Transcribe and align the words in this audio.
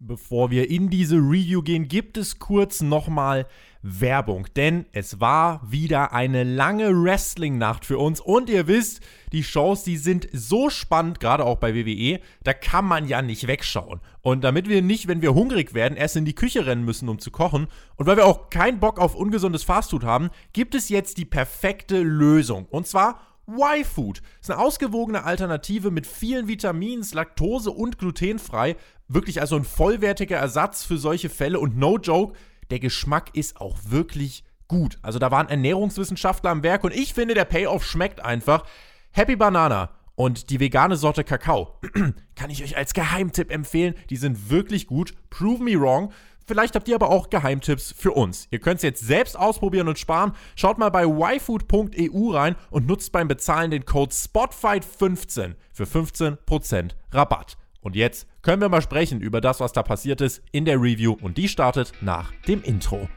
Bevor 0.00 0.52
wir 0.52 0.70
in 0.70 0.90
diese 0.90 1.16
Review 1.16 1.60
gehen, 1.60 1.88
gibt 1.88 2.18
es 2.18 2.38
kurz 2.38 2.82
nochmal 2.82 3.48
Werbung, 3.82 4.46
denn 4.54 4.86
es 4.92 5.18
war 5.18 5.60
wieder 5.68 6.12
eine 6.12 6.44
lange 6.44 6.90
Wrestling-Nacht 6.90 7.84
für 7.84 7.98
uns 7.98 8.20
und 8.20 8.48
ihr 8.48 8.68
wisst, 8.68 9.00
die 9.32 9.42
Shows, 9.42 9.82
die 9.82 9.96
sind 9.96 10.28
so 10.32 10.70
spannend, 10.70 11.18
gerade 11.18 11.44
auch 11.44 11.56
bei 11.56 11.74
WWE, 11.74 12.20
da 12.44 12.52
kann 12.52 12.84
man 12.84 13.08
ja 13.08 13.22
nicht 13.22 13.48
wegschauen. 13.48 14.00
Und 14.20 14.44
damit 14.44 14.68
wir 14.68 14.82
nicht, 14.82 15.08
wenn 15.08 15.20
wir 15.20 15.34
hungrig 15.34 15.74
werden, 15.74 15.98
erst 15.98 16.14
in 16.14 16.24
die 16.24 16.34
Küche 16.34 16.64
rennen 16.64 16.84
müssen, 16.84 17.08
um 17.08 17.18
zu 17.18 17.32
kochen 17.32 17.66
und 17.96 18.06
weil 18.06 18.16
wir 18.16 18.26
auch 18.26 18.50
keinen 18.50 18.78
Bock 18.78 19.00
auf 19.00 19.16
ungesundes 19.16 19.64
Fastfood 19.64 20.04
haben, 20.04 20.30
gibt 20.52 20.76
es 20.76 20.88
jetzt 20.90 21.18
die 21.18 21.24
perfekte 21.24 22.00
Lösung 22.00 22.66
und 22.66 22.86
zwar 22.86 23.20
Y-Food 23.48 24.20
ist 24.40 24.50
eine 24.50 24.60
ausgewogene 24.60 25.24
Alternative 25.24 25.90
mit 25.90 26.06
vielen 26.06 26.48
Vitaminen, 26.48 27.04
Laktose 27.12 27.70
und 27.70 27.98
glutenfrei. 27.98 28.76
Wirklich 29.08 29.40
also 29.40 29.56
ein 29.56 29.64
vollwertiger 29.64 30.36
Ersatz 30.36 30.84
für 30.84 30.98
solche 30.98 31.30
Fälle 31.30 31.58
und 31.58 31.78
no 31.78 31.98
joke, 31.98 32.36
der 32.70 32.78
Geschmack 32.78 33.30
ist 33.34 33.60
auch 33.60 33.78
wirklich 33.86 34.44
gut. 34.68 34.98
Also 35.00 35.18
da 35.18 35.30
waren 35.30 35.48
Ernährungswissenschaftler 35.48 36.50
am 36.50 36.62
Werk 36.62 36.84
und 36.84 36.94
ich 36.94 37.14
finde, 37.14 37.34
der 37.34 37.46
Payoff 37.46 37.84
schmeckt 37.84 38.22
einfach. 38.22 38.64
Happy 39.12 39.36
Banana 39.36 39.90
und 40.14 40.50
die 40.50 40.60
vegane 40.60 40.96
Sorte 40.96 41.24
Kakao 41.24 41.78
kann 42.36 42.50
ich 42.50 42.62
euch 42.62 42.76
als 42.76 42.92
Geheimtipp 42.92 43.50
empfehlen. 43.50 43.94
Die 44.10 44.16
sind 44.16 44.50
wirklich 44.50 44.86
gut. 44.86 45.14
Prove 45.30 45.62
me 45.62 45.80
wrong. 45.80 46.12
Vielleicht 46.48 46.74
habt 46.74 46.88
ihr 46.88 46.94
aber 46.94 47.10
auch 47.10 47.28
Geheimtipps 47.28 47.94
für 47.94 48.12
uns. 48.12 48.48
Ihr 48.50 48.58
könnt 48.58 48.78
es 48.78 48.82
jetzt 48.82 49.06
selbst 49.06 49.38
ausprobieren 49.38 49.86
und 49.86 49.98
sparen. 49.98 50.32
Schaut 50.56 50.78
mal 50.78 50.88
bei 50.88 51.04
yfood.eu 51.04 52.30
rein 52.30 52.56
und 52.70 52.86
nutzt 52.86 53.12
beim 53.12 53.28
Bezahlen 53.28 53.70
den 53.70 53.84
Code 53.84 54.14
SPOTFIGHT15 54.14 55.56
für 55.70 55.84
15% 55.84 56.92
Rabatt. 57.12 57.58
Und 57.82 57.96
jetzt 57.96 58.26
können 58.40 58.62
wir 58.62 58.70
mal 58.70 58.80
sprechen 58.80 59.20
über 59.20 59.42
das, 59.42 59.60
was 59.60 59.72
da 59.72 59.82
passiert 59.82 60.22
ist 60.22 60.42
in 60.50 60.64
der 60.64 60.80
Review 60.80 61.14
und 61.20 61.36
die 61.36 61.48
startet 61.48 61.92
nach 62.00 62.32
dem 62.48 62.62
Intro. 62.62 63.10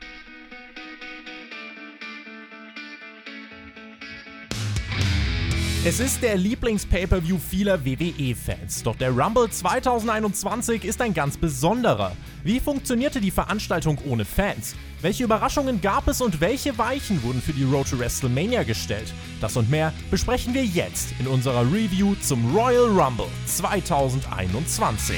Es 5.84 6.00
ist 6.00 6.22
der 6.22 6.38
Lieblings-Pay-Per-View 6.38 7.40
vieler 7.40 7.84
WWE-Fans. 7.84 8.84
Doch 8.84 8.96
der 8.98 9.10
Rumble 9.12 9.50
2021 9.50 10.84
ist 10.84 11.02
ein 11.02 11.14
ganz 11.14 11.38
besonderer. 11.38 12.12
Wie 12.44 12.60
funktionierte 12.60 13.22
die 13.22 13.30
Veranstaltung 13.30 14.00
ohne 14.10 14.26
Fans? 14.26 14.76
Welche 15.02 15.24
Überraschungen 15.24 15.80
gab 15.80 16.08
es 16.08 16.22
und 16.22 16.42
welche 16.42 16.76
Weichen 16.78 17.22
wurden 17.22 17.42
für 17.42 17.54
die 17.54 17.64
Road 17.64 17.88
to 17.90 18.00
WrestleMania 18.00 18.64
gestellt? 18.64 19.14
Das 19.40 19.58
und 19.58 19.70
mehr 19.70 19.94
besprechen 20.10 20.54
wir 20.56 20.66
jetzt 20.66 21.14
in 21.20 21.28
unserer 21.28 21.62
Review 21.62 22.16
zum 22.16 22.56
Royal 22.56 22.86
Rumble 22.86 23.28
2021. 23.46 25.18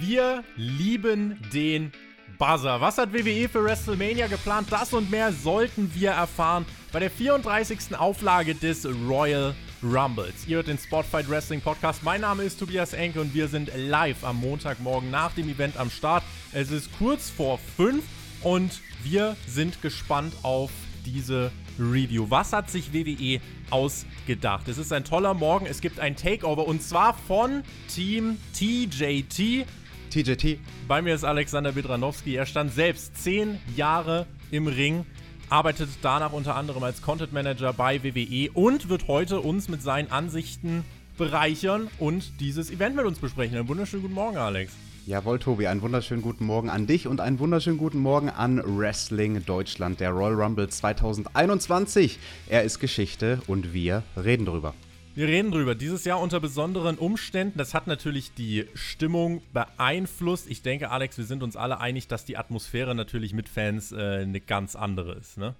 Wir 0.00 0.42
lieben 0.56 1.38
den 1.52 1.92
Buzzer. 2.40 2.80
Was 2.80 2.96
hat 2.96 3.12
WWE 3.12 3.50
für 3.50 3.62
WrestleMania 3.62 4.26
geplant? 4.26 4.68
Das 4.70 4.94
und 4.94 5.10
mehr 5.10 5.30
sollten 5.30 5.94
wir 5.94 6.12
erfahren 6.12 6.64
bei 6.90 6.98
der 6.98 7.10
34. 7.10 7.94
Auflage 7.98 8.54
des 8.54 8.88
Royal 9.06 9.54
Rumbles. 9.82 10.46
Ihr 10.46 10.56
hört 10.56 10.68
den 10.68 10.78
Spotfight 10.78 11.28
Wrestling 11.28 11.60
Podcast. 11.60 12.02
Mein 12.02 12.22
Name 12.22 12.42
ist 12.44 12.58
Tobias 12.58 12.94
Enke 12.94 13.20
und 13.20 13.34
wir 13.34 13.46
sind 13.46 13.70
live 13.76 14.24
am 14.24 14.40
Montagmorgen 14.40 15.10
nach 15.10 15.32
dem 15.32 15.50
Event 15.50 15.76
am 15.76 15.90
Start. 15.90 16.24
Es 16.52 16.70
ist 16.70 16.88
kurz 16.96 17.28
vor 17.28 17.58
5 17.76 18.02
und 18.42 18.80
wir 19.02 19.36
sind 19.46 19.82
gespannt 19.82 20.32
auf 20.42 20.70
diese 21.04 21.52
Review. 21.78 22.24
Was 22.30 22.54
hat 22.54 22.70
sich 22.70 22.94
WWE 22.94 23.40
ausgedacht? 23.68 24.66
Es 24.66 24.78
ist 24.78 24.94
ein 24.94 25.04
toller 25.04 25.34
Morgen. 25.34 25.66
Es 25.66 25.82
gibt 25.82 26.00
ein 26.00 26.16
Takeover 26.16 26.66
und 26.66 26.82
zwar 26.82 27.12
von 27.12 27.64
Team 27.94 28.38
TJT. 28.54 29.66
TJT. 30.10 30.58
Bei 30.86 31.00
mir 31.00 31.14
ist 31.14 31.24
Alexander 31.24 31.72
Bedranowski. 31.72 32.34
Er 32.34 32.46
stand 32.46 32.72
selbst 32.72 33.16
zehn 33.16 33.58
Jahre 33.76 34.26
im 34.50 34.66
Ring, 34.66 35.06
arbeitet 35.48 35.88
danach 36.02 36.32
unter 36.32 36.56
anderem 36.56 36.82
als 36.82 37.02
Content 37.02 37.32
Manager 37.32 37.72
bei 37.72 38.02
WWE 38.02 38.50
und 38.52 38.88
wird 38.88 39.08
heute 39.08 39.40
uns 39.40 39.68
mit 39.68 39.82
seinen 39.82 40.10
Ansichten 40.10 40.84
bereichern 41.16 41.88
und 41.98 42.40
dieses 42.40 42.70
Event 42.70 42.96
mit 42.96 43.04
uns 43.04 43.18
besprechen. 43.18 43.56
Einen 43.56 43.68
wunderschönen 43.68 44.02
guten 44.02 44.14
Morgen, 44.14 44.36
Alex. 44.36 44.72
Jawohl, 45.06 45.38
Tobi, 45.38 45.66
einen 45.66 45.82
wunderschönen 45.82 46.22
guten 46.22 46.44
Morgen 46.44 46.70
an 46.70 46.86
dich 46.86 47.06
und 47.06 47.20
einen 47.20 47.38
wunderschönen 47.38 47.78
guten 47.78 47.98
Morgen 47.98 48.28
an 48.28 48.62
Wrestling 48.64 49.44
Deutschland, 49.44 49.98
der 49.98 50.10
Royal 50.10 50.34
Rumble 50.34 50.68
2021. 50.68 52.18
Er 52.48 52.64
ist 52.64 52.80
Geschichte 52.80 53.40
und 53.46 53.72
wir 53.72 54.02
reden 54.16 54.46
drüber. 54.46 54.74
Wir 55.20 55.28
reden 55.28 55.50
drüber. 55.50 55.74
Dieses 55.74 56.06
Jahr 56.06 56.18
unter 56.18 56.40
besonderen 56.40 56.96
Umständen. 56.96 57.58
Das 57.58 57.74
hat 57.74 57.86
natürlich 57.86 58.32
die 58.32 58.64
Stimmung 58.72 59.42
beeinflusst. 59.52 60.48
Ich 60.48 60.62
denke, 60.62 60.90
Alex, 60.90 61.18
wir 61.18 61.26
sind 61.26 61.42
uns 61.42 61.56
alle 61.56 61.78
einig, 61.78 62.08
dass 62.08 62.24
die 62.24 62.38
Atmosphäre 62.38 62.94
natürlich 62.94 63.34
mit 63.34 63.46
Fans 63.46 63.92
äh, 63.92 64.20
eine 64.22 64.40
ganz 64.40 64.76
andere 64.76 65.12
ist, 65.12 65.36
ne? 65.36 65.54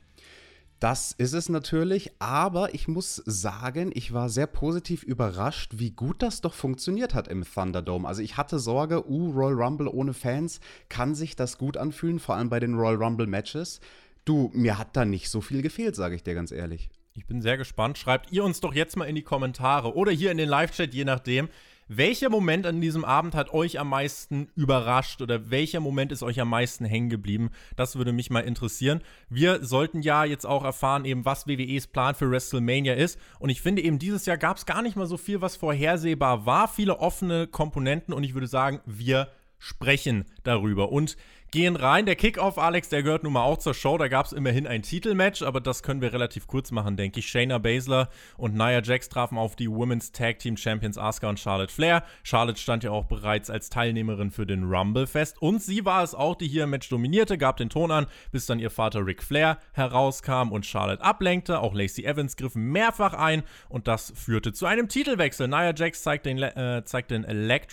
Das 0.78 1.12
ist 1.12 1.34
es 1.34 1.50
natürlich, 1.50 2.10
aber 2.20 2.72
ich 2.72 2.88
muss 2.88 3.16
sagen, 3.26 3.90
ich 3.92 4.14
war 4.14 4.30
sehr 4.30 4.46
positiv 4.46 5.02
überrascht, 5.02 5.72
wie 5.76 5.90
gut 5.90 6.22
das 6.22 6.40
doch 6.40 6.54
funktioniert 6.54 7.12
hat 7.12 7.28
im 7.28 7.44
Thunderdome. 7.44 8.08
Also 8.08 8.22
ich 8.22 8.38
hatte 8.38 8.58
Sorge, 8.58 9.06
uh, 9.10 9.30
Royal 9.30 9.62
Rumble 9.62 9.88
ohne 9.88 10.14
Fans, 10.14 10.60
kann 10.88 11.14
sich 11.14 11.36
das 11.36 11.58
gut 11.58 11.76
anfühlen, 11.76 12.18
vor 12.18 12.36
allem 12.36 12.48
bei 12.48 12.60
den 12.60 12.76
Royal 12.76 12.94
Rumble 12.94 13.26
Matches. 13.26 13.82
Du, 14.24 14.50
mir 14.54 14.78
hat 14.78 14.96
da 14.96 15.04
nicht 15.04 15.28
so 15.28 15.42
viel 15.42 15.60
gefehlt, 15.60 15.96
sage 15.96 16.14
ich 16.14 16.22
dir 16.22 16.32
ganz 16.32 16.50
ehrlich. 16.50 16.88
Ich 17.14 17.26
bin 17.26 17.42
sehr 17.42 17.56
gespannt. 17.56 17.98
Schreibt 17.98 18.30
ihr 18.32 18.44
uns 18.44 18.60
doch 18.60 18.74
jetzt 18.74 18.96
mal 18.96 19.06
in 19.06 19.16
die 19.16 19.22
Kommentare 19.22 19.96
oder 19.96 20.12
hier 20.12 20.30
in 20.30 20.38
den 20.38 20.48
Live-Chat, 20.48 20.94
je 20.94 21.04
nachdem. 21.04 21.48
Welcher 21.92 22.30
Moment 22.30 22.66
an 22.66 22.80
diesem 22.80 23.04
Abend 23.04 23.34
hat 23.34 23.52
euch 23.52 23.80
am 23.80 23.88
meisten 23.88 24.48
überrascht 24.54 25.20
oder 25.22 25.50
welcher 25.50 25.80
Moment 25.80 26.12
ist 26.12 26.22
euch 26.22 26.40
am 26.40 26.48
meisten 26.48 26.84
hängen 26.84 27.08
geblieben? 27.08 27.50
Das 27.74 27.96
würde 27.96 28.12
mich 28.12 28.30
mal 28.30 28.44
interessieren. 28.44 29.00
Wir 29.28 29.64
sollten 29.64 30.00
ja 30.00 30.24
jetzt 30.24 30.46
auch 30.46 30.62
erfahren, 30.62 31.04
eben 31.04 31.24
was 31.24 31.48
WWEs 31.48 31.88
Plan 31.88 32.14
für 32.14 32.30
WrestleMania 32.30 32.94
ist. 32.94 33.18
Und 33.40 33.50
ich 33.50 33.60
finde 33.60 33.82
eben 33.82 33.98
dieses 33.98 34.24
Jahr 34.24 34.38
gab 34.38 34.58
es 34.58 34.66
gar 34.66 34.82
nicht 34.82 34.94
mal 34.94 35.06
so 35.06 35.16
viel, 35.16 35.40
was 35.40 35.56
vorhersehbar 35.56 36.46
war. 36.46 36.68
Viele 36.68 37.00
offene 37.00 37.48
Komponenten 37.48 38.14
und 38.14 38.22
ich 38.22 38.34
würde 38.34 38.46
sagen, 38.46 38.80
wir 38.86 39.32
sprechen 39.58 40.26
darüber. 40.44 40.92
Und 40.92 41.16
gehen 41.50 41.76
rein. 41.76 42.06
Der 42.06 42.16
Kickoff, 42.16 42.58
Alex, 42.58 42.88
der 42.88 43.02
gehört 43.02 43.24
nun 43.24 43.32
mal 43.32 43.42
auch 43.42 43.58
zur 43.58 43.74
Show. 43.74 43.98
Da 43.98 44.08
gab 44.08 44.26
es 44.26 44.32
immerhin 44.32 44.66
ein 44.66 44.82
Titelmatch, 44.82 45.42
aber 45.42 45.60
das 45.60 45.82
können 45.82 46.00
wir 46.00 46.12
relativ 46.12 46.46
kurz 46.46 46.70
machen, 46.70 46.96
denke 46.96 47.20
ich. 47.20 47.28
Shayna 47.28 47.58
Baszler 47.58 48.08
und 48.36 48.54
Nia 48.54 48.82
Jax 48.82 49.08
trafen 49.08 49.38
auf 49.38 49.56
die 49.56 49.70
Women's 49.70 50.12
Tag 50.12 50.38
Team 50.38 50.56
Champions 50.56 50.98
Asuka 50.98 51.28
und 51.28 51.40
Charlotte 51.40 51.72
Flair. 51.72 52.02
Charlotte 52.22 52.60
stand 52.60 52.84
ja 52.84 52.90
auch 52.90 53.06
bereits 53.06 53.50
als 53.50 53.70
Teilnehmerin 53.70 54.30
für 54.30 54.46
den 54.46 54.64
Rumble 54.64 55.06
fest 55.06 55.40
und 55.40 55.62
sie 55.62 55.84
war 55.84 56.02
es 56.02 56.14
auch, 56.14 56.36
die 56.36 56.48
hier 56.48 56.64
im 56.64 56.70
Match 56.70 56.88
dominierte, 56.88 57.38
gab 57.38 57.56
den 57.56 57.70
Ton 57.70 57.90
an, 57.90 58.06
bis 58.32 58.46
dann 58.46 58.58
ihr 58.58 58.70
Vater 58.70 59.04
Ric 59.06 59.22
Flair 59.22 59.58
herauskam 59.72 60.52
und 60.52 60.66
Charlotte 60.66 61.02
ablenkte. 61.02 61.60
Auch 61.60 61.74
Lacey 61.74 62.04
Evans 62.04 62.36
griff 62.36 62.54
mehrfach 62.54 63.14
ein 63.14 63.42
und 63.68 63.88
das 63.88 64.12
führte 64.14 64.52
zu 64.52 64.66
einem 64.66 64.88
Titelwechsel. 64.88 65.48
Nia 65.48 65.74
Jax 65.74 66.02
zeigt 66.02 66.26
den, 66.26 66.38
äh, 66.38 66.82
zeigt 66.84 67.10
den 67.10 67.22
Leg 67.22 67.68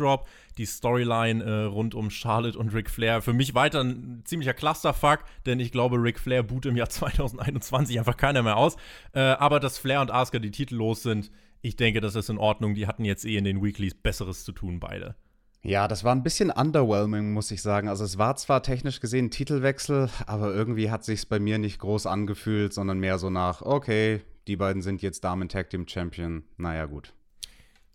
die 0.58 0.66
Storyline 0.66 1.44
äh, 1.44 1.64
rund 1.66 1.96
um 1.96 2.10
Charlotte 2.10 2.58
und 2.58 2.74
Ric 2.74 2.90
Flair. 2.90 3.22
Für 3.22 3.34
mich 3.34 3.54
weiter 3.68 3.84
ein 3.84 4.22
ziemlicher 4.26 4.54
Clusterfuck, 4.54 5.20
denn 5.46 5.60
ich 5.60 5.72
glaube, 5.72 5.98
Ric 5.98 6.20
Flair 6.20 6.44
boot 6.44 6.66
im 6.66 6.78
Jahr 6.78 6.90
2021 6.90 8.00
einfach 8.00 8.18
keiner 8.18 8.44
mehr 8.44 8.58
aus. 8.58 8.78
Äh, 9.14 9.20
aber 9.20 9.60
dass 9.60 9.78
Flair 9.78 10.02
und 10.02 10.12
Asuka 10.12 10.40
die 10.40 10.52
Titel 10.52 10.76
los 10.76 11.04
sind, 11.04 11.32
ich 11.62 11.76
denke, 11.76 12.02
das 12.02 12.16
ist 12.16 12.30
in 12.30 12.38
Ordnung. 12.38 12.76
Die 12.76 12.88
hatten 12.88 13.04
jetzt 13.04 13.26
eh 13.26 13.36
in 13.36 13.44
den 13.44 13.64
Weeklies 13.64 13.96
Besseres 13.96 14.46
zu 14.46 14.52
tun, 14.52 14.80
beide. 14.80 15.16
Ja, 15.64 15.88
das 15.88 16.04
war 16.04 16.16
ein 16.16 16.24
bisschen 16.24 16.52
underwhelming, 16.52 17.34
muss 17.34 17.52
ich 17.52 17.62
sagen. 17.62 17.90
Also 17.90 18.06
es 18.06 18.18
war 18.18 18.36
zwar 18.36 18.64
technisch 18.64 19.02
gesehen 19.02 19.26
ein 19.26 19.32
Titelwechsel, 19.32 20.10
aber 20.26 20.54
irgendwie 20.54 20.92
hat 20.92 21.04
sich's 21.04 21.26
bei 21.26 21.40
mir 21.40 21.58
nicht 21.58 21.80
groß 21.80 22.06
angefühlt, 22.06 22.74
sondern 22.74 23.00
mehr 23.00 23.18
so 23.18 23.30
nach, 23.30 23.64
okay, 23.64 24.22
die 24.48 24.56
beiden 24.56 24.82
sind 24.82 25.02
jetzt 25.02 25.24
Damen 25.24 25.50
Tag 25.50 25.70
Team 25.70 25.88
Champion. 25.88 26.44
Naja, 26.58 26.86
gut. 26.86 27.14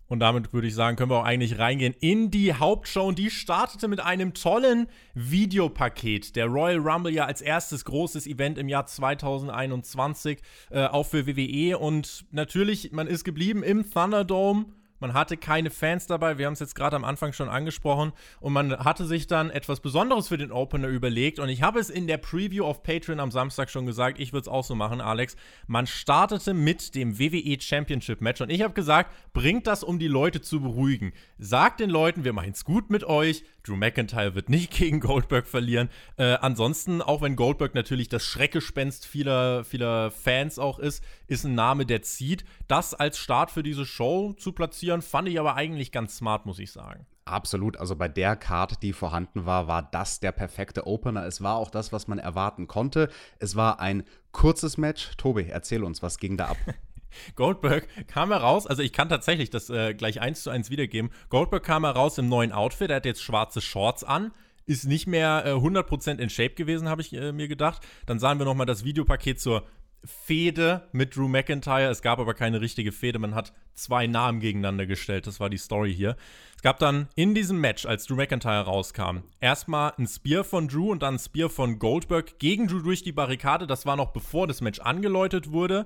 Und 0.07 0.19
damit 0.19 0.53
würde 0.53 0.67
ich 0.67 0.75
sagen, 0.75 0.95
können 0.95 1.09
wir 1.09 1.19
auch 1.19 1.25
eigentlich 1.25 1.59
reingehen 1.59 1.95
in 1.99 2.29
die 2.29 2.53
Hauptshow. 2.53 3.07
Und 3.07 3.19
die 3.19 3.29
startete 3.29 3.87
mit 3.87 3.99
einem 3.99 4.33
tollen 4.33 4.87
Videopaket. 5.13 6.35
Der 6.35 6.47
Royal 6.47 6.77
Rumble 6.77 7.13
ja 7.13 7.25
als 7.25 7.41
erstes 7.41 7.85
großes 7.85 8.27
Event 8.27 8.57
im 8.57 8.69
Jahr 8.69 8.85
2021, 8.85 10.39
äh, 10.71 10.85
auch 10.85 11.05
für 11.05 11.25
WWE. 11.25 11.77
Und 11.77 12.25
natürlich, 12.31 12.91
man 12.91 13.07
ist 13.07 13.23
geblieben 13.23 13.63
im 13.63 13.89
Thunderdome. 13.89 14.65
Man 14.99 15.13
hatte 15.13 15.37
keine 15.37 15.69
Fans 15.69 16.07
dabei, 16.07 16.37
wir 16.37 16.45
haben 16.45 16.53
es 16.53 16.59
jetzt 16.59 16.75
gerade 16.75 16.95
am 16.95 17.03
Anfang 17.03 17.33
schon 17.33 17.49
angesprochen 17.49 18.13
und 18.39 18.53
man 18.53 18.77
hatte 18.79 19.05
sich 19.05 19.27
dann 19.27 19.49
etwas 19.49 19.79
Besonderes 19.79 20.27
für 20.27 20.37
den 20.37 20.51
Opener 20.51 20.87
überlegt 20.87 21.39
und 21.39 21.49
ich 21.49 21.61
habe 21.61 21.79
es 21.79 21.89
in 21.89 22.07
der 22.07 22.17
Preview 22.17 22.65
auf 22.65 22.83
Patreon 22.83 23.19
am 23.19 23.31
Samstag 23.31 23.69
schon 23.69 23.85
gesagt, 23.85 24.19
ich 24.19 24.33
würde 24.33 24.43
es 24.43 24.47
auch 24.47 24.63
so 24.63 24.75
machen, 24.75 25.01
Alex. 25.01 25.35
Man 25.67 25.87
startete 25.87 26.53
mit 26.53 26.95
dem 26.95 27.19
WWE 27.19 27.59
Championship 27.59 28.21
Match 28.21 28.41
und 28.41 28.49
ich 28.49 28.61
habe 28.61 28.73
gesagt, 28.73 29.13
bringt 29.33 29.67
das, 29.67 29.83
um 29.83 29.99
die 29.99 30.07
Leute 30.07 30.41
zu 30.41 30.61
beruhigen. 30.61 31.13
Sagt 31.37 31.79
den 31.79 31.89
Leuten, 31.89 32.23
wir 32.23 32.33
meinen 32.33 32.53
es 32.53 32.65
gut 32.65 32.89
mit 32.89 33.03
euch, 33.03 33.43
Drew 33.63 33.77
McIntyre 33.77 34.35
wird 34.35 34.49
nicht 34.49 34.71
gegen 34.77 34.99
Goldberg 34.99 35.47
verlieren. 35.47 35.89
Äh, 36.17 36.35
ansonsten, 36.41 37.01
auch 37.01 37.21
wenn 37.21 37.35
Goldberg 37.35 37.75
natürlich 37.75 38.09
das 38.09 38.23
Schreckgespenst 38.23 39.05
vieler, 39.05 39.63
vieler 39.63 40.11
Fans 40.11 40.59
auch 40.59 40.79
ist, 40.79 41.03
ist 41.27 41.45
ein 41.45 41.55
Name, 41.55 41.85
der 41.85 42.01
zieht. 42.01 42.43
Das 42.67 42.93
als 42.93 43.17
Start 43.17 43.51
für 43.51 43.63
diese 43.63 43.85
Show 43.85 44.33
zu 44.33 44.51
platzieren, 44.51 44.92
fand 45.01 45.27
ich 45.27 45.39
aber 45.39 45.55
eigentlich 45.55 45.91
ganz 45.91 46.17
smart, 46.17 46.45
muss 46.45 46.59
ich 46.59 46.71
sagen. 46.71 47.05
Absolut, 47.25 47.77
also 47.77 47.95
bei 47.95 48.09
der 48.09 48.35
Karte, 48.35 48.75
die 48.81 48.91
vorhanden 48.91 49.45
war, 49.45 49.67
war 49.67 49.81
das 49.81 50.19
der 50.19 50.33
perfekte 50.33 50.85
Opener. 50.85 51.25
Es 51.25 51.41
war 51.41 51.55
auch 51.55 51.71
das, 51.71 51.93
was 51.93 52.07
man 52.07 52.19
erwarten 52.19 52.67
konnte. 52.67 53.09
Es 53.39 53.55
war 53.55 53.79
ein 53.79 54.03
kurzes 54.33 54.77
Match. 54.77 55.15
Tobi, 55.17 55.47
erzähl 55.47 55.83
uns, 55.83 56.03
was 56.03 56.17
ging 56.17 56.35
da 56.35 56.47
ab? 56.47 56.57
Goldberg 57.35 57.87
kam 58.07 58.31
heraus, 58.31 58.67
also 58.67 58.81
ich 58.81 58.91
kann 58.91 59.07
tatsächlich 59.07 59.49
das 59.49 59.69
äh, 59.69 59.93
gleich 59.93 60.19
eins 60.19 60.43
zu 60.43 60.49
eins 60.49 60.69
wiedergeben. 60.69 61.11
Goldberg 61.29 61.63
kam 61.63 61.85
heraus 61.85 62.17
im 62.17 62.27
neuen 62.27 62.51
Outfit, 62.51 62.89
er 62.89 62.97
hat 62.97 63.05
jetzt 63.05 63.21
schwarze 63.21 63.61
Shorts 63.61 64.03
an, 64.03 64.31
ist 64.65 64.85
nicht 64.85 65.07
mehr 65.07 65.43
äh, 65.45 65.51
100% 65.51 66.19
in 66.19 66.29
Shape 66.29 66.55
gewesen, 66.55 66.89
habe 66.89 67.01
ich 67.01 67.13
äh, 67.13 67.31
mir 67.31 67.47
gedacht. 67.47 67.85
Dann 68.05 68.19
sahen 68.19 68.39
wir 68.39 68.45
nochmal 68.45 68.65
das 68.65 68.83
Videopaket 68.83 69.39
zur 69.39 69.63
Fehde 70.05 70.87
mit 70.91 71.15
Drew 71.15 71.27
McIntyre. 71.27 71.89
Es 71.89 72.01
gab 72.01 72.19
aber 72.19 72.33
keine 72.33 72.61
richtige 72.61 72.91
Fehde. 72.91 73.19
Man 73.19 73.35
hat 73.35 73.53
zwei 73.73 74.07
Namen 74.07 74.39
gegeneinander 74.39 74.85
gestellt. 74.85 75.27
Das 75.27 75.39
war 75.39 75.49
die 75.49 75.57
Story 75.57 75.93
hier. 75.93 76.15
Es 76.55 76.61
gab 76.61 76.79
dann 76.79 77.07
in 77.15 77.33
diesem 77.35 77.59
Match, 77.59 77.85
als 77.85 78.05
Drew 78.05 78.15
McIntyre 78.15 78.65
rauskam, 78.65 79.19
erstmal 79.39 79.93
ein 79.97 80.07
Spear 80.07 80.43
von 80.43 80.67
Drew 80.67 80.91
und 80.91 81.03
dann 81.03 81.15
ein 81.15 81.19
Spear 81.19 81.49
von 81.49 81.79
Goldberg 81.79 82.39
gegen 82.39 82.67
Drew 82.67 82.81
durch 82.81 83.03
die 83.03 83.11
Barrikade. 83.11 83.67
Das 83.67 83.85
war 83.85 83.95
noch 83.95 84.11
bevor 84.11 84.47
das 84.47 84.61
Match 84.61 84.79
angeläutet 84.79 85.51
wurde. 85.51 85.85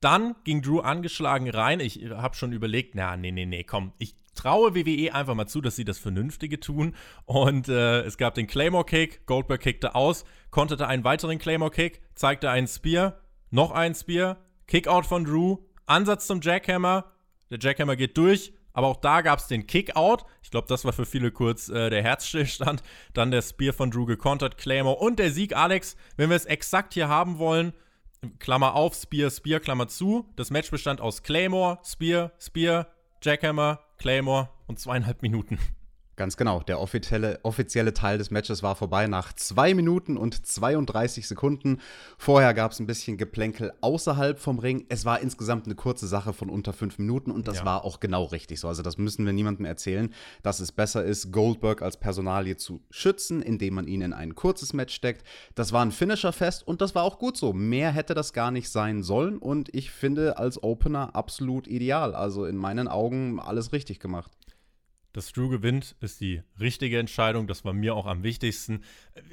Dann 0.00 0.34
ging 0.44 0.60
Drew 0.60 0.80
angeschlagen 0.80 1.48
rein. 1.48 1.80
Ich 1.80 2.04
habe 2.10 2.36
schon 2.36 2.52
überlegt, 2.52 2.94
na, 2.94 3.16
nee, 3.16 3.32
nee, 3.32 3.46
nee, 3.46 3.64
komm, 3.64 3.92
ich 3.98 4.14
traue 4.34 4.74
WWE 4.74 5.14
einfach 5.14 5.34
mal 5.34 5.46
zu, 5.46 5.60
dass 5.60 5.76
sie 5.76 5.84
das 5.84 5.98
Vernünftige 5.98 6.60
tun. 6.60 6.94
Und 7.24 7.68
äh, 7.68 8.02
es 8.02 8.18
gab 8.18 8.34
den 8.34 8.46
Claymore-Kick, 8.46 9.26
Goldberg 9.26 9.60
kickte 9.60 9.94
aus, 9.94 10.24
konterte 10.50 10.86
einen 10.86 11.04
weiteren 11.04 11.38
Claymore-Kick, 11.38 12.02
zeigte 12.14 12.50
einen 12.50 12.66
Spear, 12.66 13.20
noch 13.50 13.70
ein 13.70 13.94
Spear, 13.94 14.38
Kickout 14.66 15.06
von 15.06 15.24
Drew, 15.24 15.58
Ansatz 15.86 16.26
zum 16.26 16.40
Jackhammer, 16.40 17.12
der 17.50 17.58
Jackhammer 17.60 17.96
geht 17.96 18.16
durch, 18.16 18.52
aber 18.72 18.88
auch 18.88 18.96
da 18.96 19.20
gab 19.22 19.38
es 19.38 19.46
den 19.46 19.66
Kickout. 19.66 20.24
Ich 20.42 20.50
glaube, 20.50 20.66
das 20.66 20.84
war 20.84 20.92
für 20.92 21.06
viele 21.06 21.30
kurz 21.30 21.68
äh, 21.68 21.90
der 21.90 22.02
Herzstillstand. 22.02 22.82
Dann 23.14 23.30
der 23.30 23.40
Spear 23.40 23.72
von 23.72 23.90
Drew 23.90 24.04
gekontert, 24.04 24.58
Claymore 24.58 24.96
und 24.96 25.20
der 25.20 25.30
Sieg, 25.30 25.56
Alex. 25.56 25.96
Wenn 26.16 26.28
wir 26.28 26.36
es 26.36 26.44
exakt 26.44 26.94
hier 26.94 27.08
haben 27.08 27.38
wollen, 27.38 27.72
Klammer 28.40 28.74
auf, 28.74 28.94
Spear, 28.94 29.30
Spear, 29.30 29.60
Klammer 29.60 29.86
zu. 29.86 30.28
Das 30.34 30.50
Match 30.50 30.70
bestand 30.70 31.00
aus 31.00 31.22
Claymore, 31.22 31.78
Spear, 31.84 32.32
Spear, 32.40 32.88
Jackhammer, 33.22 33.80
Claymore 33.98 34.50
und 34.66 34.80
zweieinhalb 34.80 35.22
Minuten. 35.22 35.58
Ganz 36.16 36.36
genau. 36.36 36.60
Der 36.60 36.80
offizielle, 36.80 37.40
offizielle 37.42 37.92
Teil 37.92 38.18
des 38.18 38.30
Matches 38.30 38.62
war 38.62 38.76
vorbei 38.76 39.08
nach 39.08 39.32
2 39.32 39.74
Minuten 39.74 40.16
und 40.16 40.46
32 40.46 41.26
Sekunden. 41.26 41.80
Vorher 42.18 42.54
gab 42.54 42.70
es 42.70 42.78
ein 42.78 42.86
bisschen 42.86 43.16
Geplänkel 43.16 43.72
außerhalb 43.80 44.38
vom 44.38 44.60
Ring. 44.60 44.84
Es 44.88 45.04
war 45.04 45.20
insgesamt 45.20 45.66
eine 45.66 45.74
kurze 45.74 46.06
Sache 46.06 46.32
von 46.32 46.50
unter 46.50 46.72
5 46.72 46.98
Minuten 46.98 47.32
und 47.32 47.48
das 47.48 47.58
ja. 47.58 47.64
war 47.64 47.84
auch 47.84 47.98
genau 47.98 48.24
richtig 48.24 48.60
so. 48.60 48.68
Also 48.68 48.82
das 48.82 48.96
müssen 48.96 49.26
wir 49.26 49.32
niemandem 49.32 49.66
erzählen, 49.66 50.14
dass 50.42 50.60
es 50.60 50.70
besser 50.70 51.04
ist, 51.04 51.32
Goldberg 51.32 51.82
als 51.82 51.96
Personalie 51.96 52.56
zu 52.56 52.80
schützen, 52.90 53.42
indem 53.42 53.74
man 53.74 53.88
ihn 53.88 54.02
in 54.02 54.12
ein 54.12 54.36
kurzes 54.36 54.72
Match 54.72 54.94
steckt. 54.94 55.26
Das 55.56 55.72
war 55.72 55.84
ein 55.84 55.90
Finisher-Fest 55.90 56.64
und 56.66 56.80
das 56.80 56.94
war 56.94 57.02
auch 57.02 57.18
gut 57.18 57.36
so. 57.36 57.52
Mehr 57.52 57.90
hätte 57.90 58.14
das 58.14 58.32
gar 58.32 58.52
nicht 58.52 58.70
sein 58.70 59.02
sollen 59.02 59.38
und 59.38 59.74
ich 59.74 59.90
finde 59.90 60.38
als 60.38 60.62
Opener 60.62 61.16
absolut 61.16 61.66
ideal. 61.66 62.14
Also 62.14 62.44
in 62.44 62.56
meinen 62.56 62.86
Augen 62.86 63.40
alles 63.40 63.72
richtig 63.72 63.98
gemacht 63.98 64.30
dass 65.14 65.32
Drew 65.32 65.48
gewinnt, 65.48 65.96
ist 66.00 66.20
die 66.20 66.42
richtige 66.60 66.98
Entscheidung. 66.98 67.46
Das 67.46 67.64
war 67.64 67.72
mir 67.72 67.94
auch 67.94 68.06
am 68.06 68.22
wichtigsten. 68.22 68.82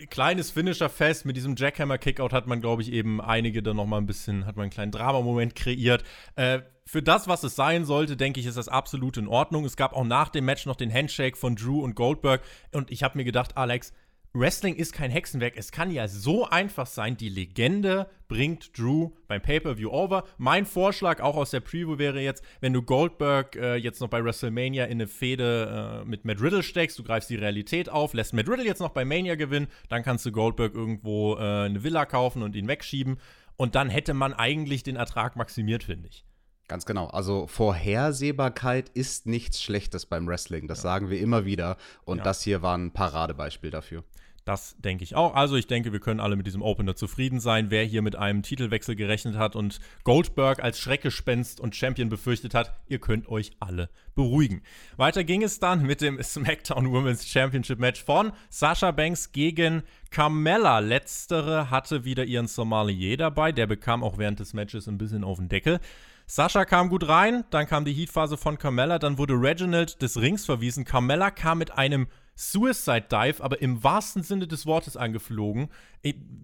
Kleines 0.10 0.52
Finisher-Fest 0.52 1.26
mit 1.26 1.36
diesem 1.36 1.56
Jackhammer-Kickout 1.56 2.32
hat 2.32 2.48
man, 2.48 2.62
glaube 2.62 2.84
ich, 2.84 2.94
eben 2.94 3.20
einige 3.20 3.62
dann 3.64 3.76
noch 3.78 3.88
mal 3.88 3.98
ein 3.98 4.06
bisschen, 4.06 4.46
hat 4.46 4.56
man 4.56 4.64
einen 4.64 4.72
kleinen 4.72 4.92
Dramamoment 4.92 5.56
kreiert. 5.56 6.04
Äh, 6.36 6.62
für 6.86 7.02
das, 7.02 7.28
was 7.28 7.44
es 7.44 7.56
sein 7.56 7.86
sollte, 7.86 8.16
denke 8.16 8.40
ich, 8.40 8.46
ist 8.46 8.58
das 8.58 8.68
absolut 8.68 9.18
in 9.18 9.28
Ordnung. 9.28 9.66
Es 9.66 9.76
gab 9.76 9.94
auch 9.94 10.04
nach 10.04 10.30
dem 10.30 10.46
Match 10.46 10.66
noch 10.66 10.76
den 10.76 10.94
Handshake 10.94 11.38
von 11.38 11.56
Drew 11.56 11.82
und 11.82 11.96
Goldberg. 11.96 12.42
Und 12.74 12.92
ich 12.92 13.02
habe 13.02 13.18
mir 13.18 13.24
gedacht, 13.24 13.58
Alex, 13.58 13.92
Wrestling 14.34 14.76
ist 14.76 14.94
kein 14.94 15.12
Hexenwerk. 15.12 15.58
Es 15.58 15.74
kann 15.74 15.92
ja 15.92 16.08
so 16.08 16.46
einfach 16.46 16.86
sein. 16.86 17.18
Die 17.18 17.28
Legende 17.28 18.10
bringt 18.30 18.78
Drew 18.78 19.12
beim 19.28 19.42
Pay-Per-View 19.42 19.90
over. 19.90 20.24
Mein 20.38 20.66
Vorschlag 20.66 21.20
auch 21.20 21.36
aus 21.36 21.52
der 21.52 21.60
Preview 21.60 21.98
wäre 21.98 22.22
jetzt, 22.22 22.42
wenn 22.62 22.72
du 22.72 22.82
Goldberg 22.82 23.58
äh, 23.58 23.76
jetzt 23.76 24.00
noch 24.00 24.08
bei 24.08 24.24
WrestleMania 24.24 24.86
in 24.86 24.92
eine 24.92 25.08
Fehde 25.08 26.04
äh, 26.06 26.08
mit 26.08 26.24
Matt 26.24 26.42
Riddle 26.42 26.64
steckst, 26.64 26.98
du 26.98 27.04
greifst 27.04 27.30
die 27.30 27.36
Realität 27.36 27.90
auf, 27.90 28.14
lässt 28.14 28.34
Matt 28.34 28.48
Riddle 28.48 28.64
jetzt 28.64 28.80
noch 28.80 28.92
bei 28.92 29.04
Mania 29.04 29.36
gewinnen, 29.36 29.68
dann 29.90 30.02
kannst 30.02 30.26
du 30.26 30.32
Goldberg 30.32 30.76
irgendwo 30.76 31.36
äh, 31.36 31.66
eine 31.66 31.84
Villa 31.84 32.06
kaufen 32.06 32.42
und 32.42 32.56
ihn 32.56 32.70
wegschieben. 32.70 33.18
Und 33.58 33.76
dann 33.76 33.90
hätte 33.90 34.14
man 34.14 34.34
eigentlich 34.34 34.84
den 34.84 34.96
Ertrag 34.96 35.36
maximiert, 35.36 35.84
finde 35.84 36.08
ich. 36.08 36.24
Ganz 36.70 36.86
genau. 36.86 37.08
Also 37.08 37.48
Vorhersehbarkeit 37.48 38.88
ist 38.88 39.26
nichts 39.26 39.62
Schlechtes 39.62 40.06
beim 40.06 40.26
Wrestling. 40.26 40.70
Das 40.70 40.78
ja. 40.78 40.84
sagen 40.84 41.10
wir 41.10 41.20
immer 41.20 41.44
wieder. 41.44 41.76
Und 42.06 42.20
ja. 42.20 42.24
das 42.24 42.44
hier 42.44 42.62
war 42.62 42.78
ein 42.78 42.92
Paradebeispiel 42.92 43.72
dafür. 43.72 44.06
Das 44.44 44.76
denke 44.80 45.04
ich 45.04 45.16
auch. 45.16 45.36
Also 45.36 45.56
ich 45.56 45.68
denke, 45.68 45.94
wir 45.94 46.00
können 46.00 46.20
alle 46.20 46.36
mit 46.36 46.48
diesem 46.48 46.64
Opener 46.64 46.96
zufrieden 46.96 47.40
sein. 47.40 47.70
Wer 47.70 47.84
hier 47.84 48.02
mit 48.02 48.16
einem 48.16 48.42
Titelwechsel 48.42 48.96
gerechnet 48.96 49.36
hat 49.36 49.56
und 49.56 49.80
Goldberg 50.04 50.64
als 50.64 50.80
Schreckgespenst 50.80 51.60
und 51.60 51.76
Champion 51.76 52.10
befürchtet 52.10 52.56
hat, 52.56 52.74
ihr 52.88 53.00
könnt 53.00 53.30
euch 53.30 53.52
alle 53.60 53.90
beruhigen. 54.16 54.64
Weiter 54.98 55.24
ging 55.24 55.44
es 55.44 55.60
dann 55.60 55.84
mit 55.84 56.02
dem 56.02 56.22
SmackDown 56.24 56.92
Women's 56.92 57.28
Championship 57.28 57.78
Match 57.78 58.04
von 58.04 58.32
Sasha 58.50 58.90
Banks 58.90 59.32
gegen 59.32 59.84
Carmella. 60.10 60.80
Letztere 60.80 61.70
hatte 61.70 62.04
wieder 62.04 62.26
ihren 62.26 62.48
Sommelier 62.48 63.18
dabei. 63.18 63.52
Der 63.52 63.68
bekam 63.68 64.04
auch 64.04 64.18
während 64.18 64.40
des 64.40 64.54
Matches 64.54 64.88
ein 64.88 64.98
bisschen 64.98 65.24
auf 65.24 65.38
den 65.38 65.50
Deckel. 65.50 65.80
Sascha 66.26 66.64
kam 66.64 66.88
gut 66.88 67.10
rein, 67.10 67.44
dann 67.50 67.68
kam 67.68 67.84
die 67.84 67.92
Heatphase 67.92 68.38
von 68.38 68.58
Carmella, 68.58 69.00
dann 69.00 69.18
wurde 69.18 69.34
Reginald 69.34 70.02
des 70.02 70.20
Rings 70.20 70.46
verwiesen. 70.46 70.86
Carmella 70.86 71.30
kam 71.30 71.58
mit 71.58 71.72
einem 71.72 72.08
Suicide 72.36 73.06
Dive, 73.12 73.44
aber 73.44 73.62
im 73.62 73.84
wahrsten 73.84 74.24
Sinne 74.24 74.48
des 74.48 74.66
Wortes 74.66 74.98
angeflogen. 74.98 75.70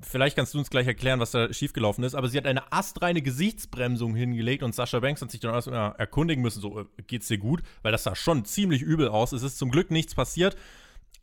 Vielleicht 0.02 0.36
kannst 0.36 0.54
du 0.54 0.60
uns 0.60 0.70
gleich 0.70 0.86
erklären, 0.86 1.20
was 1.20 1.32
da 1.32 1.52
schiefgelaufen 1.52 2.04
ist, 2.04 2.14
aber 2.14 2.28
sie 2.30 2.38
hat 2.38 2.46
eine 2.46 2.72
astreine 2.72 3.22
Gesichtsbremsung 3.22 4.16
hingelegt 4.16 4.64
und 4.64 4.76
Sascha 4.76 5.00
Banks 5.00 5.22
hat 5.22 5.32
sich 5.32 5.40
dann 5.40 5.54
erstmal 5.54 5.96
erkundigen 5.98 6.44
müssen, 6.44 6.62
so, 6.62 6.82
äh, 6.82 6.86
geht's 7.08 7.28
dir 7.28 7.38
gut? 7.40 7.64
Weil 7.82 7.92
das 7.92 8.04
sah 8.04 8.16
schon 8.16 8.46
ziemlich 8.46 8.82
übel 8.82 9.08
aus. 9.08 9.32
Es 9.32 9.44
ist 9.44 9.58
zum 9.58 9.72
Glück 9.72 9.90
nichts 9.90 10.14
passiert. 10.14 10.56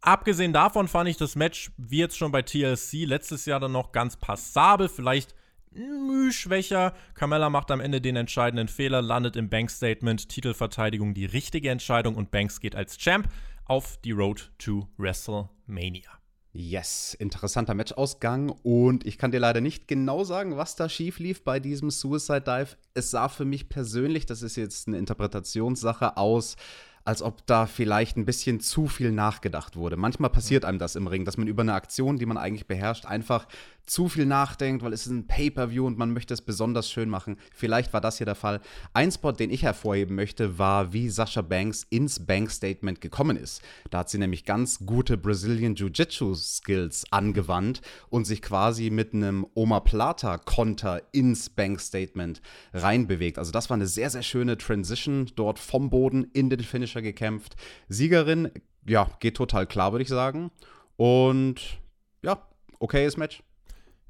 Abgesehen 0.00 0.52
davon 0.52 0.88
fand 0.88 1.08
ich 1.08 1.16
das 1.16 1.36
Match, 1.36 1.70
wie 1.76 1.98
jetzt 1.98 2.18
schon 2.18 2.32
bei 2.32 2.42
TLC, 2.42 3.06
letztes 3.06 3.46
Jahr 3.46 3.60
dann 3.60 3.72
noch 3.72 3.92
ganz 3.92 4.16
passabel. 4.16 4.88
Vielleicht 4.88 5.34
müh 5.72 6.32
schwächer. 6.32 6.94
Carmella 7.14 7.50
macht 7.50 7.70
am 7.70 7.80
Ende 7.80 8.00
den 8.00 8.16
entscheidenden 8.16 8.68
Fehler, 8.68 9.02
landet 9.02 9.36
im 9.36 9.48
Banks-Statement. 9.48 10.28
Titelverteidigung 10.28 11.14
die 11.14 11.24
richtige 11.24 11.70
Entscheidung 11.70 12.16
und 12.16 12.30
Banks 12.30 12.60
geht 12.60 12.76
als 12.76 12.98
Champ 12.98 13.28
auf 13.66 13.98
die 14.04 14.12
Road 14.12 14.52
to 14.58 14.88
WrestleMania. 14.98 16.10
Yes, 16.52 17.14
interessanter 17.14 17.74
Matchausgang 17.74 18.50
und 18.62 19.04
ich 19.04 19.18
kann 19.18 19.32
dir 19.32 19.40
leider 19.40 19.60
nicht 19.60 19.88
genau 19.88 20.22
sagen, 20.22 20.56
was 20.56 20.76
da 20.76 20.88
schief 20.88 21.18
lief 21.18 21.42
bei 21.42 21.58
diesem 21.58 21.90
Suicide 21.90 22.42
Dive. 22.42 22.76
Es 22.94 23.10
sah 23.10 23.28
für 23.28 23.44
mich 23.44 23.68
persönlich, 23.68 24.26
das 24.26 24.42
ist 24.42 24.54
jetzt 24.56 24.86
eine 24.86 24.98
Interpretationssache 24.98 26.16
aus, 26.16 26.56
als 27.04 27.22
ob 27.22 27.44
da 27.46 27.66
vielleicht 27.66 28.16
ein 28.16 28.24
bisschen 28.24 28.60
zu 28.60 28.86
viel 28.86 29.10
nachgedacht 29.10 29.76
wurde. 29.76 29.96
Manchmal 29.96 30.30
passiert 30.30 30.64
einem 30.64 30.78
das 30.78 30.94
im 30.94 31.06
Ring, 31.06 31.24
dass 31.24 31.36
man 31.36 31.48
über 31.48 31.62
eine 31.62 31.74
Aktion, 31.74 32.18
die 32.18 32.26
man 32.26 32.38
eigentlich 32.38 32.66
beherrscht, 32.66 33.04
einfach 33.04 33.48
zu 33.86 34.08
viel 34.08 34.26
nachdenkt, 34.26 34.82
weil 34.82 34.92
es 34.92 35.06
ist 35.06 35.12
ein 35.12 35.26
Pay-per-view 35.26 35.86
und 35.86 35.98
man 35.98 36.12
möchte 36.12 36.34
es 36.34 36.40
besonders 36.40 36.90
schön 36.90 37.08
machen. 37.08 37.36
Vielleicht 37.54 37.92
war 37.92 38.00
das 38.00 38.18
hier 38.18 38.24
der 38.24 38.34
Fall. 38.34 38.60
Ein 38.92 39.12
Spot, 39.12 39.32
den 39.32 39.50
ich 39.50 39.62
hervorheben 39.62 40.16
möchte, 40.16 40.58
war, 40.58 40.92
wie 40.92 41.08
Sascha 41.10 41.42
Banks 41.42 41.86
ins 41.90 42.24
Bank-Statement 42.24 43.00
gekommen 43.00 43.36
ist. 43.36 43.62
Da 43.90 43.98
hat 43.98 44.10
sie 44.10 44.18
nämlich 44.18 44.44
ganz 44.44 44.80
gute 44.86 45.16
Brazilian 45.16 45.74
Jiu-Jitsu-Skills 45.74 47.06
angewandt 47.10 47.80
und 48.08 48.26
sich 48.26 48.42
quasi 48.42 48.90
mit 48.90 49.14
einem 49.14 49.46
Oma 49.54 49.80
Plata-Konter 49.80 51.02
ins 51.12 51.50
Bank-Statement 51.50 52.40
reinbewegt. 52.72 53.38
Also 53.38 53.52
das 53.52 53.70
war 53.70 53.76
eine 53.76 53.86
sehr, 53.86 54.10
sehr 54.10 54.22
schöne 54.22 54.56
Transition, 54.56 55.30
dort 55.36 55.58
vom 55.58 55.90
Boden 55.90 56.24
in 56.32 56.50
den 56.50 56.60
Finisher 56.60 57.02
gekämpft. 57.02 57.56
Siegerin, 57.88 58.50
ja, 58.86 59.10
geht 59.20 59.36
total 59.36 59.66
klar, 59.66 59.92
würde 59.92 60.02
ich 60.02 60.08
sagen. 60.08 60.50
Und 60.96 61.78
ja, 62.22 62.46
okayes 62.78 63.16
Match. 63.16 63.42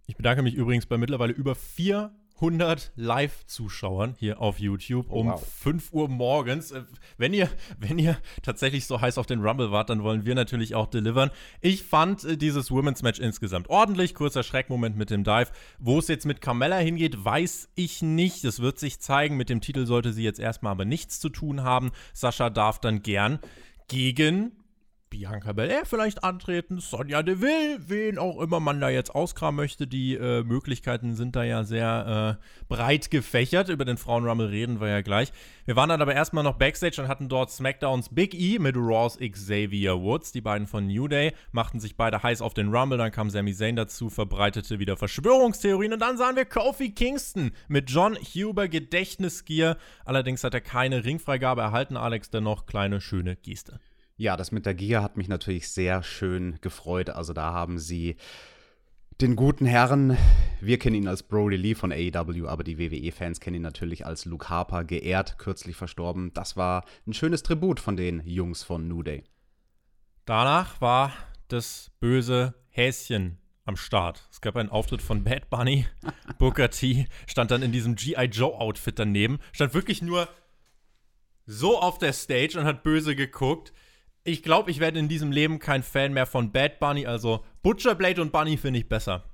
Ich 0.07 0.17
bedanke 0.17 0.43
mich 0.43 0.55
übrigens 0.55 0.87
bei 0.87 0.99
mittlerweile 0.99 1.33
über 1.33 1.55
400 1.55 2.13
100 2.37 2.93
Live-Zuschauern 2.97 4.17
hier 4.19 4.41
auf 4.41 4.59
YouTube 4.59 5.07
oh, 5.09 5.21
um 5.21 5.27
wow. 5.29 5.53
5 5.61 5.93
Uhr 5.93 6.09
morgens. 6.09 6.73
Äh, 6.73 6.83
wenn 7.17 7.33
ihr, 7.33 7.49
wenn 7.79 7.99
ihr 7.99 8.19
tatsächlich 8.43 8.87
so 8.87 9.01
heiß 9.01 9.19
auf 9.19 9.27
den 9.27 9.41
Rumble 9.41 9.71
wart, 9.71 9.89
dann 9.89 10.03
wollen 10.03 10.27
wir 10.27 10.35
natürlich 10.35 10.75
auch 10.75 10.89
delivern. 10.89 11.31
Ich 11.61 11.85
fand 11.85 12.25
äh, 12.25 12.37
dieses 12.37 12.71
Women's 12.71 13.03
Match 13.03 13.21
insgesamt 13.21 13.71
ordentlich. 13.71 14.15
Kurzer 14.15 14.43
Schreckmoment 14.43 14.97
mit 14.97 15.11
dem 15.11 15.23
Dive. 15.23 15.49
Wo 15.79 15.99
es 15.99 16.09
jetzt 16.09 16.27
mit 16.27 16.41
Carmella 16.41 16.79
hingeht, 16.79 17.25
weiß 17.25 17.69
ich 17.77 18.03
nicht. 18.03 18.43
Das 18.43 18.61
wird 18.61 18.81
sich 18.81 18.99
zeigen. 18.99 19.37
Mit 19.37 19.49
dem 19.49 19.61
Titel 19.61 19.87
sollte 19.87 20.13
sie 20.13 20.25
jetzt 20.25 20.41
erstmal 20.41 20.73
aber 20.73 20.85
nichts 20.85 21.21
zu 21.21 21.29
tun 21.29 21.63
haben. 21.63 21.93
Sascha 22.13 22.51
darf 22.51 22.81
dann 22.81 23.03
gern 23.03 23.39
gegen 23.87 24.53
Bianca 25.15 25.53
Belair 25.53 25.87
vielleicht 25.87 26.25
antreten, 26.25 26.81
Sonja 26.81 27.23
Deville, 27.23 27.79
wen 27.87 28.19
auch 28.19 28.41
immer 28.41 28.59
man 28.59 28.81
da 28.81 28.89
jetzt 28.89 29.15
auskramen 29.15 29.55
möchte. 29.55 29.87
Die 29.87 30.17
äh, 30.17 30.43
Möglichkeiten 30.43 31.15
sind 31.15 31.37
da 31.37 31.45
ja 31.45 31.63
sehr 31.63 32.41
äh, 32.41 32.65
breit 32.67 33.13
gefächert. 33.13 33.69
Über 33.69 33.85
den 33.85 33.97
Frauenrummel 33.97 34.49
reden 34.49 34.81
wir 34.81 34.89
ja 34.89 35.03
gleich. 35.03 35.33
Wir 35.67 35.77
waren 35.77 35.89
dann 35.89 36.03
aber 36.03 36.17
erstmal 36.17 36.43
noch 36.43 36.59
Backstage 36.59 37.01
und 37.01 37.07
hatten 37.07 37.29
dort 37.29 37.53
SmackDowns 37.53 38.09
Big 38.09 38.35
E 38.35 38.59
mit 38.59 38.75
Raws 38.77 39.17
Xavier 39.19 40.01
Woods. 40.01 40.33
Die 40.33 40.41
beiden 40.41 40.67
von 40.67 40.89
New 40.89 41.07
Day 41.07 41.33
machten 41.53 41.79
sich 41.79 41.97
beide 41.97 42.25
heiß 42.25 42.43
auf 42.43 42.53
den 42.53 42.75
Rumble. 42.75 42.99
Dann 42.99 43.13
kam 43.13 43.31
Sami 43.31 43.55
Zayn 43.55 43.77
dazu, 43.77 44.11
verbreitete 44.11 44.81
wieder 44.81 44.97
Verschwörungstheorien. 44.97 45.93
Und 45.93 46.01
dann 46.01 46.17
sahen 46.17 46.35
wir 46.35 46.45
Kofi 46.45 46.91
Kingston 46.91 47.53
mit 47.69 47.89
John 47.89 48.17
Huber 48.17 48.67
Gedächtnisgier. 48.67 49.77
Allerdings 50.05 50.43
hat 50.43 50.55
er 50.55 50.61
keine 50.61 51.05
Ringfreigabe 51.05 51.61
erhalten. 51.61 51.97
Alex 51.97 52.31
dennoch 52.31 52.67
kleine, 52.67 53.01
schöne 53.01 53.37
Geste. 53.37 53.79
Ja, 54.17 54.37
das 54.37 54.53
mit 54.53 54.65
der 54.65 54.75
Giga 54.75 55.03
hat 55.03 55.17
mich 55.17 55.29
natürlich 55.29 55.69
sehr 55.69 56.03
schön 56.05 56.59
gefreut. 56.61 57.11
Also 57.11 57.33
da 57.33 57.53
haben 57.53 57.79
sie 57.79 58.17
den 59.21 59.35
guten 59.35 59.67
Herrn, 59.67 60.17
wir 60.61 60.79
kennen 60.79 60.97
ihn 60.97 61.09
als 61.09 61.25
Brody 61.25 61.57
Lee 61.57 61.75
von 61.75 61.93
AEW, 61.93 62.47
aber 62.47 62.63
die 62.63 62.79
WWE-Fans 62.79 63.41
kennen 63.41 63.57
ihn 63.57 63.63
natürlich 63.63 64.07
als 64.07 64.25
Luke 64.25 64.49
Harper, 64.49 64.85
geehrt, 64.85 65.39
kürzlich 65.39 65.77
verstorben. 65.77 66.33
Das 66.33 66.57
war 66.57 66.85
ein 67.07 67.13
schönes 67.13 67.43
Tribut 67.43 67.81
von 67.81 67.97
den 67.97 68.25
Jungs 68.25 68.63
von 68.63 68.87
New 68.87 69.03
Day. 69.03 69.25
Danach 70.25 70.81
war 70.81 71.13
das 71.49 71.91
böse 72.01 72.55
Häschen 72.71 73.39
am 73.65 73.77
Start. 73.77 74.29
Es 74.31 74.41
gab 74.41 74.57
einen 74.57 74.69
Auftritt 74.69 75.03
von 75.03 75.25
Bad 75.25 75.51
Bunny. 75.51 75.87
Booker 76.39 76.71
T 76.71 77.07
stand 77.27 77.51
dann 77.51 77.63
in 77.63 77.73
diesem 77.73 77.97
G.I. 77.97 78.27
Joe-Outfit 78.27 78.99
daneben, 78.99 79.39
stand 79.53 79.75
wirklich 79.75 80.03
nur 80.03 80.29
so 81.47 81.81
auf 81.81 81.99
der 81.99 82.13
Stage 82.13 82.59
und 82.59 82.65
hat 82.65 82.85
böse 82.85 83.17
geguckt 83.17 83.73
ich 84.25 84.43
glaube, 84.43 84.71
ich 84.71 84.81
werde 84.81 84.99
in 84.99 85.09
diesem 85.09 85.31
Leben 85.31 85.59
kein 85.59 85.83
Fan 85.83 86.13
mehr 86.15 86.27
von 86.27 86.51
Bad 86.51 86.81
Bunny. 86.81 87.07
Also 87.07 87.45
Butcher 87.63 87.95
Blade 87.95 88.21
und 88.21 88.33
Bunny 88.33 88.57
finde 88.57 88.81
ich 88.81 88.89
besser. 88.89 89.25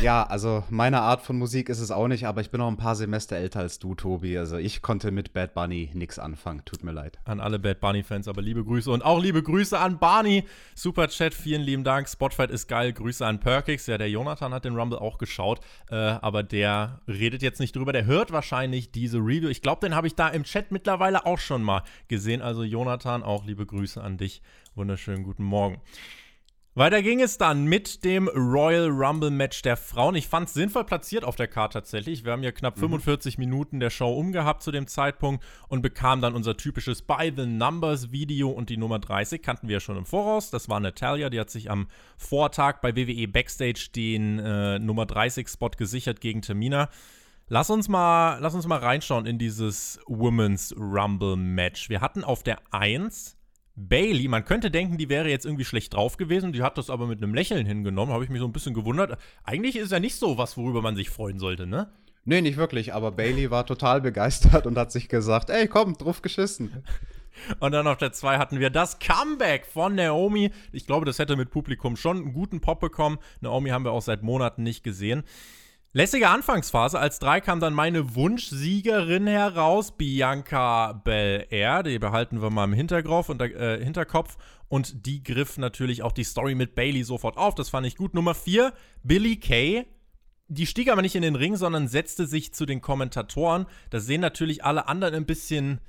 Ja, 0.00 0.24
also 0.24 0.64
meine 0.68 1.00
Art 1.00 1.22
von 1.22 1.38
Musik 1.38 1.68
ist 1.68 1.78
es 1.78 1.90
auch 1.92 2.08
nicht, 2.08 2.26
aber 2.26 2.40
ich 2.40 2.50
bin 2.50 2.58
noch 2.58 2.68
ein 2.68 2.76
paar 2.76 2.96
Semester 2.96 3.36
älter 3.36 3.60
als 3.60 3.78
du, 3.78 3.94
Tobi. 3.94 4.36
Also 4.36 4.56
ich 4.56 4.82
konnte 4.82 5.12
mit 5.12 5.32
Bad 5.32 5.54
Bunny 5.54 5.90
nichts 5.94 6.18
anfangen. 6.18 6.64
Tut 6.64 6.82
mir 6.82 6.90
leid. 6.92 7.20
An 7.24 7.40
alle 7.40 7.58
Bad 7.60 7.80
Bunny-Fans, 7.80 8.26
aber 8.26 8.42
liebe 8.42 8.64
Grüße 8.64 8.90
und 8.90 9.04
auch 9.04 9.20
liebe 9.20 9.42
Grüße 9.42 9.78
an 9.78 9.98
Barney. 9.98 10.44
Super 10.74 11.08
Chat, 11.08 11.34
vielen 11.34 11.62
lieben 11.62 11.84
Dank. 11.84 12.08
Spotfight 12.08 12.50
ist 12.50 12.66
geil. 12.66 12.92
Grüße 12.92 13.24
an 13.24 13.38
Perkix. 13.38 13.86
Ja, 13.86 13.96
der 13.96 14.10
Jonathan 14.10 14.52
hat 14.52 14.64
den 14.64 14.74
Rumble 14.74 14.98
auch 14.98 15.18
geschaut, 15.18 15.60
äh, 15.90 15.94
aber 15.94 16.42
der 16.42 17.00
redet 17.06 17.42
jetzt 17.42 17.60
nicht 17.60 17.76
drüber. 17.76 17.92
Der 17.92 18.06
hört 18.06 18.32
wahrscheinlich 18.32 18.90
diese 18.90 19.18
Review. 19.18 19.48
Ich 19.48 19.62
glaube, 19.62 19.86
den 19.86 19.94
habe 19.94 20.08
ich 20.08 20.16
da 20.16 20.28
im 20.28 20.42
Chat 20.42 20.72
mittlerweile 20.72 21.26
auch 21.26 21.38
schon 21.38 21.62
mal 21.62 21.82
gesehen. 22.08 22.42
Also 22.42 22.64
Jonathan, 22.64 23.22
auch 23.22 23.44
liebe 23.44 23.66
Grüße 23.66 24.02
an 24.02 24.16
dich. 24.16 24.42
Wunderschönen 24.74 25.22
guten 25.22 25.44
Morgen. 25.44 25.80
Weiter 26.74 27.02
ging 27.02 27.20
es 27.20 27.36
dann 27.36 27.66
mit 27.66 28.02
dem 28.02 28.28
Royal 28.28 28.88
Rumble 28.88 29.30
Match 29.30 29.60
der 29.60 29.76
Frauen. 29.76 30.14
Ich 30.14 30.26
fand 30.26 30.48
es 30.48 30.54
sinnvoll 30.54 30.84
platziert 30.84 31.22
auf 31.22 31.36
der 31.36 31.46
Karte 31.46 31.74
tatsächlich. 31.74 32.24
Wir 32.24 32.32
haben 32.32 32.42
ja 32.42 32.50
knapp 32.50 32.76
mhm. 32.78 32.80
45 32.80 33.36
Minuten 33.36 33.78
der 33.78 33.90
Show 33.90 34.10
umgehabt 34.10 34.62
zu 34.62 34.72
dem 34.72 34.86
Zeitpunkt 34.86 35.44
und 35.68 35.82
bekamen 35.82 36.22
dann 36.22 36.34
unser 36.34 36.56
typisches 36.56 37.02
By 37.02 37.30
the 37.36 37.44
Numbers 37.44 38.10
Video 38.10 38.48
und 38.48 38.70
die 38.70 38.78
Nummer 38.78 38.98
30 38.98 39.42
kannten 39.42 39.68
wir 39.68 39.74
ja 39.74 39.80
schon 39.80 39.98
im 39.98 40.06
Voraus. 40.06 40.50
Das 40.50 40.70
war 40.70 40.80
Natalia, 40.80 41.28
die 41.28 41.40
hat 41.40 41.50
sich 41.50 41.70
am 41.70 41.88
Vortag 42.16 42.80
bei 42.80 42.96
WWE 42.96 43.28
Backstage 43.28 43.90
den 43.94 44.38
äh, 44.38 44.78
Nummer 44.78 45.04
30 45.04 45.50
Spot 45.50 45.68
gesichert 45.76 46.22
gegen 46.22 46.40
Tamina. 46.40 46.88
Lass 47.48 47.68
uns 47.68 47.90
mal, 47.90 48.38
lass 48.40 48.54
uns 48.54 48.66
mal 48.66 48.78
reinschauen 48.78 49.26
in 49.26 49.36
dieses 49.36 50.00
Women's 50.06 50.74
Rumble 50.78 51.36
Match. 51.36 51.90
Wir 51.90 52.00
hatten 52.00 52.24
auf 52.24 52.42
der 52.42 52.60
1 52.70 53.36
Bailey, 53.74 54.28
man 54.28 54.44
könnte 54.44 54.70
denken, 54.70 54.98
die 54.98 55.08
wäre 55.08 55.30
jetzt 55.30 55.46
irgendwie 55.46 55.64
schlecht 55.64 55.94
drauf 55.94 56.16
gewesen, 56.16 56.52
die 56.52 56.62
hat 56.62 56.76
das 56.76 56.90
aber 56.90 57.06
mit 57.06 57.22
einem 57.22 57.34
Lächeln 57.34 57.66
hingenommen, 57.66 58.12
habe 58.12 58.24
ich 58.24 58.30
mich 58.30 58.40
so 58.40 58.46
ein 58.46 58.52
bisschen 58.52 58.74
gewundert. 58.74 59.18
Eigentlich 59.44 59.76
ist 59.76 59.92
ja 59.92 60.00
nicht 60.00 60.16
so 60.16 60.36
was, 60.36 60.56
worüber 60.56 60.82
man 60.82 60.96
sich 60.96 61.10
freuen 61.10 61.38
sollte, 61.38 61.66
ne? 61.66 61.90
Nee, 62.24 62.40
nicht 62.40 62.56
wirklich, 62.56 62.94
aber 62.94 63.10
Bailey 63.10 63.50
war 63.50 63.66
total 63.66 64.00
begeistert 64.00 64.66
und 64.66 64.78
hat 64.78 64.92
sich 64.92 65.08
gesagt, 65.08 65.50
ey, 65.50 65.66
komm, 65.66 65.94
drauf 65.94 66.22
geschissen. 66.22 66.84
Und 67.58 67.72
dann 67.72 67.86
auf 67.86 67.96
der 67.96 68.12
2 68.12 68.38
hatten 68.38 68.60
wir 68.60 68.70
das 68.70 68.98
Comeback 68.98 69.66
von 69.66 69.94
Naomi. 69.94 70.52
Ich 70.70 70.86
glaube, 70.86 71.06
das 71.06 71.18
hätte 71.18 71.34
mit 71.34 71.50
Publikum 71.50 71.96
schon 71.96 72.18
einen 72.18 72.32
guten 72.34 72.60
Pop 72.60 72.78
bekommen. 72.78 73.18
Naomi 73.40 73.70
haben 73.70 73.84
wir 73.84 73.92
auch 73.92 74.02
seit 74.02 74.22
Monaten 74.22 74.62
nicht 74.62 74.84
gesehen. 74.84 75.24
Lässige 75.94 76.30
Anfangsphase. 76.30 76.98
Als 76.98 77.18
drei 77.18 77.42
kam 77.42 77.60
dann 77.60 77.74
meine 77.74 78.14
Wunschsiegerin 78.14 79.26
heraus, 79.26 79.94
Bianca 79.94 80.92
Belair. 80.92 81.82
Die 81.82 81.98
behalten 81.98 82.40
wir 82.40 82.48
mal 82.48 82.64
im 82.64 82.72
Hinterkopf 82.72 83.28
und, 83.28 83.42
äh, 83.42 83.84
Hinterkopf. 83.84 84.38
Und 84.68 85.04
die 85.04 85.22
griff 85.22 85.58
natürlich 85.58 86.02
auch 86.02 86.12
die 86.12 86.24
Story 86.24 86.54
mit 86.54 86.74
Bailey 86.74 87.04
sofort 87.04 87.36
auf. 87.36 87.54
Das 87.54 87.68
fand 87.68 87.86
ich 87.86 87.96
gut. 87.96 88.14
Nummer 88.14 88.34
vier, 88.34 88.72
Billy 89.02 89.36
Kay. 89.36 89.84
Die 90.48 90.66
stieg 90.66 90.90
aber 90.90 91.02
nicht 91.02 91.14
in 91.14 91.20
den 91.20 91.36
Ring, 91.36 91.56
sondern 91.56 91.88
setzte 91.88 92.26
sich 92.26 92.54
zu 92.54 92.64
den 92.64 92.80
Kommentatoren. 92.80 93.66
Da 93.90 94.00
sehen 94.00 94.22
natürlich 94.22 94.64
alle 94.64 94.88
anderen 94.88 95.14
ein 95.14 95.26
bisschen 95.26 95.82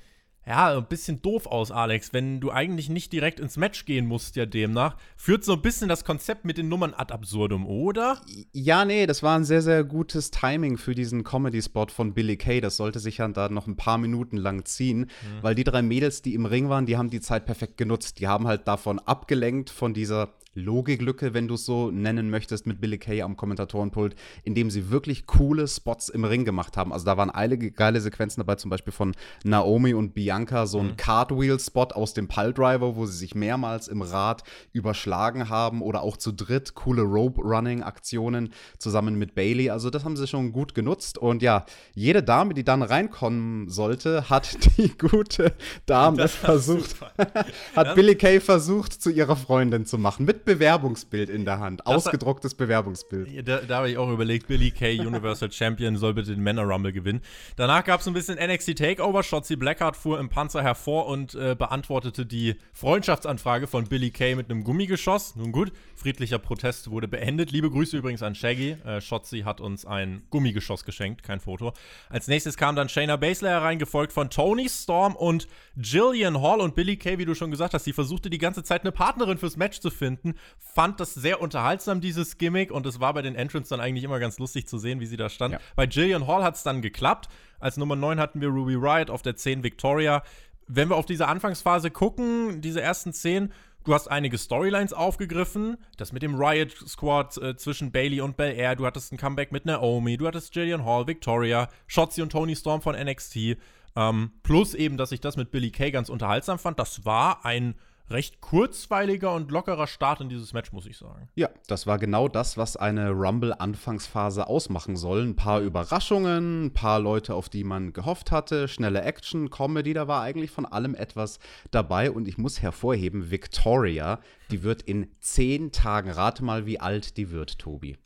ja, 0.46 0.78
ein 0.78 0.86
bisschen 0.86 1.22
doof 1.22 1.46
aus, 1.46 1.72
Alex, 1.72 2.12
wenn 2.12 2.42
du 2.42 2.52
eigentlich 2.52 2.90
nicht 2.90 3.14
direkt 3.14 3.40
ins 3.40 3.56
Match 3.56 3.86
gehen 3.86 4.06
musst, 4.06 4.36
ja 4.36 4.46
demnach. 4.46 4.98
Führt 5.16 5.46
so 5.46 5.54
ein 5.54 5.62
bisschen 5.62 5.88
das 5.88 6.04
Konzept 6.04 6.44
mit 6.44 6.58
den 6.58 6.68
Nummern 6.68 6.94
ad 6.94 7.14
absurdum, 7.14 7.66
oder? 7.66 8.20
Ja, 8.52 8.84
nee, 8.84 9.06
das 9.06 9.24
war 9.24 9.38
ein 9.38 9.46
sehr, 9.46 9.62
sehr 9.62 9.84
gutes 9.84 10.32
Timing 10.32 10.78
für 10.78 10.96
diesen 10.96 11.24
Comedy-Spot 11.24 11.88
von 11.88 12.14
Billy 12.14 12.36
Kay. 12.36 12.60
Das 12.60 12.76
sollte 12.76 13.00
sich 13.00 13.20
ja 13.20 13.28
da 13.30 13.48
noch 13.48 13.68
ein 13.68 13.78
paar 13.78 13.98
Minuten 13.98 14.38
lang 14.38 14.66
ziehen, 14.66 15.00
mhm. 15.00 15.08
weil 15.42 15.56
die 15.56 15.64
drei 15.64 15.82
Mädels, 15.82 16.22
die 16.22 16.34
im 16.34 16.46
Ring 16.46 16.68
waren, 16.68 16.86
die 16.86 16.98
haben 16.98 17.10
die 17.10 17.22
Zeit 17.22 17.46
perfekt 17.46 17.78
genutzt. 17.78 18.20
Die 18.20 18.28
haben 18.28 18.48
halt 18.48 18.68
davon 18.68 19.00
abgelenkt, 19.00 19.70
von 19.70 19.94
dieser 19.94 20.34
Logiklücke, 20.56 21.34
wenn 21.34 21.48
du 21.48 21.56
es 21.56 21.66
so 21.66 21.92
nennen 21.92 22.30
möchtest, 22.30 22.68
mit 22.68 22.80
Billy 22.80 22.98
Kay 22.98 23.22
am 23.22 23.36
Kommentatorenpult, 23.36 24.16
indem 24.44 24.70
sie 24.70 24.90
wirklich 24.92 25.26
coole 25.26 25.68
Spots 25.68 26.10
im 26.10 26.26
Ring 26.26 26.46
gemacht 26.46 26.78
haben. 26.78 26.94
Also 26.94 27.06
da 27.06 27.18
waren 27.18 27.30
einige 27.30 27.72
geile 27.72 28.02
Sequenzen 28.02 28.42
dabei, 28.42 28.56
zum 28.56 28.70
Beispiel 28.70 28.94
von 28.94 29.16
Naomi 29.44 29.94
und 29.94 30.14
Bianca, 30.14 30.66
so 30.66 30.80
ein 30.80 30.88
mhm. 30.88 30.98
Cartwheel-Spot 30.98 31.88
aus 31.94 32.14
dem 32.14 32.28
Piledriver, 32.28 32.96
wo 32.96 33.06
sie 33.06 33.18
sich 33.18 33.36
mehrmals 33.36 33.88
im 33.88 34.02
Rad 34.02 34.44
überschlagen 34.72 35.50
haben 35.50 35.82
oder 35.82 36.02
auch 36.02 36.18
zu 36.18 36.32
dritt 36.32 36.76
coole 36.76 37.02
Rope-Running-Aktionen 37.02 38.50
zusammen 38.78 39.16
mit 39.16 39.36
Bailey. 39.36 39.70
Also 39.70 39.90
das 39.90 40.04
haben 40.04 40.18
sie 40.18 40.28
schon 40.28 40.52
gut 40.52 40.76
genutzt. 40.76 41.18
Und 41.18 41.42
ja, 41.42 41.66
jede 41.96 42.24
Dame, 42.24 42.54
die 42.54 42.64
dann 42.64 42.84
reinkommen 42.84 43.70
sollte, 43.70 44.30
hat 44.30 44.58
die 44.78 44.96
gute 44.98 45.54
Dame 45.86 46.28
versucht, 46.28 46.96
hat 47.76 47.96
Billy 47.96 48.16
Kay 48.16 48.40
versucht, 48.40 48.94
zu 48.94 49.10
ihrer 49.10 49.36
Freundin 49.36 49.86
zu 49.86 49.98
machen. 49.98 50.26
Mit 50.26 50.43
Bewerbungsbild 50.46 51.30
in 51.30 51.46
der 51.46 51.60
Hand. 51.60 51.82
Das 51.86 51.88
Ausgedrucktes 51.88 52.56
Bewerbungsbild. 52.56 53.48
Da, 53.48 53.62
da 53.62 53.78
habe 53.78 53.90
ich 53.90 53.98
auch 53.98 54.10
überlegt, 54.10 54.48
Billy 54.48 54.72
Kay, 54.72 55.00
Universal 55.00 55.52
Champion, 55.52 55.96
soll 55.98 56.14
bitte 56.14 56.32
den 56.32 56.44
Männer 56.44 56.64
Rumble 56.64 56.92
gewinnen. 56.92 57.22
Danach 57.56 57.84
gab 57.84 58.02
es 58.02 58.08
ein 58.08 58.14
bisschen 58.14 58.38
NXT 58.38 58.78
Takeover. 58.78 59.24
Shotzi 59.24 59.56
Blackheart 59.56 59.96
fuhr 59.96 60.20
im 60.20 60.30
Panzer 60.30 60.64
hervor 60.64 61.08
und 61.08 61.36
äh, 61.36 61.56
beantwortete 61.56 62.26
die 62.26 62.56
Freundschaftsanfrage 62.74 63.68
von 63.68 63.86
Billy 63.86 64.12
Kay 64.12 64.36
mit 64.36 64.50
einem 64.50 64.64
Gummigeschoss. 64.64 65.36
Nun 65.36 65.52
gut, 65.52 65.72
friedlicher 66.04 66.38
Protest 66.38 66.92
wurde 66.92 67.08
beendet. 67.08 67.52
Liebe 67.52 67.72
Grüße 67.72 67.98
übrigens 67.98 68.22
an 68.22 68.36
Shaggy. 68.36 68.78
Äh, 68.86 69.02
Shotzi 69.02 69.40
hat 69.42 69.62
uns 69.62 69.86
ein 69.86 70.24
Gummigeschoss 70.30 70.84
geschenkt, 70.84 71.24
kein 71.24 71.40
Foto. 71.40 71.74
Als 72.10 72.28
nächstes 72.28 72.58
kam 72.58 72.76
dann 72.76 72.90
Shayna 72.90 73.16
Baszler 73.16 73.50
herein, 73.50 73.80
gefolgt 73.80 74.14
von 74.14 74.30
Tony 74.30 74.68
Storm 74.70 75.16
und 75.16 75.48
Jillian 75.76 76.42
Hall. 76.42 76.60
Und 76.60 76.76
Billy 76.76 76.98
Kay, 76.98 77.18
wie 77.18 77.26
du 77.26 77.34
schon 77.34 77.52
gesagt 77.52 77.74
hast, 77.74 77.86
sie 77.86 77.94
versuchte 77.94 78.30
die 78.30 78.38
ganze 78.38 78.64
Zeit 78.64 78.82
eine 78.82 78.92
Partnerin 78.92 79.38
fürs 79.38 79.58
Match 79.58 79.80
zu 79.80 79.90
finden 79.90 80.36
fand 80.74 81.00
das 81.00 81.14
sehr 81.14 81.42
unterhaltsam, 81.42 82.02
dieses 82.02 82.38
Gimmick. 82.38 82.72
Und 82.72 82.86
es 82.86 83.00
war 83.00 83.14
bei 83.14 83.22
den 83.22 83.36
Entrants 83.36 83.70
dann 83.70 83.80
eigentlich 83.80 84.04
immer 84.04 84.20
ganz 84.20 84.40
lustig 84.40 84.68
zu 84.68 84.78
sehen, 84.78 85.00
wie 85.00 85.06
sie 85.06 85.18
da 85.18 85.30
stand. 85.30 85.54
Ja. 85.54 85.60
Bei 85.76 85.86
Jillian 85.86 86.28
Hall 86.28 86.44
hat 86.44 86.56
es 86.56 86.64
dann 86.64 86.82
geklappt. 86.82 87.30
Als 87.60 87.78
Nummer 87.78 87.96
9 87.96 88.20
hatten 88.20 88.42
wir 88.42 88.50
Ruby 88.50 88.76
Riot, 88.76 89.10
auf 89.10 89.22
der 89.22 89.36
10 89.36 89.64
Victoria. 89.64 90.24
Wenn 90.68 90.90
wir 90.90 90.96
auf 90.96 91.06
diese 91.06 91.28
Anfangsphase 91.28 91.92
gucken, 91.92 92.62
diese 92.62 92.82
ersten 92.82 93.14
10, 93.14 93.52
Du 93.84 93.94
hast 93.94 94.08
einige 94.08 94.38
Storylines 94.38 94.94
aufgegriffen. 94.94 95.78
Das 95.98 96.14
mit 96.14 96.24
dem 96.24 96.36
Riot 96.36 96.72
Squad 96.72 97.38
äh, 97.38 97.58
zwischen 97.58 97.92
Bailey 97.92 98.22
und 98.22 98.38
Bel 98.38 98.56
Air. 98.56 98.76
Du 98.76 98.86
hattest 98.86 99.12
ein 99.12 99.18
Comeback 99.18 99.52
mit 99.52 99.66
Naomi. 99.66 100.16
Du 100.16 100.26
hattest 100.26 100.56
Jillian 100.56 100.86
Hall, 100.86 101.08
Victoria, 101.08 101.68
Shotzi 101.88 102.22
und 102.22 102.32
Tony 102.32 102.56
Storm 102.56 102.82
von 102.82 102.96
NXT. 102.96 103.58
Ähm, 103.96 104.32
plus 104.42 104.74
eben, 104.74 104.98
dass 104.98 105.12
ich 105.12 105.20
das 105.20 105.36
mit 105.36 105.52
Billy 105.52 105.70
Kay 105.70 105.92
ganz 105.92 106.10
unterhaltsam 106.10 106.60
fand. 106.60 106.80
Das 106.80 107.06
war 107.06 107.46
ein 107.46 107.76
recht 108.14 108.40
kurzweiliger 108.42 109.34
und 109.34 109.52
lockerer 109.52 109.88
Start 109.88 110.22
in 110.22 110.30
dieses 110.30 110.54
Match, 110.54 110.72
muss 110.72 110.86
ich 110.86 110.98
sagen. 110.98 111.28
Ja, 111.36 111.50
das 111.68 111.88
war 111.88 111.98
genau 111.98 112.28
das, 112.28 112.58
was 112.58 112.78
eine 112.78 113.10
Rumble-Anfangsphase 113.10 114.48
ausmachen 114.48 114.96
soll. 114.96 115.24
Ein 115.24 115.36
paar 115.36 115.62
Überraschungen, 115.62 116.66
ein 116.68 116.74
paar 116.74 117.00
Leute, 117.00 117.34
auf 117.34 117.50
die 117.50 117.64
man 117.64 117.92
gehofft 117.92 118.32
hatte, 118.32 118.68
schnelle 118.68 119.02
Action, 119.02 119.50
Comedy, 119.50 119.94
da 119.94 120.08
war 120.08 120.22
eigentlich 120.22 120.52
von 120.52 120.66
allem 120.66 120.96
etwas 120.96 121.40
dabei. 121.72 122.12
Und 122.12 122.28
ich 122.28 122.38
muss 122.38 122.62
hervorheben, 122.62 123.32
Victoria, 123.32 124.20
die 124.52 124.64
wird 124.64 124.84
in 124.84 125.12
zehn 125.20 125.72
Tagen, 125.72 126.12
rate 126.12 126.44
mal, 126.44 126.66
wie 126.66 126.80
alt 126.80 127.18
die 127.18 127.32
wird, 127.32 127.58
Tobi. 127.58 127.98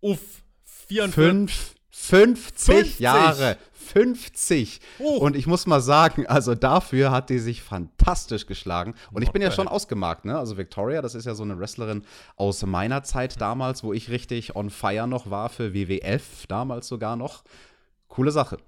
Uff, 0.00 0.42
44. 0.64 1.14
Fünf 1.14 1.75
50, 1.98 2.74
50, 2.74 2.98
Jahre. 3.00 3.56
50. 3.72 4.80
Oh. 4.98 5.16
Und 5.16 5.34
ich 5.34 5.46
muss 5.46 5.66
mal 5.66 5.80
sagen, 5.80 6.26
also 6.26 6.54
dafür 6.54 7.10
hat 7.10 7.30
die 7.30 7.38
sich 7.38 7.62
fantastisch 7.62 8.46
geschlagen. 8.46 8.94
Und 9.12 9.22
ich 9.22 9.32
bin 9.32 9.42
ja 9.42 9.50
schon 9.50 9.66
ausgemarkt, 9.66 10.24
ne? 10.24 10.38
Also 10.38 10.56
Victoria, 10.56 11.02
das 11.02 11.14
ist 11.14 11.24
ja 11.24 11.34
so 11.34 11.42
eine 11.42 11.58
Wrestlerin 11.58 12.04
aus 12.36 12.64
meiner 12.64 13.02
Zeit 13.02 13.40
damals, 13.40 13.82
wo 13.82 13.92
ich 13.92 14.10
richtig 14.10 14.54
on 14.54 14.70
fire 14.70 15.06
noch 15.06 15.30
war 15.30 15.48
für 15.48 15.74
WWF, 15.74 16.46
damals 16.46 16.86
sogar 16.86 17.16
noch. 17.16 17.42
Coole 18.08 18.30
Sache. 18.30 18.58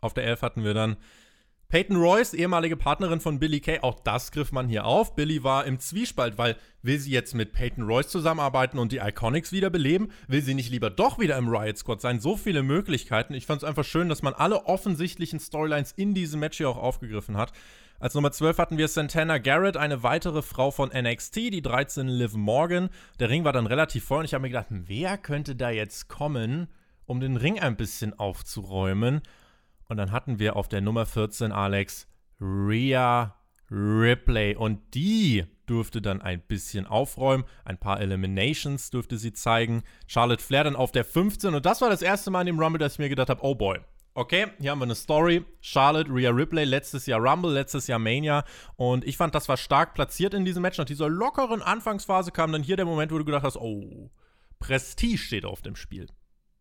Auf 0.00 0.14
der 0.14 0.24
11 0.24 0.42
hatten 0.42 0.64
wir 0.64 0.74
dann 0.74 0.96
Peyton 1.68 1.96
Royce, 1.96 2.32
ehemalige 2.34 2.76
Partnerin 2.76 3.18
von 3.18 3.40
Billy 3.40 3.58
Kay, 3.58 3.80
auch 3.80 3.98
das 3.98 4.30
griff 4.30 4.52
man 4.52 4.68
hier 4.68 4.84
auf. 4.84 5.16
Billy 5.16 5.42
war 5.42 5.64
im 5.64 5.80
Zwiespalt, 5.80 6.38
weil 6.38 6.56
will 6.82 7.00
sie 7.00 7.10
jetzt 7.10 7.34
mit 7.34 7.52
Peyton 7.52 7.82
Royce 7.82 8.08
zusammenarbeiten 8.08 8.78
und 8.78 8.92
die 8.92 8.98
Iconics 8.98 9.50
wiederbeleben? 9.50 10.12
Will 10.28 10.42
sie 10.42 10.54
nicht 10.54 10.70
lieber 10.70 10.90
doch 10.90 11.18
wieder 11.18 11.36
im 11.36 11.48
Riot 11.48 11.76
Squad 11.76 12.00
sein? 12.00 12.20
So 12.20 12.36
viele 12.36 12.62
Möglichkeiten. 12.62 13.34
Ich 13.34 13.46
fand 13.46 13.62
es 13.62 13.68
einfach 13.68 13.84
schön, 13.84 14.08
dass 14.08 14.22
man 14.22 14.32
alle 14.32 14.66
offensichtlichen 14.66 15.40
Storylines 15.40 15.90
in 15.90 16.14
diesem 16.14 16.38
Match 16.38 16.58
hier 16.58 16.68
auch 16.68 16.76
aufgegriffen 16.76 17.36
hat. 17.36 17.52
Als 17.98 18.14
Nummer 18.14 18.30
12 18.30 18.58
hatten 18.58 18.78
wir 18.78 18.86
Santana 18.86 19.38
Garrett, 19.38 19.76
eine 19.76 20.04
weitere 20.04 20.42
Frau 20.42 20.70
von 20.70 20.90
NXT, 20.90 21.36
die 21.36 21.62
13 21.62 22.06
Liv 22.06 22.34
Morgan. 22.34 22.90
Der 23.18 23.28
Ring 23.28 23.42
war 23.42 23.52
dann 23.52 23.66
relativ 23.66 24.04
voll 24.04 24.20
und 24.20 24.26
ich 24.26 24.34
habe 24.34 24.42
mir 24.42 24.50
gedacht, 24.50 24.66
wer 24.68 25.18
könnte 25.18 25.56
da 25.56 25.70
jetzt 25.70 26.08
kommen, 26.08 26.68
um 27.06 27.18
den 27.18 27.36
Ring 27.36 27.58
ein 27.58 27.76
bisschen 27.76 28.16
aufzuräumen? 28.16 29.22
Und 29.88 29.96
dann 29.96 30.12
hatten 30.12 30.38
wir 30.38 30.56
auf 30.56 30.68
der 30.68 30.80
Nummer 30.80 31.06
14, 31.06 31.52
Alex, 31.52 32.08
Rhea 32.40 33.34
Ripley. 33.70 34.56
Und 34.56 34.94
die 34.94 35.44
dürfte 35.68 36.00
dann 36.00 36.22
ein 36.22 36.40
bisschen 36.40 36.86
aufräumen. 36.86 37.44
Ein 37.64 37.78
paar 37.78 38.00
Eliminations 38.00 38.90
dürfte 38.90 39.18
sie 39.18 39.32
zeigen. 39.32 39.82
Charlotte 40.06 40.42
Flair 40.42 40.64
dann 40.64 40.76
auf 40.76 40.92
der 40.92 41.04
15. 41.04 41.54
Und 41.54 41.66
das 41.66 41.80
war 41.80 41.90
das 41.90 42.02
erste 42.02 42.30
Mal 42.30 42.42
in 42.42 42.46
dem 42.46 42.60
Rumble, 42.60 42.78
dass 42.78 42.94
ich 42.94 42.98
mir 42.98 43.08
gedacht 43.08 43.30
habe, 43.30 43.44
oh 43.44 43.54
boy. 43.54 43.78
Okay, 44.14 44.46
hier 44.58 44.70
haben 44.70 44.78
wir 44.78 44.84
eine 44.84 44.94
Story. 44.94 45.44
Charlotte, 45.60 46.10
Rhea 46.10 46.30
Ripley, 46.30 46.64
letztes 46.64 47.04
Jahr 47.04 47.20
Rumble, 47.20 47.52
letztes 47.52 47.86
Jahr 47.86 47.98
Mania. 47.98 48.44
Und 48.76 49.04
ich 49.04 49.18
fand, 49.18 49.34
das 49.34 49.48
war 49.48 49.58
stark 49.58 49.92
platziert 49.92 50.32
in 50.32 50.46
diesem 50.46 50.62
Match. 50.62 50.78
Nach 50.78 50.86
dieser 50.86 51.10
lockeren 51.10 51.60
Anfangsphase 51.60 52.32
kam 52.32 52.50
dann 52.50 52.62
hier 52.62 52.76
der 52.76 52.86
Moment, 52.86 53.12
wo 53.12 53.18
du 53.18 53.26
gedacht 53.26 53.44
hast, 53.44 53.58
oh, 53.58 54.10
Prestige 54.58 55.18
steht 55.18 55.44
auf 55.44 55.60
dem 55.60 55.76
Spiel. 55.76 56.06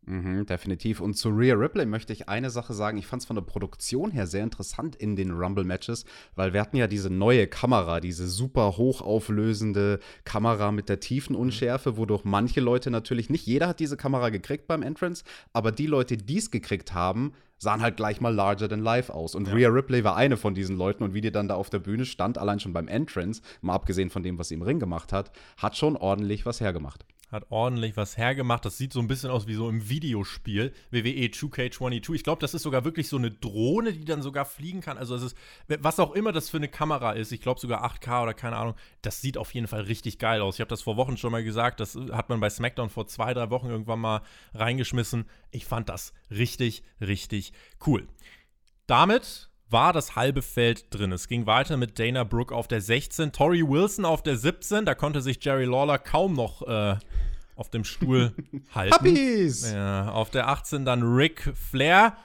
Mhm, 0.08 0.46
definitiv. 0.46 1.02
Und 1.02 1.16
zu 1.16 1.30
Rhea 1.30 1.56
Ripley 1.56 1.86
möchte 1.86 2.14
ich 2.14 2.30
eine 2.30 2.50
Sache 2.50 2.74
sagen. 2.74 2.98
Ich 2.98 3.08
fand 3.08 3.24
es 3.24 3.26
von 3.26 3.36
der 3.36 3.44
Produktion 3.44 4.12
her 4.12 4.28
sehr 4.28 4.44
interessant 4.44 4.96
in 4.96 5.16
den 5.16 5.32
Rumble-Matches, 5.32 6.06
weil 6.36 6.54
wir 6.54 6.62
hatten 6.62 6.78
ja 6.78 6.88
diese 6.88 7.10
neue 7.10 7.48
Kamera, 7.48 8.00
diese 8.00 8.28
super 8.28 8.78
hochauflösende 8.78 10.00
Kamera 10.24 10.72
mit 10.72 10.90
der 10.90 11.00
tiefen 11.00 11.36
Unschärfe, 11.36 11.98
wodurch 11.98 12.24
manche 12.24 12.62
Leute 12.62 12.92
natürlich, 12.92 13.30
nicht 13.30 13.48
jeder 13.48 13.68
hat 13.68 13.80
diese 13.80 13.98
Kamera 13.98 14.30
gekriegt 14.30 14.68
beim 14.68 14.84
Entrance, 14.84 15.24
aber 15.54 15.72
die 15.72 15.88
Leute, 15.88 16.18
die 16.18 16.38
es 16.38 16.52
gekriegt 16.52 16.94
haben, 16.94 17.34
sahen 17.58 17.82
halt 17.82 17.98
gleich 17.98 18.22
mal 18.22 18.34
larger 18.34 18.70
than 18.70 18.82
life 18.82 19.12
aus. 19.14 19.34
Und 19.34 19.48
ja. 19.48 19.54
Rhea 19.54 19.70
Ripley 19.70 20.04
war 20.04 20.16
eine 20.16 20.38
von 20.38 20.54
diesen 20.54 20.78
Leuten 20.78 21.04
und 21.04 21.14
wie 21.14 21.22
die 21.22 21.32
dann 21.32 21.48
da 21.48 21.56
auf 21.56 21.70
der 21.70 21.80
Bühne 21.80 22.06
stand, 22.06 22.38
allein 22.38 22.60
schon 22.60 22.74
beim 22.74 22.88
Entrance, 22.88 23.42
mal 23.62 23.74
abgesehen 23.74 24.10
von 24.10 24.24
dem, 24.24 24.38
was 24.38 24.50
sie 24.50 24.56
im 24.56 24.62
Ring 24.62 24.80
gemacht 24.80 25.14
hat, 25.14 25.32
hat 25.58 25.76
schon 25.76 25.96
ordentlich 25.96 26.46
was 26.46 26.62
hergemacht 26.62 27.06
hat 27.36 27.52
ordentlich 27.52 27.96
was 27.98 28.18
hergemacht. 28.18 28.66
Das 28.66 28.78
sieht 28.78 28.94
so 28.94 29.00
ein 29.00 29.08
bisschen 29.08 29.30
aus 29.30 29.48
wie 29.48 29.54
so 29.54 29.70
im 29.70 29.88
Videospiel 29.90 30.74
WWE 30.92 31.28
2K22. 31.28 32.14
Ich 32.14 32.24
glaube, 32.24 32.42
das 32.42 32.54
ist 32.54 32.64
sogar 32.64 32.84
wirklich 32.86 33.08
so 33.08 33.18
eine 33.18 33.32
Drohne, 33.32 33.94
die 33.94 34.06
dann 34.06 34.22
sogar 34.22 34.46
fliegen 34.46 34.82
kann. 34.82 34.98
Also 34.98 35.16
es 35.16 35.24
ist, 35.24 35.38
was 35.68 36.00
auch 36.00 36.14
immer 36.14 36.32
das 36.32 36.50
für 36.50 36.58
eine 36.58 36.68
Kamera 36.68 37.12
ist, 37.12 37.32
ich 37.32 37.42
glaube 37.42 37.60
sogar 37.60 37.86
8K 37.86 38.24
oder 38.24 38.34
keine 38.34 38.56
Ahnung, 38.58 38.76
das 39.02 39.22
sieht 39.22 39.38
auf 39.38 39.54
jeden 39.54 39.68
Fall 39.68 39.82
richtig 39.82 40.18
geil 40.18 40.42
aus. 40.42 40.56
Ich 40.56 40.62
habe 40.62 40.70
das 40.70 40.82
vor 40.82 40.98
Wochen 40.98 41.18
schon 41.18 41.32
mal 41.32 41.44
gesagt, 41.44 41.80
das 41.80 41.96
hat 42.12 42.30
man 42.30 42.40
bei 42.40 42.50
SmackDown 42.50 42.90
vor 42.90 43.08
zwei, 43.08 43.34
drei 43.34 43.50
Wochen 43.50 43.68
irgendwann 43.68 44.00
mal 44.00 44.22
reingeschmissen. 44.54 45.26
Ich 45.52 45.66
fand 45.66 45.90
das 45.90 46.14
richtig, 46.32 46.84
richtig 47.02 47.54
cool. 47.86 48.08
Damit 48.88 49.50
war 49.70 49.94
das 49.94 50.16
halbe 50.16 50.42
Feld 50.42 50.94
drin. 50.94 51.12
Es 51.12 51.28
ging 51.28 51.46
weiter 51.46 51.78
mit 51.78 51.98
Dana 52.00 52.24
Brooke 52.24 52.54
auf 52.54 52.68
der 52.68 52.82
16, 52.82 53.32
Tori 53.32 53.68
Wilson 53.68 54.06
auf 54.06 54.24
der 54.24 54.38
17. 54.38 54.86
Da 54.86 54.96
konnte 54.96 55.22
sich 55.22 55.44
Jerry 55.44 55.66
Lawler 55.66 55.98
kaum 55.98 56.34
noch 56.34 56.62
äh, 56.62 56.98
auf 57.56 57.70
dem 57.70 57.84
Stuhl 57.84 58.34
halten. 58.76 58.96
Puppies! 58.96 59.72
Ja, 59.72 60.12
auf 60.12 60.30
der 60.30 60.48
18 60.50 60.86
dann 60.86 61.04
Ric 61.04 61.54
Flair. 61.56 62.18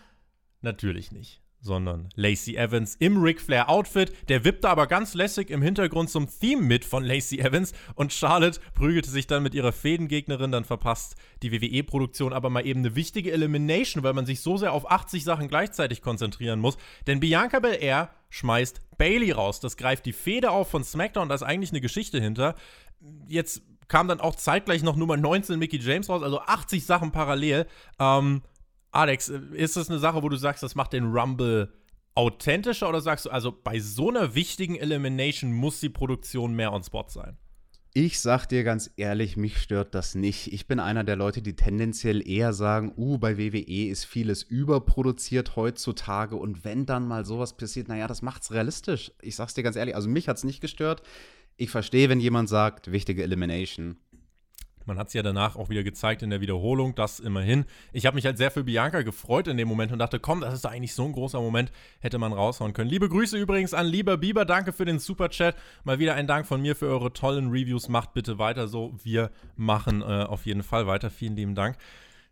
Natürlich 0.62 1.12
nicht 1.12 1.40
sondern 1.60 2.08
Lacey 2.14 2.56
Evans 2.56 2.96
im 2.98 3.22
Ric 3.22 3.40
Flair 3.40 3.68
Outfit. 3.68 4.12
Der 4.28 4.44
wippte 4.44 4.68
aber 4.68 4.86
ganz 4.86 5.14
lässig 5.14 5.50
im 5.50 5.62
Hintergrund 5.62 6.10
zum 6.10 6.28
Theme 6.28 6.62
mit 6.62 6.84
von 6.84 7.04
Lacey 7.04 7.38
Evans 7.38 7.72
und 7.94 8.12
Charlotte 8.12 8.60
prügelte 8.74 9.10
sich 9.10 9.26
dann 9.26 9.42
mit 9.42 9.54
ihrer 9.54 9.72
Fädengegnerin, 9.72 10.52
dann 10.52 10.64
verpasst 10.64 11.16
die 11.42 11.52
WWE-Produktion 11.52 12.32
aber 12.32 12.50
mal 12.50 12.66
eben 12.66 12.80
eine 12.80 12.94
wichtige 12.94 13.32
Elimination, 13.32 14.02
weil 14.02 14.14
man 14.14 14.26
sich 14.26 14.40
so 14.40 14.56
sehr 14.56 14.72
auf 14.72 14.90
80 14.90 15.24
Sachen 15.24 15.48
gleichzeitig 15.48 16.02
konzentrieren 16.02 16.60
muss. 16.60 16.76
Denn 17.06 17.20
Bianca 17.20 17.60
Belair 17.60 18.10
schmeißt 18.30 18.80
Bailey 18.96 19.32
raus. 19.32 19.60
Das 19.60 19.76
greift 19.76 20.06
die 20.06 20.12
Fehde 20.12 20.50
auf 20.50 20.70
von 20.70 20.84
SmackDown, 20.84 21.28
da 21.28 21.34
ist 21.34 21.42
eigentlich 21.42 21.70
eine 21.70 21.80
Geschichte 21.80 22.20
hinter. 22.20 22.54
Jetzt 23.28 23.62
kam 23.88 24.08
dann 24.08 24.20
auch 24.20 24.36
zeitgleich 24.36 24.82
noch 24.82 24.96
Nummer 24.96 25.16
19 25.16 25.58
Mickey 25.58 25.78
James 25.78 26.08
raus, 26.08 26.22
also 26.22 26.40
80 26.40 26.86
Sachen 26.86 27.10
parallel. 27.12 27.66
Ähm, 27.98 28.42
Alex, 28.92 29.28
ist 29.28 29.76
das 29.76 29.88
eine 29.88 29.98
Sache, 29.98 30.22
wo 30.22 30.28
du 30.28 30.36
sagst, 30.36 30.62
das 30.62 30.74
macht 30.74 30.92
den 30.92 31.12
Rumble 31.12 31.72
authentischer 32.14 32.88
oder 32.88 33.00
sagst 33.00 33.26
du, 33.26 33.30
also 33.30 33.52
bei 33.52 33.78
so 33.78 34.10
einer 34.10 34.34
wichtigen 34.34 34.76
Elimination 34.76 35.52
muss 35.52 35.80
die 35.80 35.88
Produktion 35.88 36.54
mehr 36.54 36.72
on 36.72 36.82
Spot 36.82 37.06
sein? 37.08 37.36
Ich 37.92 38.20
sag 38.20 38.46
dir 38.46 38.62
ganz 38.62 38.88
ehrlich, 38.96 39.36
mich 39.36 39.58
stört 39.58 39.96
das 39.96 40.14
nicht. 40.14 40.52
Ich 40.52 40.68
bin 40.68 40.78
einer 40.78 41.02
der 41.02 41.16
Leute, 41.16 41.42
die 41.42 41.56
tendenziell 41.56 42.26
eher 42.26 42.52
sagen, 42.52 42.92
uh, 42.96 43.18
bei 43.18 43.36
WWE 43.36 43.88
ist 43.88 44.04
vieles 44.04 44.44
überproduziert 44.44 45.56
heutzutage 45.56 46.36
und 46.36 46.64
wenn 46.64 46.86
dann 46.86 47.08
mal 47.08 47.24
sowas 47.24 47.56
passiert, 47.56 47.88
naja, 47.88 48.06
das 48.06 48.22
macht's 48.22 48.52
realistisch. 48.52 49.10
Ich 49.20 49.34
sag's 49.34 49.54
dir 49.54 49.64
ganz 49.64 49.74
ehrlich, 49.74 49.96
also 49.96 50.08
mich 50.08 50.28
hat's 50.28 50.44
nicht 50.44 50.60
gestört. 50.60 51.02
Ich 51.56 51.70
verstehe, 51.70 52.08
wenn 52.08 52.20
jemand 52.20 52.48
sagt, 52.48 52.92
wichtige 52.92 53.24
Elimination. 53.24 53.96
Man 54.86 54.98
hat 54.98 55.08
es 55.08 55.14
ja 55.14 55.22
danach 55.22 55.56
auch 55.56 55.68
wieder 55.68 55.82
gezeigt 55.82 56.22
in 56.22 56.30
der 56.30 56.40
Wiederholung, 56.40 56.94
das 56.94 57.20
immerhin. 57.20 57.64
Ich 57.92 58.06
habe 58.06 58.14
mich 58.14 58.24
halt 58.24 58.38
sehr 58.38 58.50
für 58.50 58.64
Bianca 58.64 59.02
gefreut 59.02 59.46
in 59.46 59.56
dem 59.56 59.68
Moment 59.68 59.92
und 59.92 59.98
dachte, 59.98 60.18
komm, 60.18 60.40
das 60.40 60.54
ist 60.54 60.64
doch 60.64 60.70
eigentlich 60.70 60.94
so 60.94 61.04
ein 61.04 61.12
großer 61.12 61.40
Moment, 61.40 61.70
hätte 62.00 62.18
man 62.18 62.32
raushauen 62.32 62.72
können. 62.72 62.90
Liebe 62.90 63.08
Grüße 63.08 63.38
übrigens 63.38 63.74
an 63.74 63.86
Lieber 63.86 64.16
Bieber, 64.16 64.44
danke 64.44 64.72
für 64.72 64.84
den 64.84 64.98
Superchat. 64.98 65.56
Mal 65.84 65.98
wieder 65.98 66.14
ein 66.14 66.26
Dank 66.26 66.46
von 66.46 66.62
mir 66.62 66.74
für 66.74 66.86
eure 66.86 67.12
tollen 67.12 67.50
Reviews. 67.50 67.88
Macht 67.88 68.14
bitte 68.14 68.38
weiter 68.38 68.68
so. 68.68 68.94
Wir 69.02 69.30
machen 69.56 70.02
äh, 70.02 70.04
auf 70.04 70.46
jeden 70.46 70.62
Fall 70.62 70.86
weiter. 70.86 71.10
Vielen 71.10 71.36
lieben 71.36 71.54
Dank. 71.54 71.76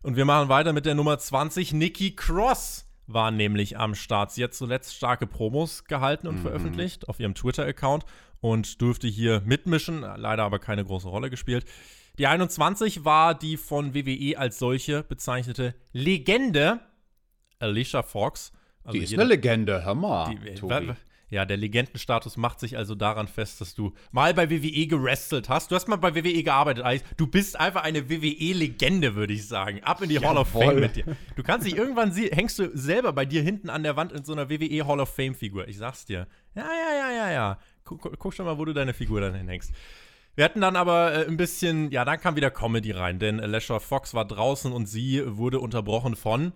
Und 0.03 0.17
wir 0.17 0.25
machen 0.25 0.49
weiter 0.49 0.73
mit 0.73 0.87
der 0.87 0.95
Nummer 0.95 1.19
20. 1.19 1.73
Nikki 1.75 2.15
Cross 2.15 2.87
war 3.09 3.31
nämlich 3.31 3.79
am 3.79 3.95
Start. 3.95 4.33
Sie 4.33 4.45
hat 4.45 4.55
zuletzt 4.55 4.95
starke 4.95 5.27
Promos 5.27 5.85
gehalten 5.85 6.29
und 6.29 6.37
mhm. 6.37 6.43
veröffentlicht 6.43 7.09
auf 7.09 7.19
ihrem 7.19 7.35
Twitter-Account 7.35 8.05
und 8.41 8.81
durfte 8.81 9.09
hier 9.09 9.43
mitmischen, 9.45 10.01
leider 10.01 10.45
aber 10.45 10.59
keine 10.59 10.85
große 10.85 11.09
Rolle 11.09 11.31
gespielt. 11.31 11.65
Die 12.19 12.27
21 12.27 13.05
war 13.05 13.39
die 13.39 13.57
von 13.57 13.95
WWE 13.95 14.37
als 14.39 14.59
solche 14.59 15.05
bezeichnete 15.05 15.75
Legende 15.93 16.81
Alicia 17.61 18.03
Fox. 18.03 18.53
Also 18.83 18.99
die 18.99 19.05
ist 19.05 19.11
jeder, 19.11 19.23
eine 19.23 19.35
Legende, 19.35 19.85
hör 19.85 19.95
mal. 19.95 20.35
Die, 20.35 20.95
ja, 21.31 21.45
der 21.45 21.59
Legendenstatus 21.59 22.37
macht 22.37 22.59
sich 22.59 22.77
also 22.77 22.95
daran 22.95 23.29
fest, 23.29 23.61
dass 23.61 23.75
du 23.75 23.93
mal 24.11 24.33
bei 24.33 24.51
WWE 24.51 24.87
gerestelt 24.87 25.49
hast. 25.49 25.71
Du 25.71 25.77
hast 25.77 25.87
mal 25.87 25.97
bei 25.97 26.15
WWE 26.15 26.43
gearbeitet, 26.43 26.85
Alex. 26.85 27.05
Du 27.17 27.27
bist 27.27 27.61
einfach 27.61 27.85
eine 27.85 28.09
WWE-Legende, 28.09 29.15
würde 29.15 29.35
ich 29.35 29.47
sagen. 29.47 29.85
Ab 29.85 30.01
in 30.03 30.09
die 30.09 30.15
Jawohl. 30.17 30.29
Hall 30.29 30.39
of 30.39 30.49
Fame 30.49 30.81
mit 30.81 30.97
dir. 30.97 31.05
Du 31.37 31.43
kannst 31.43 31.67
dich 31.67 31.77
irgendwann, 31.77 32.13
hängst 32.13 32.59
du 32.59 32.71
selber 32.77 33.13
bei 33.13 33.27
dir 33.27 33.43
hinten 33.43 33.69
an 33.69 33.83
der 33.83 33.95
Wand 33.97 34.13
in 34.13 34.25
so 34.25 34.33
einer 34.33 34.49
WWE 34.49 34.87
Hall 34.87 35.01
of 35.01 35.15
Fame-Figur. 35.15 35.69
Ich 35.69 35.77
sag's 35.77 36.07
dir. 36.07 36.27
Ja, 36.55 36.65
ja, 36.65 36.99
ja, 36.99 37.13
ja, 37.13 37.31
ja. 37.31 37.59
Guck, 37.85 38.19
guck 38.19 38.35
schon 38.35 38.47
mal, 38.47 38.57
wo 38.59 38.65
du 38.65 38.73
deine 38.73 38.95
Figur 38.95 39.21
dann 39.21 39.35
hinhängst. 39.35 39.73
Wir 40.39 40.45
hatten 40.45 40.61
dann 40.61 40.77
aber 40.77 41.13
äh, 41.15 41.27
ein 41.27 41.37
bisschen, 41.37 41.91
ja, 41.91 42.05
dann 42.05 42.21
kam 42.21 42.37
wieder 42.37 42.53
Comedy 42.53 42.93
rein, 42.93 43.19
denn 43.19 43.41
Alicia 43.41 43.81
Fox 43.81 44.15
war 44.15 44.25
draußen 44.25 44.71
und 44.71 44.87
sie 44.87 45.21
wurde 45.27 45.59
unterbrochen 45.59 46.15
von 46.15 46.53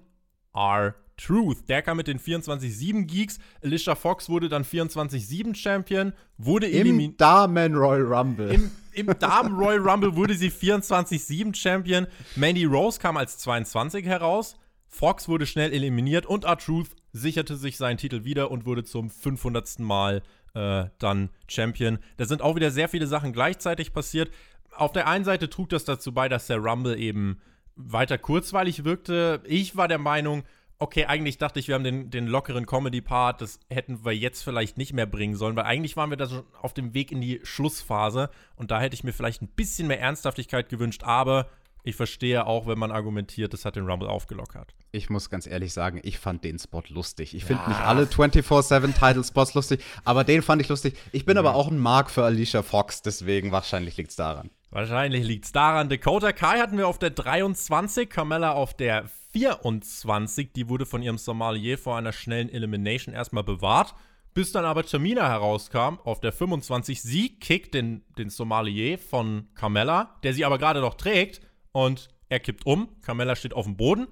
R. 0.55 0.95
Truth. 1.17 1.69
Der 1.69 1.83
kam 1.83 1.97
mit 1.97 2.07
den 2.07 2.21
24-7 2.21 3.07
Geeks. 3.07 3.41
Alicia 3.61 3.97
Fox 3.97 4.29
wurde 4.29 4.49
dann 4.49 4.63
24-7 4.63 5.57
Champion, 5.57 6.13
wurde 6.39 6.69
Im 6.69 7.17
Damen 7.17 7.75
Royal 7.75 8.03
Rumble. 8.03 8.55
Im, 8.55 8.71
im 8.93 9.19
Damen 9.19 9.57
Royal 9.57 9.81
Rumble 9.81 10.15
wurde 10.15 10.35
sie 10.35 10.53
24-7 10.53 11.53
Champion. 11.53 12.07
Mandy 12.37 12.65
Rose 12.65 13.01
kam 13.01 13.17
als 13.17 13.39
22 13.39 14.07
heraus. 14.07 14.55
Fox 14.87 15.27
wurde 15.27 15.45
schnell 15.45 15.73
eliminiert 15.73 16.25
und 16.27 16.45
R-Truth 16.45 16.91
sicherte 17.13 17.57
sich 17.57 17.79
seinen 17.79 17.97
Titel 17.97 18.23
wieder 18.23 18.53
und 18.53 18.65
wurde 18.65 18.85
zum 18.85 19.11
500. 19.11 19.81
Mal 19.81 20.23
äh, 20.55 20.87
dann 20.99 21.31
Champion. 21.49 21.99
Da 22.17 22.25
sind 22.25 22.43
auch 22.43 22.57
wieder 22.57 22.71
sehr 22.71 22.89
viele 22.89 23.07
Sachen 23.07 23.33
gleichzeitig 23.33 23.93
passiert. 23.93 24.31
Auf 24.75 24.93
der 24.93 25.07
einen 25.07 25.25
Seite 25.25 25.51
trug 25.51 25.69
das 25.69 25.85
dazu 25.85 26.13
bei, 26.13 26.29
dass 26.29 26.47
der 26.47 26.59
Rumble 26.59 26.99
eben 26.99 27.41
weiter 27.77 28.19
kurzweilig 28.19 28.85
wirkte. 28.85 29.43
Ich 29.45 29.77
war 29.77 29.89
der 29.89 29.99
Meinung, 29.99 30.45
okay, 30.79 31.07
eigentlich 31.07 31.39
dachte 31.39 31.61
ich, 31.61 31.69
wir 31.69 31.77
haben 31.77 31.85
den, 31.85 32.11
den 32.11 32.27
lockeren 32.27 32.67
Comedy-Part, 32.67 33.41
das 33.41 33.61
hätten 33.71 34.05
wir 34.05 34.13
jetzt 34.13 34.43
vielleicht 34.43 34.79
nicht 34.79 34.93
mehr 34.93 35.07
bringen 35.07 35.37
sollen, 35.37 35.55
weil 35.57 35.65
eigentlich 35.65 35.97
waren 35.97 36.11
wir 36.11 36.17
da 36.17 36.29
schon 36.29 36.45
auf 36.61 36.75
dem 36.75 36.93
Weg 36.93 37.13
in 37.13 37.21
die 37.21 37.41
Schlussphase 37.45 38.31
und 38.57 38.71
da 38.71 38.81
hätte 38.81 38.95
ich 38.95 39.05
mir 39.05 39.13
vielleicht 39.13 39.43
ein 39.43 39.49
bisschen 39.49 39.87
mehr 39.87 40.01
Ernsthaftigkeit 40.01 40.69
gewünscht, 40.69 41.05
aber 41.05 41.49
ich 41.85 41.97
verstehe 41.97 42.47
auch, 42.47 42.67
wenn 42.67 42.79
man 42.79 42.93
argumentiert, 42.93 43.53
das 43.53 43.65
hat 43.65 43.75
den 43.75 43.89
Rumble 43.89 44.09
aufgelockert. 44.09 44.75
Ich 44.93 45.11
muss 45.11 45.31
ganz 45.31 45.47
ehrlich 45.47 45.73
sagen, 45.73 46.01
ich 46.05 46.19
fand 46.19 46.45
den 46.45 46.59
Spot 46.59 46.83
lustig. 46.89 47.35
Ich 47.35 47.45
finde 47.45 47.69
nicht 47.69 47.81
alle 47.81 48.05
24-7-Title-Spots 48.05 49.55
lustig, 49.55 49.83
aber 50.05 50.23
den 50.23 50.43
fand 50.43 50.63
ich 50.63 50.69
lustig. 50.69 50.97
Ich 51.11 51.25
bin 51.25 51.35
mhm. 51.35 51.41
aber 51.41 51.55
auch 51.57 51.69
ein 51.69 51.79
Mark 51.79 52.11
für 52.11 52.25
Alicia 52.25 52.63
Fox, 52.63 53.03
deswegen 53.03 53.51
wahrscheinlich 53.51 53.97
liegt 53.97 54.11
es 54.11 54.17
daran. 54.17 54.51
Wahrscheinlich 54.71 55.27
liegt 55.27 55.47
es 55.47 55.53
daran. 55.53 55.89
Dakota 55.89 56.33
Kai 56.33 56.61
hatten 56.61 56.79
wir 56.79 56.87
auf 56.87 56.99
der 56.99 57.11
23, 57.11 58.09
Carmella 58.09 58.53
auf 58.53 58.75
der 58.75 59.07
24. 59.33 60.53
Die 60.53 60.69
wurde 60.69 60.87
von 60.87 61.03
ihrem 61.03 61.19
Sommelier 61.19 61.79
vor 61.79 61.97
einer 61.97 62.13
schnellen 62.13 62.49
Elimination 62.49 63.15
erstmal 63.15 63.45
bewahrt. 63.45 63.95
Bis 64.35 64.53
dann 64.53 64.65
aber 64.65 64.87
Tamina 64.87 65.29
herauskam 65.29 65.99
auf 66.05 66.21
der 66.21 66.33
25. 66.33 67.03
Sie 67.03 67.39
kickt 67.39 67.75
den, 67.75 68.03
den 68.17 68.31
Sommelier 68.31 68.99
von 68.99 69.49
Carmella, 69.55 70.17
der 70.23 70.33
sie 70.33 70.45
aber 70.45 70.57
gerade 70.59 70.81
noch 70.81 70.95
trägt 70.95 71.43
und 71.73 72.09
er 72.29 72.41
kippt 72.41 72.67
um, 72.67 72.89
Carmella 73.03 73.37
steht 73.37 73.55
auf 73.55 73.67
dem 73.67 73.77
Boden 73.77 74.07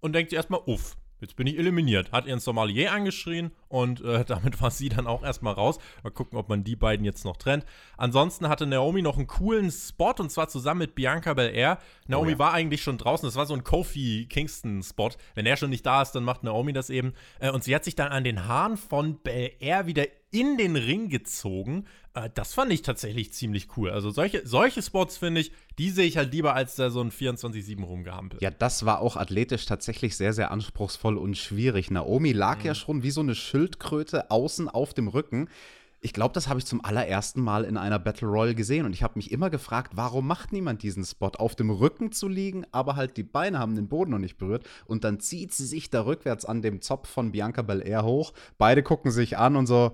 und 0.00 0.12
denkt 0.12 0.30
sich 0.30 0.36
erstmal, 0.36 0.60
uff, 0.66 0.96
jetzt 1.20 1.36
bin 1.36 1.46
ich 1.46 1.58
eliminiert. 1.58 2.12
Hat 2.12 2.26
ihren 2.26 2.40
Sommelier 2.40 2.92
angeschrien 2.92 3.52
und 3.68 4.00
äh, 4.02 4.24
damit 4.26 4.60
war 4.60 4.70
sie 4.70 4.88
dann 4.88 5.06
auch 5.06 5.22
erstmal 5.22 5.54
raus. 5.54 5.78
Mal 6.02 6.10
gucken, 6.10 6.38
ob 6.38 6.48
man 6.48 6.64
die 6.64 6.76
beiden 6.76 7.04
jetzt 7.04 7.24
noch 7.24 7.36
trennt. 7.36 7.64
Ansonsten 7.96 8.48
hatte 8.48 8.66
Naomi 8.66 9.02
noch 9.02 9.16
einen 9.16 9.26
coolen 9.26 9.70
Spot 9.70 10.14
und 10.18 10.30
zwar 10.30 10.48
zusammen 10.48 10.80
mit 10.80 10.94
Bianca 10.94 11.34
Belair. 11.34 11.78
Naomi 12.06 12.28
oh 12.28 12.32
ja. 12.32 12.38
war 12.38 12.52
eigentlich 12.52 12.82
schon 12.82 12.98
draußen. 12.98 13.26
Das 13.26 13.36
war 13.36 13.46
so 13.46 13.54
ein 13.54 13.64
Kofi 13.64 14.26
Kingston-Spot. 14.28 15.10
Wenn 15.34 15.46
er 15.46 15.56
schon 15.56 15.70
nicht 15.70 15.86
da 15.86 16.02
ist, 16.02 16.12
dann 16.12 16.24
macht 16.24 16.44
Naomi 16.44 16.72
das 16.72 16.90
eben. 16.90 17.14
Äh, 17.40 17.50
und 17.50 17.64
sie 17.64 17.74
hat 17.74 17.84
sich 17.84 17.94
dann 17.94 18.12
an 18.12 18.24
den 18.24 18.46
Haaren 18.46 18.76
von 18.76 19.20
Belair 19.22 19.86
wieder 19.86 20.06
in 20.30 20.56
den 20.58 20.76
Ring 20.76 21.08
gezogen. 21.08 21.86
Äh, 22.14 22.30
das 22.34 22.54
fand 22.54 22.72
ich 22.72 22.82
tatsächlich 22.82 23.32
ziemlich 23.32 23.68
cool. 23.76 23.90
Also 23.90 24.10
solche, 24.10 24.46
solche 24.46 24.82
Spots, 24.82 25.16
finde 25.16 25.40
ich, 25.40 25.52
die 25.78 25.90
sehe 25.90 26.06
ich 26.06 26.16
halt 26.16 26.32
lieber, 26.32 26.54
als 26.54 26.76
da 26.76 26.90
so 26.90 27.00
ein 27.00 27.10
24-7 27.10 27.82
rumgehampelt. 27.82 28.42
Ja, 28.42 28.50
das 28.50 28.84
war 28.84 29.00
auch 29.00 29.16
athletisch 29.16 29.66
tatsächlich 29.66 30.16
sehr, 30.16 30.32
sehr 30.32 30.50
anspruchsvoll 30.50 31.16
und 31.16 31.36
schwierig. 31.36 31.90
Naomi 31.90 32.32
lag 32.32 32.58
mhm. 32.58 32.66
ja 32.66 32.74
schon 32.74 33.02
wie 33.02 33.10
so 33.10 33.20
eine 33.20 33.34
Schildkröte 33.56 34.30
außen 34.30 34.68
auf 34.68 34.92
dem 34.92 35.08
Rücken. 35.08 35.48
Ich 36.02 36.12
glaube, 36.12 36.34
das 36.34 36.46
habe 36.46 36.58
ich 36.58 36.66
zum 36.66 36.84
allerersten 36.84 37.40
Mal 37.40 37.64
in 37.64 37.78
einer 37.78 37.98
Battle 37.98 38.28
Royale 38.28 38.54
gesehen 38.54 38.84
und 38.84 38.92
ich 38.92 39.02
habe 39.02 39.14
mich 39.16 39.32
immer 39.32 39.48
gefragt, 39.48 39.92
warum 39.94 40.26
macht 40.26 40.52
niemand 40.52 40.82
diesen 40.82 41.04
Spot? 41.04 41.32
Auf 41.38 41.56
dem 41.56 41.70
Rücken 41.70 42.12
zu 42.12 42.28
liegen, 42.28 42.66
aber 42.70 42.96
halt 42.96 43.16
die 43.16 43.22
Beine 43.22 43.58
haben 43.58 43.74
den 43.74 43.88
Boden 43.88 44.10
noch 44.10 44.18
nicht 44.18 44.36
berührt 44.36 44.66
und 44.84 45.04
dann 45.04 45.20
zieht 45.20 45.54
sie 45.54 45.64
sich 45.64 45.88
da 45.88 46.04
rückwärts 46.04 46.44
an 46.44 46.60
dem 46.60 46.82
Zopf 46.82 47.08
von 47.08 47.32
Bianca 47.32 47.62
Belair 47.62 48.04
hoch. 48.04 48.34
Beide 48.58 48.82
gucken 48.82 49.10
sich 49.10 49.38
an 49.38 49.56
und 49.56 49.66
so, 49.66 49.92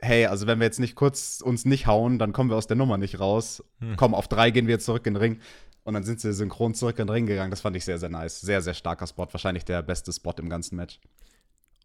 hey, 0.00 0.26
also 0.26 0.48
wenn 0.48 0.58
wir 0.58 0.66
jetzt 0.66 0.80
nicht 0.80 0.96
kurz 0.96 1.40
uns 1.40 1.64
nicht 1.64 1.86
hauen, 1.86 2.18
dann 2.18 2.32
kommen 2.32 2.50
wir 2.50 2.56
aus 2.56 2.66
der 2.66 2.76
Nummer 2.76 2.98
nicht 2.98 3.20
raus. 3.20 3.62
Hm. 3.78 3.94
Komm, 3.96 4.14
auf 4.14 4.26
drei 4.26 4.50
gehen 4.50 4.66
wir 4.66 4.74
jetzt 4.74 4.84
zurück 4.86 5.06
in 5.06 5.14
den 5.14 5.22
Ring. 5.22 5.40
Und 5.84 5.94
dann 5.94 6.02
sind 6.02 6.20
sie 6.20 6.34
synchron 6.34 6.74
zurück 6.74 6.98
in 6.98 7.06
den 7.06 7.12
Ring 7.12 7.26
gegangen. 7.26 7.50
Das 7.50 7.60
fand 7.60 7.76
ich 7.76 7.84
sehr, 7.84 7.98
sehr 7.98 8.10
nice. 8.10 8.40
Sehr, 8.40 8.60
sehr 8.60 8.74
starker 8.74 9.06
Spot. 9.06 9.26
Wahrscheinlich 9.30 9.64
der 9.64 9.80
beste 9.82 10.12
Spot 10.12 10.34
im 10.38 10.50
ganzen 10.50 10.76
Match. 10.76 11.00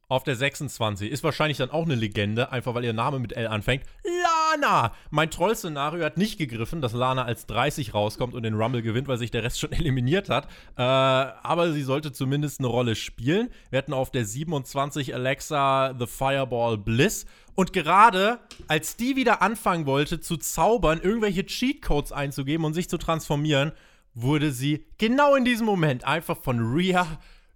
Auf 0.08 0.24
der 0.24 0.36
26 0.36 1.10
ist 1.10 1.24
wahrscheinlich 1.24 1.58
dann 1.58 1.72
auch 1.72 1.86
eine 1.86 1.96
Legende, 1.96 2.52
einfach 2.52 2.76
weil 2.76 2.86
ihr 2.86 2.94
Name 2.94 3.18
mit 3.18 3.34
L 3.34 3.48
anfängt. 3.48 3.84
Lana! 4.04 4.94
Mein 5.10 5.32
Troll-Szenario 5.32 6.06
hat 6.06 6.18
nicht 6.18 6.38
gegriffen, 6.38 6.80
dass 6.80 6.94
Lana 6.94 7.24
als 7.24 7.48
30 7.48 7.96
rauskommt 7.96 8.36
und 8.36 8.44
den 8.44 8.54
Rumble 8.54 8.84
gewinnt, 8.84 9.08
weil 9.08 9.18
sich 9.18 9.32
der 9.32 9.44
Rest 9.44 9.60
schon 9.62 9.72
eliminiert 9.72 10.30
hat. 10.30 10.46
Äh, 10.78 10.84
aber 10.84 11.72
sie 11.74 11.82
sollte 11.82 12.12
zumindest 12.12 12.60
eine 12.60 12.68
Rolle 12.68 12.96
spielen. 12.96 13.50
Wir 13.72 13.80
hatten 13.80 13.94
auf 13.94 14.12
der 14.12 14.26
27 14.26 15.16
Alexa 15.16 15.96
The 15.98 16.06
Fireball 16.06 16.78
Bliss. 16.78 17.26
Und 17.56 17.74
gerade 17.74 18.40
als 18.68 18.98
die 18.98 19.16
wieder 19.16 19.42
anfangen 19.42 19.88
wollte 19.88 20.20
zu 20.20 20.38
zaubern, 20.38 21.00
irgendwelche 21.02 21.46
Cheatcodes 21.46 22.12
einzugeben 22.12 22.66
und 22.66 22.74
sich 22.74 22.90
zu 22.90 22.98
transformieren, 22.98 23.72
wurde 24.14 24.52
sie 24.52 24.86
genau 24.98 25.36
in 25.36 25.46
diesem 25.46 25.66
Moment 25.66 26.04
einfach 26.04 26.38
von 26.38 26.60
Rhea 26.60 27.08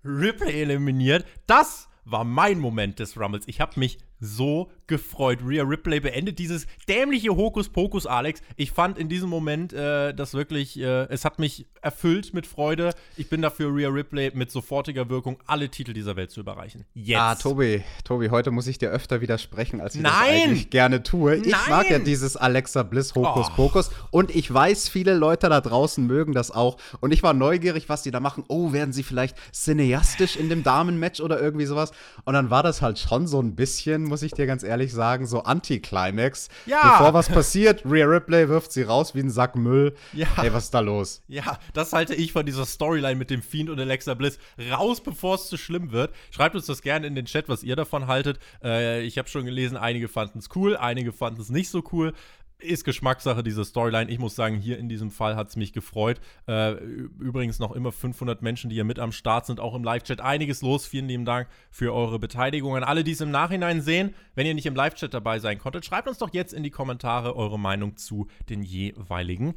Ripley 0.04 0.62
eliminiert. 0.62 1.26
Das 1.46 1.89
war 2.12 2.24
mein 2.24 2.60
Moment 2.60 3.00
des 3.00 3.20
Rumbles. 3.20 3.48
Ich 3.48 3.62
habe 3.62 3.80
mich 3.80 4.00
so 4.20 4.72
gefreut. 4.90 5.40
Rhea 5.48 5.64
Ripley 5.64 6.02
beendet 6.02 6.38
dieses 6.38 6.68
dämliche 6.90 7.30
Hokuspokus, 7.30 8.06
Alex. 8.06 8.42
Ich 8.58 8.72
fand 8.72 8.98
in 8.98 9.08
diesem 9.08 9.30
Moment 9.30 9.72
äh, 9.72 10.14
das 10.14 10.34
wirklich, 10.34 10.78
äh, 10.78 11.06
es 11.06 11.24
hat 11.24 11.40
mich 11.40 11.66
erfüllt 11.82 12.34
mit 12.34 12.46
Freude. 12.46 12.94
Ich 13.16 13.30
bin 13.30 13.42
dafür, 13.42 13.74
Rhea 13.74 13.88
Ripley 13.88 14.32
mit 14.34 14.52
sofortiger 14.52 15.10
Wirkung 15.10 15.38
alle 15.48 15.70
Titel 15.70 15.94
dieser 15.94 16.18
Welt 16.18 16.32
zu 16.32 16.42
überreichen. 16.42 16.84
Jetzt. 16.94 17.20
Ah, 17.20 17.36
Tobi, 17.36 17.84
Tobi, 18.04 18.30
heute 18.30 18.52
muss 18.52 18.68
ich 18.68 18.78
dir 18.78 18.90
öfter 18.90 19.22
widersprechen, 19.22 19.80
als 19.80 19.96
ich 19.96 20.02
Nein! 20.02 20.12
das 20.12 20.44
eigentlich 20.44 20.70
gerne 20.70 21.04
tue. 21.04 21.38
Ich 21.38 21.52
Nein! 21.52 21.62
mag 21.70 21.90
ja 21.90 22.00
dieses 22.00 22.36
Alexa 22.36 22.84
Bliss 22.84 23.16
Hokuspokus 23.16 23.92
oh. 23.92 24.18
und 24.18 24.36
ich 24.36 24.54
weiß, 24.54 24.90
viele 24.90 25.14
Leute 25.14 25.48
da 25.48 25.62
draußen 25.62 26.06
mögen 26.06 26.34
das 26.34 26.52
auch. 26.52 26.78
Und 27.00 27.14
ich 27.14 27.24
war 27.24 27.34
neugierig, 27.34 27.88
was 27.88 28.04
die 28.04 28.12
da 28.12 28.20
machen. 28.20 28.44
Oh, 28.50 28.74
werden 28.74 28.92
sie 28.92 29.04
vielleicht 29.04 29.38
cineastisch 29.54 30.36
in 30.36 30.50
dem 30.50 30.64
Damenmatch 30.64 31.22
oder 31.22 31.40
irgendwie 31.40 31.66
sowas? 31.66 31.92
Und 32.26 32.34
dann 32.34 32.50
war 32.50 32.64
das 32.64 32.82
halt 32.82 33.00
schon 33.00 33.26
so 33.28 33.42
ein 33.42 33.56
bisschen 33.56 34.10
muss 34.10 34.24
ich 34.24 34.34
dir 34.34 34.48
ganz 34.48 34.64
ehrlich 34.64 34.79
sagen, 34.88 35.28
so 35.28 35.44
Anti-Climax. 35.44 36.50
Ja. 36.66 36.98
Bevor 36.98 37.14
was 37.14 37.30
passiert, 37.30 37.84
Rhea 37.86 38.06
Ripley 38.06 38.48
wirft 38.50 38.72
sie 38.72 38.84
raus 38.84 39.14
wie 39.16 39.20
ein 39.20 39.30
Sack 39.30 39.56
Müll. 39.56 39.96
Ja. 40.14 40.28
Ey, 40.38 40.54
was 40.54 40.66
ist 40.66 40.74
da 40.74 40.80
los? 40.80 41.22
Ja, 41.28 41.60
das 41.74 41.94
halte 41.94 42.16
ich 42.16 42.32
von 42.32 42.46
dieser 42.46 42.66
Storyline 42.66 43.16
mit 43.16 43.30
dem 43.30 43.42
Fiend 43.42 43.70
und 43.70 43.80
Alexa 43.80 44.14
Bliss 44.14 44.40
raus, 44.72 45.02
bevor 45.02 45.36
es 45.36 45.48
zu 45.48 45.58
schlimm 45.58 45.92
wird. 45.92 46.14
Schreibt 46.32 46.56
uns 46.56 46.66
das 46.66 46.82
gerne 46.82 47.08
in 47.08 47.16
den 47.16 47.26
Chat, 47.26 47.50
was 47.50 47.64
ihr 47.64 47.76
davon 47.76 48.08
haltet. 48.08 48.40
Äh, 48.64 49.02
ich 49.02 49.18
habe 49.18 49.28
schon 49.28 49.46
gelesen, 49.46 49.78
einige 49.78 50.08
fanden 50.08 50.40
es 50.40 50.50
cool, 50.56 50.78
einige 50.78 51.12
fanden 51.12 51.42
es 51.42 51.50
nicht 51.50 51.70
so 51.70 51.84
cool 51.92 52.14
ist 52.60 52.84
Geschmackssache, 52.84 53.42
diese 53.42 53.64
Storyline. 53.64 54.12
Ich 54.12 54.20
muss 54.20 54.36
sagen, 54.36 54.58
hier 54.58 54.78
in 54.78 54.90
diesem 54.90 55.12
Fall 55.12 55.36
hat 55.36 55.48
es 55.50 55.56
mich 55.56 55.74
gefreut. 55.74 56.20
Äh, 56.48 56.74
übrigens 56.74 57.60
noch 57.60 57.72
immer 57.72 57.92
500 57.92 58.42
Menschen, 58.42 58.70
die 58.70 58.76
hier 58.76 58.84
mit 58.84 59.00
am 59.00 59.12
Start 59.12 59.46
sind, 59.46 59.60
auch 59.60 59.74
im 59.74 59.84
Live-Chat. 59.84 60.22
Einiges 60.22 60.62
los. 60.62 60.86
Vielen 60.86 61.08
lieben 61.08 61.26
Dank 61.26 61.48
für 61.72 61.94
eure 61.94 62.20
Beteiligung. 62.20 62.76
An 62.76 62.84
alle, 62.84 63.04
die 63.04 63.14
es 63.14 63.22
im 63.22 63.32
Nachhinein 63.32 63.82
sehen, 63.82 64.14
wenn 64.36 64.46
ihr 64.46 64.54
nicht 64.54 64.66
im 64.66 64.76
Live-Chat 64.76 65.14
dabei 65.14 65.40
sein 65.40 65.58
konntet, 65.58 65.86
schreibt 65.86 66.08
uns 66.08 66.18
doch 66.18 66.34
jetzt 66.34 66.54
in 66.54 66.64
die 66.64 66.70
Kommentare 66.70 67.36
eure 67.36 67.58
Meinung 67.58 67.96
zu 67.96 68.28
den 68.50 68.62
jeweiligen 68.62 69.56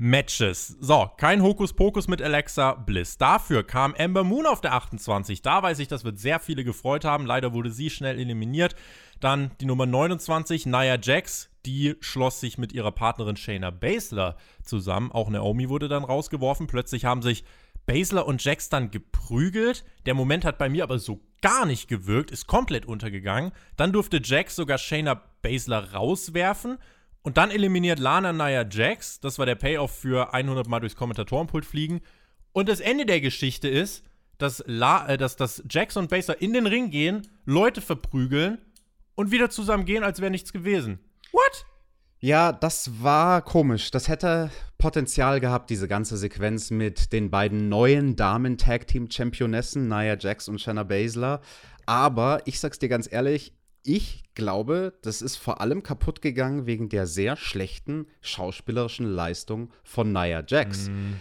Matches. 0.00 0.76
So, 0.80 1.10
kein 1.16 1.42
Hokuspokus 1.42 2.06
mit 2.06 2.22
Alexa 2.22 2.74
Bliss. 2.74 3.18
Dafür 3.18 3.64
kam 3.64 3.96
Amber 3.98 4.22
Moon 4.22 4.46
auf 4.46 4.60
der 4.60 4.74
28. 4.74 5.42
Da 5.42 5.60
weiß 5.60 5.80
ich, 5.80 5.88
das 5.88 6.04
wird 6.04 6.20
sehr 6.20 6.38
viele 6.38 6.62
gefreut 6.62 7.04
haben. 7.04 7.26
Leider 7.26 7.52
wurde 7.52 7.72
sie 7.72 7.90
schnell 7.90 8.16
eliminiert. 8.16 8.76
Dann 9.18 9.50
die 9.60 9.66
Nummer 9.66 9.86
29, 9.86 10.66
Nia 10.66 10.96
Jax. 11.02 11.50
Die 11.66 11.96
schloss 11.98 12.38
sich 12.38 12.58
mit 12.58 12.72
ihrer 12.72 12.92
Partnerin 12.92 13.36
Shayna 13.36 13.70
Baszler 13.70 14.36
zusammen. 14.62 15.10
Auch 15.10 15.30
Naomi 15.30 15.68
wurde 15.68 15.88
dann 15.88 16.04
rausgeworfen. 16.04 16.68
Plötzlich 16.68 17.04
haben 17.04 17.22
sich 17.22 17.42
Baszler 17.84 18.24
und 18.24 18.44
Jax 18.44 18.68
dann 18.68 18.92
geprügelt. 18.92 19.84
Der 20.06 20.14
Moment 20.14 20.44
hat 20.44 20.58
bei 20.58 20.68
mir 20.68 20.84
aber 20.84 21.00
so 21.00 21.20
gar 21.42 21.66
nicht 21.66 21.88
gewirkt, 21.88 22.30
ist 22.30 22.46
komplett 22.46 22.86
untergegangen. 22.86 23.50
Dann 23.76 23.92
durfte 23.92 24.20
Jax 24.22 24.54
sogar 24.54 24.78
Shayna 24.78 25.20
Baszler 25.42 25.92
rauswerfen 25.92 26.78
und 27.22 27.36
dann 27.36 27.50
eliminiert 27.50 27.98
Lana 27.98 28.32
Nia 28.32 28.66
Jax. 28.68 29.20
Das 29.20 29.38
war 29.38 29.46
der 29.46 29.54
Payoff 29.54 29.92
für 29.92 30.32
100 30.32 30.68
Mal 30.68 30.80
durchs 30.80 30.96
Kommentatorenpult 30.96 31.64
fliegen. 31.64 32.00
Und 32.52 32.68
das 32.68 32.80
Ende 32.80 33.06
der 33.06 33.20
Geschichte 33.20 33.68
ist, 33.68 34.04
dass, 34.38 34.62
La 34.66 35.06
äh, 35.08 35.16
dass, 35.16 35.36
dass 35.36 35.62
Jax 35.68 35.96
und 35.96 36.08
Baser 36.08 36.40
in 36.40 36.52
den 36.52 36.66
Ring 36.66 36.90
gehen, 36.90 37.26
Leute 37.44 37.80
verprügeln 37.80 38.58
und 39.14 39.30
wieder 39.30 39.50
zusammen 39.50 39.84
gehen, 39.84 40.04
als 40.04 40.20
wäre 40.20 40.30
nichts 40.30 40.52
gewesen. 40.52 41.00
What? 41.32 41.66
Ja, 42.20 42.52
das 42.52 43.02
war 43.02 43.42
komisch. 43.42 43.90
Das 43.90 44.08
hätte 44.08 44.50
Potenzial 44.78 45.40
gehabt, 45.40 45.70
diese 45.70 45.86
ganze 45.86 46.16
Sequenz 46.16 46.70
mit 46.70 47.12
den 47.12 47.30
beiden 47.30 47.68
neuen 47.68 48.16
Damen-Tag-Team-Championessen, 48.16 49.88
Nia 49.88 50.16
Jax 50.16 50.48
und 50.48 50.60
Shanna 50.60 50.84
Baszler. 50.84 51.40
Aber 51.86 52.42
ich 52.44 52.60
sag's 52.60 52.78
dir 52.78 52.88
ganz 52.88 53.10
ehrlich, 53.10 53.54
ich 53.84 54.24
glaube, 54.34 54.94
das 55.02 55.22
ist 55.22 55.36
vor 55.36 55.60
allem 55.60 55.82
kaputt 55.82 56.22
gegangen 56.22 56.66
wegen 56.66 56.88
der 56.88 57.06
sehr 57.06 57.36
schlechten 57.36 58.06
schauspielerischen 58.20 59.06
Leistung 59.06 59.70
von 59.82 60.12
Nia 60.12 60.44
Jax. 60.46 60.88
Mm. 60.88 61.14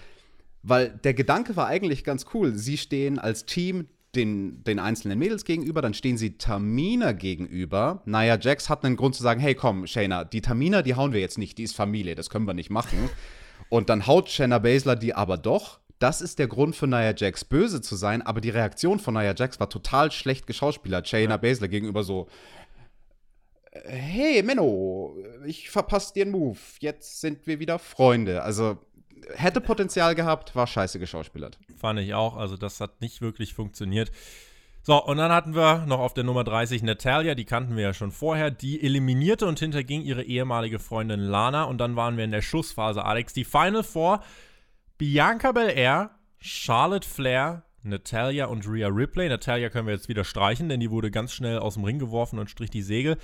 Weil 0.63 0.89
der 0.89 1.13
Gedanke 1.13 1.56
war 1.56 1.67
eigentlich 1.67 2.04
ganz 2.04 2.26
cool. 2.34 2.56
Sie 2.56 2.78
stehen 2.78 3.20
als 3.20 3.46
Team 3.46 3.88
den, 4.15 4.63
den 4.63 4.80
einzelnen 4.80 5.20
Mädels 5.20 5.46
gegenüber, 5.46 5.82
dann 5.82 5.93
stehen 5.93 6.17
sie 6.17 6.38
Tamina 6.38 7.12
gegenüber. 7.12 8.02
Nia 8.06 8.38
Jax 8.39 8.70
hat 8.70 8.84
einen 8.84 8.96
Grund 8.96 9.15
zu 9.15 9.24
sagen: 9.24 9.39
Hey, 9.39 9.56
komm, 9.56 9.88
Shayna, 9.88 10.24
die 10.24 10.41
Tamina, 10.41 10.82
die 10.82 10.96
hauen 10.96 11.13
wir 11.13 11.20
jetzt 11.20 11.38
nicht, 11.38 11.58
die 11.58 11.63
ist 11.63 11.76
Familie, 11.76 12.15
das 12.15 12.30
können 12.30 12.46
wir 12.46 12.54
nicht 12.54 12.70
machen. 12.70 13.10
Und 13.70 13.89
dann 13.89 14.08
haut 14.08 14.30
Shayna 14.30 14.60
Baszler 14.60 14.96
die 14.96 15.13
aber 15.13 15.38
doch 15.38 15.80
das 15.99 16.21
ist 16.21 16.39
der 16.39 16.47
Grund 16.47 16.75
für 16.75 16.88
Nia 16.88 17.13
Jax 17.15 17.45
böse 17.45 17.81
zu 17.81 17.95
sein, 17.95 18.21
aber 18.21 18.41
die 18.41 18.49
Reaktion 18.49 18.99
von 18.99 19.13
Nia 19.13 19.33
Jax 19.36 19.60
war 19.60 19.69
total 19.69 20.12
schlecht 20.12 20.47
geschauspielert. 20.47 21.07
Shayna 21.07 21.31
ja. 21.31 21.38
Baszler 21.38 21.67
gegenüber 21.67 22.03
so, 22.03 22.27
hey 23.71 24.43
Menno, 24.43 25.17
ich 25.45 25.69
verpasse 25.69 26.13
dir 26.13 26.23
einen 26.23 26.31
Move, 26.31 26.60
jetzt 26.79 27.21
sind 27.21 27.47
wir 27.47 27.60
wieder 27.60 27.79
Freunde. 27.79 28.43
Also 28.43 28.77
hätte 29.36 29.62
Potenzial 29.62 30.15
gehabt, 30.15 30.55
war 30.55 30.67
scheiße 30.67 30.99
geschauspielert. 30.99 31.57
Fand 31.75 31.99
ich 31.99 32.13
auch, 32.13 32.38
also 32.38 32.57
das 32.57 32.79
hat 32.79 33.01
nicht 33.01 33.21
wirklich 33.21 33.53
funktioniert. 33.53 34.12
So, 34.83 35.03
und 35.03 35.17
dann 35.17 35.33
hatten 35.33 35.53
wir 35.53 35.86
noch 35.86 35.99
auf 35.99 36.13
der 36.13 36.23
Nummer 36.23 36.45
30 36.45 36.81
Natalia, 36.81 37.36
die 37.36 37.43
kannten 37.43 37.75
wir 37.75 37.83
ja 37.83 37.93
schon 37.93 38.12
vorher. 38.12 38.51
Die 38.51 38.81
eliminierte 38.81 39.45
und 39.45 39.60
hinterging 39.60 40.01
ihre 40.01 40.23
ehemalige 40.23 40.79
Freundin 40.79 41.19
Lana. 41.19 41.63
Und 41.65 41.79
dann 41.79 41.97
waren 41.97 42.15
wir 42.15 42.23
in 42.23 42.31
der 42.31 42.41
Schussphase, 42.41 43.03
Alex. 43.03 43.33
Die 43.33 43.43
Final 43.43 43.83
Four: 43.83 44.23
Bianca 44.97 45.51
Belair, 45.51 46.10
Charlotte 46.39 47.07
Flair, 47.07 47.62
Natalia 47.83 48.45
und 48.45 48.67
Rhea 48.67 48.88
Ripley. 48.88 49.29
Natalia 49.29 49.69
können 49.69 49.86
wir 49.86 49.93
jetzt 49.93 50.10
wieder 50.10 50.23
streichen, 50.23 50.69
denn 50.69 50.79
die 50.79 50.89
wurde 50.89 51.12
ganz 51.12 51.33
schnell 51.33 51.60
aus 51.60 51.75
dem 51.75 51.83
Ring 51.83 51.99
geworfen 51.99 52.39
und 52.39 52.49
strich 52.49 52.71
die 52.71 52.81
Segel. 52.81 53.17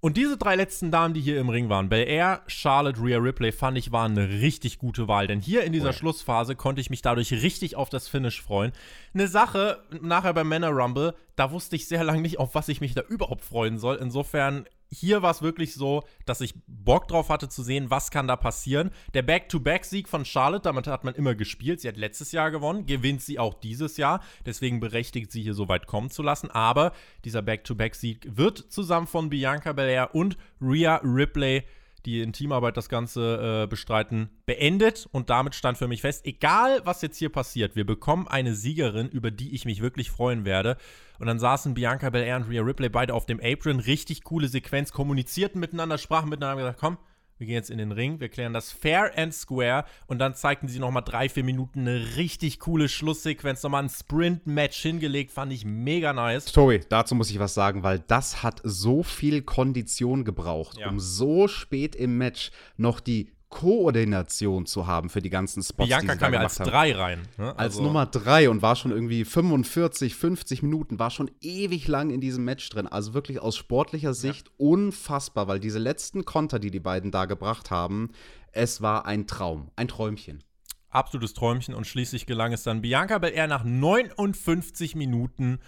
Und 0.00 0.18
diese 0.18 0.36
drei 0.36 0.54
letzten 0.54 0.90
Damen, 0.90 1.14
die 1.14 1.22
hier 1.22 1.40
im 1.40 1.48
Ring 1.48 1.70
waren, 1.70 1.88
Bel 1.88 2.06
Air, 2.06 2.42
Charlotte, 2.46 3.00
Rhea 3.00 3.16
Ripley, 3.16 3.52
fand 3.52 3.78
ich, 3.78 3.90
waren 3.90 4.18
eine 4.18 4.28
richtig 4.28 4.78
gute 4.78 5.08
Wahl. 5.08 5.26
Denn 5.26 5.40
hier 5.40 5.64
in 5.64 5.72
dieser 5.72 5.88
oh. 5.88 5.92
Schlussphase 5.92 6.56
konnte 6.56 6.82
ich 6.82 6.90
mich 6.90 7.00
dadurch 7.00 7.32
richtig 7.32 7.74
auf 7.74 7.88
das 7.88 8.06
Finish 8.06 8.42
freuen. 8.42 8.72
Eine 9.14 9.26
Sache, 9.26 9.82
nachher 10.02 10.34
beim 10.34 10.50
Männer 10.50 10.68
Rumble, 10.68 11.14
da 11.36 11.52
wusste 11.52 11.76
ich 11.76 11.88
sehr 11.88 12.04
lange 12.04 12.20
nicht, 12.20 12.38
auf 12.38 12.54
was 12.54 12.68
ich 12.68 12.82
mich 12.82 12.92
da 12.92 13.00
überhaupt 13.00 13.46
freuen 13.46 13.78
soll. 13.78 13.96
Insofern 13.96 14.66
hier 14.94 15.22
war 15.22 15.30
es 15.30 15.42
wirklich 15.42 15.74
so, 15.74 16.04
dass 16.24 16.40
ich 16.40 16.54
Bock 16.66 17.08
drauf 17.08 17.28
hatte 17.28 17.48
zu 17.48 17.62
sehen, 17.62 17.90
was 17.90 18.10
kann 18.10 18.28
da 18.28 18.36
passieren. 18.36 18.90
Der 19.12 19.22
Back-to-Back-Sieg 19.22 20.08
von 20.08 20.24
Charlotte, 20.24 20.62
damit 20.62 20.86
hat 20.86 21.04
man 21.04 21.14
immer 21.14 21.34
gespielt. 21.34 21.80
Sie 21.80 21.88
hat 21.88 21.96
letztes 21.96 22.32
Jahr 22.32 22.50
gewonnen, 22.50 22.86
gewinnt 22.86 23.22
sie 23.22 23.38
auch 23.38 23.54
dieses 23.54 23.96
Jahr. 23.96 24.20
Deswegen 24.46 24.80
berechtigt 24.80 25.32
sie 25.32 25.42
hier 25.42 25.54
so 25.54 25.68
weit 25.68 25.86
kommen 25.86 26.10
zu 26.10 26.22
lassen. 26.22 26.50
Aber 26.50 26.92
dieser 27.24 27.42
Back-to-Back-Sieg 27.42 28.36
wird 28.36 28.58
zusammen 28.58 29.06
von 29.06 29.30
Bianca 29.30 29.72
Belair 29.72 30.14
und 30.14 30.36
Rhea 30.60 31.00
Ripley 31.02 31.64
die 32.06 32.20
in 32.20 32.32
Teamarbeit 32.32 32.76
das 32.76 32.88
Ganze 32.88 33.64
äh, 33.64 33.66
bestreiten, 33.66 34.28
beendet. 34.46 35.08
Und 35.12 35.30
damit 35.30 35.54
stand 35.54 35.78
für 35.78 35.88
mich 35.88 36.00
fest, 36.00 36.26
egal 36.26 36.80
was 36.84 37.02
jetzt 37.02 37.18
hier 37.18 37.30
passiert, 37.30 37.76
wir 37.76 37.86
bekommen 37.86 38.28
eine 38.28 38.54
Siegerin, 38.54 39.08
über 39.08 39.30
die 39.30 39.54
ich 39.54 39.64
mich 39.64 39.80
wirklich 39.80 40.10
freuen 40.10 40.44
werde. 40.44 40.76
Und 41.18 41.26
dann 41.26 41.38
saßen 41.38 41.74
Bianca 41.74 42.10
Belair 42.10 42.36
und 42.36 42.48
Rhea 42.48 42.62
Ripley 42.62 42.88
beide 42.88 43.14
auf 43.14 43.26
dem 43.26 43.40
Apron. 43.42 43.80
Richtig 43.80 44.24
coole 44.24 44.48
Sequenz, 44.48 44.92
kommunizierten 44.92 45.60
miteinander, 45.60 45.98
sprachen 45.98 46.28
miteinander, 46.28 46.52
haben 46.52 46.58
gesagt, 46.58 46.80
komm, 46.80 46.98
wir 47.44 47.48
gehen 47.48 47.56
jetzt 47.56 47.70
in 47.70 47.76
den 47.76 47.92
Ring, 47.92 48.20
wir 48.20 48.30
klären 48.30 48.54
das 48.54 48.72
fair 48.72 49.12
and 49.18 49.34
square 49.34 49.84
und 50.06 50.18
dann 50.18 50.34
zeigten 50.34 50.66
sie 50.66 50.78
nochmal 50.78 51.02
drei, 51.04 51.28
vier 51.28 51.44
Minuten 51.44 51.80
eine 51.80 52.16
richtig 52.16 52.58
coole 52.58 52.88
Schlusssequenz, 52.88 53.62
nochmal 53.62 53.82
ein 53.82 53.90
Sprint-Match 53.90 54.80
hingelegt, 54.80 55.30
fand 55.30 55.52
ich 55.52 55.66
mega 55.66 56.14
nice. 56.14 56.46
Tobi, 56.46 56.80
dazu 56.88 57.14
muss 57.14 57.30
ich 57.30 57.38
was 57.38 57.52
sagen, 57.52 57.82
weil 57.82 57.98
das 57.98 58.42
hat 58.42 58.62
so 58.64 59.02
viel 59.02 59.42
Kondition 59.42 60.24
gebraucht, 60.24 60.78
ja. 60.78 60.88
um 60.88 60.98
so 60.98 61.46
spät 61.46 61.94
im 61.94 62.16
Match 62.16 62.50
noch 62.78 63.00
die 63.00 63.30
Koordination 63.48 64.66
zu 64.66 64.86
haben 64.86 65.08
für 65.08 65.22
die 65.22 65.30
ganzen 65.30 65.62
Spots. 65.62 65.88
Bianca 65.88 66.14
die 66.14 66.18
kam 66.18 66.32
ja 66.32 66.40
als 66.40 66.58
haben. 66.58 66.70
drei 66.70 66.92
rein. 66.92 67.28
Ne? 67.38 67.56
Also 67.56 67.58
als 67.58 67.78
Nummer 67.78 68.06
drei 68.06 68.50
und 68.50 68.62
war 68.62 68.74
schon 68.76 68.90
irgendwie 68.90 69.24
45, 69.24 70.16
50 70.16 70.62
Minuten, 70.62 70.98
war 70.98 71.10
schon 71.10 71.30
ewig 71.40 71.86
lang 71.86 72.10
in 72.10 72.20
diesem 72.20 72.44
Match 72.44 72.68
drin. 72.68 72.86
Also 72.86 73.14
wirklich 73.14 73.40
aus 73.40 73.56
sportlicher 73.56 74.14
Sicht 74.14 74.48
ja. 74.48 74.54
unfassbar, 74.56 75.46
weil 75.46 75.60
diese 75.60 75.78
letzten 75.78 76.24
Konter, 76.24 76.58
die 76.58 76.70
die 76.70 76.80
beiden 76.80 77.10
da 77.10 77.26
gebracht 77.26 77.70
haben, 77.70 78.10
es 78.52 78.82
war 78.82 79.06
ein 79.06 79.26
Traum, 79.26 79.70
ein 79.76 79.88
Träumchen. 79.88 80.42
Absolutes 80.90 81.34
Träumchen 81.34 81.74
und 81.74 81.86
schließlich 81.86 82.26
gelang 82.26 82.52
es 82.52 82.62
dann 82.62 82.82
Bianca 82.82 83.18
Belair 83.18 83.48
nach 83.48 83.64
59 83.64 84.94
Minuten 84.94 85.58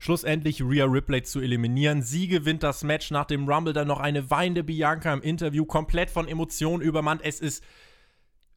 schlussendlich 0.00 0.62
Rhea 0.62 0.86
Ripley 0.86 1.22
zu 1.22 1.40
eliminieren. 1.40 2.02
Sie 2.02 2.26
gewinnt 2.26 2.64
das 2.64 2.82
Match 2.82 3.12
nach 3.12 3.26
dem 3.26 3.48
Rumble, 3.48 3.72
dann 3.72 3.86
noch 3.86 4.00
eine 4.00 4.30
weinende 4.30 4.64
Bianca 4.64 5.12
im 5.12 5.22
Interview, 5.22 5.64
komplett 5.64 6.10
von 6.10 6.26
Emotionen 6.26 6.82
übermannt. 6.82 7.20
Es 7.22 7.38
ist 7.38 7.62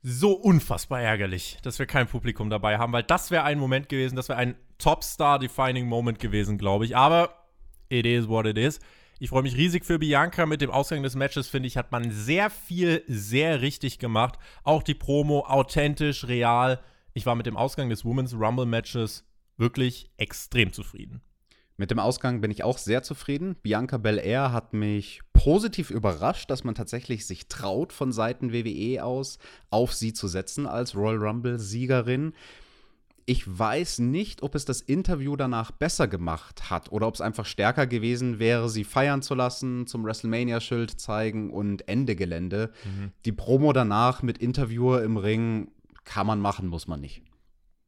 so 0.01 0.31
unfassbar 0.33 1.01
ärgerlich, 1.01 1.57
dass 1.61 1.79
wir 1.79 1.85
kein 1.85 2.07
Publikum 2.07 2.49
dabei 2.49 2.77
haben, 2.77 2.93
weil 2.93 3.03
das 3.03 3.29
wäre 3.29 3.43
ein 3.43 3.59
Moment 3.59 3.89
gewesen, 3.89 4.15
das 4.15 4.29
wäre 4.29 4.39
ein 4.39 4.55
Top-Star-Defining 4.77 5.85
Moment 5.85 6.19
gewesen, 6.19 6.57
glaube 6.57 6.85
ich. 6.85 6.95
Aber 6.95 7.35
it 7.89 8.05
is 8.05 8.27
what 8.27 8.45
it 8.45 8.57
is. 8.57 8.79
Ich 9.19 9.29
freue 9.29 9.43
mich 9.43 9.55
riesig 9.55 9.85
für 9.85 9.99
Bianca. 9.99 10.45
Mit 10.45 10.61
dem 10.61 10.71
Ausgang 10.71 11.03
des 11.03 11.15
Matches, 11.15 11.47
finde 11.47 11.67
ich, 11.67 11.77
hat 11.77 11.91
man 11.91 12.09
sehr 12.11 12.49
viel, 12.49 13.03
sehr 13.07 13.61
richtig 13.61 13.99
gemacht. 13.99 14.37
Auch 14.63 14.83
die 14.83 14.95
Promo 14.95 15.45
authentisch, 15.45 16.27
real. 16.27 16.81
Ich 17.13 17.25
war 17.25 17.35
mit 17.35 17.45
dem 17.45 17.55
Ausgang 17.55 17.89
des 17.89 18.03
Women's 18.03 18.33
Rumble 18.33 18.65
Matches 18.65 19.25
wirklich 19.57 20.09
extrem 20.17 20.73
zufrieden. 20.73 21.21
Mit 21.75 21.89
dem 21.89 21.99
Ausgang 21.99 22.41
bin 22.41 22.51
ich 22.51 22.63
auch 22.63 22.77
sehr 22.77 23.01
zufrieden. 23.01 23.55
Bianca 23.63 23.97
Belair 23.97 24.51
hat 24.51 24.73
mich 24.73 25.21
positiv 25.33 25.89
überrascht, 25.89 26.49
dass 26.51 26.63
man 26.63 26.75
tatsächlich 26.75 27.25
sich 27.25 27.47
traut, 27.47 27.91
von 27.91 28.11
Seiten 28.11 28.53
WWE 28.53 29.03
aus 29.03 29.39
auf 29.71 29.93
sie 29.93 30.13
zu 30.13 30.27
setzen 30.27 30.67
als 30.67 30.95
Royal 30.95 31.17
Rumble-Siegerin. 31.17 32.33
Ich 33.25 33.45
weiß 33.47 33.99
nicht, 33.99 34.43
ob 34.43 34.53
es 34.53 34.65
das 34.65 34.81
Interview 34.81 35.35
danach 35.35 35.71
besser 35.71 36.07
gemacht 36.07 36.69
hat 36.69 36.91
oder 36.91 37.07
ob 37.07 37.15
es 37.15 37.21
einfach 37.21 37.45
stärker 37.45 37.87
gewesen 37.87 38.37
wäre, 38.37 38.69
sie 38.69 38.83
feiern 38.83 39.21
zu 39.21 39.33
lassen, 39.33 39.87
zum 39.87 40.05
WrestleMania-Schild 40.05 40.99
zeigen 40.99 41.49
und 41.49 41.87
Ende 41.87 42.15
Gelände. 42.15 42.71
Mhm. 42.83 43.11
Die 43.25 43.31
Promo 43.31 43.73
danach 43.73 44.21
mit 44.21 44.37
Interviewer 44.37 45.01
im 45.03 45.17
Ring 45.17 45.71
kann 46.03 46.27
man 46.27 46.39
machen, 46.39 46.67
muss 46.67 46.87
man 46.87 46.99
nicht 46.99 47.23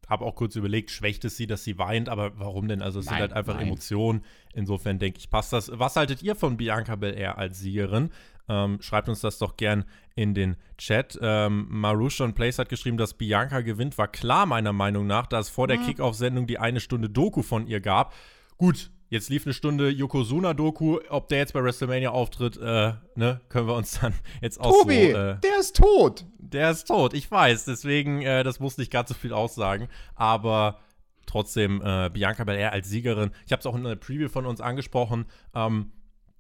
habe 0.08 0.26
auch 0.26 0.36
kurz 0.36 0.56
überlegt, 0.56 0.92
schwächt 0.92 1.26
es 1.26 1.38
sie, 1.38 1.48
dass 1.48 1.64
sie 1.64 1.78
weint, 1.78 2.10
aber 2.10 2.38
warum 2.38 2.68
denn? 2.68 2.82
Also 2.82 3.00
es 3.00 3.06
nein, 3.06 3.14
sind 3.14 3.22
halt 3.22 3.34
einfach 3.34 3.56
nein. 3.56 3.68
Emotionen. 3.68 4.24
Insofern 4.54 5.00
denke 5.00 5.20
ich, 5.20 5.30
passt 5.30 5.54
das. 5.54 5.72
Was 5.74 5.96
haltet 5.96 6.24
ihr 6.24 6.36
von 6.36 6.58
Bianca 6.58 6.96
Belair 6.96 7.38
als 7.38 7.60
Siegerin? 7.60 8.12
Ähm, 8.48 8.80
schreibt 8.82 9.10
uns 9.10 9.22
das 9.22 9.40
doch 9.40 9.58
gern 9.58 9.86
in 10.16 10.34
den 10.34 10.56
Chat. 10.78 11.18
Ähm, 11.22 11.68
Marusha 11.70 12.28
Place 12.32 12.60
hat 12.60 12.70
geschrieben, 12.70 12.98
dass 12.98 13.16
Bianca 13.16 13.62
gewinnt, 13.62 13.98
war 13.98 14.08
klar 14.08 14.46
meiner 14.46 14.74
Meinung 14.74 15.08
nach, 15.08 15.26
da 15.26 15.40
es 15.40 15.50
vor 15.50 15.68
der 15.68 15.80
mhm. 15.80 15.86
Kickoff-Sendung 15.86 16.46
die 16.46 16.60
eine 16.60 16.80
Stunde 16.80 17.10
Doku 17.10 17.42
von 17.42 17.68
ihr 17.68 17.82
gab. 17.82 18.14
Gut, 18.58 18.92
Jetzt 19.16 19.30
lief 19.30 19.46
eine 19.46 19.54
Stunde 19.54 19.90
Yokozuna-Doku. 19.92 21.00
Ob 21.08 21.30
der 21.30 21.38
jetzt 21.38 21.54
bei 21.54 21.64
WrestleMania 21.64 22.10
auftritt, 22.10 22.58
äh, 22.58 22.96
ne, 23.16 23.40
können 23.48 23.66
wir 23.66 23.76
uns 23.76 24.02
dann 24.02 24.14
jetzt 24.42 24.60
auch 24.60 24.82
Tobi, 24.82 25.12
so, 25.14 25.18
äh, 25.18 25.40
der 25.40 25.58
ist 25.58 25.78
tot. 25.78 26.26
Der 26.38 26.72
ist 26.72 26.90
tot, 26.90 27.14
ich 27.14 27.32
weiß. 27.32 27.64
Deswegen, 27.64 28.22
äh, 28.24 28.44
das 28.44 28.60
muss 28.60 28.78
nicht 28.78 28.92
ganz 28.92 29.08
so 29.08 29.16
viel 29.16 29.32
aussagen. 29.32 29.88
Aber 30.16 30.80
trotzdem, 31.28 31.82
äh, 31.82 32.10
Bianca 32.10 32.44
Belair 32.44 32.74
als 32.74 32.90
Siegerin. 32.90 33.32
Ich 33.46 33.54
habe 33.54 33.62
es 33.62 33.66
auch 33.66 33.76
in 33.76 33.86
einer 33.86 33.96
Preview 33.96 34.28
von 34.28 34.46
uns 34.46 34.60
angesprochen. 34.60 35.28
Ähm, 35.56 35.94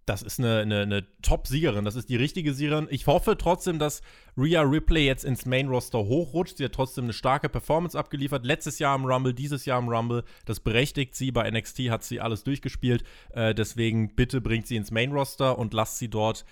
das 0.06 0.22
ist 0.22 0.40
eine, 0.40 0.60
eine, 0.60 0.82
eine 0.82 1.06
Top-Siegerin. 1.22 1.84
Das 1.84 1.96
ist 1.96 2.10
die 2.10 2.16
richtige 2.16 2.54
Siegerin. 2.54 2.88
Ich 2.92 3.08
hoffe 3.08 3.38
trotzdem, 3.38 3.80
dass 3.80 4.02
Rhea 4.38 4.62
Ripley 4.62 5.06
jetzt 5.06 5.26
ins 5.26 5.46
Main-Roster 5.46 6.00
hochrutscht. 6.00 6.58
Sie 6.58 6.66
hat 6.66 6.74
trotzdem 6.74 7.06
eine 7.06 7.14
starke 7.14 7.50
Performance 7.50 7.98
abgeliefert. 7.98 8.46
Letztes 8.46 8.78
Jahr 8.78 8.96
im 8.96 9.06
Rumble, 9.06 9.34
dieses 9.34 9.66
Jahr 9.66 9.80
im 9.80 9.90
Rumble. 9.90 10.24
Das 10.46 10.60
berechtigt 10.60 11.16
sie. 11.16 11.32
Bei 11.32 11.50
NXT 11.50 11.90
hat 11.90 12.04
sie 12.04 12.22
alles 12.22 12.44
durchgespielt. 12.44 13.04
Äh, 13.32 13.56
deswegen 13.56 14.16
bitte 14.16 14.42
bringt 14.42 14.68
sie 14.68 14.76
ins 14.76 14.92
Main-Roster 14.92 15.58
und 15.58 15.74
lasst 15.74 15.98
sie 15.98 16.10
dort 16.10 16.46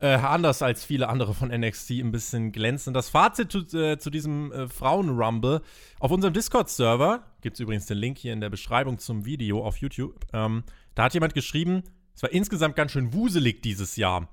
äh, 0.00 0.14
anders 0.14 0.62
als 0.62 0.84
viele 0.84 1.08
andere 1.08 1.34
von 1.34 1.48
NXT 1.48 1.90
ein 1.90 2.12
bisschen 2.12 2.52
glänzen. 2.52 2.94
Das 2.94 3.10
Fazit 3.10 3.52
zu, 3.52 3.58
äh, 3.76 3.98
zu 3.98 4.10
diesem 4.10 4.52
äh, 4.52 4.68
Frauen-Rumble. 4.68 5.60
Auf 5.98 6.10
unserem 6.10 6.34
Discord-Server, 6.34 7.24
gibt 7.42 7.54
es 7.54 7.60
übrigens 7.60 7.86
den 7.86 7.98
Link 7.98 8.18
hier 8.18 8.32
in 8.32 8.40
der 8.40 8.48
Beschreibung 8.48 8.98
zum 8.98 9.24
Video 9.24 9.64
auf 9.64 9.76
YouTube, 9.76 10.24
ähm, 10.32 10.62
da 10.94 11.04
hat 11.04 11.14
jemand 11.14 11.34
geschrieben, 11.34 11.82
es 12.14 12.22
war 12.22 12.32
insgesamt 12.32 12.76
ganz 12.76 12.92
schön 12.92 13.12
wuselig 13.12 13.62
dieses 13.62 13.96
Jahr. 13.96 14.28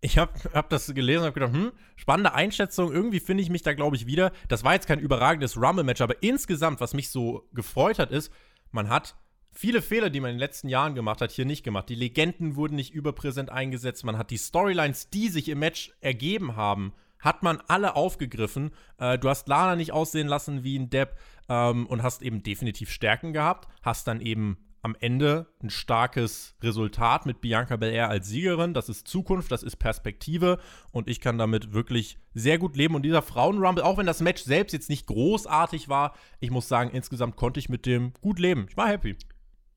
Ich 0.00 0.18
habe 0.18 0.32
hab 0.52 0.68
das 0.70 0.94
gelesen 0.94 1.20
und 1.20 1.26
habe 1.26 1.40
gedacht, 1.40 1.54
hm, 1.54 1.72
spannende 1.96 2.34
Einschätzung. 2.34 2.92
Irgendwie 2.92 3.20
finde 3.20 3.42
ich 3.42 3.50
mich 3.50 3.62
da, 3.62 3.72
glaube 3.72 3.96
ich, 3.96 4.06
wieder. 4.06 4.32
Das 4.48 4.62
war 4.62 4.74
jetzt 4.74 4.86
kein 4.86 4.98
überragendes 4.98 5.56
Rumble-Match, 5.56 6.00
aber 6.00 6.22
insgesamt, 6.22 6.80
was 6.80 6.94
mich 6.94 7.10
so 7.10 7.48
gefreut 7.52 7.98
hat, 7.98 8.10
ist, 8.10 8.30
man 8.70 8.88
hat 8.88 9.16
viele 9.52 9.82
Fehler, 9.82 10.10
die 10.10 10.20
man 10.20 10.30
in 10.30 10.36
den 10.36 10.40
letzten 10.40 10.68
Jahren 10.68 10.94
gemacht 10.94 11.20
hat, 11.20 11.32
hier 11.32 11.46
nicht 11.46 11.64
gemacht. 11.64 11.88
Die 11.88 11.94
Legenden 11.94 12.56
wurden 12.56 12.76
nicht 12.76 12.92
überpräsent 12.92 13.50
eingesetzt. 13.50 14.04
Man 14.04 14.18
hat 14.18 14.30
die 14.30 14.38
Storylines, 14.38 15.10
die 15.10 15.28
sich 15.28 15.48
im 15.48 15.58
Match 15.58 15.92
ergeben 16.00 16.56
haben, 16.56 16.92
hat 17.18 17.42
man 17.42 17.60
alle 17.66 17.96
aufgegriffen. 17.96 18.72
Äh, 18.98 19.18
du 19.18 19.28
hast 19.28 19.48
Lana 19.48 19.76
nicht 19.76 19.92
aussehen 19.92 20.28
lassen 20.28 20.62
wie 20.62 20.78
ein 20.78 20.90
Depp 20.90 21.16
ähm, 21.48 21.86
und 21.86 22.02
hast 22.02 22.22
eben 22.22 22.42
definitiv 22.42 22.90
Stärken 22.90 23.32
gehabt. 23.32 23.68
Hast 23.82 24.06
dann 24.06 24.20
eben 24.20 24.58
am 24.86 24.96
Ende 25.00 25.48
ein 25.60 25.68
starkes 25.68 26.54
Resultat 26.62 27.26
mit 27.26 27.40
Bianca 27.40 27.74
Belair 27.74 28.08
als 28.08 28.28
Siegerin. 28.28 28.72
Das 28.72 28.88
ist 28.88 29.08
Zukunft, 29.08 29.50
das 29.50 29.64
ist 29.64 29.76
Perspektive 29.76 30.60
und 30.92 31.08
ich 31.08 31.20
kann 31.20 31.38
damit 31.38 31.72
wirklich 31.72 32.20
sehr 32.34 32.58
gut 32.58 32.76
leben. 32.76 32.94
Und 32.94 33.02
dieser 33.02 33.20
Frauenrumble, 33.20 33.82
auch 33.82 33.98
wenn 33.98 34.06
das 34.06 34.20
Match 34.20 34.44
selbst 34.44 34.72
jetzt 34.72 34.88
nicht 34.88 35.08
großartig 35.08 35.88
war, 35.88 36.14
ich 36.38 36.52
muss 36.52 36.68
sagen, 36.68 36.90
insgesamt 36.90 37.34
konnte 37.34 37.58
ich 37.58 37.68
mit 37.68 37.84
dem 37.84 38.12
gut 38.20 38.38
leben. 38.38 38.66
Ich 38.70 38.76
war 38.76 38.86
happy. 38.86 39.16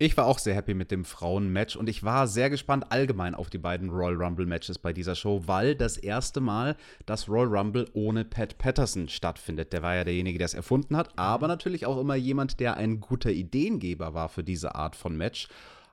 Ich 0.01 0.15
war 0.15 0.27
auch 0.27 0.39
sehr 0.39 0.55
happy 0.55 0.75
mit 0.75 0.91
dem 0.91 1.03
Frauen-Match 1.03 1.75
und 1.75 1.89
ich 1.89 2.05
war 2.05 2.25
sehr 2.29 2.49
gespannt 2.49 2.85
allgemein 2.89 3.35
auf 3.35 3.49
die 3.49 3.57
beiden 3.57 3.89
Royal 3.89 4.15
Rumble-Matches 4.15 4.79
bei 4.79 4.93
dieser 4.93 5.13
Show, 5.13 5.41
weil 5.45 5.75
das 5.75 5.97
erste 5.97 6.39
Mal 6.39 6.77
das 7.05 7.27
Royal 7.27 7.53
Rumble 7.57 7.85
ohne 7.91 8.23
Pat 8.23 8.57
Patterson 8.57 9.09
stattfindet. 9.09 9.73
Der 9.73 9.81
war 9.81 9.95
ja 9.95 10.05
derjenige, 10.05 10.37
der 10.37 10.45
es 10.45 10.53
erfunden 10.53 10.95
hat, 10.95 11.09
aber 11.17 11.49
natürlich 11.49 11.85
auch 11.85 11.99
immer 11.99 12.15
jemand, 12.15 12.61
der 12.61 12.77
ein 12.77 13.01
guter 13.01 13.31
Ideengeber 13.31 14.13
war 14.13 14.29
für 14.29 14.41
diese 14.41 14.73
Art 14.73 14.95
von 14.95 15.17
Match. 15.17 15.49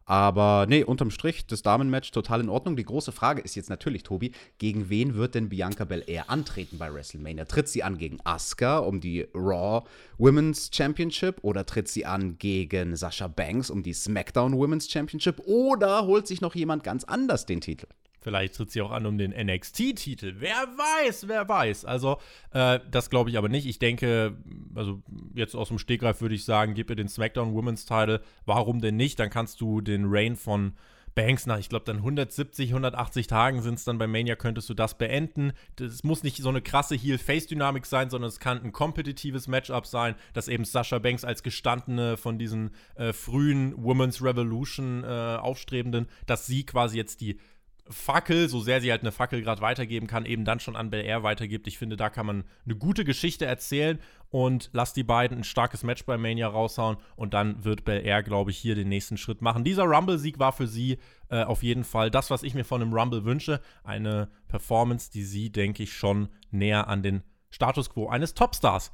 Aber 0.09 0.67
nee, 0.69 0.85
unterm 0.85 1.11
Strich, 1.11 1.47
das 1.47 1.63
Damenmatch 1.63 2.13
total 2.13 2.41
in 2.41 2.49
Ordnung. 2.49 2.77
Die 2.77 2.85
große 2.85 3.11
Frage 3.11 3.43
ist 3.43 3.57
jetzt 3.57 3.69
natürlich, 3.69 4.05
Tobi, 4.05 4.31
gegen 4.59 4.89
wen 4.89 5.17
wird 5.17 5.35
denn 5.35 5.49
Bianca 5.49 5.85
Belair 5.85 6.31
antreten 6.31 6.79
bei 6.79 6.95
WrestleMania? 6.95 7.45
Tritt 7.45 7.69
sie 7.69 7.83
an 7.83 7.99
gegen 7.99 8.19
Asuka 8.23 8.79
um 8.79 9.01
die 9.01 9.27
Raw 9.35 9.85
Women's 10.19 10.71
Championship 10.73 11.39
oder 11.43 11.67
tritt 11.67 11.89
sie 11.89 12.07
an 12.07 12.39
gegen 12.39 12.95
Sasha 12.95 13.27
Banks 13.27 13.69
um 13.69 13.83
die 13.83 13.95
SmackDown 13.95 14.57
Women's 14.57 14.89
Championship 14.89 15.41
oder 15.45 16.07
holt 16.07 16.29
sich 16.29 16.41
noch 16.41 16.55
jemand 16.55 16.85
ganz 16.85 17.03
anders 17.03 17.45
den 17.45 17.61
Titel? 17.61 17.89
Vielleicht 18.27 18.57
tritt 18.57 18.73
sie 18.73 18.83
auch 18.83 18.91
an 18.91 19.07
um 19.07 19.19
den 19.19 19.31
NXT-Titel. 19.31 20.35
Wer 20.41 20.57
weiß, 20.57 21.29
wer 21.29 21.49
weiß. 21.49 21.85
Also, 21.85 22.19
äh, 22.51 22.81
das 22.91 23.09
glaube 23.09 23.31
ich 23.31 23.39
aber 23.39 23.49
nicht. 23.49 23.67
Ich 23.67 23.79
denke, 23.79 24.37
also 24.75 25.01
jetzt 25.33 25.55
aus 25.55 25.69
dem 25.69 25.79
Stegreif 25.79 26.21
würde 26.21 26.35
ich 26.35 26.45
sagen, 26.45 26.75
gib 26.75 26.91
ihr 26.91 26.97
den 26.97 27.07
SmackDown 27.07 27.55
Women's 27.55 27.87
Title. 27.87 28.21
Warum 28.45 28.81
denn 28.81 28.97
nicht? 28.97 29.21
Dann 29.21 29.31
kannst 29.31 29.61
du 29.61 29.81
den 29.81 30.07
Reign 30.09 30.35
von 30.35 30.73
Banks 31.15 31.47
nach, 31.47 31.59
ich 31.59 31.69
glaube, 31.69 31.85
dann 31.85 31.99
170, 31.99 32.71
180 32.71 33.29
Tagen 33.29 33.63
sind 33.63 33.75
es 33.75 33.85
dann 33.85 33.97
bei 33.97 34.09
Mania, 34.09 34.35
könntest 34.35 34.69
du 34.69 34.75
das 34.75 34.99
beenden. 34.99 35.53
Es 35.81 36.03
muss 36.03 36.25
nicht 36.25 36.39
so 36.39 36.49
eine 36.49 36.63
krasse 36.63 36.97
Heel-Face-Dynamik 36.97 37.87
sein, 37.87 38.11
sondern 38.11 38.29
es 38.29 38.41
kann 38.41 38.61
ein 38.61 38.73
kompetitives 38.73 39.47
Matchup 39.47 39.87
sein, 39.87 40.17
dass 40.35 40.49
eben 40.49 40.65
Sasha 40.65 40.99
Banks 40.99 41.25
als 41.25 41.45
gestandene 41.45 42.17
von 42.17 42.41
diesen 42.41 42.71
äh, 42.97 43.13
frühen 43.13 43.73
Women's 43.77 44.21
Revolution 44.21 45.05
äh, 45.05 45.07
Aufstrebenden, 45.07 46.09
dass 46.27 46.47
sie 46.47 46.67
quasi 46.67 46.97
jetzt 46.97 47.21
die 47.21 47.39
Fackel, 47.89 48.49
so 48.49 48.61
sehr 48.61 48.81
sie 48.81 48.91
halt 48.91 49.03
eine 49.03 49.13
Fackel 49.13 49.43
gerade 49.43 49.61
weitergeben 49.61 50.07
kann, 50.07 50.27
eben 50.27 50.45
dann 50.45 50.61
schon 50.61 50.77
an 50.77 50.91
Bel 50.91 51.05
Air 51.05 51.23
weitergibt. 51.23 51.67
Ich 51.67 51.79
finde, 51.79 51.97
da 51.97 52.11
kann 52.11 52.27
man 52.27 52.45
eine 52.65 52.77
gute 52.77 53.05
Geschichte 53.05 53.47
erzählen 53.47 53.99
und 54.31 54.71
lass 54.73 54.93
die 54.93 55.05
beiden 55.05 55.39
ein 55.39 55.45
starkes 55.45 55.83
Match 55.83 56.05
bei 56.05 56.19
Mania 56.19 56.49
raushauen 56.49 56.97
und 57.15 57.35
dann 57.35 57.65
wird 57.65 57.85
Bel 57.85 58.05
Air, 58.05 58.23
glaube 58.23 58.51
ich, 58.51 58.59
hier 58.59 58.75
den 58.75 58.89
nächsten 58.89 59.17
Schritt 59.17 59.43
machen. 59.43 59.65
Dieser 59.65 59.85
Rumble-Sieg 59.85 60.39
war 60.39 60.53
für 60.53 60.67
sie 60.67 60.99
äh, 61.29 61.45
auf 61.45 61.63
jeden 61.63 61.85
Fall 61.85 62.11
das, 62.11 62.31
was 62.31 62.43
ich 62.43 62.55
mir 62.55 62.65
von 62.65 62.83
einem 62.83 62.93
Rumble 62.93 63.25
wünsche. 63.25 63.61
Eine 63.85 64.29
Performance, 64.49 65.11
die 65.11 65.25
sie, 65.25 65.51
denke 65.51 65.83
ich, 65.83 65.93
schon 65.93 66.29
näher 66.51 66.89
an 66.89 67.03
den 67.03 67.23
Status 67.51 67.91
quo 67.91 68.09
eines 68.09 68.35
Topstars 68.35 68.91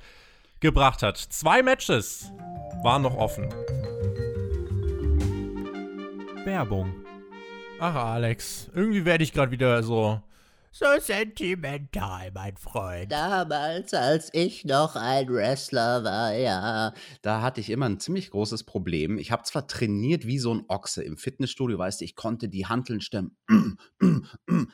gebracht 0.60 1.02
hat. 1.02 1.16
Zwei 1.16 1.62
Matches 1.62 2.30
waren 2.82 3.02
noch 3.02 3.16
offen. 3.16 3.48
Werbung. 6.44 7.01
Ach, 7.84 7.96
Alex, 7.96 8.70
irgendwie 8.76 9.04
werde 9.04 9.24
ich 9.24 9.32
gerade 9.32 9.50
wieder 9.50 9.82
so 9.82 10.22
so 10.74 10.86
sentimental, 10.98 12.30
mein 12.32 12.56
Freund. 12.56 13.12
Damals, 13.12 13.92
als 13.92 14.30
ich 14.32 14.64
noch 14.64 14.96
ein 14.96 15.28
Wrestler 15.28 16.02
war, 16.02 16.32
ja. 16.32 16.94
Da 17.20 17.42
hatte 17.42 17.60
ich 17.60 17.68
immer 17.68 17.86
ein 17.86 18.00
ziemlich 18.00 18.30
großes 18.30 18.64
Problem. 18.64 19.18
Ich 19.18 19.30
habe 19.30 19.42
zwar 19.42 19.66
trainiert 19.66 20.26
wie 20.26 20.38
so 20.38 20.54
ein 20.54 20.64
Ochse 20.68 21.02
im 21.02 21.18
Fitnessstudio, 21.18 21.76
weißt 21.76 22.00
du, 22.00 22.06
ich 22.06 22.16
konnte 22.16 22.48
die 22.48 22.64
Hanteln 22.64 23.02
stemmen, 23.02 23.36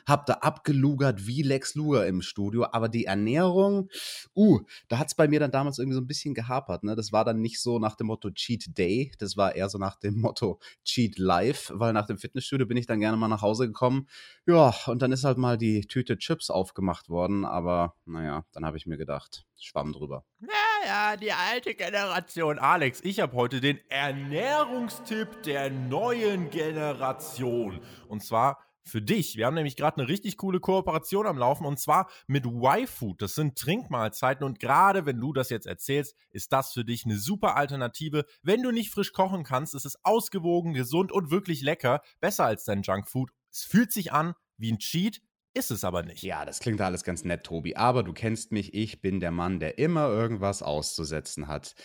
hab 0.07 0.25
da 0.25 0.35
abgelugert 0.35 1.27
wie 1.27 1.41
Lex 1.41 1.75
Luger 1.75 2.07
im 2.07 2.21
Studio, 2.21 2.67
aber 2.71 2.87
die 2.87 3.03
Ernährung, 3.03 3.89
uh, 4.33 4.61
da 4.87 4.99
hat 4.99 5.07
es 5.07 5.15
bei 5.15 5.27
mir 5.27 5.41
dann 5.41 5.51
damals 5.51 5.79
irgendwie 5.79 5.95
so 5.95 6.01
ein 6.01 6.07
bisschen 6.07 6.33
gehapert. 6.33 6.85
Ne? 6.85 6.95
Das 6.95 7.11
war 7.11 7.25
dann 7.25 7.41
nicht 7.41 7.61
so 7.61 7.77
nach 7.77 7.95
dem 7.95 8.07
Motto 8.07 8.31
Cheat 8.31 8.77
Day, 8.77 9.11
das 9.19 9.35
war 9.35 9.53
eher 9.53 9.67
so 9.67 9.77
nach 9.77 9.97
dem 9.97 10.21
Motto 10.21 10.61
Cheat 10.85 11.17
Life, 11.19 11.73
weil 11.77 11.91
nach 11.91 12.05
dem 12.05 12.17
Fitnessstudio 12.17 12.65
bin 12.65 12.77
ich 12.77 12.85
dann 12.85 13.01
gerne 13.01 13.17
mal 13.17 13.27
nach 13.27 13.41
Hause 13.41 13.67
gekommen. 13.67 14.07
Ja, 14.47 14.73
und 14.87 15.01
dann 15.01 15.11
ist 15.11 15.25
halt 15.25 15.37
mal 15.37 15.57
die 15.57 15.88
Tüte 15.89 16.17
Chips 16.17 16.49
aufgemacht 16.49 17.09
worden, 17.09 17.43
aber 17.43 17.95
naja, 18.05 18.45
dann 18.53 18.65
habe 18.65 18.77
ich 18.77 18.85
mir 18.85 18.97
gedacht, 18.97 19.45
schwamm 19.57 19.91
drüber. 19.91 20.23
Ja, 20.39 20.87
ja, 20.87 21.17
die 21.17 21.33
alte 21.33 21.75
Generation. 21.75 22.57
Alex, 22.57 23.01
ich 23.03 23.19
habe 23.19 23.33
heute 23.35 23.59
den 23.59 23.79
Ernährungstipp 23.89 25.43
der 25.43 25.69
neuen 25.69 26.49
Generation. 26.49 27.81
Und 28.07 28.23
zwar 28.23 28.59
für 28.89 29.01
dich. 29.01 29.37
Wir 29.37 29.45
haben 29.45 29.53
nämlich 29.53 29.75
gerade 29.75 29.97
eine 29.97 30.07
richtig 30.07 30.37
coole 30.37 30.59
Kooperation 30.59 31.27
am 31.27 31.37
Laufen 31.37 31.65
und 31.65 31.79
zwar 31.79 32.09
mit 32.27 32.45
Y-Food. 32.45 33.21
Das 33.21 33.35
sind 33.35 33.57
Trinkmahlzeiten 33.57 34.43
und 34.45 34.59
gerade 34.59 35.05
wenn 35.05 35.19
du 35.19 35.31
das 35.31 35.49
jetzt 35.49 35.67
erzählst, 35.67 36.15
ist 36.31 36.51
das 36.51 36.73
für 36.73 36.83
dich 36.83 37.05
eine 37.05 37.17
super 37.17 37.55
Alternative. 37.55 38.25
Wenn 38.41 38.63
du 38.63 38.71
nicht 38.71 38.91
frisch 38.91 39.13
kochen 39.13 39.43
kannst, 39.43 39.75
ist 39.75 39.85
es 39.85 40.03
ausgewogen, 40.03 40.73
gesund 40.73 41.11
und 41.11 41.31
wirklich 41.31 41.61
lecker. 41.61 42.01
Besser 42.19 42.45
als 42.45 42.65
dein 42.65 42.81
Junkfood. 42.81 43.31
Es 43.51 43.63
fühlt 43.63 43.91
sich 43.91 44.11
an 44.11 44.33
wie 44.57 44.71
ein 44.71 44.79
Cheat, 44.79 45.21
ist 45.53 45.71
es 45.71 45.83
aber 45.83 46.03
nicht. 46.03 46.23
Ja, 46.23 46.45
das 46.45 46.59
klingt 46.59 46.81
alles 46.81 47.03
ganz 47.03 47.23
nett, 47.23 47.43
Tobi. 47.43 47.75
Aber 47.75 48.03
du 48.03 48.13
kennst 48.13 48.51
mich, 48.51 48.73
ich 48.73 49.01
bin 49.01 49.19
der 49.19 49.31
Mann, 49.31 49.59
der 49.59 49.77
immer 49.77 50.07
irgendwas 50.07 50.61
auszusetzen 50.61 51.47
hat. 51.47 51.75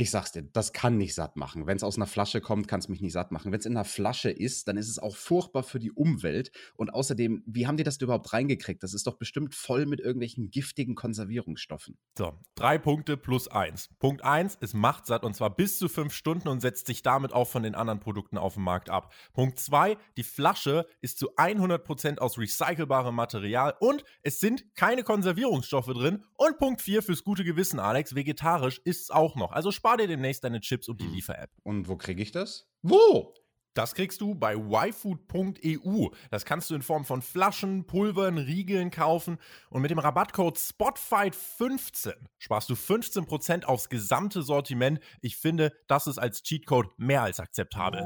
Ich 0.00 0.10
sag's 0.10 0.32
dir, 0.32 0.42
das 0.42 0.72
kann 0.72 0.96
nicht 0.96 1.14
satt 1.14 1.36
machen. 1.36 1.66
Wenn 1.66 1.76
es 1.76 1.82
aus 1.82 1.96
einer 1.98 2.06
Flasche 2.06 2.40
kommt, 2.40 2.68
kann 2.68 2.80
es 2.80 2.88
mich 2.88 3.02
nicht 3.02 3.12
satt 3.12 3.32
machen. 3.32 3.52
Wenn 3.52 3.60
es 3.60 3.66
in 3.66 3.76
einer 3.76 3.84
Flasche 3.84 4.30
ist, 4.30 4.66
dann 4.66 4.78
ist 4.78 4.88
es 4.88 4.98
auch 4.98 5.14
furchtbar 5.14 5.62
für 5.62 5.78
die 5.78 5.92
Umwelt. 5.92 6.52
Und 6.74 6.88
außerdem, 6.88 7.42
wie 7.44 7.66
haben 7.66 7.76
die 7.76 7.82
das 7.82 8.00
überhaupt 8.00 8.32
reingekriegt? 8.32 8.82
Das 8.82 8.94
ist 8.94 9.06
doch 9.06 9.18
bestimmt 9.18 9.54
voll 9.54 9.84
mit 9.84 10.00
irgendwelchen 10.00 10.50
giftigen 10.50 10.94
Konservierungsstoffen. 10.94 11.98
So, 12.16 12.32
drei 12.54 12.78
Punkte 12.78 13.18
plus 13.18 13.48
eins. 13.48 13.90
Punkt 13.98 14.24
eins, 14.24 14.56
es 14.62 14.72
macht 14.72 15.04
satt 15.04 15.22
und 15.22 15.36
zwar 15.36 15.54
bis 15.54 15.78
zu 15.78 15.90
fünf 15.90 16.14
Stunden 16.14 16.48
und 16.48 16.60
setzt 16.60 16.86
sich 16.86 17.02
damit 17.02 17.34
auch 17.34 17.48
von 17.48 17.62
den 17.62 17.74
anderen 17.74 18.00
Produkten 18.00 18.38
auf 18.38 18.54
dem 18.54 18.62
Markt 18.62 18.88
ab. 18.88 19.12
Punkt 19.34 19.60
zwei, 19.60 19.98
die 20.16 20.22
Flasche 20.22 20.86
ist 21.02 21.18
zu 21.18 21.34
100% 21.36 22.20
aus 22.20 22.38
recycelbarem 22.38 23.14
Material 23.14 23.74
und 23.80 24.02
es 24.22 24.40
sind 24.40 24.74
keine 24.74 25.02
Konservierungsstoffe 25.02 25.92
drin. 25.92 26.24
Und 26.38 26.56
Punkt 26.56 26.80
vier, 26.80 27.02
fürs 27.02 27.22
gute 27.22 27.44
Gewissen, 27.44 27.78
Alex, 27.78 28.14
vegetarisch 28.14 28.80
ist 28.84 29.02
es 29.02 29.10
auch 29.10 29.36
noch. 29.36 29.52
Also 29.52 29.70
spar 29.90 29.96
dir 29.96 30.06
demnächst 30.06 30.44
deine 30.44 30.60
Chips 30.60 30.88
und 30.88 31.00
die 31.00 31.06
hm. 31.06 31.14
Liefer-App. 31.14 31.50
Und 31.64 31.88
wo 31.88 31.96
kriege 31.96 32.22
ich 32.22 32.30
das? 32.30 32.68
Wo? 32.82 33.34
Das 33.74 33.96
kriegst 33.96 34.20
du 34.20 34.36
bei 34.36 34.54
yfood.eu. 34.54 36.08
Das 36.30 36.44
kannst 36.44 36.70
du 36.70 36.76
in 36.76 36.82
Form 36.82 37.04
von 37.04 37.22
Flaschen, 37.22 37.86
Pulvern, 37.86 38.38
Riegeln 38.38 38.92
kaufen. 38.92 39.38
Und 39.68 39.82
mit 39.82 39.90
dem 39.90 39.98
Rabattcode 39.98 40.58
SPOTFIGHT15 40.58 42.14
sparst 42.38 42.70
du 42.70 42.74
15% 42.74 43.64
aufs 43.64 43.88
gesamte 43.88 44.42
Sortiment. 44.42 45.00
Ich 45.22 45.36
finde, 45.36 45.72
das 45.88 46.06
ist 46.06 46.18
als 46.18 46.44
Cheatcode 46.44 46.96
mehr 46.96 47.22
als 47.22 47.40
akzeptabel. 47.40 48.02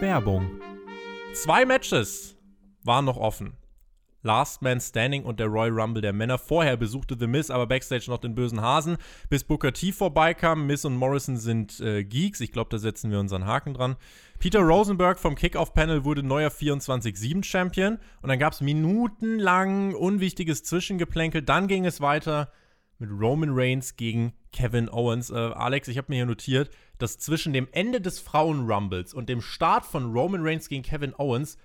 Werbung. 0.00 0.60
Zwei 1.34 1.66
Matches 1.66 2.36
waren 2.84 3.04
noch 3.04 3.18
offen. 3.18 3.61
Last 4.22 4.62
Man 4.62 4.80
Standing 4.80 5.24
und 5.24 5.40
der 5.40 5.46
Royal 5.46 5.78
Rumble 5.78 6.02
der 6.02 6.12
Männer. 6.12 6.38
Vorher 6.38 6.76
besuchte 6.76 7.16
The 7.18 7.26
Miz 7.26 7.50
aber 7.50 7.66
backstage 7.66 8.06
noch 8.08 8.18
den 8.18 8.34
bösen 8.34 8.60
Hasen, 8.60 8.96
bis 9.28 9.44
Booker 9.44 9.72
T 9.72 9.92
vorbeikam. 9.92 10.66
Miz 10.66 10.84
und 10.84 10.96
Morrison 10.96 11.36
sind 11.36 11.80
äh, 11.80 12.04
Geeks. 12.04 12.40
Ich 12.40 12.52
glaube, 12.52 12.70
da 12.70 12.78
setzen 12.78 13.10
wir 13.10 13.20
unseren 13.20 13.46
Haken 13.46 13.74
dran. 13.74 13.96
Peter 14.38 14.60
Rosenberg 14.60 15.18
vom 15.18 15.34
Kickoff-Panel 15.34 16.04
wurde 16.04 16.22
neuer 16.22 16.50
24-7-Champion. 16.50 17.98
Und 18.22 18.28
dann 18.28 18.38
gab 18.38 18.52
es 18.52 18.60
minutenlang 18.60 19.94
unwichtiges 19.94 20.62
Zwischengeplänkel. 20.64 21.42
Dann 21.42 21.68
ging 21.68 21.84
es 21.84 22.00
weiter 22.00 22.50
mit 23.02 23.10
Roman 23.10 23.50
Reigns 23.52 23.96
gegen 23.96 24.32
Kevin 24.52 24.88
Owens. 24.88 25.30
Äh, 25.30 25.34
Alex, 25.34 25.88
ich 25.88 25.98
habe 25.98 26.06
mir 26.08 26.16
hier 26.16 26.26
notiert, 26.26 26.70
dass 26.98 27.18
zwischen 27.18 27.52
dem 27.52 27.68
Ende 27.72 28.00
des 28.00 28.20
Frauen-Rumbles 28.20 29.12
und 29.12 29.28
dem 29.28 29.40
Start 29.42 29.84
von 29.84 30.12
Roman 30.12 30.42
Reigns 30.42 30.68
gegen 30.68 30.82
Kevin 30.82 31.14
Owens 31.18 31.58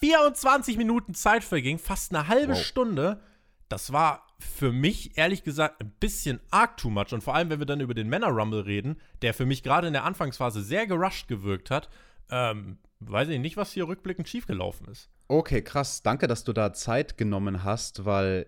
24 0.00 0.76
Minuten 0.76 1.14
Zeit 1.14 1.44
verging, 1.44 1.78
fast 1.78 2.14
eine 2.14 2.28
halbe 2.28 2.54
wow. 2.54 2.62
Stunde. 2.62 3.20
Das 3.68 3.92
war 3.92 4.26
für 4.38 4.72
mich 4.72 5.16
ehrlich 5.16 5.42
gesagt 5.42 5.82
ein 5.82 5.90
bisschen 5.98 6.40
arg 6.50 6.76
too 6.76 6.90
much. 6.90 7.12
Und 7.12 7.22
vor 7.22 7.34
allem, 7.34 7.50
wenn 7.50 7.58
wir 7.58 7.66
dann 7.66 7.80
über 7.80 7.94
den 7.94 8.08
Männer-Rumble 8.08 8.60
reden, 8.60 9.00
der 9.22 9.34
für 9.34 9.46
mich 9.46 9.62
gerade 9.62 9.86
in 9.86 9.92
der 9.92 10.04
Anfangsphase 10.04 10.62
sehr 10.62 10.86
gerusht 10.86 11.28
gewirkt 11.28 11.70
hat, 11.70 11.88
ähm, 12.30 12.78
weiß 13.00 13.28
ich 13.28 13.40
nicht, 13.40 13.56
was 13.56 13.72
hier 13.72 13.88
rückblickend 13.88 14.28
schiefgelaufen 14.28 14.88
ist. 14.88 15.10
Okay, 15.28 15.62
krass. 15.62 16.02
Danke, 16.02 16.26
dass 16.26 16.44
du 16.44 16.52
da 16.52 16.72
Zeit 16.72 17.16
genommen 17.18 17.64
hast, 17.64 18.04
weil 18.04 18.46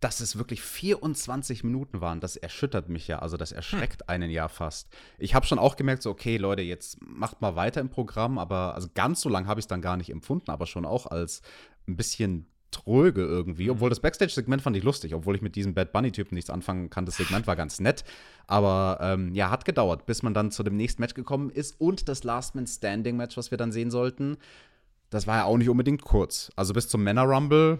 dass 0.00 0.20
es 0.20 0.36
wirklich 0.36 0.60
24 0.62 1.64
Minuten 1.64 2.00
waren, 2.00 2.20
das 2.20 2.36
erschüttert 2.36 2.88
mich 2.88 3.08
ja. 3.08 3.20
Also 3.20 3.36
das 3.36 3.52
erschreckt 3.52 4.02
hm. 4.02 4.08
einen 4.08 4.30
ja 4.30 4.48
fast. 4.48 4.88
Ich 5.18 5.34
habe 5.34 5.46
schon 5.46 5.58
auch 5.58 5.76
gemerkt, 5.76 6.02
so, 6.02 6.10
okay, 6.10 6.36
Leute, 6.36 6.62
jetzt 6.62 6.98
macht 7.00 7.40
mal 7.40 7.56
weiter 7.56 7.80
im 7.80 7.88
Programm, 7.88 8.38
aber 8.38 8.74
also 8.74 8.88
ganz 8.94 9.20
so 9.20 9.28
lang 9.28 9.46
habe 9.46 9.60
ich 9.60 9.64
es 9.64 9.68
dann 9.68 9.80
gar 9.80 9.96
nicht 9.96 10.10
empfunden, 10.10 10.50
aber 10.50 10.66
schon 10.66 10.84
auch 10.84 11.06
als 11.06 11.42
ein 11.88 11.96
bisschen 11.96 12.46
tröge 12.74 13.22
irgendwie. 13.22 13.70
Obwohl 13.70 13.88
das 13.88 14.00
Backstage-Segment 14.00 14.60
fand 14.60 14.76
ich 14.76 14.82
lustig, 14.82 15.14
obwohl 15.14 15.36
ich 15.36 15.42
mit 15.42 15.56
diesem 15.56 15.74
Bad 15.74 15.92
Bunny-Typen 15.92 16.34
nichts 16.34 16.50
anfangen 16.50 16.90
kann. 16.90 17.06
Das 17.06 17.16
Segment 17.16 17.46
war 17.46 17.56
ganz 17.56 17.80
nett. 17.80 18.04
Aber 18.46 18.98
ähm, 19.00 19.34
ja, 19.34 19.50
hat 19.50 19.64
gedauert, 19.64 20.06
bis 20.06 20.22
man 20.22 20.34
dann 20.34 20.50
zu 20.50 20.62
dem 20.62 20.76
nächsten 20.76 21.00
Match 21.00 21.14
gekommen 21.14 21.50
ist. 21.50 21.80
Und 21.80 22.08
das 22.08 22.24
Last 22.24 22.54
Man 22.54 22.66
Standing-Match, 22.66 23.36
was 23.36 23.50
wir 23.50 23.58
dann 23.58 23.72
sehen 23.72 23.90
sollten, 23.90 24.36
das 25.10 25.26
war 25.26 25.38
ja 25.38 25.44
auch 25.44 25.56
nicht 25.56 25.68
unbedingt 25.68 26.02
kurz. 26.02 26.50
Also 26.56 26.74
bis 26.74 26.88
zum 26.88 27.04
Männer-Rumble 27.04 27.78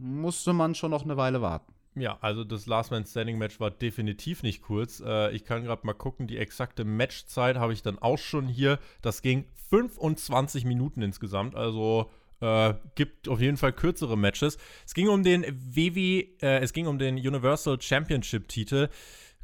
musste 0.00 0.52
man 0.52 0.74
schon 0.74 0.90
noch 0.90 1.04
eine 1.04 1.16
Weile 1.16 1.42
warten. 1.42 1.72
Ja, 1.96 2.18
also 2.20 2.44
das 2.44 2.66
Last 2.66 2.92
Man 2.92 3.04
Standing 3.04 3.36
Match 3.38 3.58
war 3.58 3.70
definitiv 3.70 4.42
nicht 4.42 4.62
kurz. 4.62 5.00
Äh, 5.04 5.32
ich 5.32 5.44
kann 5.44 5.64
gerade 5.64 5.84
mal 5.84 5.92
gucken, 5.92 6.26
die 6.26 6.38
exakte 6.38 6.84
Matchzeit 6.84 7.56
habe 7.56 7.72
ich 7.72 7.82
dann 7.82 7.98
auch 7.98 8.18
schon 8.18 8.46
hier. 8.46 8.78
Das 9.02 9.22
ging 9.22 9.44
25 9.70 10.64
Minuten 10.64 11.02
insgesamt, 11.02 11.56
also 11.56 12.10
äh, 12.40 12.74
gibt 12.94 13.28
auf 13.28 13.40
jeden 13.40 13.56
Fall 13.56 13.72
kürzere 13.72 14.16
Matches. 14.16 14.56
Es 14.86 14.94
ging 14.94 15.08
um 15.08 15.22
den 15.22 15.44
WW, 15.48 16.26
äh, 16.40 16.60
es 16.60 16.72
ging 16.72 16.86
um 16.86 16.98
den 16.98 17.16
Universal 17.16 17.80
Championship 17.80 18.48
Titel 18.48 18.88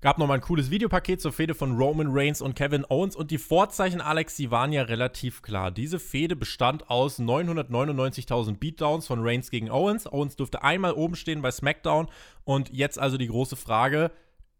Gab 0.06 0.18
nochmal 0.18 0.36
ein 0.36 0.40
cooles 0.40 0.70
Videopaket 0.70 1.20
zur 1.20 1.32
Fehde 1.32 1.52
von 1.52 1.76
Roman 1.76 2.06
Reigns 2.10 2.40
und 2.40 2.54
Kevin 2.54 2.84
Owens 2.88 3.16
und 3.16 3.32
die 3.32 3.38
Vorzeichen, 3.38 4.00
Alex, 4.00 4.36
die 4.36 4.52
waren 4.52 4.72
ja 4.72 4.82
relativ 4.82 5.42
klar. 5.42 5.72
Diese 5.72 5.98
Fehde 5.98 6.36
bestand 6.36 6.88
aus 6.88 7.18
999.000 7.18 8.56
Beatdowns 8.58 9.08
von 9.08 9.18
Reigns 9.20 9.50
gegen 9.50 9.68
Owens. 9.68 10.06
Owens 10.06 10.36
durfte 10.36 10.62
einmal 10.62 10.92
oben 10.92 11.16
stehen 11.16 11.42
bei 11.42 11.50
SmackDown 11.50 12.06
und 12.44 12.72
jetzt 12.72 13.00
also 13.00 13.18
die 13.18 13.26
große 13.26 13.56
Frage, 13.56 14.12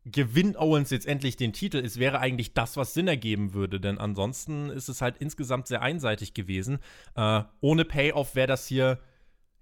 gewinnt 0.04 0.56
Owens 0.56 0.90
jetzt 0.90 1.06
endlich 1.06 1.36
den 1.36 1.52
Titel? 1.52 1.78
Es 1.78 2.00
wäre 2.00 2.18
eigentlich 2.18 2.52
das, 2.52 2.76
was 2.76 2.92
Sinn 2.92 3.06
ergeben 3.06 3.54
würde, 3.54 3.78
denn 3.78 3.98
ansonsten 3.98 4.68
ist 4.70 4.88
es 4.88 5.00
halt 5.00 5.18
insgesamt 5.18 5.68
sehr 5.68 5.80
einseitig 5.80 6.34
gewesen. 6.34 6.80
Äh, 7.14 7.42
ohne 7.60 7.84
Payoff 7.84 8.34
wäre 8.34 8.48
das 8.48 8.66
hier 8.66 8.98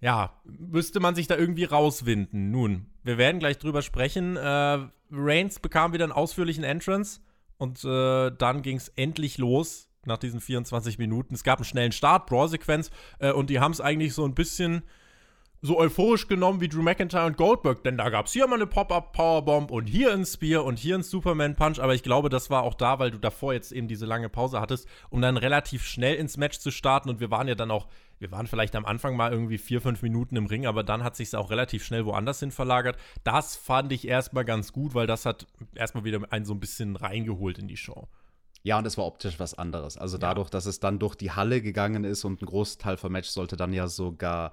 ja, 0.01 0.33
müsste 0.45 1.01
man 1.01 1.15
sich 1.15 1.27
da 1.27 1.37
irgendwie 1.37 1.65
rauswinden. 1.65 2.51
Nun, 2.51 2.87
wir 3.03 3.19
werden 3.19 3.39
gleich 3.39 3.59
drüber 3.59 3.83
sprechen. 3.83 4.37
Äh, 4.37 4.87
Reigns 5.11 5.61
bekam 5.61 5.93
wieder 5.93 6.05
einen 6.05 6.13
ausführlichen 6.13 6.65
Entrance 6.65 7.21
und 7.59 7.85
äh, 7.85 8.31
dann 8.37 8.63
ging 8.63 8.77
es 8.77 8.89
endlich 8.89 9.39
los 9.39 9.89
nach 10.07 10.19
diesen 10.19 10.41
24 10.41 10.99
Minuten. 10.99 11.35
Es 11.35 11.45
gab 11.45 11.59
einen 11.59 11.65
schnellen 11.65 11.93
Start, 11.93 12.27
Brawl-Sequenz 12.27 12.91
äh, 13.19 13.33
und 13.33 13.51
die 13.51 13.61
haben 13.61 13.73
es 13.73 13.81
eigentlich 13.81 14.15
so 14.15 14.25
ein 14.25 14.35
bisschen 14.35 14.83
so 15.65 15.79
euphorisch 15.79 16.29
genommen 16.29 16.61
wie 16.61 16.69
Drew 16.69 16.83
McIntyre 16.83 17.25
und 17.25 17.39
Goldberg, 17.39 17.83
denn 17.85 17.97
da 17.97 18.11
gab 18.11 18.27
es 18.27 18.35
hier 18.35 18.47
mal 18.47 18.57
eine 18.57 18.67
Pop-Up-Powerbomb 18.67 19.71
und 19.71 19.87
hier 19.87 20.13
ein 20.13 20.27
Spear 20.27 20.63
und 20.63 20.79
hier 20.79 20.95
ein 20.95 21.03
Superman-Punch, 21.03 21.79
aber 21.79 21.95
ich 21.95 22.03
glaube, 22.03 22.29
das 22.29 22.51
war 22.51 22.65
auch 22.65 22.75
da, 22.75 22.99
weil 22.99 23.11
du 23.11 23.17
davor 23.17 23.55
jetzt 23.55 23.73
eben 23.73 23.89
diese 23.89 24.05
lange 24.05 24.29
Pause 24.29 24.61
hattest, 24.61 24.87
um 25.09 25.23
dann 25.23 25.39
relativ 25.39 25.87
schnell 25.87 26.17
ins 26.17 26.37
Match 26.37 26.59
zu 26.59 26.71
starten 26.71 27.09
und 27.09 27.19
wir 27.19 27.31
waren 27.31 27.49
ja 27.49 27.55
dann 27.55 27.71
auch, 27.71 27.89
wir 28.19 28.31
waren 28.31 28.47
vielleicht 28.47 28.77
am 28.77 28.85
Anfang 28.85 29.17
mal 29.17 29.33
irgendwie 29.33 29.57
vier, 29.57 29.81
fünf 29.81 30.03
Minuten 30.03 30.37
im 30.37 30.45
Ring, 30.45 30.67
aber 30.67 30.83
dann 30.83 31.03
hat 31.03 31.17
sich 31.17 31.35
auch 31.35 31.51
relativ 31.51 31.83
schnell 31.83 32.05
woanders 32.05 32.41
hin 32.41 32.51
verlagert. 32.51 32.99
Das 33.23 33.57
fand 33.57 33.91
ich 33.91 34.07
erstmal 34.07 34.45
ganz 34.45 34.71
gut, 34.71 34.95
weil 34.95 35.07
das 35.07 35.25
hat 35.25 35.47
erstmal 35.75 36.05
wieder 36.05 36.21
einen 36.29 36.45
so 36.45 36.53
ein 36.53 36.61
bisschen 36.61 36.95
reingeholt 36.95 37.59
in 37.59 37.69
die 37.69 37.79
Show. 37.79 38.09
Ja, 38.65 38.79
und 38.79 38.87
es 38.87 38.99
war 38.99 39.07
optisch 39.07 39.41
was 39.41 39.57
anderes. 39.57 39.97
Also 39.97 40.19
dadurch, 40.19 40.49
ja. 40.49 40.53
dass 40.53 40.67
es 40.67 40.79
dann 40.79 40.99
durch 40.99 41.15
die 41.15 41.31
Halle 41.31 41.63
gegangen 41.63 42.05
ist 42.05 42.25
und 42.25 42.43
ein 42.43 42.47
Großteil 42.47 42.99
vom 42.99 43.13
Match 43.13 43.29
sollte 43.29 43.57
dann 43.57 43.73
ja 43.73 43.89
sogar 43.89 44.53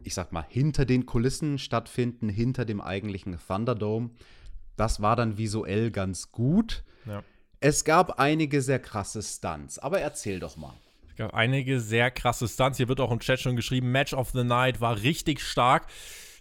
ich 0.00 0.14
sag 0.14 0.32
mal, 0.32 0.44
hinter 0.48 0.84
den 0.84 1.06
Kulissen 1.06 1.58
stattfinden, 1.58 2.28
hinter 2.28 2.64
dem 2.64 2.80
eigentlichen 2.80 3.38
Thunderdome. 3.46 4.10
Das 4.76 5.02
war 5.02 5.16
dann 5.16 5.38
visuell 5.38 5.90
ganz 5.90 6.30
gut. 6.30 6.84
Ja. 7.06 7.22
Es 7.60 7.84
gab 7.84 8.20
einige 8.20 8.62
sehr 8.62 8.78
krasse 8.78 9.22
Stunts, 9.22 9.78
aber 9.78 10.00
erzähl 10.00 10.38
doch 10.38 10.56
mal. 10.56 10.74
Es 11.08 11.16
gab 11.16 11.34
einige 11.34 11.80
sehr 11.80 12.10
krasse 12.12 12.46
Stunts. 12.46 12.76
Hier 12.76 12.88
wird 12.88 13.00
auch 13.00 13.10
im 13.10 13.18
Chat 13.18 13.40
schon 13.40 13.56
geschrieben, 13.56 13.90
Match 13.90 14.14
of 14.14 14.30
the 14.30 14.44
Night 14.44 14.80
war 14.80 15.02
richtig 15.02 15.40
stark. 15.40 15.86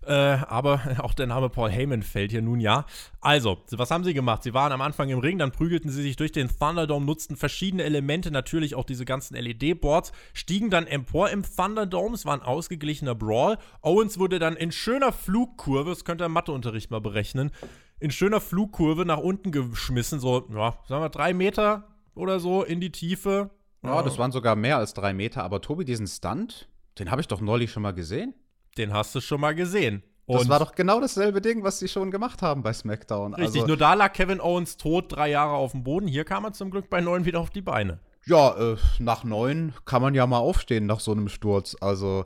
Äh, 0.06 0.14
aber 0.14 0.82
auch 1.00 1.14
der 1.14 1.28
Name 1.28 1.50
Paul 1.50 1.70
Heyman 1.70 2.04
fällt 2.04 2.32
hier 2.32 2.42
nun 2.42 2.60
ja. 2.60 2.86
Also, 3.22 3.58
was 3.72 3.92
haben 3.92 4.04
sie 4.04 4.14
gemacht? 4.14 4.44
Sie 4.44 4.54
waren 4.54 4.72
am 4.72 4.82
Anfang 4.82 5.10
im 5.10 5.20
Ring, 5.20 5.38
dann 5.38 5.52
prügelten 5.52 5.90
sie 5.90 6.02
sich 6.02 6.16
durch 6.16 6.32
den 6.32 6.50
Thunderdome, 6.50 7.06
nutzten 7.06 7.36
verschiedene 7.36 7.84
Elemente, 7.84 8.32
natürlich 8.32 8.76
auch 8.76 8.86
diese 8.86 9.06
ganzen 9.06 9.36
LED-Boards, 9.36 10.12
stiegen 10.34 10.70
dann 10.70 10.88
empor 10.88 11.30
im 11.30 11.44
Thunderdome. 11.44 12.16
Es 12.16 12.26
war 12.26 12.34
ein 12.34 12.42
ausgeglichener 12.42 13.16
Brawl. 13.16 13.58
Owens 13.82 14.18
wurde 14.20 14.40
dann 14.40 14.56
in 14.56 14.72
schöner 14.72 15.12
Flugkurve, 15.12 15.90
das 15.90 16.06
könnte 16.06 16.24
der 16.24 16.30
Matheunterricht 16.30 16.92
mal 16.92 17.02
berechnen, 17.02 17.52
in 18.00 18.12
schöner 18.12 18.40
Flugkurve 18.40 19.06
nach 19.06 19.18
unten 19.18 19.52
geschmissen, 19.52 20.20
so, 20.20 20.48
ja, 20.54 20.78
sagen 20.88 21.04
wir 21.04 21.10
drei 21.10 21.34
Meter 21.34 21.88
oder 22.16 22.40
so 22.40 22.64
in 22.64 22.80
die 22.80 22.92
Tiefe. 22.92 23.50
Ja, 23.84 24.02
das 24.02 24.18
waren 24.18 24.32
sogar 24.32 24.56
mehr 24.56 24.78
als 24.78 24.94
drei 24.94 25.14
Meter. 25.14 25.44
Aber 25.44 25.62
Tobi, 25.62 25.86
diesen 25.86 26.08
Stunt, 26.08 26.68
den 27.00 27.12
habe 27.12 27.22
ich 27.22 27.28
doch 27.28 27.42
neulich 27.42 27.72
schon 27.72 27.84
mal 27.84 27.94
gesehen 27.94 28.34
den 28.78 28.94
hast 28.94 29.14
du 29.16 29.22
schon 29.22 29.42
mal 29.42 29.56
gesehen. 29.56 30.04
Und 30.28 30.42
das 30.42 30.50
war 30.50 30.60
doch 30.60 30.76
genau 30.76 31.00
dasselbe 31.00 31.42
Ding, 31.42 31.64
was 31.64 31.80
sie 31.80 31.88
schon 31.88 32.12
gemacht 32.12 32.42
haben 32.42 32.62
bei 32.62 32.74
SmackDown. 32.74 33.34
Richtig, 33.34 33.62
also, 33.62 33.68
nur 33.68 33.78
da 33.78 33.94
lag 33.94 34.12
Kevin 34.12 34.42
Owens 34.42 34.76
tot, 34.76 35.06
drei 35.10 35.30
Jahre 35.30 35.54
auf 35.54 35.72
dem 35.72 35.84
Boden. 35.84 36.06
Hier 36.06 36.26
kam 36.26 36.44
er 36.44 36.52
zum 36.52 36.70
Glück 36.70 36.90
bei 36.90 37.00
neun 37.00 37.24
wieder 37.24 37.40
auf 37.40 37.50
die 37.50 37.62
Beine. 37.62 38.00
Ja, 38.26 38.74
äh, 38.74 38.76
nach 39.00 39.24
neun 39.24 39.74
kann 39.86 40.02
man 40.02 40.14
ja 40.14 40.28
mal 40.28 40.40
aufstehen 40.40 40.86
nach 40.86 41.00
so 41.00 41.14
einem 41.14 41.30
Sturz. 41.30 41.78
Also, 41.80 42.26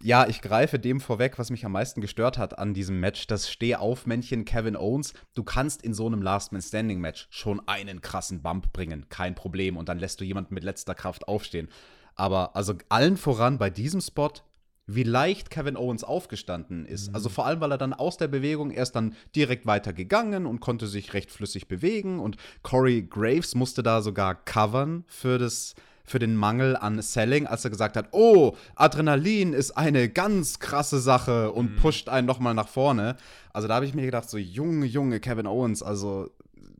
ja, 0.00 0.28
ich 0.28 0.42
greife 0.42 0.78
dem 0.78 1.00
vorweg, 1.00 1.40
was 1.40 1.50
mich 1.50 1.64
am 1.66 1.72
meisten 1.72 2.00
gestört 2.00 2.38
hat 2.38 2.56
an 2.56 2.72
diesem 2.72 3.00
Match. 3.00 3.26
Das 3.26 3.50
Stehaufmännchen 3.50 4.44
Kevin 4.44 4.76
Owens. 4.76 5.12
Du 5.34 5.42
kannst 5.42 5.82
in 5.82 5.92
so 5.92 6.06
einem 6.06 6.22
Last 6.22 6.52
Man 6.52 6.62
Standing 6.62 7.00
Match 7.00 7.26
schon 7.30 7.60
einen 7.66 8.00
krassen 8.00 8.42
Bump 8.42 8.72
bringen. 8.72 9.06
Kein 9.08 9.34
Problem. 9.34 9.76
Und 9.76 9.88
dann 9.88 9.98
lässt 9.98 10.20
du 10.20 10.24
jemanden 10.24 10.54
mit 10.54 10.62
letzter 10.62 10.94
Kraft 10.94 11.26
aufstehen. 11.26 11.68
Aber 12.14 12.54
also 12.54 12.74
allen 12.88 13.16
voran 13.16 13.58
bei 13.58 13.70
diesem 13.70 14.00
Spot 14.00 14.30
wie 14.94 15.02
leicht 15.02 15.50
Kevin 15.50 15.76
Owens 15.76 16.04
aufgestanden 16.04 16.84
ist. 16.84 17.08
Mhm. 17.08 17.14
Also 17.14 17.28
vor 17.28 17.46
allem, 17.46 17.60
weil 17.60 17.72
er 17.72 17.78
dann 17.78 17.92
aus 17.92 18.16
der 18.16 18.28
Bewegung 18.28 18.70
erst 18.70 18.96
dann 18.96 19.14
direkt 19.34 19.66
weitergegangen 19.66 20.46
und 20.46 20.60
konnte 20.60 20.86
sich 20.86 21.14
recht 21.14 21.30
flüssig 21.30 21.68
bewegen. 21.68 22.20
Und 22.20 22.36
Corey 22.62 23.02
Graves 23.02 23.54
musste 23.54 23.82
da 23.82 24.02
sogar 24.02 24.34
covern 24.34 25.04
für 25.06 25.38
das 25.38 25.74
für 26.04 26.18
den 26.18 26.34
Mangel 26.34 26.76
an 26.76 27.00
Selling, 27.00 27.46
als 27.46 27.62
er 27.64 27.70
gesagt 27.70 27.96
hat, 27.96 28.08
oh, 28.10 28.56
Adrenalin 28.74 29.52
ist 29.52 29.76
eine 29.76 30.08
ganz 30.08 30.58
krasse 30.58 30.98
Sache 30.98 31.52
und 31.52 31.72
mhm. 31.72 31.76
pusht 31.76 32.08
einen 32.08 32.26
nochmal 32.26 32.54
nach 32.54 32.66
vorne. 32.66 33.16
Also 33.52 33.68
da 33.68 33.76
habe 33.76 33.86
ich 33.86 33.94
mir 33.94 34.06
gedacht, 34.06 34.28
so 34.28 34.36
junge, 34.36 34.86
junge 34.86 35.20
Kevin 35.20 35.46
Owens, 35.46 35.84
also 35.84 36.28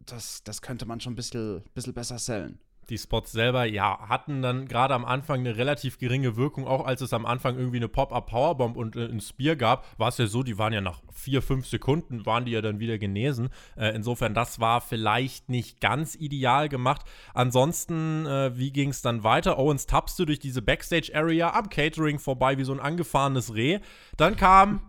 das, 0.04 0.42
das 0.42 0.62
könnte 0.62 0.84
man 0.84 1.00
schon 1.00 1.12
ein 1.12 1.16
bisschen, 1.16 1.62
bisschen 1.74 1.94
besser 1.94 2.18
sellen 2.18 2.58
die 2.90 2.98
Spots 2.98 3.32
selber, 3.32 3.64
ja, 3.64 4.08
hatten 4.08 4.42
dann 4.42 4.66
gerade 4.66 4.94
am 4.94 5.04
Anfang 5.04 5.40
eine 5.40 5.56
relativ 5.56 5.98
geringe 5.98 6.36
Wirkung. 6.36 6.66
Auch 6.66 6.84
als 6.84 7.00
es 7.00 7.12
am 7.12 7.24
Anfang 7.24 7.56
irgendwie 7.56 7.78
eine 7.78 7.88
Pop-Up-Powerbomb 7.88 8.76
und 8.76 8.96
äh, 8.96 9.06
ein 9.06 9.20
Spear 9.20 9.56
gab, 9.56 9.86
war 9.98 10.08
es 10.08 10.18
ja 10.18 10.26
so, 10.26 10.42
die 10.42 10.58
waren 10.58 10.72
ja 10.72 10.80
nach 10.80 11.00
vier, 11.12 11.42
fünf 11.42 11.66
Sekunden, 11.66 12.26
waren 12.26 12.44
die 12.44 12.52
ja 12.52 12.60
dann 12.60 12.80
wieder 12.80 12.98
genesen. 12.98 13.48
Äh, 13.76 13.94
insofern, 13.94 14.34
das 14.34 14.60
war 14.60 14.80
vielleicht 14.80 15.48
nicht 15.48 15.80
ganz 15.80 16.14
ideal 16.14 16.68
gemacht. 16.68 17.02
Ansonsten, 17.34 18.26
äh, 18.26 18.56
wie 18.56 18.72
ging 18.72 18.90
es 18.90 19.02
dann 19.02 19.24
weiter? 19.24 19.58
Owens 19.58 19.86
tapste 19.86 20.26
durch 20.26 20.40
diese 20.40 20.62
Backstage-Area 20.62 21.52
am 21.54 21.68
Catering 21.68 22.18
vorbei 22.18 22.58
wie 22.58 22.64
so 22.64 22.72
ein 22.72 22.80
angefahrenes 22.80 23.54
Reh. 23.54 23.80
Dann 24.16 24.36
kam 24.36 24.82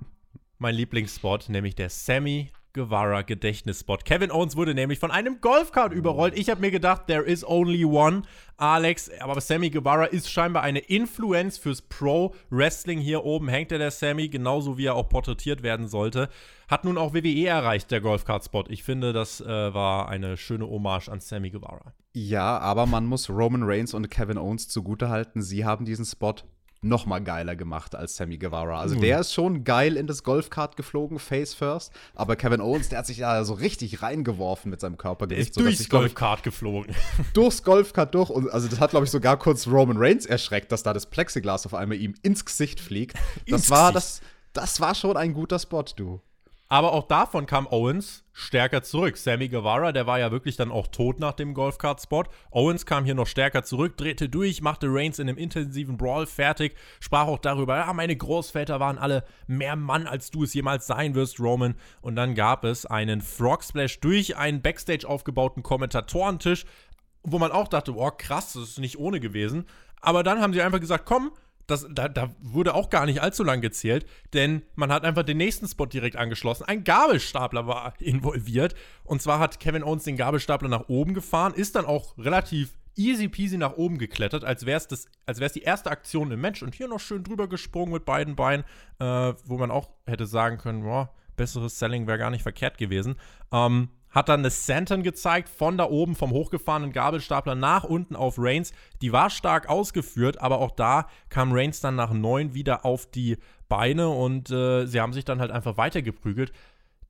mein 0.58 0.76
Lieblingsspot, 0.76 1.49
nämlich 1.49 1.76
der 1.76 1.89
Sammy 1.89 2.52
Guevara 2.74 3.22
Gedächtnisspot. 3.22 4.05
Kevin 4.05 4.32
Owens 4.32 4.55
wurde 4.55 4.74
nämlich 4.74 4.99
von 4.99 5.11
einem 5.11 5.41
Golfkart 5.41 5.93
überrollt. 5.93 6.38
Ich 6.38 6.49
habe 6.49 6.61
mir 6.61 6.72
gedacht, 6.72 7.07
there 7.07 7.24
is 7.24 7.45
only 7.45 7.84
one. 7.86 8.24
Alex, 8.57 9.09
aber 9.19 9.41
Sammy 9.41 9.69
Guevara 9.69 10.05
ist 10.05 10.30
scheinbar 10.30 10.63
eine 10.63 10.80
Influence 10.80 11.57
fürs 11.57 11.82
Pro 11.82 12.36
Wrestling. 12.49 12.99
Hier 12.99 13.26
oben 13.26 13.49
hängt 13.49 13.72
er 13.72 13.80
der 13.80 13.91
Sammy, 13.91 14.30
genauso 14.30 14.78
wie 14.78 14.86
er 14.86 14.95
auch 14.95 15.09
porträtiert 15.09 15.63
werden 15.63 15.88
sollte. 15.88 16.30
Hat 16.67 16.84
nun 16.86 16.97
auch 16.97 17.13
WWE 17.13 17.47
erreicht, 17.47 17.91
der 17.91 18.01
Golfkart-Spot. 18.01 18.65
Ich 18.69 18.84
finde, 18.84 19.13
das 19.13 19.41
äh, 19.41 19.74
war 19.74 20.09
eine 20.09 20.38
schöne 20.38 20.67
Hommage 20.67 21.09
an 21.09 21.19
Sammy 21.19 21.49
Guevara. 21.49 21.93
Ja, 22.13 22.57
aber 22.59 22.86
man 22.86 23.05
muss 23.05 23.30
Roman 23.30 23.63
Reigns 23.63 23.93
und 23.93 24.09
Kevin 24.09 24.38
Owens 24.38 24.67
zugutehalten. 24.67 25.41
Sie 25.41 25.65
haben 25.65 25.86
diesen 25.86 26.05
Spot 26.05 26.36
noch 26.84 27.05
mal 27.05 27.19
geiler 27.19 27.55
gemacht 27.55 27.93
als 27.95 28.15
Sammy 28.15 28.38
Guevara. 28.38 28.79
Also 28.79 28.95
mhm. 28.95 29.01
der 29.01 29.19
ist 29.19 29.34
schon 29.34 29.63
geil 29.63 29.97
in 29.97 30.07
das 30.07 30.23
Golfkart 30.23 30.75
geflogen, 30.75 31.19
face 31.19 31.53
first. 31.53 31.91
Aber 32.15 32.36
Kevin 32.36 32.59
Owens, 32.59 32.89
der 32.89 32.99
hat 32.99 33.05
sich 33.05 33.17
ja 33.17 33.43
so 33.43 33.53
richtig 33.53 34.01
reingeworfen 34.01 34.71
mit 34.71 34.82
seinem 34.82 34.97
Körpergewicht. 34.97 35.55
Der 35.55 35.67
ist 35.67 35.77
durchs 35.79 35.89
Golfkart 35.89 36.43
geflogen. 36.43 36.95
Durchs 37.34 37.63
Golfkart 37.63 38.15
durch. 38.15 38.29
Und 38.29 38.49
also 38.49 38.67
das 38.67 38.79
hat, 38.79 38.91
glaube 38.91 39.05
ich, 39.05 39.11
sogar 39.11 39.38
kurz 39.38 39.67
Roman 39.67 39.97
Reigns 39.97 40.25
erschreckt, 40.25 40.71
dass 40.71 40.82
da 40.82 40.93
das 40.93 41.05
Plexiglas 41.05 41.65
auf 41.65 41.73
einmal 41.73 41.97
ihm 41.97 42.15
ins 42.23 42.45
Gesicht 42.45 42.79
fliegt. 42.79 43.15
Das 43.47 43.69
war 43.69 43.91
das, 43.91 44.21
das 44.53 44.79
war 44.79 44.95
schon 44.95 45.17
ein 45.17 45.34
guter 45.34 45.59
Spot, 45.59 45.84
du. 45.95 46.19
Aber 46.72 46.93
auch 46.93 47.03
davon 47.03 47.47
kam 47.47 47.67
Owens 47.69 48.24
stärker 48.32 48.82
zurück. 48.82 49.17
Sammy 49.17 49.49
Guevara, 49.49 49.91
der 49.91 50.07
war 50.07 50.19
ja 50.19 50.32
wirklich 50.32 50.55
dann 50.55 50.72
auch 50.72 50.88
tot 50.88 51.19
nach 51.19 51.34
dem 51.34 51.53
Golfkart-Spot. 51.53 52.24
Owens 52.49 52.86
kam 52.86 53.03
hier 53.03 53.13
noch 53.13 53.28
stärker 53.28 53.63
zurück, 53.63 53.97
drehte 53.97 54.30
durch, 54.30 54.61
machte 54.61 54.88
Reigns 54.89 55.19
in 55.19 55.28
einem 55.28 55.38
intensiven 55.38 55.97
Brawl 55.97 56.28
fertig, 56.28 56.78
sprach 57.01 57.28
auch 57.28 57.39
darüber, 57.39 57.76
ja, 57.76 57.91
meine 57.91 58.15
Großväter 58.15 58.80
waren 58.80 58.97
alle 58.97 59.26
mehr 59.47 59.76
Mann, 59.76 60.07
als 60.07 60.32
du 60.32 60.43
es 60.43 60.53
jemals 60.53 60.88
sein 60.88 61.13
wirst, 61.13 61.41
Roman. 61.41 61.76
Und 61.99 62.15
dann 62.15 62.36
gab 62.36 62.63
es 62.63 62.86
einen 62.86 63.19
Frog 63.19 63.65
Splash 63.65 63.99
durch 63.99 64.38
einen 64.38 64.61
Backstage 64.61 65.05
aufgebauten 65.05 65.63
Kommentatorentisch, 65.63 66.63
wo 67.24 67.38
man 67.38 67.51
auch 67.51 67.67
dachte, 67.67 67.93
oh 67.97 68.11
krass, 68.17 68.53
das 68.53 68.63
ist 68.63 68.80
nicht 68.80 68.97
ohne 68.97 69.19
gewesen. 69.19 69.65
Aber 69.99 70.24
dann 70.24 70.39
haben 70.39 70.53
sie 70.53 70.61
einfach 70.61 70.80
gesagt, 70.80 71.03
komm, 71.05 71.34
das, 71.68 71.88
da, 71.89 72.07
da, 72.07 72.34
wurde 72.39 72.74
auch 72.74 72.89
gar 72.89 73.05
nicht 73.05 73.22
allzu 73.22 73.43
lang 73.43 73.62
gezählt, 73.62 74.05
denn 74.34 74.64
man 74.76 74.91
hat 74.91 75.03
einfach 75.03 75.24
den 75.24 75.38
nächsten 75.38 75.68
Spot 75.68 75.86
direkt 75.86 76.16
angeschlossen. 76.16 76.66
Ein 76.66 76.84
Gabelstapler 76.84 77.68
war 77.68 77.93
involviert. 77.99 78.76
Und 79.03 79.22
zwar 79.22 79.39
hat 79.39 79.59
Kevin 79.59 79.84
Owens 79.84 80.03
den 80.03 80.18
Gabelstapler 80.18 80.70
nach 80.70 80.89
oben 80.89 81.14
gefahren, 81.14 81.53
ist 81.53 81.76
dann 81.76 81.86
auch 81.86 82.18
relativ 82.18 82.74
easy 82.95 83.30
peasy 83.30 83.57
nach 83.57 83.74
oben 83.78 83.97
geklettert, 83.97 84.43
als 84.43 84.66
wäre 84.66 84.78
es 84.78 85.53
die 85.53 85.62
erste 85.62 85.91
Aktion 85.91 86.32
im 86.32 86.41
Match. 86.41 86.62
Und 86.62 86.76
hier 86.76 86.88
noch 86.88 86.99
schön 86.99 87.24
drüber 87.24 87.47
gesprungen 87.47 87.93
mit 87.93 88.05
beiden 88.05 88.36
Beinen, 88.36 88.66
äh, 88.99 89.34
wo 89.45 89.57
man 89.57 89.72
auch 89.72 89.89
hätte 90.05 90.26
sagen 90.26 90.57
können, 90.57 90.84
boah, 90.84 91.14
besseres 91.36 91.80
Selling 91.80 92.07
wäre 92.07 92.18
gar 92.18 92.30
nicht 92.30 92.43
verkehrt 92.43 92.78
gewesen. 92.78 93.16
Ähm, 93.51 93.89
hat 94.12 94.30
dann 94.30 94.41
eine 94.41 94.49
Senton 94.49 95.03
gezeigt 95.03 95.49
von 95.49 95.78
da 95.78 95.86
oben 95.86 96.16
vom 96.16 96.32
hochgefahrenen 96.32 96.91
Gabelstapler 96.91 97.55
nach 97.55 97.84
unten 97.84 98.16
auf 98.16 98.36
Reigns. 98.38 98.74
Die 99.01 99.12
war 99.12 99.30
stark 99.30 99.70
ausgeführt, 99.70 100.41
aber 100.41 100.59
auch 100.59 100.72
da 100.72 101.07
kam 101.30 101.51
Reigns 101.53 101.80
dann 101.80 101.95
nach 101.95 102.12
neun 102.12 102.53
wieder 102.53 102.86
auf 102.86 103.05
die 103.09 103.38
Beine 103.70 104.09
und 104.09 104.51
äh, 104.51 104.86
sie 104.86 104.99
haben 104.99 105.14
sich 105.14 105.24
dann 105.24 105.39
halt 105.39 105.51
einfach 105.51 105.78
weitergeprügelt. 105.78 106.51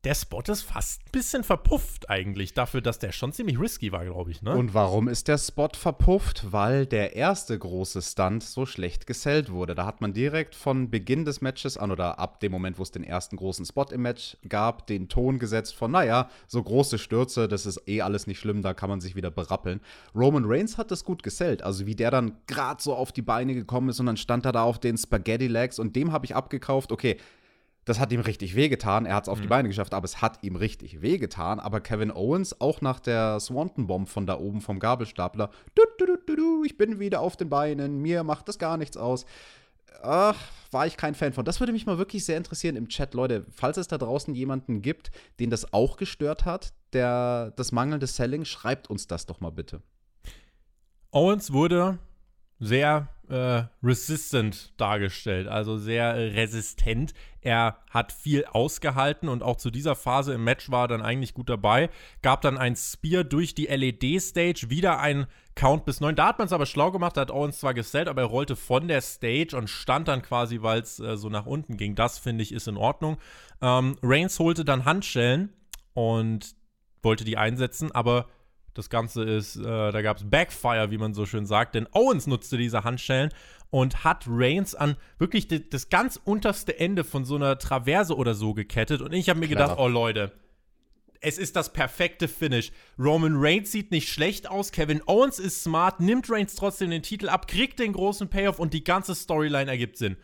Der 0.03 0.15
Spot 0.15 0.41
ist 0.47 0.63
fast 0.63 1.01
ein 1.03 1.11
bisschen 1.11 1.43
verpufft 1.43 2.09
eigentlich, 2.09 2.55
dafür, 2.55 2.81
dass 2.81 2.97
der 2.97 3.11
schon 3.11 3.33
ziemlich 3.33 3.59
risky 3.59 3.91
war, 3.91 4.03
glaube 4.03 4.31
ich. 4.31 4.41
Ne? 4.41 4.55
Und 4.55 4.73
warum 4.73 5.07
ist 5.07 5.27
der 5.27 5.37
Spot 5.37 5.69
verpufft? 5.73 6.51
Weil 6.51 6.87
der 6.87 7.15
erste 7.15 7.57
große 7.57 8.01
Stunt 8.01 8.41
so 8.41 8.65
schlecht 8.65 9.05
gesellt 9.05 9.51
wurde. 9.51 9.75
Da 9.75 9.85
hat 9.85 10.01
man 10.01 10.13
direkt 10.13 10.55
von 10.55 10.89
Beginn 10.89 11.23
des 11.23 11.41
Matches 11.41 11.77
an 11.77 11.91
oder 11.91 12.17
ab 12.17 12.39
dem 12.39 12.51
Moment, 12.51 12.79
wo 12.79 12.83
es 12.83 12.89
den 12.89 13.03
ersten 13.03 13.35
großen 13.35 13.63
Spot 13.65 13.85
im 13.91 14.01
Match 14.01 14.37
gab, 14.49 14.87
den 14.87 15.07
Ton 15.07 15.37
gesetzt 15.37 15.75
von, 15.75 15.91
naja, 15.91 16.29
so 16.47 16.63
große 16.63 16.97
Stürze, 16.97 17.47
das 17.47 17.67
ist 17.67 17.87
eh 17.87 18.01
alles 18.01 18.25
nicht 18.25 18.39
schlimm, 18.39 18.63
da 18.63 18.73
kann 18.73 18.89
man 18.89 19.01
sich 19.01 19.15
wieder 19.15 19.29
berappeln. 19.29 19.81
Roman 20.15 20.45
Reigns 20.47 20.79
hat 20.79 20.89
das 20.89 21.05
gut 21.05 21.21
gesellt. 21.21 21.61
Also 21.61 21.85
wie 21.85 21.95
der 21.95 22.09
dann 22.09 22.37
gerade 22.47 22.81
so 22.81 22.95
auf 22.95 23.11
die 23.11 23.21
Beine 23.21 23.53
gekommen 23.53 23.89
ist 23.89 23.99
und 23.99 24.07
dann 24.07 24.17
stand 24.17 24.45
er 24.45 24.51
da 24.51 24.63
auf 24.63 24.79
den 24.79 24.97
Spaghetti 24.97 25.47
Legs 25.47 25.77
und 25.77 25.95
dem 25.95 26.11
habe 26.11 26.25
ich 26.25 26.35
abgekauft, 26.35 26.91
okay, 26.91 27.17
das 27.85 27.99
hat 27.99 28.11
ihm 28.11 28.19
richtig 28.19 28.55
wehgetan. 28.55 29.05
Er 29.05 29.15
hat 29.15 29.23
es 29.23 29.29
auf 29.29 29.39
mhm. 29.39 29.43
die 29.43 29.47
Beine 29.47 29.67
geschafft, 29.67 29.93
aber 29.93 30.05
es 30.05 30.21
hat 30.21 30.43
ihm 30.43 30.55
richtig 30.55 31.01
wehgetan. 31.01 31.59
Aber 31.59 31.81
Kevin 31.81 32.11
Owens, 32.11 32.61
auch 32.61 32.81
nach 32.81 32.99
der 32.99 33.39
Swanton 33.39 33.87
Bomb 33.87 34.07
von 34.07 34.25
da 34.25 34.37
oben 34.37 34.61
vom 34.61 34.79
Gabelstapler, 34.79 35.49
du, 35.75 35.83
du, 35.97 36.17
du, 36.25 36.35
du, 36.35 36.63
ich 36.63 36.77
bin 36.77 36.99
wieder 36.99 37.21
auf 37.21 37.37
den 37.37 37.49
Beinen, 37.49 37.99
mir 37.99 38.23
macht 38.23 38.47
das 38.47 38.59
gar 38.59 38.77
nichts 38.77 38.97
aus. 38.97 39.25
Ach, 40.03 40.37
war 40.71 40.87
ich 40.87 40.97
kein 40.97 41.15
Fan 41.15 41.33
von. 41.33 41.45
Das 41.45 41.59
würde 41.59 41.73
mich 41.73 41.85
mal 41.85 41.97
wirklich 41.97 42.25
sehr 42.25 42.37
interessieren 42.37 42.75
im 42.75 42.87
Chat, 42.87 43.13
Leute. 43.13 43.45
Falls 43.51 43.77
es 43.77 43.87
da 43.87 43.97
draußen 43.97 44.33
jemanden 44.33 44.81
gibt, 44.81 45.11
den 45.39 45.49
das 45.49 45.73
auch 45.73 45.97
gestört 45.97 46.45
hat, 46.45 46.73
der 46.93 47.51
das 47.55 47.71
mangelnde 47.71 48.07
Selling, 48.07 48.45
schreibt 48.45 48.89
uns 48.89 49.07
das 49.07 49.25
doch 49.25 49.41
mal 49.41 49.51
bitte. 49.51 49.81
Owens 51.11 51.51
wurde 51.51 51.99
sehr 52.61 53.09
äh, 53.27 53.63
resistant 53.81 54.71
dargestellt, 54.77 55.47
also 55.47 55.77
sehr 55.77 56.13
äh, 56.13 56.27
resistent. 56.39 57.13
Er 57.41 57.77
hat 57.89 58.11
viel 58.11 58.45
ausgehalten 58.45 59.29
und 59.29 59.41
auch 59.41 59.55
zu 59.55 59.71
dieser 59.71 59.95
Phase 59.95 60.33
im 60.33 60.43
Match 60.43 60.69
war 60.69 60.83
er 60.83 60.87
dann 60.89 61.01
eigentlich 61.01 61.33
gut 61.33 61.49
dabei. 61.49 61.89
Gab 62.21 62.41
dann 62.41 62.59
ein 62.59 62.75
Spear 62.75 63.23
durch 63.23 63.55
die 63.55 63.65
LED-Stage, 63.65 64.69
wieder 64.69 64.99
ein 64.99 65.25
Count 65.55 65.85
bis 65.85 66.01
9. 66.01 66.15
Da 66.15 66.27
hat 66.27 66.37
man 66.37 66.45
es 66.45 66.53
aber 66.53 66.67
schlau 66.67 66.91
gemacht, 66.91 67.17
da 67.17 67.21
hat 67.21 67.31
Owens 67.31 67.59
zwar 67.59 67.73
gesellt, 67.73 68.07
aber 68.07 68.21
er 68.21 68.27
rollte 68.27 68.55
von 68.55 68.87
der 68.87 69.01
Stage 69.01 69.57
und 69.57 69.69
stand 69.69 70.07
dann 70.07 70.21
quasi, 70.21 70.61
weil 70.61 70.81
es 70.81 70.99
äh, 70.99 71.17
so 71.17 71.29
nach 71.29 71.47
unten 71.47 71.77
ging. 71.77 71.95
Das 71.95 72.19
finde 72.19 72.43
ich 72.43 72.51
ist 72.51 72.67
in 72.67 72.77
Ordnung. 72.77 73.17
Ähm, 73.61 73.97
Reigns 74.03 74.37
holte 74.37 74.65
dann 74.65 74.85
Handschellen 74.85 75.51
und 75.93 76.53
wollte 77.01 77.23
die 77.23 77.37
einsetzen, 77.37 77.91
aber 77.91 78.27
das 78.73 78.89
Ganze 78.89 79.23
ist, 79.23 79.57
äh, 79.57 79.63
da 79.63 80.01
gab 80.01 80.17
es 80.17 80.29
Backfire, 80.29 80.91
wie 80.91 80.97
man 80.97 81.13
so 81.13 81.25
schön 81.25 81.45
sagt, 81.45 81.75
denn 81.75 81.87
Owens 81.91 82.27
nutzte 82.27 82.57
diese 82.57 82.83
Handschellen 82.83 83.29
und 83.69 84.03
hat 84.03 84.25
Reigns 84.27 84.75
an 84.75 84.95
wirklich 85.17 85.47
das 85.69 85.89
ganz 85.89 86.19
unterste 86.23 86.79
Ende 86.79 87.03
von 87.03 87.25
so 87.25 87.35
einer 87.35 87.57
Traverse 87.57 88.15
oder 88.15 88.33
so 88.33 88.53
gekettet. 88.53 89.01
Und 89.01 89.13
ich 89.13 89.29
habe 89.29 89.39
mir 89.39 89.47
Clever. 89.47 89.63
gedacht, 89.63 89.79
oh 89.79 89.87
Leute, 89.87 90.31
es 91.21 91.37
ist 91.37 91.55
das 91.55 91.71
perfekte 91.71 92.27
Finish. 92.27 92.71
Roman 92.97 93.35
Reigns 93.35 93.71
sieht 93.71 93.91
nicht 93.91 94.09
schlecht 94.09 94.49
aus, 94.49 94.71
Kevin 94.71 95.01
Owens 95.05 95.39
ist 95.39 95.63
smart, 95.63 95.99
nimmt 95.99 96.29
Reigns 96.29 96.55
trotzdem 96.55 96.89
den 96.89 97.03
Titel 97.03 97.29
ab, 97.29 97.47
kriegt 97.47 97.79
den 97.79 97.93
großen 97.93 98.29
Payoff 98.29 98.59
und 98.59 98.73
die 98.73 98.83
ganze 98.83 99.15
Storyline 99.15 99.69
ergibt 99.69 99.97
Sinn. 99.97 100.17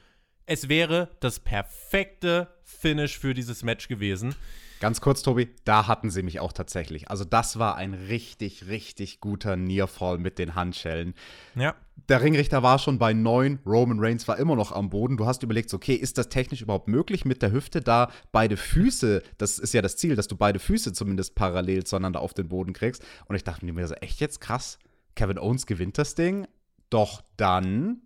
Es 0.45 0.69
wäre 0.69 1.09
das 1.19 1.39
perfekte 1.39 2.47
Finish 2.63 3.17
für 3.17 3.33
dieses 3.33 3.63
Match 3.63 3.87
gewesen. 3.87 4.35
Ganz 4.80 5.01
kurz, 5.01 5.23
Tobi, 5.23 5.49
da 5.65 5.88
hatten 5.88 6.11
sie 6.11 6.21
mich 6.21 6.39
auch 6.39 6.53
tatsächlich. 6.53 7.09
Also, 7.09 7.25
das 7.25 7.57
war 7.57 7.75
ein 7.78 7.95
richtig, 7.95 8.67
richtig 8.67 9.19
guter 9.19 9.55
Nearfall 9.55 10.19
mit 10.19 10.38
den 10.38 10.53
Handschellen. 10.53 11.15
Ja. 11.55 11.75
Der 12.09 12.21
Ringrichter 12.21 12.61
war 12.61 12.78
schon 12.78 12.99
bei 12.99 13.11
neun, 13.13 13.59
Roman 13.65 13.99
Reigns 13.99 14.28
war 14.28 14.38
immer 14.38 14.55
noch 14.55 14.71
am 14.71 14.89
Boden. 14.89 15.17
Du 15.17 15.25
hast 15.25 15.41
überlegt, 15.41 15.73
okay, 15.73 15.95
ist 15.95 16.19
das 16.19 16.30
technisch 16.30 16.61
überhaupt 16.61 16.88
möglich 16.88 17.25
mit 17.25 17.41
der 17.41 17.51
Hüfte, 17.51 17.82
da 17.82 18.11
beide 18.32 18.55
Füße, 18.55 19.23
das 19.39 19.57
ist 19.57 19.73
ja 19.73 19.82
das 19.82 19.97
Ziel, 19.97 20.15
dass 20.15 20.28
du 20.28 20.38
beide 20.38 20.59
Füße 20.59 20.93
zumindest 20.93 21.34
parallel 21.34 21.84
zueinander 21.86 22.21
auf 22.21 22.36
den 22.36 22.49
Boden 22.49 22.73
kriegst. 22.73 23.03
Und 23.25 23.36
ich 23.36 23.43
dachte 23.43 23.65
mir 23.65 23.88
so, 23.88 23.95
echt 23.95 24.19
jetzt 24.19 24.41
krass, 24.41 24.78
Kevin 25.15 25.39
Owens 25.39 25.65
gewinnt 25.65 25.97
das 25.97 26.13
Ding. 26.13 26.47
Doch 26.91 27.23
dann. 27.36 28.03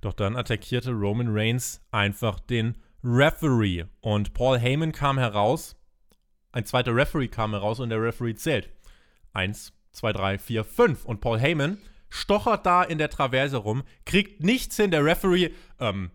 Doch 0.00 0.14
dann 0.14 0.36
attackierte 0.36 0.92
Roman 0.92 1.28
Reigns 1.28 1.82
einfach 1.90 2.40
den 2.40 2.74
Referee. 3.04 3.84
Und 4.00 4.34
Paul 4.34 4.58
Heyman 4.58 4.92
kam 4.92 5.18
heraus, 5.18 5.76
ein 6.52 6.64
zweiter 6.64 6.94
Referee 6.94 7.28
kam 7.28 7.52
heraus 7.52 7.80
und 7.80 7.90
der 7.90 8.02
Referee 8.02 8.34
zählt. 8.34 8.70
Eins, 9.32 9.72
zwei, 9.92 10.12
drei, 10.12 10.38
vier, 10.38 10.64
fünf. 10.64 11.04
Und 11.04 11.20
Paul 11.20 11.38
Heyman 11.38 11.78
stochert 12.08 12.64
da 12.64 12.82
in 12.82 12.98
der 12.98 13.10
Traverse 13.10 13.56
rum, 13.56 13.82
kriegt 14.06 14.42
nichts 14.42 14.76
hin. 14.76 14.90
Der 14.90 15.04
Referee, 15.04 15.50
ähm, 15.80 16.10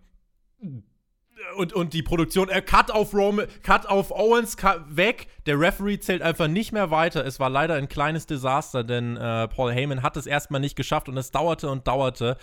und, 1.55 1.73
und 1.73 1.93
die 1.93 2.03
Produktion, 2.03 2.49
äh, 2.49 2.61
Cut 2.61 2.91
auf 2.91 3.13
Roman, 3.13 3.47
Cut 3.63 3.85
auf 3.85 4.11
Owens, 4.11 4.57
cut, 4.57 4.95
weg. 4.95 5.27
Der 5.45 5.59
Referee 5.59 5.99
zählt 5.99 6.21
einfach 6.21 6.47
nicht 6.47 6.71
mehr 6.71 6.91
weiter. 6.91 7.25
Es 7.25 7.39
war 7.39 7.49
leider 7.49 7.75
ein 7.75 7.87
kleines 7.87 8.25
Desaster, 8.25 8.83
denn 8.83 9.17
äh, 9.17 9.47
Paul 9.47 9.71
Heyman 9.73 10.03
hat 10.03 10.17
es 10.17 10.25
erstmal 10.25 10.61
nicht 10.61 10.75
geschafft 10.75 11.09
und 11.09 11.17
es 11.17 11.31
dauerte 11.31 11.69
und 11.69 11.87
dauerte. 11.87 12.37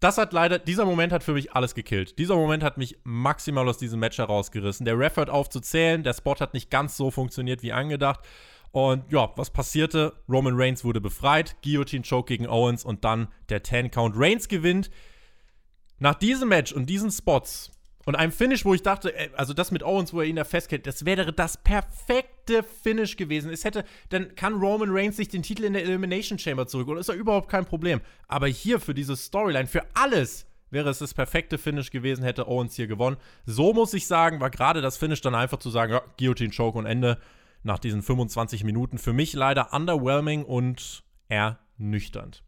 Das 0.00 0.16
hat 0.16 0.32
leider, 0.32 0.58
dieser 0.58 0.84
Moment 0.84 1.12
hat 1.12 1.24
für 1.24 1.32
mich 1.32 1.52
alles 1.52 1.74
gekillt. 1.74 2.18
Dieser 2.18 2.36
Moment 2.36 2.62
hat 2.62 2.78
mich 2.78 2.98
maximal 3.02 3.68
aus 3.68 3.78
diesem 3.78 3.98
Match 3.98 4.18
herausgerissen. 4.18 4.84
Der 4.86 4.98
Ref 4.98 5.16
hört 5.16 5.30
auf 5.30 5.48
zu 5.48 5.60
zählen, 5.60 6.04
der 6.04 6.14
Spot 6.14 6.36
hat 6.38 6.54
nicht 6.54 6.70
ganz 6.70 6.96
so 6.96 7.10
funktioniert 7.10 7.62
wie 7.62 7.72
angedacht. 7.72 8.20
Und 8.70 9.10
ja, 9.10 9.32
was 9.36 9.50
passierte? 9.50 10.12
Roman 10.28 10.54
Reigns 10.56 10.84
wurde 10.84 11.00
befreit, 11.00 11.56
Guillotine 11.62 12.04
Choke 12.08 12.28
gegen 12.28 12.46
Owens 12.46 12.84
und 12.84 13.04
dann 13.04 13.28
der 13.48 13.64
10 13.64 13.90
Count. 13.90 14.14
Reigns 14.16 14.46
gewinnt. 14.46 14.90
Nach 15.98 16.14
diesem 16.14 16.50
Match 16.50 16.72
und 16.72 16.86
diesen 16.86 17.10
Spots 17.10 17.72
und 18.08 18.14
einem 18.14 18.32
Finish, 18.32 18.64
wo 18.64 18.72
ich 18.72 18.80
dachte, 18.80 19.12
also 19.36 19.52
das 19.52 19.70
mit 19.70 19.82
Owens, 19.82 20.14
wo 20.14 20.22
er 20.22 20.26
ihn 20.26 20.36
da 20.36 20.44
festhält, 20.44 20.86
das 20.86 21.04
wäre 21.04 21.30
das 21.30 21.58
perfekte 21.58 22.62
Finish 22.62 23.18
gewesen. 23.18 23.52
Es 23.52 23.64
hätte, 23.64 23.84
dann 24.08 24.34
kann 24.34 24.54
Roman 24.54 24.88
Reigns 24.90 25.18
sich 25.18 25.28
den 25.28 25.42
Titel 25.42 25.64
in 25.64 25.74
der 25.74 25.82
Elimination 25.82 26.38
Chamber 26.38 26.66
zurückholen. 26.66 26.98
Ist 26.98 27.10
ja 27.10 27.14
überhaupt 27.14 27.50
kein 27.50 27.66
Problem. 27.66 28.00
Aber 28.26 28.46
hier 28.46 28.80
für 28.80 28.94
diese 28.94 29.14
Storyline, 29.14 29.66
für 29.66 29.82
alles 29.92 30.46
wäre 30.70 30.88
es 30.88 31.00
das 31.00 31.12
perfekte 31.12 31.58
Finish 31.58 31.90
gewesen, 31.90 32.24
hätte 32.24 32.48
Owens 32.48 32.76
hier 32.76 32.86
gewonnen. 32.86 33.18
So 33.44 33.74
muss 33.74 33.92
ich 33.92 34.06
sagen, 34.06 34.40
war 34.40 34.48
gerade 34.48 34.80
das 34.80 34.96
Finish 34.96 35.20
dann 35.20 35.34
einfach 35.34 35.58
zu 35.58 35.68
sagen, 35.68 35.92
ja, 35.92 36.02
Guillotine 36.18 36.54
Choke 36.56 36.78
und 36.78 36.86
Ende 36.86 37.18
nach 37.62 37.78
diesen 37.78 38.00
25 38.00 38.64
Minuten 38.64 38.96
für 38.96 39.12
mich 39.12 39.34
leider 39.34 39.74
underwhelming 39.74 40.46
und 40.46 41.04
ernüchternd 41.28 42.42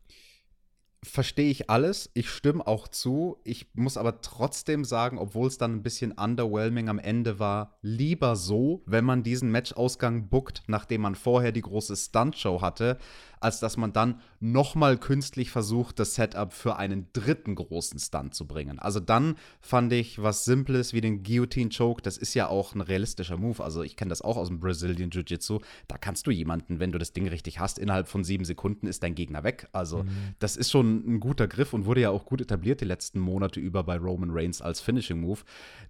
verstehe 1.03 1.51
ich 1.51 1.71
alles. 1.71 2.11
Ich 2.15 2.29
stimme 2.29 2.67
auch 2.67 2.89
zu. 2.89 3.39
Ich 3.45 3.69
muss 3.75 3.97
aber 3.97 4.21
trotzdem 4.21 4.85
sagen, 4.85 5.19
obwohl 5.19 5.49
es 5.49 5.59
dann 5.59 5.77
ein 5.77 5.83
bisschen 5.83 6.13
underwhelming 6.13 6.89
am 6.89 6.99
Ende 6.99 7.39
war, 7.39 7.79
lieber 7.81 8.37
so, 8.37 8.83
wenn 8.87 9.05
man 9.05 9.23
diesen 9.23 9.51
Matchausgang 9.51 10.29
bookt, 10.29 10.63
nachdem 10.67 11.03
man 11.03 11.15
vorher 11.15 11.53
die 11.53 11.63
große 11.63 11.97
Stuntshow 11.97 12.61
hatte, 12.61 12.99
als 13.41 13.61
dass 13.61 13.77
man 13.77 13.93
dann 13.93 14.21
nochmal 14.41 14.99
künstlich 14.99 15.51
versucht, 15.51 15.99
das 15.99 16.15
Setup 16.15 16.53
für 16.53 16.77
einen 16.77 17.09
dritten 17.13 17.55
großen 17.55 17.99
Stunt 17.99 18.35
zu 18.35 18.47
bringen. 18.47 18.79
Also 18.79 19.01
dann 19.01 19.37
fand 19.61 19.93
ich 19.93 20.23
was 20.23 20.45
Simples 20.45 20.93
wie 20.93 21.01
den 21.01 21.23
Guillotine 21.23 21.71
Choke, 21.77 22.03
das 22.03 22.17
ist 22.17 22.35
ja 22.35 22.49
auch 22.49 22.75
ein 22.75 22.81
realistischer 22.81 23.37
Move. 23.37 23.63
Also 23.63 23.83
ich 23.83 23.97
kenne 23.97 24.11
das 24.11 24.23
auch 24.23 24.37
aus 24.37 24.49
dem 24.49 24.61
Brazilian 24.61 25.11
Jiu-Jitsu. 25.11 25.61
Da 25.89 25.99
kannst 25.99 26.27
du 26.27 26.31
jemanden, 26.31 26.81
wenn 26.81 26.93
du 26.93 26.99
das 26.99 27.13
Ding 27.13 27.27
richtig 27.29 27.59
hast, 27.59 27.79
innerhalb 27.79 28.09
von 28.09 28.25
sieben 28.25 28.45
Sekunden 28.45 28.87
ist 28.87 29.03
dein 29.03 29.15
Gegner 29.15 29.45
weg. 29.45 29.69
Also 29.73 30.03
mhm. 30.03 30.35
das 30.39 30.57
ist 30.57 30.71
schon 30.71 31.05
ein 31.07 31.21
guter 31.21 31.49
Griff 31.49 31.73
und 31.73 31.87
wurde 31.87 32.03
ja 32.03 32.11
auch 32.11 32.25
gut 32.25 32.41
etabliert 32.41 32.81
die 32.81 32.87
letzten 32.87 33.21
Monate 33.21 33.61
über 33.61 33.83
bei 33.85 33.97
Roman 33.97 34.31
Reigns 34.31 34.61
als 34.61 34.81
Finishing 34.81 35.21
Move. 35.21 35.41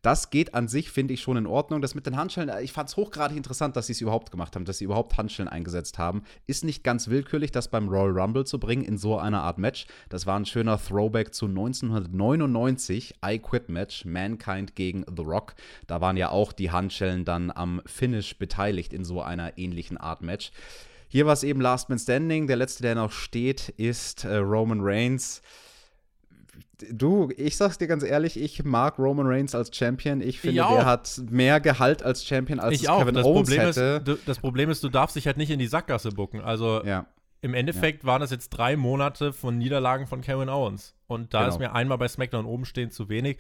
Das 0.03 0.31
geht 0.31 0.55
an 0.55 0.69
sich, 0.69 0.91
finde 0.91 1.15
ich, 1.15 1.21
schon 1.21 1.37
in 1.37 1.47
Ordnung. 1.47 1.83
Das 1.83 1.95
mit 1.95 2.07
den 2.07 2.17
Handschellen, 2.17 2.51
ich 2.63 2.73
fand 2.73 2.89
es 2.89 2.97
hochgradig 2.97 3.37
interessant, 3.37 3.77
dass 3.77 3.87
sie 3.87 3.93
es 3.93 4.01
überhaupt 4.01 4.31
gemacht 4.31 4.55
haben, 4.55 4.65
dass 4.65 4.79
sie 4.79 4.85
überhaupt 4.85 5.19
Handschellen 5.19 5.49
eingesetzt 5.49 5.99
haben. 5.99 6.23
Ist 6.47 6.65
nicht 6.65 6.85
ganz 6.85 7.09
willkürlich 7.09 7.41
natürlich, 7.41 7.53
das 7.53 7.69
beim 7.69 7.89
Royal 7.89 8.11
Rumble 8.11 8.40
zu 8.45 8.59
bringen 8.59 8.85
in 8.85 8.99
so 8.99 9.19
einer 9.19 9.43
Art 9.43 9.59
Match. 9.59 9.87
Das 10.09 10.27
war 10.27 10.39
ein 10.39 10.47
schöner 10.47 10.79
Throwback 10.79 11.35
zu 11.35 11.47
1999, 11.47 13.15
I 13.25 13.39
Quit 13.39 13.69
Match, 13.69 14.05
Mankind 14.05 14.75
gegen 14.75 15.05
The 15.15 15.23
Rock. 15.23 15.55
Da 15.87 16.01
waren 16.01 16.17
ja 16.17 16.31
auch 16.31 16.53
die 16.53 16.71
Handschellen 16.71 17.25
dann 17.25 17.51
am 17.51 17.81
Finish 17.87 18.37
beteiligt 18.39 18.93
in 18.93 19.05
so 19.05 19.23
einer 19.23 19.59
ähnlichen 19.59 19.97
Art 19.97 20.23
Match. 20.23 20.51
Hier 21.09 21.27
war 21.27 21.33
es 21.33 21.43
eben 21.43 21.61
Last 21.61 21.89
Man 21.89 21.99
Standing. 21.99 22.47
Der 22.47 22.57
letzte, 22.57 22.83
der 22.83 22.95
noch 22.95 23.11
steht, 23.11 23.69
ist 23.71 24.25
äh, 24.25 24.37
Roman 24.37 24.81
Reigns 24.81 25.43
du, 26.91 27.31
ich 27.37 27.57
sag's 27.57 27.79
dir 27.79 27.87
ganz 27.87 28.03
ehrlich, 28.03 28.41
ich 28.41 28.65
mag 28.65 28.99
Roman 28.99 29.27
Reigns 29.27 29.55
als 29.55 29.75
Champion. 29.75 30.21
Ich 30.21 30.41
finde, 30.41 30.63
ich 30.63 30.69
der 30.69 30.85
hat 30.85 31.21
mehr 31.31 31.61
Gehalt 31.61 32.03
als 32.03 32.25
Champion, 32.25 32.61
als 32.61 32.81
ich 32.81 32.87
Kevin 32.87 33.15
das 33.15 33.25
Owens 33.25 33.49
Problem 33.49 33.61
hätte. 33.61 33.81
Ist, 33.81 34.09
du, 34.09 34.19
das 34.27 34.39
Problem 34.39 34.71
ist, 34.71 34.83
du 34.83 34.89
darfst 34.89 35.17
dich 35.17 35.27
halt 35.27 35.37
nicht 35.37 35.51
in 35.51 35.59
die 35.59 35.67
Sackgasse 35.67 36.11
bucken. 36.11 36.41
Also 36.41 36.83
ja. 36.85 37.07
Im 37.43 37.55
Endeffekt 37.55 38.03
ja. 38.03 38.09
waren 38.09 38.21
das 38.21 38.31
jetzt 38.31 38.51
drei 38.51 38.77
Monate 38.77 39.33
von 39.33 39.57
Niederlagen 39.57 40.07
von 40.07 40.21
Kevin 40.21 40.49
Owens. 40.49 40.95
Und 41.07 41.33
da 41.35 41.41
genau. 41.41 41.53
ist 41.53 41.59
mir 41.59 41.73
einmal 41.73 41.99
bei 41.99 42.09
SmackDown 42.09 42.45
oben 42.45 42.65
stehen 42.65 42.91
zu 42.91 43.09
wenig. 43.09 43.39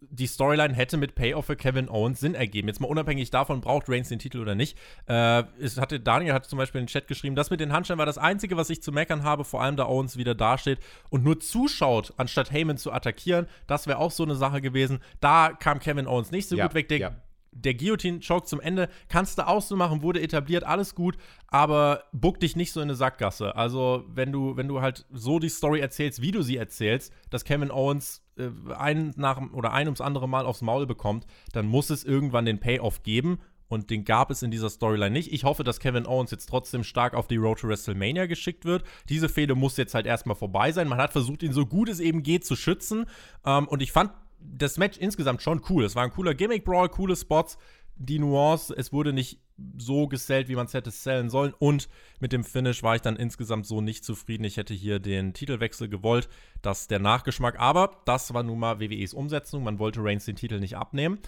Die 0.00 0.26
Storyline 0.26 0.74
hätte 0.74 0.98
mit 0.98 1.14
Payoff 1.14 1.46
für 1.46 1.56
Kevin 1.56 1.88
Owens 1.88 2.20
Sinn 2.20 2.34
ergeben. 2.34 2.68
Jetzt 2.68 2.80
mal 2.80 2.88
unabhängig 2.88 3.30
davon, 3.30 3.62
braucht 3.62 3.88
Reigns 3.88 4.10
den 4.10 4.18
Titel 4.18 4.38
oder 4.38 4.54
nicht. 4.54 4.76
Äh, 5.06 5.44
es 5.58 5.78
hatte, 5.78 5.98
Daniel 5.98 6.34
hat 6.34 6.44
zum 6.44 6.58
Beispiel 6.58 6.80
in 6.80 6.86
den 6.86 6.90
Chat 6.90 7.08
geschrieben, 7.08 7.36
das 7.36 7.50
mit 7.50 7.60
den 7.60 7.72
Handschellen 7.72 7.98
war 7.98 8.04
das 8.04 8.18
Einzige, 8.18 8.56
was 8.56 8.68
ich 8.68 8.82
zu 8.82 8.92
meckern 8.92 9.22
habe, 9.22 9.44
vor 9.44 9.62
allem 9.62 9.76
da 9.76 9.86
Owens 9.86 10.18
wieder 10.18 10.34
dasteht 10.34 10.78
und 11.08 11.24
nur 11.24 11.40
zuschaut, 11.40 12.12
anstatt 12.18 12.50
Heyman 12.50 12.76
zu 12.76 12.92
attackieren. 12.92 13.46
Das 13.66 13.86
wäre 13.86 13.98
auch 13.98 14.10
so 14.10 14.24
eine 14.24 14.34
Sache 14.34 14.60
gewesen. 14.60 15.00
Da 15.20 15.52
kam 15.58 15.78
Kevin 15.78 16.06
Owens 16.06 16.30
nicht 16.30 16.48
so 16.48 16.56
ja, 16.56 16.66
gut 16.66 16.74
weg. 16.74 16.88
Der 16.88 16.98
ja 16.98 17.14
der 17.54 17.74
Guillotine-Choke 17.74 18.46
zum 18.46 18.60
Ende 18.60 18.88
kannst 19.08 19.38
du 19.38 19.46
auch 19.46 19.62
so 19.62 19.76
machen, 19.76 20.02
wurde 20.02 20.20
etabliert, 20.20 20.64
alles 20.64 20.94
gut, 20.94 21.16
aber 21.48 22.04
buck 22.12 22.40
dich 22.40 22.56
nicht 22.56 22.72
so 22.72 22.80
in 22.80 22.84
eine 22.84 22.94
Sackgasse. 22.94 23.56
Also, 23.56 24.04
wenn 24.08 24.32
du, 24.32 24.56
wenn 24.56 24.68
du 24.68 24.80
halt 24.80 25.06
so 25.12 25.38
die 25.38 25.48
Story 25.48 25.80
erzählst, 25.80 26.20
wie 26.20 26.32
du 26.32 26.42
sie 26.42 26.56
erzählst, 26.56 27.12
dass 27.30 27.44
Kevin 27.44 27.70
Owens 27.70 28.22
äh, 28.36 28.48
ein 28.76 29.14
nach 29.16 29.40
oder 29.52 29.72
ein 29.72 29.86
ums 29.86 30.00
andere 30.00 30.28
Mal 30.28 30.46
aufs 30.46 30.62
Maul 30.62 30.86
bekommt, 30.86 31.26
dann 31.52 31.66
muss 31.66 31.90
es 31.90 32.04
irgendwann 32.04 32.44
den 32.44 32.60
Payoff 32.60 33.02
geben. 33.02 33.38
Und 33.66 33.90
den 33.90 34.04
gab 34.04 34.30
es 34.30 34.42
in 34.42 34.50
dieser 34.50 34.68
Storyline 34.68 35.10
nicht. 35.10 35.32
Ich 35.32 35.44
hoffe, 35.44 35.64
dass 35.64 35.80
Kevin 35.80 36.06
Owens 36.06 36.30
jetzt 36.30 36.46
trotzdem 36.46 36.84
stark 36.84 37.14
auf 37.14 37.26
die 37.26 37.36
Road 37.36 37.58
to 37.58 37.68
WrestleMania 37.68 38.26
geschickt 38.26 38.66
wird. 38.66 38.84
Diese 39.08 39.28
Fehde 39.28 39.54
muss 39.54 39.78
jetzt 39.78 39.94
halt 39.94 40.06
erstmal 40.06 40.36
vorbei 40.36 40.70
sein. 40.70 40.86
Man 40.86 40.98
hat 40.98 41.12
versucht, 41.12 41.42
ihn 41.42 41.52
so 41.52 41.64
gut 41.64 41.88
es 41.88 41.98
eben 41.98 42.22
geht 42.22 42.44
zu 42.44 42.56
schützen. 42.56 43.06
Ähm, 43.44 43.66
und 43.66 43.82
ich 43.82 43.90
fand 43.90 44.12
das 44.44 44.76
Match 44.76 44.98
insgesamt 44.98 45.42
schon 45.42 45.62
cool. 45.68 45.84
Es 45.84 45.96
war 45.96 46.04
ein 46.04 46.10
cooler 46.10 46.34
Gimmick-Brawl, 46.34 46.88
coole 46.90 47.16
Spots. 47.16 47.58
Die 47.96 48.18
Nuance, 48.18 48.74
es 48.76 48.92
wurde 48.92 49.12
nicht 49.12 49.40
so 49.78 50.08
gesellt, 50.08 50.48
wie 50.48 50.56
man 50.56 50.66
es 50.66 50.74
hätte 50.74 50.90
sellen 50.90 51.30
sollen. 51.30 51.54
Und 51.58 51.88
mit 52.18 52.32
dem 52.32 52.44
Finish 52.44 52.82
war 52.82 52.96
ich 52.96 53.02
dann 53.02 53.16
insgesamt 53.16 53.66
so 53.66 53.80
nicht 53.80 54.04
zufrieden. 54.04 54.44
Ich 54.44 54.56
hätte 54.56 54.74
hier 54.74 54.98
den 54.98 55.32
Titelwechsel 55.32 55.88
gewollt. 55.88 56.28
Das 56.60 56.82
ist 56.82 56.90
der 56.90 56.98
Nachgeschmack. 56.98 57.58
Aber 57.58 58.02
das 58.04 58.34
war 58.34 58.42
nun 58.42 58.58
mal 58.58 58.80
WWEs 58.80 59.14
Umsetzung. 59.14 59.62
Man 59.62 59.78
wollte 59.78 60.02
Reigns 60.02 60.24
den 60.24 60.36
Titel 60.36 60.58
nicht 60.58 60.76
abnehmen. 60.76 61.20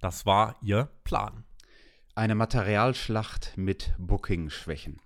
Das 0.00 0.26
war 0.26 0.56
ihr 0.60 0.88
Plan. 1.04 1.44
Eine 2.14 2.34
Materialschlacht 2.34 3.52
mit 3.56 3.94
Booking-Schwächen. 3.98 5.00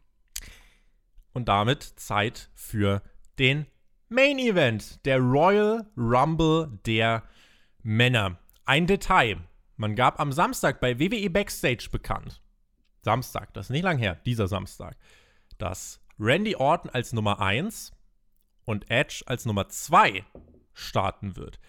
Und 1.35 1.49
damit 1.49 1.83
Zeit 1.83 2.49
für 2.55 3.03
den 3.39 3.67
Main 4.09 4.39
Event, 4.39 5.05
der 5.05 5.19
Royal 5.19 5.85
Rumble 5.97 6.79
der 6.87 7.25
Männer. 7.87 8.37
Ein 8.65 8.89
Detail. 8.89 9.39
Man 9.77 9.95
gab 9.95 10.19
am 10.19 10.33
Samstag 10.33 10.81
bei 10.81 10.99
WWE 10.99 11.31
Backstage 11.31 11.87
bekannt. 11.93 12.43
Samstag, 13.03 13.55
das 13.55 13.67
ist 13.67 13.71
nicht 13.71 13.85
lang 13.85 13.97
her, 13.97 14.19
dieser 14.27 14.49
Samstag, 14.49 14.97
dass 15.59 16.01
Randy 16.19 16.57
Orton 16.57 16.91
als 16.91 17.13
Nummer 17.13 17.41
1 17.41 17.93
und 18.65 18.91
Edge 18.91 19.23
als 19.27 19.47
Nummer 19.47 19.69
2 19.69 20.25
starten 20.75 21.37
wird. 21.37 21.61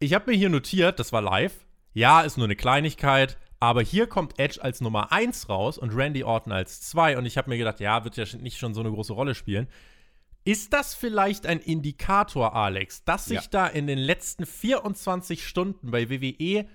Ich 0.00 0.14
habe 0.14 0.32
mir 0.32 0.36
hier 0.36 0.48
notiert, 0.48 0.98
das 0.98 1.12
war 1.12 1.22
live. 1.22 1.64
Ja, 1.92 2.22
ist 2.22 2.36
nur 2.36 2.48
eine 2.48 2.56
Kleinigkeit, 2.56 3.38
aber 3.60 3.82
hier 3.82 4.08
kommt 4.08 4.40
Edge 4.40 4.60
als 4.64 4.80
Nummer 4.80 5.12
1 5.12 5.48
raus 5.48 5.78
und 5.78 5.94
Randy 5.94 6.24
Orton 6.24 6.52
als 6.52 6.80
2 6.80 7.18
und 7.18 7.24
ich 7.24 7.38
habe 7.38 7.50
mir 7.50 7.58
gedacht, 7.58 7.78
ja, 7.78 8.02
wird 8.02 8.16
ja 8.16 8.24
nicht 8.38 8.58
schon 8.58 8.74
so 8.74 8.80
eine 8.80 8.90
große 8.90 9.12
Rolle 9.12 9.36
spielen. 9.36 9.68
Ist 10.46 10.74
das 10.74 10.94
vielleicht 10.94 11.46
ein 11.46 11.58
Indikator, 11.58 12.54
Alex, 12.54 13.02
dass 13.04 13.24
sich 13.24 13.44
ja. 13.44 13.48
da 13.50 13.66
in 13.66 13.86
den 13.86 13.98
letzten 13.98 14.44
24 14.44 15.46
Stunden 15.46 15.90
bei 15.90 16.10
WWE 16.10 16.66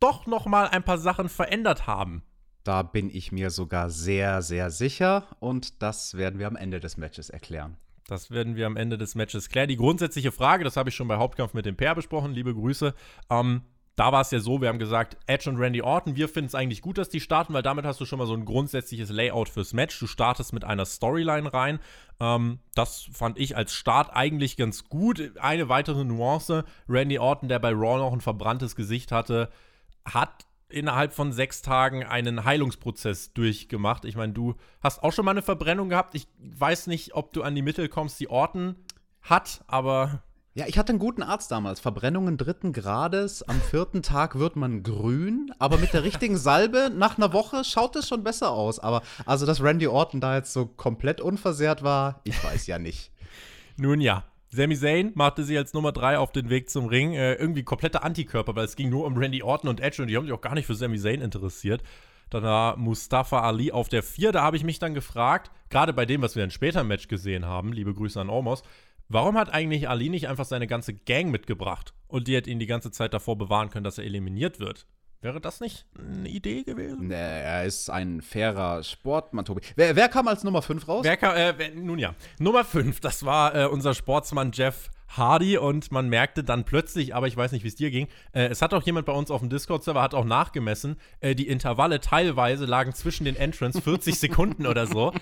doch 0.00 0.26
noch 0.26 0.46
mal 0.46 0.68
ein 0.68 0.82
paar 0.82 0.96
Sachen 0.96 1.28
verändert 1.28 1.86
haben? 1.86 2.22
Da 2.64 2.82
bin 2.82 3.10
ich 3.10 3.30
mir 3.30 3.50
sogar 3.50 3.90
sehr, 3.90 4.40
sehr 4.40 4.70
sicher 4.70 5.26
und 5.40 5.82
das 5.82 6.14
werden 6.16 6.38
wir 6.38 6.46
am 6.46 6.56
Ende 6.56 6.80
des 6.80 6.96
Matches 6.96 7.28
erklären. 7.28 7.76
Das 8.06 8.30
werden 8.30 8.56
wir 8.56 8.66
am 8.66 8.78
Ende 8.78 8.96
des 8.96 9.14
Matches 9.14 9.50
klären. 9.50 9.68
Die 9.68 9.76
grundsätzliche 9.76 10.32
Frage, 10.32 10.64
das 10.64 10.78
habe 10.78 10.88
ich 10.88 10.96
schon 10.96 11.08
bei 11.08 11.16
Hauptkampf 11.16 11.52
mit 11.52 11.66
dem 11.66 11.76
Pair 11.76 11.94
besprochen, 11.94 12.32
liebe 12.32 12.54
Grüße. 12.54 12.94
Ähm, 13.28 13.60
da 13.98 14.12
war 14.12 14.20
es 14.20 14.30
ja 14.30 14.38
so, 14.38 14.60
wir 14.60 14.68
haben 14.68 14.78
gesagt, 14.78 15.16
Edge 15.26 15.50
und 15.50 15.56
Randy 15.56 15.82
Orton, 15.82 16.14
wir 16.14 16.28
finden 16.28 16.46
es 16.46 16.54
eigentlich 16.54 16.82
gut, 16.82 16.98
dass 16.98 17.08
die 17.08 17.18
starten, 17.18 17.52
weil 17.52 17.62
damit 17.62 17.84
hast 17.84 18.00
du 18.00 18.04
schon 18.04 18.20
mal 18.20 18.28
so 18.28 18.34
ein 18.34 18.44
grundsätzliches 18.44 19.10
Layout 19.10 19.48
fürs 19.48 19.72
Match. 19.72 19.98
Du 19.98 20.06
startest 20.06 20.52
mit 20.52 20.62
einer 20.62 20.86
Storyline 20.86 21.52
rein. 21.52 21.80
Ähm, 22.20 22.60
das 22.76 23.08
fand 23.12 23.40
ich 23.40 23.56
als 23.56 23.74
Start 23.74 24.14
eigentlich 24.14 24.56
ganz 24.56 24.88
gut. 24.88 25.32
Eine 25.40 25.68
weitere 25.68 26.04
Nuance, 26.04 26.64
Randy 26.88 27.18
Orton, 27.18 27.48
der 27.48 27.58
bei 27.58 27.72
Raw 27.72 27.98
noch 27.98 28.12
ein 28.12 28.20
verbranntes 28.20 28.76
Gesicht 28.76 29.10
hatte, 29.10 29.50
hat 30.04 30.46
innerhalb 30.68 31.12
von 31.12 31.32
sechs 31.32 31.60
Tagen 31.62 32.04
einen 32.04 32.44
Heilungsprozess 32.44 33.32
durchgemacht. 33.32 34.04
Ich 34.04 34.14
meine, 34.14 34.32
du 34.32 34.54
hast 34.80 35.02
auch 35.02 35.12
schon 35.12 35.24
mal 35.24 35.32
eine 35.32 35.42
Verbrennung 35.42 35.88
gehabt. 35.88 36.14
Ich 36.14 36.28
weiß 36.38 36.86
nicht, 36.86 37.14
ob 37.14 37.32
du 37.32 37.42
an 37.42 37.56
die 37.56 37.62
Mittel 37.62 37.88
kommst, 37.88 38.20
die 38.20 38.30
Orton 38.30 38.76
hat, 39.22 39.64
aber 39.66 40.22
ja, 40.58 40.66
ich 40.66 40.76
hatte 40.76 40.90
einen 40.90 40.98
guten 40.98 41.22
Arzt 41.22 41.52
damals. 41.52 41.78
Verbrennungen 41.78 42.36
dritten 42.36 42.72
Grades. 42.72 43.44
Am 43.44 43.60
vierten 43.60 44.02
Tag 44.02 44.40
wird 44.40 44.56
man 44.56 44.82
grün. 44.82 45.52
Aber 45.60 45.78
mit 45.78 45.92
der 45.92 46.02
richtigen 46.02 46.36
Salbe 46.36 46.90
nach 46.92 47.16
einer 47.16 47.32
Woche 47.32 47.62
schaut 47.62 47.94
es 47.94 48.08
schon 48.08 48.24
besser 48.24 48.50
aus. 48.50 48.80
Aber 48.80 49.02
also, 49.24 49.46
dass 49.46 49.62
Randy 49.62 49.86
Orton 49.86 50.20
da 50.20 50.34
jetzt 50.34 50.52
so 50.52 50.66
komplett 50.66 51.20
unversehrt 51.20 51.84
war, 51.84 52.22
ich 52.24 52.42
weiß 52.42 52.66
ja 52.66 52.80
nicht. 52.80 53.12
Nun 53.76 54.00
ja. 54.00 54.24
Sami 54.50 54.76
Zayn 54.76 55.12
machte 55.14 55.44
sie 55.44 55.56
als 55.56 55.74
Nummer 55.74 55.92
3 55.92 56.18
auf 56.18 56.32
den 56.32 56.50
Weg 56.50 56.70
zum 56.70 56.86
Ring. 56.86 57.12
Äh, 57.12 57.34
irgendwie 57.34 57.62
komplette 57.62 58.02
Antikörper, 58.02 58.56
weil 58.56 58.64
es 58.64 58.74
ging 58.74 58.90
nur 58.90 59.06
um 59.06 59.16
Randy 59.16 59.44
Orton 59.44 59.70
und 59.70 59.78
Edge 59.78 60.02
und 60.02 60.08
die 60.08 60.16
haben 60.16 60.24
sich 60.24 60.32
auch 60.32 60.40
gar 60.40 60.54
nicht 60.54 60.66
für 60.66 60.74
Sami 60.74 60.98
Zayn 60.98 61.20
interessiert. 61.20 61.84
Dann 62.30 62.42
war 62.42 62.76
Mustafa 62.76 63.42
Ali 63.42 63.70
auf 63.70 63.88
der 63.88 64.02
4. 64.02 64.32
Da 64.32 64.42
habe 64.42 64.56
ich 64.56 64.64
mich 64.64 64.80
dann 64.80 64.94
gefragt, 64.94 65.52
gerade 65.70 65.92
bei 65.92 66.04
dem, 66.04 66.20
was 66.20 66.34
wir 66.34 66.42
dann 66.42 66.50
später 66.50 66.80
im 66.80 66.88
Match 66.88 67.06
gesehen 67.06 67.46
haben, 67.46 67.72
liebe 67.72 67.94
Grüße 67.94 68.20
an 68.20 68.28
Omos, 68.28 68.64
Warum 69.10 69.38
hat 69.38 69.52
eigentlich 69.52 69.88
Ali 69.88 70.10
nicht 70.10 70.28
einfach 70.28 70.44
seine 70.44 70.66
ganze 70.66 70.92
Gang 70.92 71.30
mitgebracht 71.30 71.94
und 72.08 72.28
die 72.28 72.36
hat 72.36 72.46
ihn 72.46 72.58
die 72.58 72.66
ganze 72.66 72.90
Zeit 72.90 73.14
davor 73.14 73.38
bewahren 73.38 73.70
können, 73.70 73.84
dass 73.84 73.96
er 73.96 74.04
eliminiert 74.04 74.60
wird? 74.60 74.86
Wäre 75.22 75.40
das 75.40 75.60
nicht 75.60 75.86
eine 75.98 76.28
Idee 76.28 76.62
gewesen? 76.62 77.08
Nee, 77.08 77.14
er 77.14 77.64
ist 77.64 77.88
ein 77.88 78.20
fairer 78.20 78.84
Sportmann, 78.84 79.46
Tobi. 79.46 79.62
Wer, 79.74 79.96
wer 79.96 80.08
kam 80.08 80.28
als 80.28 80.44
Nummer 80.44 80.60
5 80.60 80.86
raus? 80.86 81.04
Wer 81.04 81.16
kam, 81.16 81.34
äh, 81.34 81.54
wer, 81.56 81.70
nun 81.74 81.98
ja, 81.98 82.14
Nummer 82.38 82.64
5, 82.64 83.00
das 83.00 83.24
war 83.24 83.54
äh, 83.54 83.66
unser 83.66 83.94
Sportsmann 83.94 84.52
Jeff 84.52 84.90
Hardy 85.08 85.56
und 85.56 85.90
man 85.90 86.08
merkte 86.08 86.44
dann 86.44 86.64
plötzlich, 86.64 87.14
aber 87.14 87.26
ich 87.26 87.36
weiß 87.36 87.52
nicht, 87.52 87.64
wie 87.64 87.68
es 87.68 87.76
dir 87.76 87.90
ging, 87.90 88.08
äh, 88.32 88.48
es 88.48 88.60
hat 88.60 88.74
auch 88.74 88.82
jemand 88.82 89.06
bei 89.06 89.12
uns 89.12 89.30
auf 89.30 89.40
dem 89.40 89.48
Discord-Server, 89.48 90.02
hat 90.02 90.14
auch 90.14 90.26
nachgemessen, 90.26 90.96
äh, 91.20 91.34
die 91.34 91.48
Intervalle 91.48 92.00
teilweise 92.00 92.66
lagen 92.66 92.92
zwischen 92.92 93.24
den 93.24 93.34
Entrance 93.36 93.80
40 93.80 94.18
Sekunden 94.20 94.66
oder 94.66 94.86
so, 94.86 95.12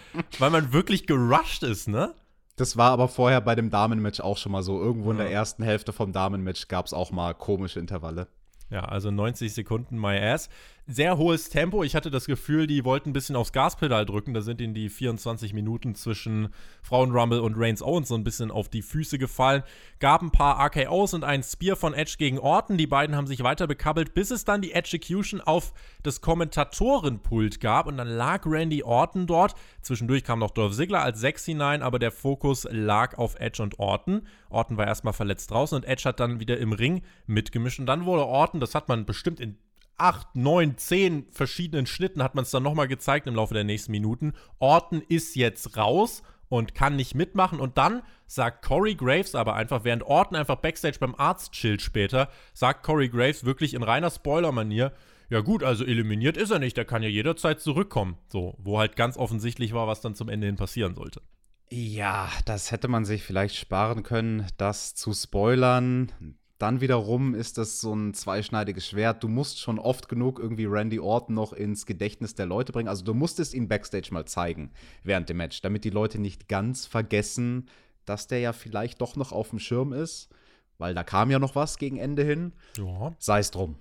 weil 0.41 0.51
man 0.51 0.73
wirklich 0.73 1.07
gerusht 1.07 1.63
ist, 1.63 1.89
ne? 1.89 2.15
Das 2.57 2.77
war 2.77 2.91
aber 2.91 3.09
vorher 3.09 3.41
bei 3.43 3.55
dem 3.55 3.71
Damenmatch 3.71 4.21
auch 4.21 4.39
schon 4.39 4.53
mal 4.53 4.63
so. 4.63 4.81
Irgendwo 4.81 5.11
in 5.11 5.19
der 5.19 5.31
ersten 5.31 5.63
Hälfte 5.63 5.93
vom 5.93 6.13
Damenmatch 6.13 6.69
gab 6.69 6.87
es 6.87 6.95
auch 6.95 7.11
mal 7.11 7.35
komische 7.35 7.79
Intervalle. 7.79 8.29
Ja, 8.71 8.81
also 8.81 9.11
90 9.11 9.55
Sekunden 9.55 10.01
My 10.01 10.19
Ass 10.19 10.49
sehr 10.89 11.19
hohes 11.19 11.49
Tempo. 11.49 11.83
Ich 11.83 11.97
hatte 11.97 12.13
das 12.13 12.27
Gefühl, 12.27 12.69
die 12.69 12.85
wollten 12.85 13.11
ein 13.11 13.13
bisschen 13.13 13.35
aufs 13.35 13.53
Gaspedal 13.53 14.07
drücken. 14.07 14.35
Da 14.35 14.41
sind 14.41 14.61
ihnen 14.61 14.73
die 14.73 14.89
24 14.89 15.53
Minuten 15.53 15.97
zwischen 15.97 16.49
Frauenrumble 16.83 17.41
und 17.41 17.57
Reigns 17.57 17.83
Owens 17.83 18.09
so 18.09 18.15
ein 18.15 18.23
bisschen 18.23 18.53
auf 18.53 18.69
die 18.69 18.83
Füße 18.83 19.19
gefallen. 19.19 19.65
Gab 19.99 20.23
ein 20.23 20.31
paar 20.31 20.65
RKOs 20.65 21.15
und 21.15 21.25
ein 21.25 21.43
Spear 21.43 21.75
von 21.75 21.93
Edge 21.93 22.15
gegen 22.19 22.39
Orton. 22.39 22.79
Die 22.79 22.87
beiden 22.87 23.17
haben 23.17 23.27
sich 23.27 23.43
weiter 23.43 23.67
bekabbelt, 23.67 24.15
bis 24.15 24.31
es 24.31 24.45
dann 24.45 24.63
die 24.63 24.73
Execution 24.73 25.41
auf 25.41 25.73
das 26.05 26.21
Kommentatorenpult 26.21 27.61
gab. 27.61 27.87
Und 27.87 27.97
dann 27.97 28.09
lag 28.09 28.47
Randy 28.47 28.85
Orton 28.85 29.27
dort. 29.27 29.57
Zwischendurch 29.83 30.23
kam 30.23 30.39
noch 30.39 30.53
Dolph 30.53 30.77
Ziggler 30.77 31.03
als 31.03 31.19
6 31.19 31.47
hinein, 31.47 31.83
aber 31.83 31.99
der 31.99 32.13
Fokus 32.13 32.65
lag 32.71 33.19
auf 33.19 33.35
Edge 33.41 33.61
und 33.61 33.81
Orton. 33.81 34.23
Orton 34.51 34.77
war 34.77 34.87
erstmal 34.87 35.15
verletzt 35.15 35.51
draußen 35.51 35.75
und 35.75 35.85
Edge 35.85 36.05
hat 36.05 36.21
dann 36.21 36.39
wieder 36.39 36.59
im 36.59 36.73
Ring 36.73 37.03
mitgemischt. 37.27 37.81
Und 37.81 37.87
dann 37.87 38.05
wurde 38.05 38.25
Orton, 38.25 38.61
das 38.61 38.77
hat 38.77 38.89
man 38.89 39.05
bestimmt 39.05 39.41
in 39.41 39.59
acht, 39.99 40.35
neun, 40.35 40.77
zehn 40.77 41.27
verschiedenen 41.31 41.87
Schnitten 41.87 42.23
hat 42.23 42.35
man 42.35 42.43
es 42.43 42.51
dann 42.51 42.63
nochmal 42.63 42.89
gezeigt 42.89 43.27
im 43.27 43.35
Laufe 43.35 43.55
der 43.55 43.65
nächsten 43.65 43.93
Minuten. 43.93 44.35
Orton 44.59 45.03
ist 45.09 45.37
jetzt 45.37 45.77
raus 45.77 46.23
und 46.49 46.75
kann 46.75 46.97
nicht 46.97 47.15
mitmachen. 47.15 47.61
Und 47.61 47.79
dann 47.79 48.03
sagt 48.27 48.65
Corey 48.65 48.95
Graves 48.95 49.35
aber 49.35 49.55
einfach, 49.55 49.85
während 49.85 50.03
Orton 50.05 50.37
einfach 50.37 50.57
Backstage 50.57 50.99
beim 50.99 51.15
Arzt 51.15 51.53
chillt 51.53 51.83
später, 51.83 52.29
sagt 52.53 52.83
Corey 52.83 53.09
Graves 53.09 53.45
wirklich 53.45 53.75
in 53.75 53.83
reiner 53.83 54.11
Spoiler-Manier, 54.11 54.93
ja 55.29 55.41
gut, 55.41 55.65
also 55.65 55.85
eliminiert 55.85 56.37
ist 56.37 56.51
er 56.51 56.61
nicht, 56.61 56.77
der 56.77 56.85
kann 56.85 57.03
ja 57.03 57.09
jederzeit 57.09 57.61
zurückkommen. 57.61 58.17
So, 58.29 58.57
wo 58.59 58.79
halt 58.79 58.95
ganz 58.97 59.17
offensichtlich 59.17 59.73
war, 59.73 59.89
was 59.89 60.01
dann 60.01 60.15
zum 60.15 60.29
Ende 60.29 60.47
hin 60.47 60.57
passieren 60.57 60.95
sollte. 60.95 61.21
Ja, 61.69 62.31
das 62.45 62.71
hätte 62.71 62.87
man 62.87 63.05
sich 63.05 63.25
vielleicht 63.25 63.57
sparen 63.57 64.05
können, 64.05 64.47
das 64.57 64.95
zu 64.95 65.13
spoilern. 65.13 66.13
Dann 66.59 66.81
wiederum 66.81 67.35
ist 67.35 67.59
das 67.59 67.81
so 67.81 67.95
ein 67.95 68.15
zweischneidiges 68.15 68.87
Schwert. 68.87 69.23
Du 69.23 69.29
musst 69.29 69.61
schon 69.61 69.79
oft 69.79 70.09
genug 70.09 70.39
irgendwie 70.39 70.65
Randy 70.65 70.99
Orton 70.99 71.35
noch 71.35 71.53
ins 71.53 71.85
Gedächtnis 71.85 72.35
der 72.35 72.47
Leute 72.47 72.73
bringen. 72.73 72.89
Also 72.89 73.05
du 73.05 73.13
musstest 73.13 73.53
ihn 73.53 73.69
backstage 73.69 74.09
mal 74.11 74.25
zeigen 74.25 74.71
während 75.03 75.29
dem 75.29 75.37
Match, 75.37 75.61
damit 75.61 75.85
die 75.85 75.91
Leute 75.91 76.19
nicht 76.19 76.49
ganz 76.49 76.87
vergessen, 76.87 77.69
dass 78.07 78.27
der 78.27 78.39
ja 78.39 78.53
vielleicht 78.55 79.03
doch 79.03 79.17
noch 79.17 79.33
auf 79.33 79.51
dem 79.51 79.59
Schirm 79.59 79.93
ist. 79.93 80.31
Weil 80.79 80.95
da 80.95 81.05
kam 81.05 81.31
ja 81.31 81.39
noch 81.39 81.55
was 81.55 81.77
gegen 81.77 81.99
Ende 81.99 82.25
hin. 82.25 82.53
Ja. 82.79 83.15
Sei 83.19 83.41
es 83.41 83.51
drum. 83.51 83.77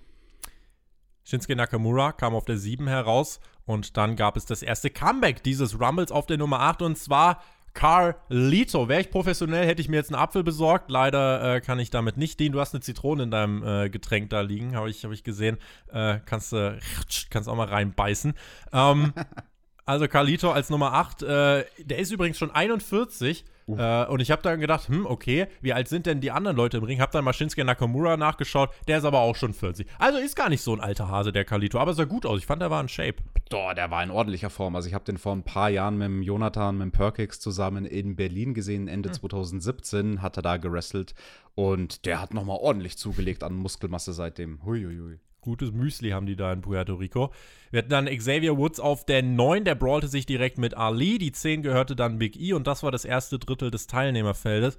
Shinsuke 1.23 1.55
Nakamura 1.55 2.11
kam 2.11 2.35
auf 2.35 2.45
der 2.45 2.57
7 2.57 2.87
heraus 2.87 3.39
und 3.65 3.97
dann 3.97 4.15
gab 4.15 4.37
es 4.37 4.45
das 4.45 4.61
erste 4.61 4.89
Comeback 4.89 5.43
dieses 5.43 5.79
Rumbles 5.79 6.11
auf 6.11 6.27
der 6.27 6.37
Nummer 6.37 6.59
8 6.59 6.83
und 6.83 6.97
zwar 6.97 7.41
Carlito. 7.75 8.87
Wäre 8.87 9.01
ich 9.01 9.11
professionell, 9.11 9.67
hätte 9.67 9.81
ich 9.81 9.89
mir 9.89 9.97
jetzt 9.97 10.11
einen 10.11 10.19
Apfel 10.19 10.43
besorgt. 10.43 10.89
Leider 10.89 11.55
äh, 11.55 11.61
kann 11.61 11.77
ich 11.77 11.91
damit 11.91 12.17
nicht 12.17 12.39
dienen. 12.39 12.53
Du 12.53 12.59
hast 12.59 12.73
eine 12.73 12.81
Zitrone 12.81 13.23
in 13.23 13.31
deinem 13.31 13.63
äh, 13.63 13.89
Getränk 13.89 14.31
da 14.31 14.41
liegen, 14.41 14.75
habe 14.75 14.89
ich, 14.89 15.03
hab 15.05 15.11
ich 15.11 15.23
gesehen. 15.23 15.57
Äh, 15.91 16.19
kannst 16.25 16.53
du 16.53 16.57
äh, 16.57 16.79
kannst 17.29 17.47
auch 17.47 17.55
mal 17.55 17.67
reinbeißen. 17.67 18.33
Ähm, 18.73 19.13
also 19.85 20.07
Carlito 20.07 20.51
als 20.51 20.71
Nummer 20.71 20.93
8. 20.93 21.21
Äh, 21.21 21.65
der 21.77 21.99
ist 21.99 22.11
übrigens 22.11 22.39
schon 22.39 22.49
41 22.49 23.45
Äh, 23.67 24.05
und 24.05 24.19
ich 24.19 24.31
habe 24.31 24.41
dann 24.41 24.59
gedacht, 24.59 24.87
hm, 24.87 25.05
okay, 25.05 25.47
wie 25.61 25.73
alt 25.73 25.87
sind 25.87 26.05
denn 26.05 26.21
die 26.21 26.31
anderen 26.31 26.55
Leute 26.55 26.77
im 26.77 26.83
Ring? 26.83 27.01
Hab 27.01 27.11
dann 27.11 27.23
mal 27.23 27.33
Shinsuke 27.33 27.65
Nakamura 27.65 28.17
nachgeschaut, 28.17 28.69
der 28.87 28.99
ist 28.99 29.05
aber 29.05 29.19
auch 29.19 29.35
schon 29.35 29.53
40. 29.53 29.87
Also 29.97 30.19
ist 30.19 30.35
gar 30.35 30.49
nicht 30.49 30.61
so 30.61 30.73
ein 30.73 30.81
alter 30.81 31.07
Hase, 31.07 31.31
der 31.31 31.45
Kalito, 31.45 31.79
aber 31.79 31.93
sah 31.93 32.05
gut 32.05 32.25
aus. 32.25 32.39
Ich 32.39 32.45
fand, 32.45 32.61
der 32.61 32.69
war 32.69 32.81
in 32.81 32.89
Shape. 32.89 33.15
Doch, 33.49 33.73
der 33.73 33.91
war 33.91 34.03
in 34.03 34.11
ordentlicher 34.11 34.49
Form. 34.49 34.75
Also 34.75 34.87
ich 34.87 34.93
habe 34.93 35.05
den 35.05 35.17
vor 35.17 35.33
ein 35.33 35.43
paar 35.43 35.69
Jahren 35.69 35.97
mit 35.97 36.07
dem 36.07 36.21
Jonathan, 36.21 36.77
mit 36.77 36.85
dem 36.85 36.91
Perkix 36.91 37.39
zusammen 37.39 37.85
in 37.85 38.15
Berlin 38.15 38.53
gesehen, 38.53 38.87
Ende 38.87 39.09
hm. 39.09 39.15
2017 39.15 40.21
hat 40.21 40.37
er 40.37 40.43
da 40.43 40.57
gewrestelt 40.57 41.15
und 41.55 42.05
der 42.05 42.21
hat 42.21 42.33
nochmal 42.33 42.57
ordentlich 42.59 42.97
zugelegt 42.97 43.43
an 43.43 43.55
Muskelmasse 43.55 44.13
seitdem. 44.13 44.63
Huiuiui 44.63 45.19
gutes 45.45 45.71
Müsli 45.71 46.09
haben 46.09 46.25
die 46.25 46.35
da 46.35 46.51
in 46.51 46.61
Puerto 46.61 46.95
Rico. 46.95 47.31
Wir 47.71 47.79
hatten 47.79 47.89
dann 47.89 48.05
Xavier 48.05 48.57
Woods 48.57 48.79
auf 48.79 49.05
der 49.05 49.23
9, 49.23 49.63
der 49.63 49.75
brawlte 49.75 50.07
sich 50.07 50.25
direkt 50.25 50.57
mit 50.57 50.75
Ali. 50.75 51.17
Die 51.17 51.31
10 51.31 51.61
gehörte 51.61 51.95
dann 51.95 52.19
Big 52.19 52.39
E 52.39 52.53
und 52.53 52.67
das 52.67 52.83
war 52.83 52.91
das 52.91 53.05
erste 53.05 53.39
Drittel 53.39 53.71
des 53.71 53.87
Teilnehmerfeldes. 53.87 54.77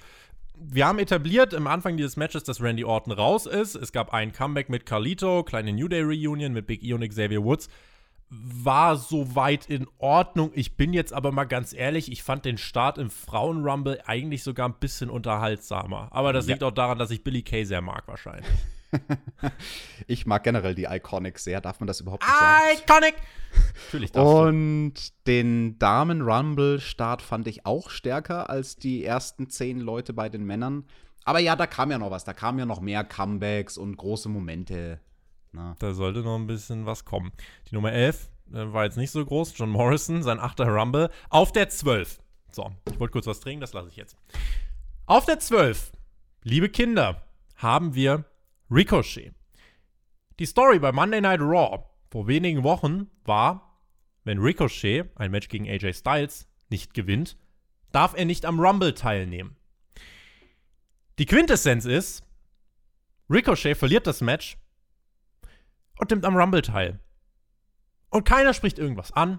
Wir 0.59 0.87
haben 0.87 0.99
etabliert 0.99 1.53
im 1.53 1.67
Anfang 1.67 1.97
dieses 1.97 2.17
Matches, 2.17 2.43
dass 2.45 2.63
Randy 2.63 2.85
Orton 2.85 3.13
raus 3.13 3.45
ist. 3.47 3.75
Es 3.75 3.93
gab 3.93 4.15
ein 4.15 4.33
Comeback 4.33 4.71
mit 4.71 4.87
Carlito, 4.87 5.45
kleine 5.45 5.73
New 5.73 5.89
Day 5.89 6.01
Reunion 6.03 6.53
mit 6.53 6.67
Big 6.67 6.83
E 6.83 6.95
und 6.95 7.07
Xavier 7.07 7.45
Woods. 7.45 7.69
War 8.31 8.97
soweit 8.97 9.67
in 9.67 9.87
Ordnung. 9.99 10.51
Ich 10.55 10.77
bin 10.77 10.93
jetzt 10.95 11.13
aber 11.13 11.31
mal 11.31 11.45
ganz 11.45 11.73
ehrlich, 11.75 12.11
ich 12.11 12.23
fand 12.23 12.45
den 12.45 12.57
Start 12.59 12.97
im 12.97 13.11
Frauen-Rumble 13.11 14.01
eigentlich 14.07 14.43
sogar 14.43 14.69
ein 14.69 14.75
bisschen 14.81 15.11
unterhaltsamer. 15.11 16.09
Aber 16.11 16.33
das 16.33 16.47
ja. 16.47 16.55
liegt 16.55 16.65
auch 16.65 16.73
daran, 16.73 16.99
dass 16.99 17.11
ich 17.11 17.23
Billy 17.23 17.43
Kay 17.43 17.65
sehr 17.65 17.83
mag, 17.83 18.09
wahrscheinlich. 18.09 18.51
ich 20.07 20.27
mag 20.27 20.45
generell 20.45 20.75
die 20.75 20.85
Iconic 20.85 21.39
sehr. 21.39 21.61
Darf 21.61 21.81
man 21.81 21.87
das 21.87 22.01
überhaupt 22.01 22.23
nicht 22.23 22.39
sagen? 22.39 22.79
Iconic! 22.83 23.15
Natürlich 23.87 24.13
darfst 24.13 24.35
Und 24.35 24.95
du. 24.95 25.13
den 25.27 25.79
Damen-Rumble-Start 25.79 27.23
fand 27.23 27.47
ich 27.49 27.67
auch 27.67 27.91
stärker 27.91 28.51
als 28.51 28.77
die 28.77 29.05
ersten 29.05 29.49
zehn 29.49 29.81
Leute 29.81 30.13
bei 30.13 30.29
den 30.29 30.45
Männern. 30.45 30.85
Aber 31.25 31.41
ja, 31.41 31.57
da 31.57 31.67
kam 31.67 31.91
ja 31.91 31.99
noch 31.99 32.11
was. 32.11 32.25
Da 32.25 32.33
kamen 32.33 32.59
ja 32.59 32.67
noch 32.67 32.81
mehr 32.81 33.03
Comebacks 33.05 33.77
und 33.79 33.97
große 33.97 34.29
Momente. 34.29 35.01
Na. 35.53 35.75
Da 35.79 35.93
sollte 35.95 36.21
noch 36.21 36.37
ein 36.37 36.47
bisschen 36.47 36.87
was 36.87 37.05
kommen. 37.05 37.33
Die 37.71 37.75
Nummer 37.75 37.93
11 37.93 38.31
äh, 38.53 38.73
war 38.73 38.85
jetzt 38.85 38.97
nicht 38.97 39.11
so 39.11 39.25
groß. 39.25 39.55
John 39.57 39.71
Morrison, 39.71 40.23
sein 40.23 40.39
achter 40.39 40.69
Rumble. 40.69 41.11
Auf 41.31 41.53
der 41.53 41.69
12. 41.69 42.21
So, 42.53 42.71
ich 42.91 43.01
wollte 43.01 43.13
kurz 43.13 43.27
was 43.27 43.41
trinken, 43.41 43.61
das 43.61 43.73
lasse 43.73 43.89
ich 43.89 43.97
jetzt. 43.97 44.17
Auf 45.07 45.27
der 45.27 45.39
12, 45.39 45.93
liebe 46.43 46.69
Kinder, 46.69 47.23
haben 47.57 47.95
wir 47.95 48.25
Ricochet. 48.71 49.33
Die 50.41 50.47
Story 50.47 50.79
bei 50.81 50.91
Monday 50.91 51.21
Night 51.21 51.41
Raw 51.41 51.85
vor 52.11 52.27
wenigen 52.27 52.65
Wochen 52.65 53.09
war, 53.25 53.81
wenn 54.25 54.39
Ricochet 54.39 55.09
ein 55.15 55.31
Match 55.31 55.49
gegen 55.49 55.69
AJ 55.69 55.95
Styles 55.95 56.49
nicht 56.69 56.93
gewinnt, 56.93 57.37
darf 57.93 58.15
er 58.15 58.25
nicht 58.25 58.45
am 58.45 58.59
Rumble 58.59 58.93
teilnehmen. 58.95 59.57
Die 61.19 61.27
Quintessenz 61.27 61.85
ist, 61.85 62.25
Ricochet 63.31 63.77
verliert 63.77 64.07
das 64.07 64.21
Match 64.21 64.59
und 65.99 66.11
nimmt 66.11 66.25
am 66.25 66.37
Rumble 66.37 66.63
teil. 66.63 66.99
Und 68.11 68.25
keiner 68.25 68.53
spricht 68.53 68.79
irgendwas 68.79 69.13
an. 69.13 69.39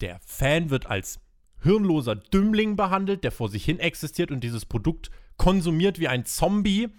Der 0.00 0.18
Fan 0.26 0.70
wird 0.70 0.86
als 0.86 1.20
hirnloser 1.62 2.16
Dümmling 2.16 2.74
behandelt, 2.74 3.22
der 3.22 3.32
vor 3.32 3.48
sich 3.48 3.64
hin 3.64 3.78
existiert 3.78 4.32
und 4.32 4.40
dieses 4.40 4.66
Produkt 4.66 5.10
konsumiert 5.36 6.00
wie 6.00 6.08
ein 6.08 6.26
Zombie 6.26 6.90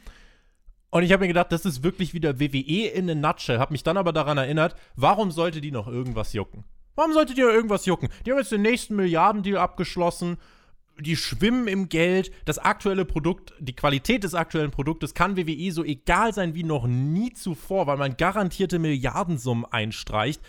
und 0.95 1.03
ich 1.03 1.11
habe 1.11 1.23
mir 1.23 1.27
gedacht, 1.27 1.51
das 1.51 1.65
ist 1.65 1.83
wirklich 1.83 2.13
wieder 2.13 2.39
WWE 2.39 2.87
in 2.87 3.09
a 3.09 3.15
nutshell. 3.15 3.59
Habe 3.59 3.73
mich 3.73 3.83
dann 3.83 3.97
aber 3.97 4.13
daran 4.13 4.37
erinnert, 4.37 4.77
warum 4.95 5.29
sollte 5.29 5.59
die 5.59 5.71
noch 5.71 5.89
irgendwas 5.89 6.31
jucken? 6.31 6.63
Warum 6.95 7.11
sollte 7.11 7.33
die 7.33 7.41
noch 7.41 7.49
irgendwas 7.49 7.85
jucken? 7.85 8.07
Die 8.25 8.31
haben 8.31 8.37
jetzt 8.37 8.53
den 8.53 8.61
nächsten 8.61 8.95
Milliardendeal 8.95 9.57
abgeschlossen. 9.57 10.37
Die 10.97 11.17
schwimmen 11.17 11.67
im 11.67 11.89
Geld. 11.89 12.31
Das 12.45 12.59
aktuelle 12.59 13.03
Produkt, 13.03 13.53
die 13.59 13.75
Qualität 13.75 14.23
des 14.23 14.35
aktuellen 14.35 14.71
Produktes 14.71 15.13
kann 15.13 15.35
WWE 15.35 15.69
so 15.73 15.83
egal 15.83 16.33
sein 16.33 16.55
wie 16.55 16.63
noch 16.63 16.87
nie 16.87 17.33
zuvor, 17.33 17.87
weil 17.87 17.97
man 17.97 18.15
garantierte 18.15 18.79
Milliardensummen 18.79 19.65
einstreicht. 19.65 20.41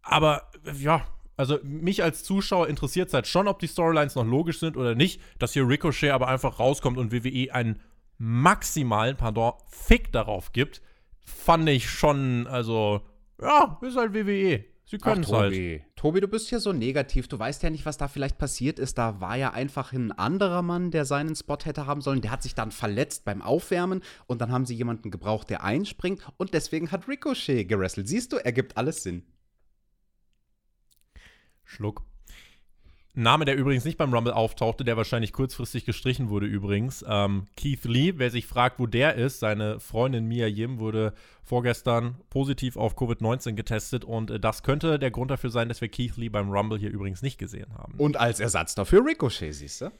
Aber 0.00 0.48
ja, 0.80 1.04
also 1.36 1.58
mich 1.64 2.04
als 2.04 2.22
Zuschauer 2.22 2.68
interessiert 2.68 3.08
es 3.08 3.14
halt 3.14 3.26
schon, 3.26 3.48
ob 3.48 3.58
die 3.58 3.66
Storylines 3.66 4.14
noch 4.14 4.24
logisch 4.24 4.60
sind 4.60 4.76
oder 4.76 4.94
nicht, 4.94 5.20
dass 5.40 5.54
hier 5.54 5.66
Ricochet 5.66 6.12
aber 6.12 6.28
einfach 6.28 6.60
rauskommt 6.60 6.98
und 6.98 7.10
WWE 7.10 7.52
einen 7.52 7.80
maximalen, 8.18 9.16
pardon, 9.16 9.54
Fick 9.68 10.12
darauf 10.12 10.52
gibt, 10.52 10.82
fand 11.24 11.68
ich 11.68 11.88
schon, 11.90 12.46
also, 12.46 13.02
ja, 13.40 13.78
ist 13.82 13.96
halt 13.96 14.14
WWE. 14.14 14.64
Sie 14.92 14.98
können 14.98 15.22
es 15.22 15.32
halt. 15.32 15.54
Tobi, 15.96 16.20
du 16.20 16.28
bist 16.28 16.50
hier 16.50 16.60
so 16.60 16.74
negativ. 16.74 17.26
Du 17.26 17.38
weißt 17.38 17.62
ja 17.62 17.70
nicht, 17.70 17.86
was 17.86 17.96
da 17.96 18.08
vielleicht 18.08 18.36
passiert 18.36 18.78
ist. 18.78 18.98
Da 18.98 19.22
war 19.22 19.36
ja 19.36 19.52
einfach 19.52 19.94
ein 19.94 20.12
anderer 20.12 20.60
Mann, 20.60 20.90
der 20.90 21.06
seinen 21.06 21.34
Spot 21.34 21.56
hätte 21.64 21.86
haben 21.86 22.02
sollen. 22.02 22.20
Der 22.20 22.30
hat 22.30 22.42
sich 22.42 22.54
dann 22.54 22.70
verletzt 22.72 23.24
beim 23.24 23.40
Aufwärmen 23.40 24.02
und 24.26 24.42
dann 24.42 24.52
haben 24.52 24.66
sie 24.66 24.74
jemanden 24.74 25.10
gebraucht, 25.10 25.48
der 25.48 25.64
einspringt 25.64 26.20
und 26.36 26.52
deswegen 26.52 26.90
hat 26.90 27.08
Ricochet 27.08 27.66
gerestelt. 27.68 28.06
Siehst 28.06 28.34
du, 28.34 28.36
ergibt 28.36 28.76
alles 28.76 29.02
Sinn. 29.02 29.24
Schluck. 31.64 32.02
Name, 33.14 33.44
der 33.44 33.56
übrigens 33.56 33.84
nicht 33.84 33.98
beim 33.98 34.14
Rumble 34.14 34.32
auftauchte, 34.32 34.84
der 34.84 34.96
wahrscheinlich 34.96 35.34
kurzfristig 35.34 35.84
gestrichen 35.84 36.30
wurde 36.30 36.46
übrigens. 36.46 37.04
Ähm, 37.06 37.46
Keith 37.56 37.84
Lee, 37.84 38.14
wer 38.16 38.30
sich 38.30 38.46
fragt, 38.46 38.78
wo 38.78 38.86
der 38.86 39.16
ist, 39.16 39.40
seine 39.40 39.80
Freundin 39.80 40.26
Mia 40.26 40.46
Yim 40.46 40.78
wurde 40.78 41.12
vorgestern 41.44 42.16
positiv 42.30 42.78
auf 42.78 42.96
Covid-19 42.96 43.52
getestet 43.52 44.06
und 44.06 44.30
äh, 44.30 44.40
das 44.40 44.62
könnte 44.62 44.98
der 44.98 45.10
Grund 45.10 45.30
dafür 45.30 45.50
sein, 45.50 45.68
dass 45.68 45.82
wir 45.82 45.88
Keith 45.88 46.16
Lee 46.16 46.30
beim 46.30 46.50
Rumble 46.50 46.78
hier 46.78 46.90
übrigens 46.90 47.20
nicht 47.20 47.36
gesehen 47.36 47.74
haben. 47.74 47.94
Und 47.98 48.16
als 48.16 48.40
Ersatz 48.40 48.74
dafür 48.74 49.04
Ricochet, 49.04 49.52
siehst 49.52 49.82
du? 49.82 49.92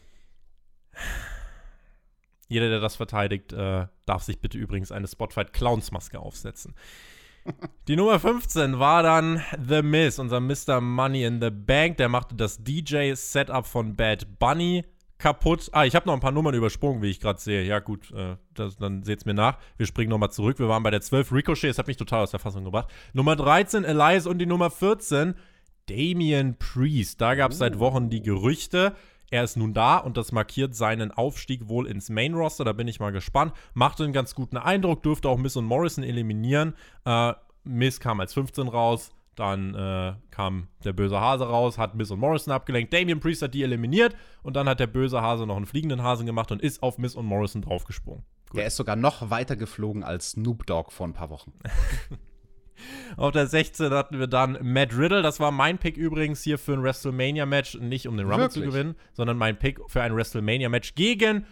Jeder, 2.48 2.70
der 2.70 2.80
das 2.80 2.96
verteidigt, 2.96 3.52
äh, 3.52 3.88
darf 4.06 4.22
sich 4.22 4.40
bitte 4.40 4.56
übrigens 4.56 4.90
eine 4.90 5.06
Spotfight-Clowns-Maske 5.06 6.18
aufsetzen. 6.18 6.74
Die 7.88 7.96
Nummer 7.96 8.20
15 8.20 8.78
war 8.78 9.02
dann 9.02 9.42
The 9.66 9.82
Miz, 9.82 10.18
unser 10.18 10.40
Mr. 10.40 10.80
Money 10.80 11.24
in 11.24 11.40
the 11.40 11.50
Bank. 11.50 11.96
Der 11.96 12.08
machte 12.08 12.34
das 12.34 12.62
DJ-Setup 12.62 13.66
von 13.66 13.96
Bad 13.96 14.38
Bunny 14.38 14.84
kaputt. 15.18 15.68
Ah, 15.72 15.84
ich 15.84 15.94
habe 15.94 16.06
noch 16.06 16.14
ein 16.14 16.20
paar 16.20 16.32
Nummern 16.32 16.54
übersprungen, 16.54 17.00
wie 17.00 17.10
ich 17.10 17.20
gerade 17.20 17.40
sehe. 17.40 17.62
Ja, 17.62 17.78
gut, 17.78 18.10
äh, 18.12 18.36
das, 18.54 18.76
dann 18.76 19.02
seht's 19.04 19.24
mir 19.24 19.34
nach. 19.34 19.58
Wir 19.76 19.86
springen 19.86 20.10
nochmal 20.10 20.30
zurück. 20.30 20.58
Wir 20.58 20.68
waren 20.68 20.82
bei 20.82 20.90
der 20.90 21.00
12 21.00 21.32
Ricochet, 21.32 21.70
das 21.70 21.78
hat 21.78 21.86
mich 21.86 21.96
total 21.96 22.22
aus 22.24 22.32
der 22.32 22.40
Fassung 22.40 22.64
gebracht. 22.64 22.88
Nummer 23.12 23.36
13 23.36 23.84
Elias 23.84 24.26
und 24.26 24.38
die 24.38 24.46
Nummer 24.46 24.70
14 24.70 25.34
Damian 25.86 26.56
Priest. 26.58 27.20
Da 27.20 27.34
gab 27.34 27.52
es 27.52 27.58
seit 27.58 27.78
Wochen 27.78 28.10
die 28.10 28.22
Gerüchte. 28.22 28.94
Er 29.32 29.44
ist 29.44 29.56
nun 29.56 29.72
da 29.72 29.96
und 29.96 30.18
das 30.18 30.30
markiert 30.30 30.74
seinen 30.74 31.10
Aufstieg 31.10 31.66
wohl 31.66 31.86
ins 31.86 32.10
Main 32.10 32.34
Roster. 32.34 32.64
Da 32.64 32.74
bin 32.74 32.86
ich 32.86 33.00
mal 33.00 33.12
gespannt. 33.12 33.54
Machte 33.72 34.04
einen 34.04 34.12
ganz 34.12 34.34
guten 34.34 34.58
Eindruck, 34.58 35.02
dürfte 35.02 35.30
auch 35.30 35.38
Miss 35.38 35.56
und 35.56 35.64
Morrison 35.64 36.04
eliminieren. 36.04 36.74
Äh, 37.06 37.32
Miss 37.64 37.98
kam 37.98 38.20
als 38.20 38.34
15 38.34 38.68
raus. 38.68 39.10
Dann 39.34 39.74
äh, 39.74 40.12
kam 40.30 40.68
der 40.84 40.92
böse 40.92 41.18
Hase 41.18 41.48
raus, 41.48 41.78
hat 41.78 41.94
Miss 41.94 42.10
und 42.10 42.20
Morrison 42.20 42.52
abgelenkt. 42.52 42.92
Damian 42.92 43.20
Priest 43.20 43.40
hat 43.40 43.54
die 43.54 43.62
eliminiert 43.62 44.14
und 44.42 44.54
dann 44.54 44.68
hat 44.68 44.80
der 44.80 44.86
böse 44.86 45.22
Hase 45.22 45.46
noch 45.46 45.56
einen 45.56 45.64
fliegenden 45.64 46.02
Hasen 46.02 46.26
gemacht 46.26 46.52
und 46.52 46.60
ist 46.60 46.82
auf 46.82 46.98
Miss 46.98 47.14
und 47.14 47.24
Morrison 47.24 47.62
draufgesprungen. 47.62 48.24
Gut. 48.50 48.58
Der 48.58 48.66
ist 48.66 48.76
sogar 48.76 48.96
noch 48.96 49.30
weiter 49.30 49.56
geflogen 49.56 50.04
als 50.04 50.32
Snoop 50.32 50.66
Dogg 50.66 50.90
vor 50.92 51.06
ein 51.06 51.14
paar 51.14 51.30
Wochen. 51.30 51.54
Auf 53.16 53.32
der 53.32 53.46
16 53.46 53.90
hatten 53.92 54.18
wir 54.18 54.26
dann 54.26 54.58
Matt 54.62 54.96
Riddle. 54.96 55.22
Das 55.22 55.40
war 55.40 55.50
mein 55.50 55.78
Pick 55.78 55.96
übrigens 55.96 56.42
hier 56.42 56.58
für 56.58 56.72
ein 56.72 56.82
WrestleMania-Match. 56.82 57.78
Nicht 57.80 58.08
um 58.08 58.16
den 58.16 58.26
Rumble 58.26 58.44
Wirklich? 58.44 58.64
zu 58.64 58.70
gewinnen, 58.70 58.96
sondern 59.12 59.36
mein 59.36 59.58
Pick 59.58 59.80
für 59.88 60.02
ein 60.02 60.14
WrestleMania-Match 60.14 60.94
gegen 60.94 61.46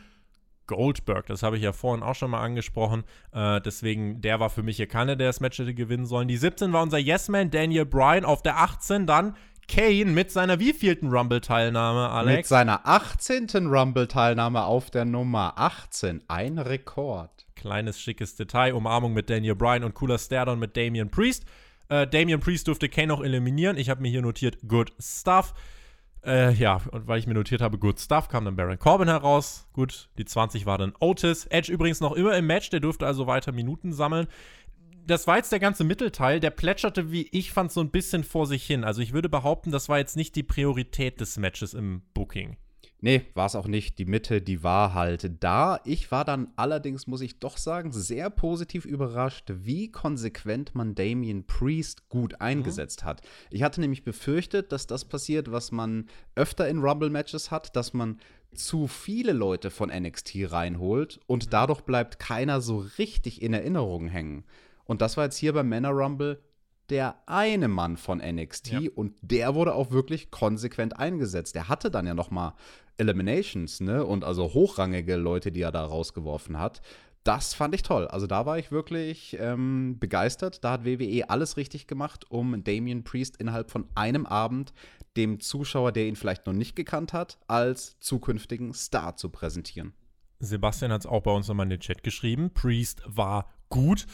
Goldberg. 0.67 1.27
Das 1.27 1.43
habe 1.43 1.57
ich 1.57 1.63
ja 1.63 1.73
vorhin 1.73 2.05
auch 2.05 2.15
schon 2.15 2.31
mal 2.31 2.41
angesprochen. 2.41 3.03
Äh, 3.33 3.61
deswegen, 3.61 4.21
der 4.21 4.39
war 4.39 4.51
für 4.51 4.63
mich 4.63 4.77
hier 4.77 4.87
keiner, 4.87 5.17
der 5.17 5.27
das 5.27 5.41
Match 5.41 5.59
hätte 5.59 5.75
gewinnen 5.75 6.07
sollen. 6.07 6.29
Die 6.29 6.37
17 6.37 6.73
war 6.73 6.83
unser 6.83 6.99
Yes-Man 6.99 7.51
Daniel 7.51 7.87
Bryan. 7.87 8.25
Auf 8.25 8.43
der 8.43 8.59
18 8.59 9.07
dann 9.07 9.35
Kane 9.71 10.07
mit 10.07 10.33
seiner 10.33 10.59
wievielten 10.59 11.11
Rumble-Teilnahme, 11.11 12.11
Alex? 12.11 12.37
Mit 12.37 12.47
seiner 12.47 12.87
18. 12.87 13.67
Rumble-Teilnahme 13.67 14.65
auf 14.65 14.91
der 14.91 15.05
Nummer 15.05 15.55
18. 15.57 16.23
Ein 16.29 16.59
Rekord. 16.59 17.40
Kleines 17.61 18.01
schickes 18.01 18.37
Detail. 18.37 18.75
Umarmung 18.75 19.13
mit 19.13 19.29
Daniel 19.29 19.55
Bryan 19.55 19.85
und 19.85 19.95
cooler 19.95 20.19
Stairdown 20.19 20.59
mit 20.59 20.77
Damian 20.77 21.11
Priest. 21.11 21.45
Äh, 21.91 22.07
Damian 22.07 22.41
Priest 22.41 22.67
durfte 22.69 22.89
Kane 22.89 23.09
noch 23.09 23.23
eliminieren. 23.23 23.77
Ich 23.77 23.91
habe 23.91 24.01
mir 24.01 24.09
hier 24.09 24.23
notiert 24.23 24.59
Good 24.67 24.93
Stuff. 24.99 25.53
Äh, 26.25 26.53
ja, 26.55 26.81
und 26.91 27.07
weil 27.07 27.19
ich 27.19 27.27
mir 27.27 27.35
notiert 27.35 27.61
habe, 27.61 27.79
Good 27.79 28.01
Stuff, 28.01 28.29
kam 28.29 28.47
dann 28.47 28.57
Baron 28.57 28.79
Corbin 28.79 29.09
heraus. 29.09 29.69
Gut, 29.75 30.09
die 30.17 30.25
20 30.25 30.65
war 30.65 30.79
dann 30.79 30.95
Otis. 31.01 31.47
Edge 31.47 31.71
übrigens 31.71 32.01
noch 32.01 32.13
immer 32.13 32.37
im 32.37 32.47
Match, 32.47 32.71
der 32.71 32.81
durfte 32.81 33.07
also 33.07 33.27
weiter 33.27 33.53
Minuten 33.53 33.93
sammeln. 33.93 34.27
Das 35.07 35.27
war 35.27 35.37
jetzt 35.37 35.53
der 35.53 35.61
ganze 35.61 35.85
Mittelteil, 35.85 36.41
der 36.41 36.51
plätscherte, 36.51 37.11
wie 37.13 37.29
ich 37.33 37.53
fand, 37.53 37.73
so 37.73 37.81
ein 37.81 37.91
bisschen 37.91 38.25
vor 38.25 38.47
sich 38.47 38.65
hin. 38.65 38.85
Also 38.85 39.03
ich 39.03 39.13
würde 39.13 39.29
behaupten, 39.29 39.71
das 39.71 39.89
war 39.89 39.99
jetzt 39.99 40.17
nicht 40.17 40.37
die 40.37 40.43
Priorität 40.43 41.21
des 41.21 41.37
Matches 41.37 41.75
im 41.75 42.03
Booking. 42.15 42.57
Nee, 43.03 43.27
war 43.35 43.47
es 43.47 43.57
auch 43.57 43.67
nicht. 43.67 43.99
Die 43.99 44.05
Mitte, 44.05 44.43
die 44.43 44.63
war 44.63 44.93
halt 44.93 45.43
da. 45.43 45.81
Ich 45.85 46.11
war 46.11 46.25
dann 46.25 46.49
allerdings, 46.57 47.07
muss 47.07 47.23
ich 47.23 47.39
doch 47.39 47.57
sagen, 47.57 47.93
sehr 47.93 48.29
positiv 48.29 48.85
überrascht, 48.85 49.51
wie 49.55 49.91
konsequent 49.91 50.75
man 50.75 50.95
Damien 50.95 51.47
Priest 51.47 52.09
gut 52.09 52.33
mhm. 52.33 52.41
eingesetzt 52.41 53.03
mhm. 53.03 53.07
hat. 53.07 53.23
Ich 53.51 53.63
hatte 53.63 53.81
nämlich 53.81 54.05
befürchtet, 54.05 54.73
dass 54.73 54.87
das 54.87 55.07
passiert, 55.07 55.51
was 55.51 55.73
man 55.73 56.07
öfter 56.35 56.69
in 56.69 56.81
Rumble-Matches 56.81 57.51
hat, 57.51 57.75
dass 57.75 57.95
man 57.95 58.19
zu 58.53 58.89
viele 58.89 59.33
Leute 59.33 59.71
von 59.71 59.91
NXT 59.91 60.53
reinholt 60.53 61.21
und 61.27 61.47
mhm. 61.47 61.51
dadurch 61.51 61.83
bleibt 61.83 62.19
keiner 62.19 62.61
so 62.61 62.85
richtig 62.99 63.41
in 63.41 63.55
Erinnerung 63.55 64.09
hängen. 64.09 64.45
Und 64.85 65.01
das 65.01 65.17
war 65.17 65.25
jetzt 65.25 65.37
hier 65.37 65.53
beim 65.53 65.69
Männer 65.69 65.91
Rumble 65.91 66.43
der 66.91 67.23
eine 67.27 67.69
Mann 67.69 67.97
von 67.97 68.19
NXT 68.19 68.73
ja. 68.73 68.91
und 68.95 69.15
der 69.23 69.55
wurde 69.55 69.75
auch 69.75 69.93
wirklich 69.93 70.31
konsequent 70.31 70.99
eingesetzt. 70.99 71.55
Der 71.55 71.69
hatte 71.69 71.91
dann 71.91 72.07
ja 72.07 72.15
noch 72.15 72.31
mal 72.31 72.55
Eliminations, 73.01 73.81
ne? 73.81 74.05
Und 74.05 74.25
also 74.25 74.55
hochrangige 74.55 75.17
Leute, 75.17 75.51
die 75.51 75.63
er 75.63 75.73
da 75.73 75.85
rausgeworfen 75.85 76.59
hat. 76.59 76.83
Das 77.25 77.53
fand 77.53 77.75
ich 77.75 77.83
toll. 77.83 78.07
Also 78.09 78.27
da 78.27 78.47
war 78.47 78.59
ich 78.59 78.71
wirklich 78.73 79.37
ähm, 79.39 79.99
begeistert. 79.99 80.65
Da 80.65 80.73
hat 80.73 80.85
WWE 80.85 81.29
alles 81.29 81.57
richtig 81.57 81.87
gemacht, 81.87 82.31
um 82.31 82.65
Damien 82.65 83.05
Priest 83.05 83.37
innerhalb 83.37 83.71
von 83.71 83.87
einem 83.95 84.25
Abend 84.25 84.73
dem 85.17 85.41
Zuschauer, 85.41 85.93
der 85.93 86.07
ihn 86.07 86.17
vielleicht 86.17 86.47
noch 86.47 86.53
nicht 86.53 86.77
gekannt 86.77 87.13
hat, 87.13 87.39
als 87.47 87.99
zukünftigen 87.99 88.73
Star 88.73 89.17
zu 89.17 89.29
präsentieren. 89.29 89.93
Sebastian 90.39 90.93
hat 90.93 91.03
es 91.03 91.07
auch 91.07 91.23
bei 91.23 91.31
uns 91.31 91.49
nochmal 91.49 91.67
in 91.67 91.71
den 91.71 91.81
Chat 91.81 92.03
geschrieben. 92.03 92.51
Priest 92.55 93.03
war 93.05 93.51
gut. 93.69 94.07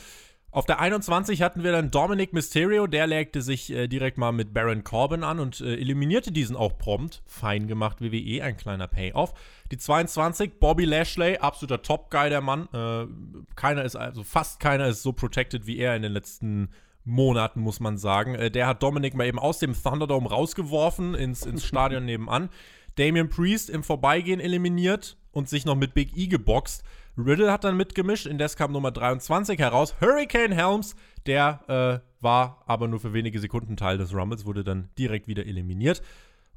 Auf 0.56 0.64
der 0.64 0.80
21 0.80 1.42
hatten 1.42 1.64
wir 1.64 1.72
dann 1.72 1.90
Dominic 1.90 2.32
Mysterio, 2.32 2.86
der 2.86 3.06
legte 3.06 3.42
sich 3.42 3.70
äh, 3.70 3.88
direkt 3.88 4.16
mal 4.16 4.32
mit 4.32 4.54
Baron 4.54 4.84
Corbin 4.84 5.22
an 5.22 5.38
und 5.38 5.60
äh, 5.60 5.74
eliminierte 5.74 6.32
diesen 6.32 6.56
auch 6.56 6.78
prompt. 6.78 7.22
Fein 7.26 7.66
gemacht, 7.66 8.00
WWE, 8.00 8.42
ein 8.42 8.56
kleiner 8.56 8.88
Payoff. 8.88 9.34
Die 9.70 9.76
22, 9.76 10.58
Bobby 10.58 10.86
Lashley, 10.86 11.36
absoluter 11.36 11.82
Top-Guy, 11.82 12.30
der 12.30 12.40
Mann. 12.40 12.70
Äh, 12.72 13.06
keiner 13.54 13.84
ist, 13.84 13.96
also 13.96 14.22
fast 14.22 14.58
keiner 14.58 14.86
ist 14.86 15.02
so 15.02 15.12
protected 15.12 15.66
wie 15.66 15.76
er 15.76 15.94
in 15.94 16.00
den 16.00 16.12
letzten 16.12 16.70
Monaten, 17.04 17.60
muss 17.60 17.78
man 17.78 17.98
sagen. 17.98 18.34
Äh, 18.34 18.50
der 18.50 18.66
hat 18.66 18.82
Dominic 18.82 19.12
mal 19.12 19.26
eben 19.26 19.38
aus 19.38 19.58
dem 19.58 19.74
Thunderdome 19.74 20.30
rausgeworfen 20.30 21.14
ins, 21.14 21.44
ins 21.44 21.66
Stadion 21.66 22.04
nebenan. 22.06 22.48
Damian 22.94 23.28
Priest 23.28 23.68
im 23.68 23.84
Vorbeigehen 23.84 24.40
eliminiert 24.40 25.18
und 25.32 25.50
sich 25.50 25.66
noch 25.66 25.76
mit 25.76 25.92
Big 25.92 26.16
E 26.16 26.28
geboxt. 26.28 26.82
Riddle 27.18 27.50
hat 27.50 27.64
dann 27.64 27.76
mitgemischt, 27.76 28.26
indes 28.26 28.56
kam 28.56 28.72
Nummer 28.72 28.90
23 28.90 29.58
heraus. 29.58 29.94
Hurricane 30.00 30.52
Helms, 30.52 30.96
der 31.26 32.02
äh, 32.02 32.22
war 32.22 32.62
aber 32.66 32.88
nur 32.88 33.00
für 33.00 33.12
wenige 33.12 33.38
Sekunden 33.40 33.76
Teil 33.76 33.98
des 33.98 34.14
Rumbles, 34.14 34.44
wurde 34.44 34.64
dann 34.64 34.90
direkt 34.98 35.26
wieder 35.26 35.46
eliminiert. 35.46 36.02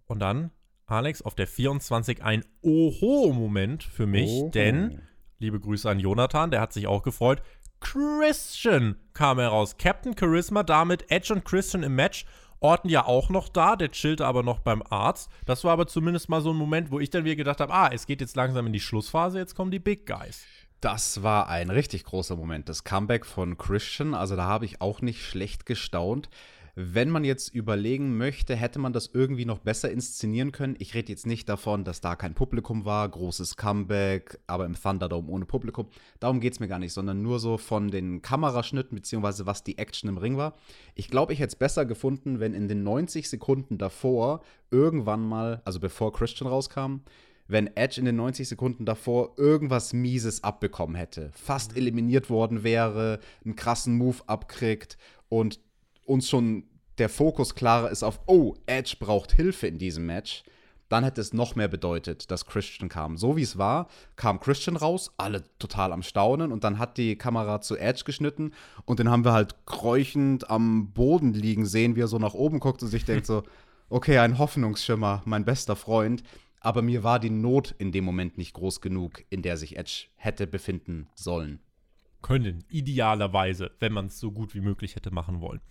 Und 0.06 0.20
dann, 0.20 0.52
Alex, 0.86 1.22
auf 1.22 1.36
der 1.36 1.48
24 1.48 2.24
ein 2.24 2.44
Oho-Moment 2.62 3.84
für 3.84 4.08
mich, 4.08 4.30
Oho. 4.30 4.50
denn, 4.50 5.02
liebe 5.38 5.60
Grüße 5.60 5.90
an 5.90 6.00
Jonathan, 6.00 6.52
der 6.52 6.62
hat 6.62 6.74
sich 6.74 6.88
auch 6.88 7.04
gefreut. 7.04 7.42
Christian 7.80 8.98
kam 9.14 9.40
heraus. 9.40 9.78
Captain 9.78 10.16
Charisma 10.18 10.64
damit, 10.64 11.10
Edge 11.10 11.34
und 11.34 11.46
Christian 11.46 11.84
im 11.84 11.96
Match. 11.96 12.26
Orton 12.60 12.90
ja 12.90 13.06
auch 13.06 13.30
noch 13.30 13.50
da, 13.50 13.76
der 13.76 13.92
chillte 13.92 14.26
aber 14.26 14.44
noch 14.44 14.60
beim 14.60 14.84
Arzt. 14.90 15.30
Das 15.46 15.64
war 15.64 15.74
aber 15.74 15.88
zumindest 15.88 16.30
mal 16.30 16.42
so 16.42 16.52
ein 16.52 16.58
Moment, 16.58 16.92
wo 16.92 17.00
ich 17.00 17.10
dann 17.10 17.24
wieder 17.24 17.36
gedacht 17.36 17.62
habe, 17.62 17.74
ah, 17.74 17.90
es 17.92 18.06
geht 18.06 18.22
jetzt 18.22 18.36
langsam 18.36 18.68
in 18.68 18.74
die 18.74 18.80
Schlussphase, 18.80 19.40
jetzt 19.40 19.56
kommen 19.56 19.72
die 19.72 19.80
Big 19.80 20.06
Guys. 20.06 20.46
Das 20.82 21.24
war 21.24 21.50
ein 21.50 21.70
richtig 21.70 22.06
großer 22.06 22.38
Moment, 22.38 22.70
das 22.70 22.86
Comeback 22.86 23.26
von 23.26 23.58
Christian. 23.58 24.14
Also 24.14 24.38
da 24.38 24.46
habe 24.46 24.66
ich 24.66 24.80
auch 24.80 25.02
nicht 25.02 25.26
schlecht 25.26 25.66
gestaunt. 25.66 26.30
Wenn 26.76 27.10
man 27.10 27.24
jetzt 27.24 27.54
überlegen 27.54 28.18
möchte, 28.18 28.56
hätte 28.56 28.80
man 28.80 28.94
das 28.94 29.10
irgendwie 29.14 29.46
noch 29.46 29.60
besser 29.60 29.92
inszenieren 29.92 30.52
können. 30.52 30.76
Ich 30.80 30.94
rede 30.94 31.12
jetzt 31.12 31.26
nicht 31.26 31.50
davon, 31.50 31.84
dass 31.84 32.02
da 32.02 32.16
kein 32.16 32.34
Publikum 32.34 32.86
war, 32.86 33.08
großes 33.08 33.58
Comeback, 33.58 34.40
aber 34.48 34.66
im 34.66 34.76
Thunderdome 34.76 35.30
ohne 35.30 35.46
Publikum. 35.46 35.88
Darum 36.20 36.40
geht 36.40 36.54
es 36.54 36.60
mir 36.60 36.68
gar 36.68 36.80
nicht, 36.80 36.94
sondern 36.94 37.22
nur 37.22 37.40
so 37.40 37.58
von 37.58 37.90
den 37.90 38.22
Kameraschnitten, 38.22 38.96
beziehungsweise 38.96 39.46
was 39.46 39.64
die 39.64 39.78
Action 39.78 40.10
im 40.10 40.18
Ring 40.18 40.38
war. 40.38 40.56
Ich 40.96 41.10
glaube, 41.10 41.34
ich 41.34 41.40
hätte 41.40 41.50
es 41.50 41.56
besser 41.56 41.86
gefunden, 41.86 42.40
wenn 42.40 42.54
in 42.54 42.68
den 42.68 42.84
90 42.84 43.30
Sekunden 43.30 43.78
davor 43.78 44.42
irgendwann 44.72 45.28
mal, 45.28 45.62
also 45.66 45.80
bevor 45.80 46.14
Christian 46.14 46.50
rauskam, 46.50 47.02
wenn 47.50 47.76
Edge 47.76 48.00
in 48.00 48.06
den 48.06 48.16
90 48.16 48.48
Sekunden 48.48 48.86
davor 48.86 49.34
irgendwas 49.38 49.92
Mieses 49.92 50.44
abbekommen 50.44 50.96
hätte, 50.96 51.32
fast 51.34 51.76
eliminiert 51.76 52.30
worden 52.30 52.64
wäre, 52.64 53.20
einen 53.44 53.56
krassen 53.56 53.98
Move 53.98 54.18
abkriegt 54.28 54.98
und 55.30 55.60
uns 56.10 56.28
schon 56.28 56.64
der 56.98 57.10
Fokus 57.10 57.56
klarer 57.56 57.90
ist 57.90 58.04
auf, 58.04 58.20
oh, 58.26 58.56
Edge 58.66 58.98
braucht 59.00 59.32
Hilfe 59.32 59.68
in 59.68 59.78
diesem 59.78 60.06
Match, 60.06 60.44
dann 60.90 61.04
hätte 61.04 61.22
es 61.22 61.34
noch 61.34 61.56
mehr 61.56 61.68
bedeutet, 61.68 62.32
dass 62.32 62.48
Christian 62.48 62.90
kam. 62.90 63.16
So 63.16 63.38
wie 63.38 63.44
es 63.44 63.58
war, 63.58 63.88
kam 64.16 64.40
Christian 64.40 64.76
raus, 64.76 65.14
alle 65.18 65.44
total 65.60 65.94
am 65.94 66.02
Staunen 66.02 66.52
und 66.52 66.64
dann 66.64 66.80
hat 66.80 66.98
die 66.98 67.16
Kamera 67.16 67.62
zu 67.62 67.78
Edge 67.78 68.04
geschnitten 68.06 68.54
und 68.86 69.00
den 69.00 69.10
haben 69.10 69.24
wir 69.24 69.34
halt 69.34 69.68
kräuchend 69.68 70.50
am 70.50 70.92
Boden 70.92 71.34
liegen 71.34 71.68
sehen, 71.68 71.96
wie 71.96 72.02
er 72.02 72.08
so 72.08 72.18
nach 72.18 72.34
oben 72.34 72.60
guckt 72.60 72.82
und 72.82 72.90
sich 72.90 73.06
denkt 73.06 73.28
so, 73.28 73.44
okay, 73.90 74.18
ein 74.18 74.40
Hoffnungsschimmer, 74.40 75.22
mein 75.26 75.46
bester 75.46 75.76
Freund. 75.76 76.24
Aber 76.62 76.82
mir 76.82 77.04
war 77.04 77.20
die 77.20 77.30
Not 77.30 77.74
in 77.78 77.94
dem 77.94 78.04
Moment 78.04 78.38
nicht 78.38 78.54
groß 78.54 78.82
genug, 78.82 79.24
in 79.30 79.42
der 79.44 79.56
sich 79.56 79.78
Edge 79.78 80.08
hätte 80.16 80.46
befinden 80.46 81.08
sollen. 81.16 81.60
Können, 82.22 82.66
idealerweise, 82.68 83.72
wenn 83.80 83.94
man 83.94 84.08
es 84.08 84.20
so 84.20 84.32
gut 84.32 84.54
wie 84.54 84.60
möglich 84.60 84.98
hätte 84.98 85.12
machen 85.12 85.40
wollen. 85.40 85.62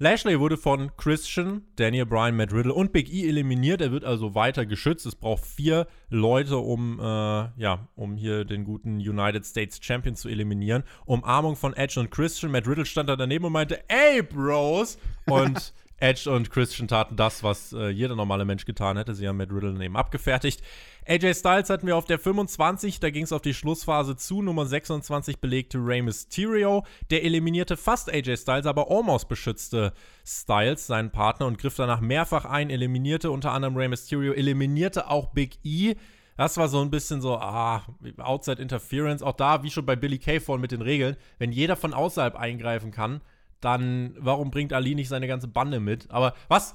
Lashley 0.00 0.40
wurde 0.40 0.56
von 0.56 0.90
Christian, 0.96 1.62
Daniel 1.76 2.04
Bryan, 2.04 2.36
Matt 2.36 2.52
Riddle 2.52 2.74
und 2.74 2.92
Big 2.92 3.12
E 3.12 3.28
eliminiert. 3.28 3.80
Er 3.80 3.92
wird 3.92 4.04
also 4.04 4.34
weiter 4.34 4.66
geschützt. 4.66 5.06
Es 5.06 5.14
braucht 5.14 5.46
vier 5.46 5.86
Leute, 6.10 6.56
um, 6.56 6.98
äh, 6.98 7.02
ja, 7.02 7.86
um 7.94 8.16
hier 8.16 8.44
den 8.44 8.64
guten 8.64 8.96
United 8.96 9.46
States 9.46 9.78
Champion 9.80 10.16
zu 10.16 10.28
eliminieren. 10.28 10.82
Umarmung 11.06 11.54
von 11.54 11.74
Edge 11.74 12.00
und 12.00 12.10
Christian. 12.10 12.50
Matt 12.50 12.66
Riddle 12.66 12.86
stand 12.86 13.08
da 13.08 13.14
daneben 13.14 13.44
und 13.44 13.52
meinte, 13.52 13.88
ey, 13.88 14.20
Bros! 14.22 14.98
Und 15.26 15.72
Edge 15.98 16.30
und 16.30 16.50
Christian 16.50 16.88
taten 16.88 17.16
das, 17.16 17.42
was 17.42 17.72
äh, 17.72 17.88
jeder 17.88 18.16
normale 18.16 18.44
Mensch 18.44 18.64
getan 18.64 18.96
hätte. 18.96 19.14
Sie 19.14 19.28
haben 19.28 19.36
Matt 19.36 19.52
Riddle 19.52 19.82
eben 19.82 19.96
abgefertigt. 19.96 20.60
AJ 21.06 21.34
Styles 21.34 21.70
hatten 21.70 21.86
wir 21.86 21.96
auf 21.96 22.06
der 22.06 22.18
25, 22.18 22.98
da 22.98 23.10
ging 23.10 23.24
es 23.24 23.32
auf 23.32 23.42
die 23.42 23.54
Schlussphase 23.54 24.16
zu. 24.16 24.42
Nummer 24.42 24.66
26 24.66 25.38
belegte 25.38 25.78
Rey 25.78 26.02
Mysterio. 26.02 26.84
Der 27.10 27.24
eliminierte 27.24 27.76
fast 27.76 28.12
AJ 28.12 28.38
Styles, 28.38 28.66
aber 28.66 28.90
almost 28.90 29.28
beschützte 29.28 29.92
Styles, 30.26 30.86
seinen 30.86 31.10
Partner, 31.10 31.46
und 31.46 31.58
griff 31.58 31.76
danach 31.76 32.00
mehrfach 32.00 32.44
ein, 32.44 32.70
eliminierte 32.70 33.30
unter 33.30 33.52
anderem 33.52 33.76
Rey 33.76 33.88
Mysterio, 33.88 34.32
eliminierte 34.32 35.10
auch 35.10 35.28
Big 35.28 35.58
E. 35.62 35.94
Das 36.36 36.56
war 36.56 36.68
so 36.68 36.80
ein 36.80 36.90
bisschen 36.90 37.20
so, 37.20 37.36
ah, 37.36 37.84
Outside 38.18 38.60
Interference. 38.60 39.22
Auch 39.22 39.36
da, 39.36 39.62
wie 39.62 39.70
schon 39.70 39.86
bei 39.86 39.94
Billy 39.94 40.18
Kay 40.18 40.40
vorhin 40.40 40.62
mit 40.62 40.72
den 40.72 40.82
Regeln, 40.82 41.16
wenn 41.38 41.52
jeder 41.52 41.76
von 41.76 41.94
außerhalb 41.94 42.34
eingreifen 42.34 42.90
kann, 42.90 43.20
dann 43.64 44.14
warum 44.18 44.50
bringt 44.50 44.72
Ali 44.72 44.94
nicht 44.94 45.08
seine 45.08 45.26
ganze 45.26 45.48
Bande 45.48 45.80
mit? 45.80 46.10
Aber 46.10 46.34
was? 46.48 46.74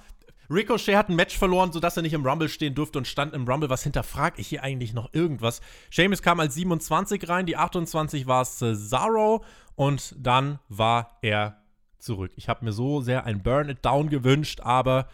Ricochet 0.50 0.96
hat 0.96 1.10
ein 1.10 1.16
Match 1.16 1.38
verloren, 1.38 1.72
sodass 1.72 1.96
er 1.96 2.02
nicht 2.02 2.14
im 2.14 2.26
Rumble 2.26 2.50
stehen 2.50 2.74
durfte 2.74 2.98
und 2.98 3.06
stand 3.06 3.34
im 3.36 3.48
Rumble. 3.48 3.70
Was 3.70 3.84
hinterfrag 3.84 4.40
ich 4.40 4.48
hier 4.48 4.64
eigentlich 4.64 4.94
noch 4.94 5.14
irgendwas? 5.14 5.62
Sheamus 5.92 6.24
kam 6.24 6.40
als 6.40 6.56
27 6.56 7.30
rein, 7.30 7.46
die 7.46 7.56
28 7.56 8.26
war 8.26 8.44
Cesaro 8.46 9.44
und 9.76 10.16
dann 10.18 10.60
war 10.68 11.20
er 11.22 11.62
zurück. 12.00 12.32
Ich 12.36 12.50
habe 12.50 12.66
mir 12.66 12.72
so 12.72 13.02
sehr 13.02 13.26
ein 13.26 13.44
Burn 13.44 13.70
It 13.70 13.86
Down 13.86 14.10
gewünscht, 14.10 14.62
aber 14.62 15.08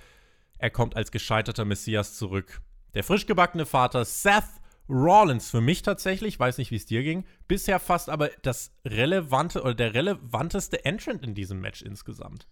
er 0.57 0.69
kommt 0.69 0.95
als 0.95 1.11
gescheiterter 1.11 1.65
Messias 1.65 2.15
zurück. 2.15 2.61
Der 2.93 3.03
frisch 3.03 3.25
gebackene 3.25 3.65
Vater 3.65 4.05
Seth 4.05 4.61
Rollins 4.89 5.49
für 5.49 5.61
mich 5.61 5.81
tatsächlich, 5.81 6.39
weiß 6.39 6.57
nicht, 6.57 6.71
wie 6.71 6.75
es 6.75 6.85
dir 6.85 7.03
ging, 7.03 7.25
bisher 7.47 7.79
fast 7.79 8.09
aber 8.09 8.29
das 8.43 8.71
relevante 8.85 9.61
oder 9.61 9.73
der 9.73 9.93
relevanteste 9.93 10.85
Entrant 10.85 11.23
in 11.23 11.33
diesem 11.33 11.59
Match 11.59 11.81
insgesamt. 11.81 12.47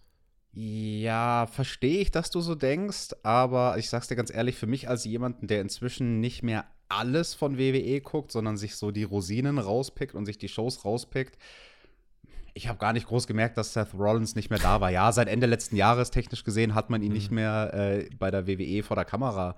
Ja, 0.52 1.46
verstehe 1.46 2.00
ich, 2.00 2.10
dass 2.10 2.30
du 2.30 2.40
so 2.40 2.54
denkst, 2.54 3.10
aber 3.22 3.76
ich 3.78 3.88
sag's 3.90 4.08
dir 4.08 4.16
ganz 4.16 4.32
ehrlich, 4.32 4.56
für 4.56 4.68
mich 4.68 4.88
als 4.88 5.04
jemanden, 5.04 5.48
der 5.48 5.60
inzwischen 5.60 6.20
nicht 6.20 6.42
mehr 6.42 6.66
alles 6.88 7.34
von 7.34 7.58
WWE 7.58 8.00
guckt, 8.00 8.30
sondern 8.30 8.56
sich 8.56 8.76
so 8.76 8.90
die 8.90 9.02
Rosinen 9.02 9.58
rauspickt 9.58 10.14
und 10.14 10.26
sich 10.26 10.38
die 10.38 10.48
Shows 10.48 10.84
rauspickt, 10.84 11.38
ich 12.54 12.68
habe 12.68 12.78
gar 12.78 12.92
nicht 12.92 13.08
groß 13.08 13.26
gemerkt, 13.26 13.58
dass 13.58 13.72
Seth 13.72 13.94
Rollins 13.94 14.36
nicht 14.36 14.48
mehr 14.48 14.60
da 14.60 14.80
war. 14.80 14.90
Ja, 14.90 15.10
seit 15.10 15.28
Ende 15.28 15.46
letzten 15.46 15.74
Jahres 15.74 16.12
technisch 16.12 16.44
gesehen 16.44 16.76
hat 16.76 16.88
man 16.88 17.02
ihn 17.02 17.08
mhm. 17.08 17.14
nicht 17.14 17.30
mehr 17.32 17.74
äh, 17.74 18.08
bei 18.16 18.30
der 18.30 18.46
WWE 18.46 18.84
vor 18.84 18.94
der 18.94 19.04
Kamera 19.04 19.56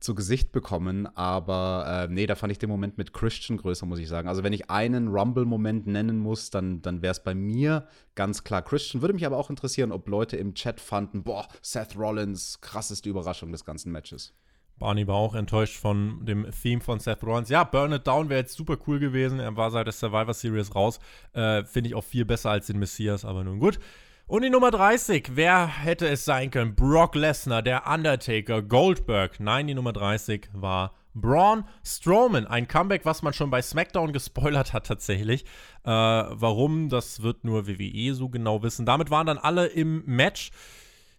zu 0.00 0.14
Gesicht 0.14 0.52
bekommen. 0.52 1.06
Aber 1.16 2.06
äh, 2.08 2.12
nee, 2.12 2.26
da 2.26 2.34
fand 2.34 2.52
ich 2.52 2.58
den 2.58 2.68
Moment 2.68 2.98
mit 2.98 3.12
Christian 3.12 3.58
größer, 3.58 3.86
muss 3.86 3.98
ich 3.98 4.08
sagen. 4.08 4.28
Also 4.28 4.42
wenn 4.42 4.52
ich 4.52 4.70
einen 4.70 5.08
Rumble-Moment 5.08 5.86
nennen 5.86 6.18
muss, 6.18 6.50
dann, 6.50 6.82
dann 6.82 7.02
wäre 7.02 7.12
es 7.12 7.22
bei 7.22 7.34
mir 7.34 7.86
ganz 8.14 8.44
klar 8.44 8.62
Christian. 8.62 9.02
Würde 9.02 9.14
mich 9.14 9.26
aber 9.26 9.36
auch 9.36 9.50
interessieren, 9.50 9.92
ob 9.92 10.08
Leute 10.08 10.36
im 10.36 10.54
Chat 10.54 10.80
fanden, 10.80 11.22
boah, 11.22 11.48
Seth 11.62 11.96
Rollins, 11.96 12.60
krasseste 12.60 13.08
Überraschung 13.08 13.52
des 13.52 13.64
ganzen 13.64 13.92
Matches. 13.92 14.34
Barney 14.78 15.06
war 15.08 15.16
auch 15.16 15.34
enttäuscht 15.34 15.76
von 15.76 16.24
dem 16.24 16.46
Theme 16.50 16.80
von 16.80 17.00
Seth 17.00 17.24
Rollins. 17.24 17.48
Ja, 17.48 17.64
Burn 17.64 17.92
It 17.92 18.06
Down 18.06 18.28
wäre 18.28 18.40
jetzt 18.40 18.56
super 18.56 18.76
cool 18.86 19.00
gewesen. 19.00 19.40
Er 19.40 19.56
war 19.56 19.70
seit 19.70 19.86
der 19.86 19.92
Survivor 19.92 20.34
Series 20.34 20.74
raus. 20.74 21.00
Äh, 21.32 21.64
Finde 21.64 21.88
ich 21.88 21.94
auch 21.96 22.04
viel 22.04 22.24
besser 22.24 22.50
als 22.50 22.68
den 22.68 22.78
Messias, 22.78 23.24
aber 23.24 23.42
nun 23.42 23.58
gut. 23.58 23.80
Und 24.28 24.42
die 24.42 24.50
Nummer 24.50 24.70
30, 24.70 25.36
wer 25.36 25.66
hätte 25.66 26.06
es 26.06 26.26
sein 26.26 26.50
können? 26.50 26.74
Brock 26.74 27.14
Lesnar, 27.14 27.62
der 27.62 27.86
Undertaker, 27.86 28.60
Goldberg. 28.60 29.40
Nein, 29.40 29.68
die 29.68 29.74
Nummer 29.74 29.94
30 29.94 30.50
war 30.52 30.92
Braun 31.14 31.64
Strowman. 31.82 32.46
Ein 32.46 32.68
Comeback, 32.68 33.06
was 33.06 33.22
man 33.22 33.32
schon 33.32 33.48
bei 33.48 33.62
SmackDown 33.62 34.12
gespoilert 34.12 34.74
hat 34.74 34.86
tatsächlich. 34.86 35.46
Äh, 35.84 35.90
warum, 35.90 36.90
das 36.90 37.22
wird 37.22 37.44
nur 37.44 37.66
WWE 37.66 38.14
so 38.14 38.28
genau 38.28 38.62
wissen. 38.62 38.84
Damit 38.84 39.10
waren 39.10 39.26
dann 39.26 39.38
alle 39.38 39.66
im 39.66 40.04
Match. 40.04 40.50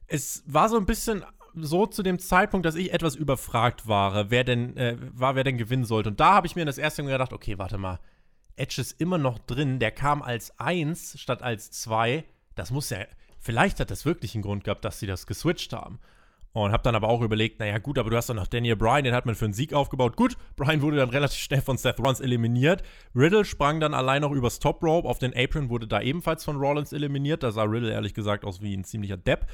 Es 0.06 0.44
war 0.46 0.70
so 0.70 0.78
ein 0.78 0.86
bisschen 0.86 1.26
so 1.56 1.88
zu 1.88 2.04
dem 2.04 2.20
Zeitpunkt, 2.20 2.68
dass 2.68 2.76
ich 2.76 2.94
etwas 2.94 3.16
überfragt 3.16 3.88
war, 3.88 4.30
wer 4.30 4.44
denn, 4.44 4.78
äh, 4.78 4.98
war, 5.14 5.34
wer 5.34 5.44
denn 5.44 5.58
gewinnen 5.58 5.86
sollte. 5.86 6.10
Und 6.10 6.20
da 6.20 6.36
habe 6.36 6.46
ich 6.46 6.56
mir 6.56 6.64
das 6.64 6.78
erste 6.78 7.02
Mal 7.02 7.14
gedacht, 7.14 7.34
okay, 7.34 7.58
warte 7.58 7.80
mal. 7.80 8.00
Edge 8.56 8.80
ist 8.80 9.02
immer 9.02 9.18
noch 9.18 9.40
drin, 9.40 9.80
der 9.80 9.90
kam 9.90 10.22
als 10.22 10.60
1 10.60 11.20
statt 11.20 11.42
als 11.42 11.72
2. 11.72 12.24
Das 12.60 12.72
muss 12.72 12.90
ja, 12.90 13.00
vielleicht 13.40 13.80
hat 13.80 13.90
das 13.90 14.06
wirklich 14.06 14.36
einen 14.36 14.44
Grund 14.44 14.64
gehabt, 14.64 14.84
dass 14.84 15.00
sie 15.00 15.08
das 15.08 15.26
geswitcht 15.26 15.74
haben. 15.74 16.00
Und 16.52 16.72
habe 16.72 16.84
dann 16.84 16.96
aber 16.96 17.08
auch 17.08 17.22
überlegt, 17.22 17.60
naja 17.60 17.78
gut, 17.78 18.00
aber 18.00 18.10
du 18.10 18.18
hast 18.18 18.30
doch 18.30 18.34
noch 18.34 18.48
Daniel 18.48 18.76
Bryan, 18.76 19.04
den 19.04 19.14
hat 19.14 19.26
man 19.26 19.36
für 19.36 19.46
einen 19.46 19.54
Sieg 19.54 19.72
aufgebaut. 19.72 20.16
Gut, 20.18 20.36
Bryan 20.56 20.82
wurde 20.82 20.98
dann 20.98 21.10
relativ 21.10 21.40
schnell 21.40 21.62
von 21.62 21.78
Seth 21.78 22.00
Rollins 22.00 22.20
eliminiert. 22.20 22.84
Riddle 23.16 23.46
sprang 23.46 23.80
dann 23.80 23.94
allein 23.94 24.24
noch 24.24 24.32
übers 24.32 24.60
Top 24.60 24.84
Rope. 24.84 25.08
Auf 25.08 25.20
den 25.20 25.34
Apron 25.36 25.70
wurde 25.70 25.88
da 25.88 26.02
ebenfalls 26.02 26.44
von 26.44 26.58
Rollins 26.58 26.92
eliminiert. 26.92 27.44
Da 27.44 27.52
sah 27.52 27.64
Riddle 27.64 27.92
ehrlich 27.92 28.14
gesagt 28.14 28.44
aus 28.44 28.62
wie 28.62 28.76
ein 28.76 28.84
ziemlicher 28.84 29.16
Depp. 29.16 29.46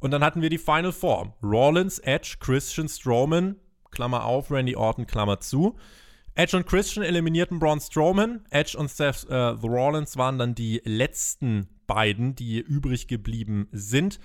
Und 0.00 0.10
dann 0.10 0.24
hatten 0.24 0.42
wir 0.42 0.50
die 0.50 0.58
Final 0.58 0.92
Four. 0.92 1.32
Rollins, 1.42 2.00
Edge, 2.00 2.34
Christian, 2.40 2.88
Strowman, 2.88 3.56
Klammer 3.92 4.24
auf, 4.24 4.50
Randy 4.50 4.74
Orton, 4.74 5.06
Klammer 5.06 5.38
zu. 5.38 5.76
Edge 6.34 6.56
und 6.56 6.66
Christian 6.66 7.04
eliminierten 7.04 7.60
Braun 7.60 7.80
Strowman. 7.80 8.44
Edge 8.50 8.76
und 8.76 8.90
Seth 8.90 9.26
äh, 9.30 9.36
Rollins 9.36 10.16
waren 10.16 10.38
dann 10.38 10.54
die 10.56 10.82
letzten 10.84 11.68
beiden, 11.94 12.34
die 12.34 12.58
übrig 12.58 13.06
geblieben 13.08 13.68
sind. 13.72 14.20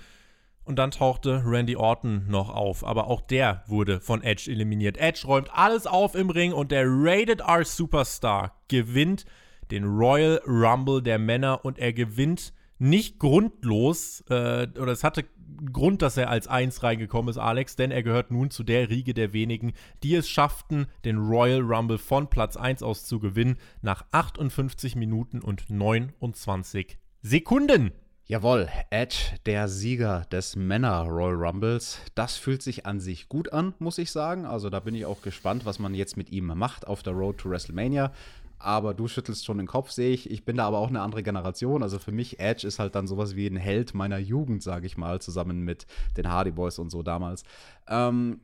Und 0.64 0.76
dann 0.78 0.90
tauchte 0.90 1.42
Randy 1.46 1.76
Orton 1.76 2.26
noch 2.28 2.50
auf. 2.50 2.84
Aber 2.84 3.06
auch 3.06 3.22
der 3.22 3.64
wurde 3.66 4.00
von 4.00 4.22
Edge 4.22 4.50
eliminiert. 4.50 4.98
Edge 4.98 5.26
räumt 5.26 5.50
alles 5.52 5.86
auf 5.86 6.14
im 6.14 6.30
Ring 6.30 6.52
und 6.52 6.70
der 6.70 6.84
Rated 6.86 7.40
R 7.40 7.64
Superstar 7.64 8.60
gewinnt 8.68 9.24
den 9.70 9.84
Royal 9.84 10.40
Rumble 10.46 11.02
der 11.02 11.18
Männer 11.18 11.64
und 11.64 11.78
er 11.78 11.92
gewinnt 11.92 12.52
nicht 12.78 13.18
grundlos, 13.18 14.22
äh, 14.28 14.68
oder 14.78 14.92
es 14.92 15.04
hatte 15.04 15.24
Grund, 15.72 16.02
dass 16.02 16.16
er 16.16 16.30
als 16.30 16.46
Eins 16.46 16.82
reingekommen 16.82 17.30
ist, 17.30 17.38
Alex, 17.38 17.74
denn 17.74 17.90
er 17.90 18.02
gehört 18.02 18.30
nun 18.30 18.50
zu 18.50 18.62
der 18.62 18.90
Riege 18.90 19.14
der 19.14 19.32
wenigen, 19.32 19.72
die 20.02 20.14
es 20.14 20.28
schafften, 20.28 20.86
den 21.04 21.18
Royal 21.18 21.60
Rumble 21.60 21.98
von 21.98 22.30
Platz 22.30 22.56
1 22.56 22.82
aus 22.82 23.04
zu 23.04 23.18
gewinnen, 23.18 23.56
nach 23.82 24.04
58 24.12 24.94
Minuten 24.94 25.40
und 25.40 25.68
29 25.68 26.98
Sekunden. 27.28 27.92
Jawohl, 28.24 28.70
Edge, 28.88 29.36
der 29.44 29.68
Sieger 29.68 30.24
des 30.32 30.56
Männer 30.56 31.02
Royal 31.02 31.34
Rumbles. 31.34 31.98
Das 32.14 32.38
fühlt 32.38 32.62
sich 32.62 32.86
an 32.86 33.00
sich 33.00 33.28
gut 33.28 33.52
an, 33.52 33.74
muss 33.80 33.98
ich 33.98 34.10
sagen. 34.10 34.46
Also 34.46 34.70
da 34.70 34.80
bin 34.80 34.94
ich 34.94 35.04
auch 35.04 35.20
gespannt, 35.20 35.66
was 35.66 35.78
man 35.78 35.92
jetzt 35.92 36.16
mit 36.16 36.30
ihm 36.30 36.46
macht 36.46 36.86
auf 36.86 37.02
der 37.02 37.12
Road 37.12 37.36
to 37.36 37.50
WrestleMania. 37.50 38.14
Aber 38.58 38.94
du 38.94 39.08
schüttelst 39.08 39.44
schon 39.44 39.58
den 39.58 39.66
Kopf, 39.66 39.90
sehe 39.90 40.14
ich. 40.14 40.30
Ich 40.30 40.46
bin 40.46 40.56
da 40.56 40.66
aber 40.66 40.78
auch 40.78 40.88
eine 40.88 41.02
andere 41.02 41.22
Generation. 41.22 41.82
Also 41.82 41.98
für 41.98 42.12
mich, 42.12 42.40
Edge 42.40 42.66
ist 42.66 42.78
halt 42.78 42.94
dann 42.94 43.06
sowas 43.06 43.36
wie 43.36 43.46
ein 43.46 43.58
Held 43.58 43.92
meiner 43.92 44.16
Jugend, 44.16 44.62
sage 44.62 44.86
ich 44.86 44.96
mal, 44.96 45.20
zusammen 45.20 45.60
mit 45.60 45.86
den 46.16 46.30
Hardy 46.30 46.52
Boys 46.52 46.78
und 46.78 46.88
so 46.88 47.02
damals. 47.02 47.42
Ähm, 47.88 48.40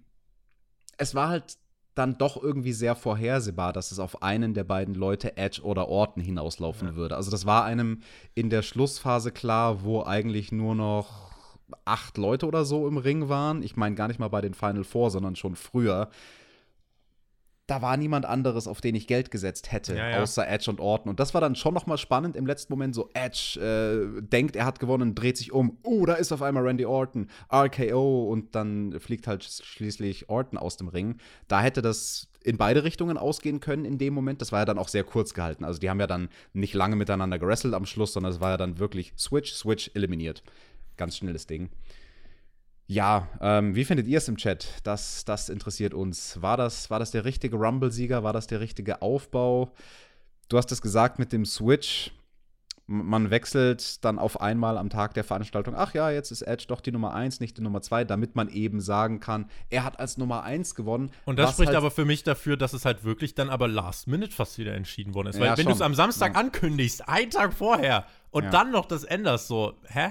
es 0.99 1.15
war 1.15 1.31
halt 1.31 1.57
dann 1.95 2.19
doch 2.19 2.43
irgendwie 2.43 2.73
sehr 2.73 2.97
vorhersehbar, 2.97 3.73
dass 3.73 3.93
es 3.93 3.99
auf 3.99 4.23
einen 4.23 4.55
der 4.55 4.65
beiden 4.65 4.95
Leute, 4.95 5.37
Edge 5.37 5.63
oder 5.63 5.89
Orton, 5.89 6.23
hinauslaufen 6.23 6.89
ja. 6.89 6.95
würde. 6.97 7.17
Also 7.17 7.31
das 7.31 7.47
war 7.47 7.65
einem 7.65 8.01
in 8.35 8.51
der 8.51 8.63
Schlussphase 8.63 9.31
klar, 9.31 9.85
wo 9.85 10.03
eigentlich 10.03 10.53
nur 10.53 10.75
noch 10.75 11.31
acht 11.85 12.19
Leute 12.19 12.47
oder 12.47 12.65
so 12.65 12.87
im 12.89 12.99
Ring 12.99 13.29
waren. 13.29 13.63
Ich 13.63 13.77
meine 13.77 13.95
gar 13.95 14.09
nicht 14.09 14.21
mal 14.21 14.29
bei 14.29 14.41
den 14.41 14.55
Final 14.55 14.85
Four, 14.85 15.11
sondern 15.11 15.37
schon 15.37 15.57
früher 15.57 16.11
da 17.67 17.81
war 17.81 17.97
niemand 17.97 18.27
anderes, 18.27 18.69
auf 18.69 18.81
den 18.83 18.95
ich 18.95 19.07
Geld 19.07 19.31
gesetzt 19.31 19.73
hätte, 19.73 19.97
ja, 19.97 20.11
ja. 20.11 20.23
außer 20.23 20.47
Edge 20.47 20.71
und 20.71 20.81
Orton. 20.81 21.09
Und 21.09 21.19
das 21.19 21.33
war 21.33 21.41
dann 21.41 21.57
schon 21.57 21.73
noch 21.73 21.87
mal 21.87 21.97
spannend 21.97 22.37
im 22.37 22.47
letzten 22.47 22.73
Moment. 22.73 22.95
So, 22.95 23.09
Edge 23.15 23.59
äh, 23.59 24.21
denkt, 24.23 24.55
er 24.55 24.67
hat 24.67 24.81
gewonnen, 24.81 25.15
dreht 25.15 25.39
sich 25.39 25.51
um. 25.53 25.79
Oh, 25.83 26.05
da 26.05 26.15
ist 26.15 26.31
auf 26.31 26.43
einmal 26.43 26.63
Randy 26.67 26.85
Orton. 26.85 27.29
RKO. 27.51 28.25
Und 28.31 28.55
dann 28.55 29.01
fliegt 29.01 29.27
halt 29.27 29.45
schließlich 29.45 30.29
Orton 30.29 30.59
aus 30.59 30.77
dem 30.77 30.89
Ring. 30.89 31.17
Da 31.49 31.63
hätte 31.63 31.81
das 31.81 32.29
in 32.43 32.59
beide 32.59 32.85
Richtungen 32.85 33.17
ausgehen 33.17 33.61
können 33.61 33.87
in 33.87 33.97
dem 33.97 34.13
Moment. 34.13 34.43
Das 34.43 34.53
war 34.53 34.61
ja 34.61 34.65
dann 34.67 34.79
auch 34.79 34.89
sehr 34.89 35.05
kurz 35.05 35.33
gehalten. 35.33 35.65
Also 35.65 35.81
die 35.81 35.89
haben 35.89 36.01
ja 36.01 36.07
dann 36.07 36.29
nicht 36.53 36.75
lange 36.75 36.97
miteinander 36.97 37.39
gerestelt 37.39 37.73
am 37.73 37.87
Schluss, 37.87 38.13
sondern 38.13 38.33
es 38.33 38.41
war 38.41 38.51
ja 38.51 38.57
dann 38.59 38.79
wirklich 38.79 39.15
Switch, 39.17 39.55
Switch, 39.55 39.91
eliminiert. 39.95 40.43
Ganz 40.99 41.17
schnelles 41.17 41.47
Ding. 41.47 41.71
Ja, 42.87 43.29
ähm, 43.41 43.75
wie 43.75 43.85
findet 43.85 44.07
ihr 44.07 44.19
es 44.19 44.29
im 44.29 44.37
Chat? 44.37 44.69
Das, 44.83 45.25
das 45.25 45.49
interessiert 45.49 45.95
uns. 45.95 46.43
War 46.43 46.57
das, 46.57 46.91
war 46.91 46.99
das 46.99 47.11
der 47.11 47.25
richtige 47.25 47.57
Rumble-Sieger? 47.57 48.23
War 48.23 48.33
das 48.33 48.47
der 48.47 48.61
richtige 48.61 49.01
Aufbau? 49.01 49.73
Du 50.49 50.59
hast 50.59 50.71
es 50.71 50.83
gesagt 50.83 51.19
mit 51.19 51.33
dem 51.33 51.47
Switch. 51.47 52.13
Man 52.87 53.31
wechselt 53.31 54.05
dann 54.05 54.19
auf 54.19 54.43
einmal 54.43 54.77
am 54.77 54.91
Tag 54.91 55.15
der 55.15 55.25
Veranstaltung, 55.25 55.75
ach 55.75 55.95
ja, 55.95 56.11
jetzt 56.11 56.31
ist 56.31 56.43
Edge 56.43 56.67
doch 56.69 56.83
die 56.83 56.93
Nummer 56.93 57.15
1, 57.15 57.41
nicht 57.41 57.57
die 57.57 57.63
Nummer 57.63 57.81
2, 57.81 58.05
damit 58.05 58.37
man 58.37 58.51
eben 58.51 58.83
sagen 58.83 59.21
kann, 59.21 59.47
er 59.71 59.85
hat 59.85 59.99
als 59.99 60.19
Nummer 60.19 60.43
1 60.43 60.75
gewonnen. 60.75 61.11
Und 61.25 61.39
das 61.39 61.53
spricht 61.53 61.69
halt 61.69 61.79
aber 61.79 61.91
für 61.91 62.05
mich 62.05 62.25
dafür, 62.25 62.59
dass 62.59 62.75
es 62.75 62.85
halt 62.85 63.03
wirklich 63.03 63.35
dann 63.35 63.49
aber 63.49 63.69
last 63.69 64.07
minute 64.07 64.33
fast 64.33 64.59
wieder 64.59 64.75
entschieden 64.75 65.15
worden 65.15 65.29
ist. 65.29 65.41
Weil 65.41 65.47
ja, 65.47 65.57
wenn 65.57 65.65
du 65.65 65.73
es 65.73 65.81
am 65.81 65.95
Samstag 65.95 66.35
ja. 66.35 66.41
ankündigst, 66.41 67.09
einen 67.09 67.31
Tag 67.31 67.55
vorher, 67.55 68.05
und 68.31 68.45
ja. 68.45 68.51
dann 68.51 68.71
noch 68.71 68.85
das 68.85 69.05
änderst, 69.05 69.49
so, 69.49 69.79
hä? 69.87 70.11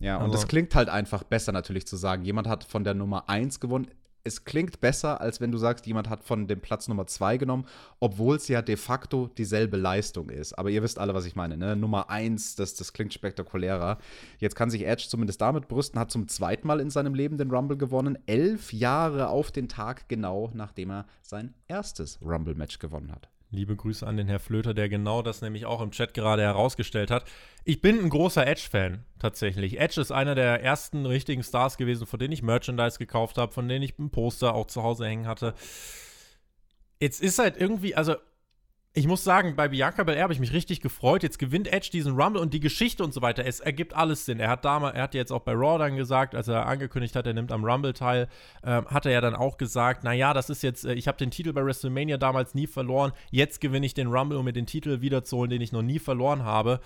Ja, 0.00 0.16
und 0.16 0.34
es 0.34 0.48
klingt 0.48 0.74
halt 0.74 0.88
einfach 0.88 1.22
besser 1.22 1.52
natürlich 1.52 1.86
zu 1.86 1.96
sagen, 1.96 2.24
jemand 2.24 2.48
hat 2.48 2.64
von 2.64 2.84
der 2.84 2.94
Nummer 2.94 3.28
1 3.28 3.60
gewonnen. 3.60 3.86
Es 4.22 4.44
klingt 4.44 4.82
besser, 4.82 5.20
als 5.20 5.40
wenn 5.40 5.50
du 5.50 5.56
sagst, 5.56 5.86
jemand 5.86 6.10
hat 6.10 6.24
von 6.24 6.46
dem 6.46 6.60
Platz 6.60 6.88
Nummer 6.88 7.06
2 7.06 7.38
genommen, 7.38 7.66
obwohl 8.00 8.36
es 8.36 8.48
ja 8.48 8.60
de 8.60 8.76
facto 8.76 9.28
dieselbe 9.28 9.78
Leistung 9.78 10.28
ist. 10.28 10.58
Aber 10.58 10.68
ihr 10.68 10.82
wisst 10.82 10.98
alle, 10.98 11.14
was 11.14 11.24
ich 11.24 11.36
meine. 11.36 11.56
Ne? 11.56 11.74
Nummer 11.74 12.10
1, 12.10 12.56
das, 12.56 12.74
das 12.74 12.92
klingt 12.92 13.14
spektakulärer. 13.14 13.96
Jetzt 14.38 14.56
kann 14.56 14.68
sich 14.68 14.86
Edge 14.86 15.06
zumindest 15.08 15.40
damit 15.40 15.68
brüsten, 15.68 15.98
hat 15.98 16.10
zum 16.10 16.28
zweiten 16.28 16.66
Mal 16.66 16.80
in 16.80 16.90
seinem 16.90 17.14
Leben 17.14 17.38
den 17.38 17.50
Rumble 17.50 17.78
gewonnen. 17.78 18.18
Elf 18.26 18.74
Jahre 18.74 19.28
auf 19.28 19.52
den 19.52 19.68
Tag 19.68 20.08
genau, 20.08 20.50
nachdem 20.52 20.90
er 20.90 21.06
sein 21.22 21.54
erstes 21.66 22.18
Rumble-Match 22.22 22.78
gewonnen 22.78 23.12
hat. 23.12 23.29
Liebe 23.52 23.74
Grüße 23.74 24.06
an 24.06 24.16
den 24.16 24.28
Herr 24.28 24.38
Flöter, 24.38 24.74
der 24.74 24.88
genau 24.88 25.22
das 25.22 25.42
nämlich 25.42 25.66
auch 25.66 25.80
im 25.80 25.90
Chat 25.90 26.14
gerade 26.14 26.42
herausgestellt 26.42 27.10
hat. 27.10 27.24
Ich 27.64 27.80
bin 27.80 27.98
ein 27.98 28.08
großer 28.08 28.46
Edge-Fan, 28.46 29.04
tatsächlich. 29.18 29.80
Edge 29.80 30.00
ist 30.00 30.12
einer 30.12 30.36
der 30.36 30.62
ersten 30.62 31.04
richtigen 31.04 31.42
Stars 31.42 31.76
gewesen, 31.76 32.06
von 32.06 32.20
denen 32.20 32.32
ich 32.32 32.42
Merchandise 32.42 32.98
gekauft 32.98 33.38
habe, 33.38 33.52
von 33.52 33.68
denen 33.68 33.82
ich 33.82 33.98
ein 33.98 34.10
Poster 34.10 34.54
auch 34.54 34.66
zu 34.66 34.84
Hause 34.84 35.06
hängen 35.06 35.26
hatte. 35.26 35.54
Jetzt 37.00 37.20
ist 37.20 37.40
halt 37.40 37.56
irgendwie, 37.56 37.96
also 37.96 38.14
ich 38.92 39.06
muss 39.06 39.22
sagen, 39.22 39.54
bei 39.54 39.68
Bianca 39.68 40.02
Belair 40.02 40.24
habe 40.24 40.32
ich 40.32 40.40
mich 40.40 40.52
richtig 40.52 40.80
gefreut. 40.80 41.22
Jetzt 41.22 41.38
gewinnt 41.38 41.72
Edge 41.72 41.90
diesen 41.92 42.20
Rumble 42.20 42.42
und 42.42 42.52
die 42.52 42.58
Geschichte 42.58 43.04
und 43.04 43.14
so 43.14 43.22
weiter. 43.22 43.46
Es 43.46 43.60
ergibt 43.60 43.94
alles 43.94 44.24
Sinn. 44.24 44.40
Er 44.40 44.50
hat 44.50 44.64
damals, 44.64 44.96
er 44.96 45.02
hat 45.02 45.14
jetzt 45.14 45.30
auch 45.30 45.42
bei 45.42 45.52
Raw 45.52 45.78
dann 45.78 45.96
gesagt, 45.96 46.34
als 46.34 46.48
er 46.48 46.66
angekündigt 46.66 47.14
hat, 47.14 47.24
er 47.24 47.32
nimmt 47.32 47.52
am 47.52 47.64
Rumble 47.64 47.92
teil, 47.92 48.26
äh, 48.62 48.82
hat 48.82 49.06
er 49.06 49.12
ja 49.12 49.20
dann 49.20 49.36
auch 49.36 49.58
gesagt, 49.58 50.02
naja, 50.02 50.34
das 50.34 50.50
ist 50.50 50.62
jetzt, 50.62 50.84
äh, 50.84 50.94
ich 50.94 51.06
habe 51.06 51.18
den 51.18 51.30
Titel 51.30 51.52
bei 51.52 51.64
WrestleMania 51.64 52.16
damals 52.16 52.54
nie 52.56 52.66
verloren. 52.66 53.12
Jetzt 53.30 53.60
gewinne 53.60 53.86
ich 53.86 53.94
den 53.94 54.08
Rumble, 54.08 54.36
um 54.36 54.44
mir 54.44 54.52
den 54.52 54.66
Titel 54.66 55.00
wiederzuholen, 55.00 55.50
den 55.50 55.60
ich 55.60 55.70
noch 55.70 55.82
nie 55.82 56.00
verloren 56.00 56.44
habe. 56.44 56.80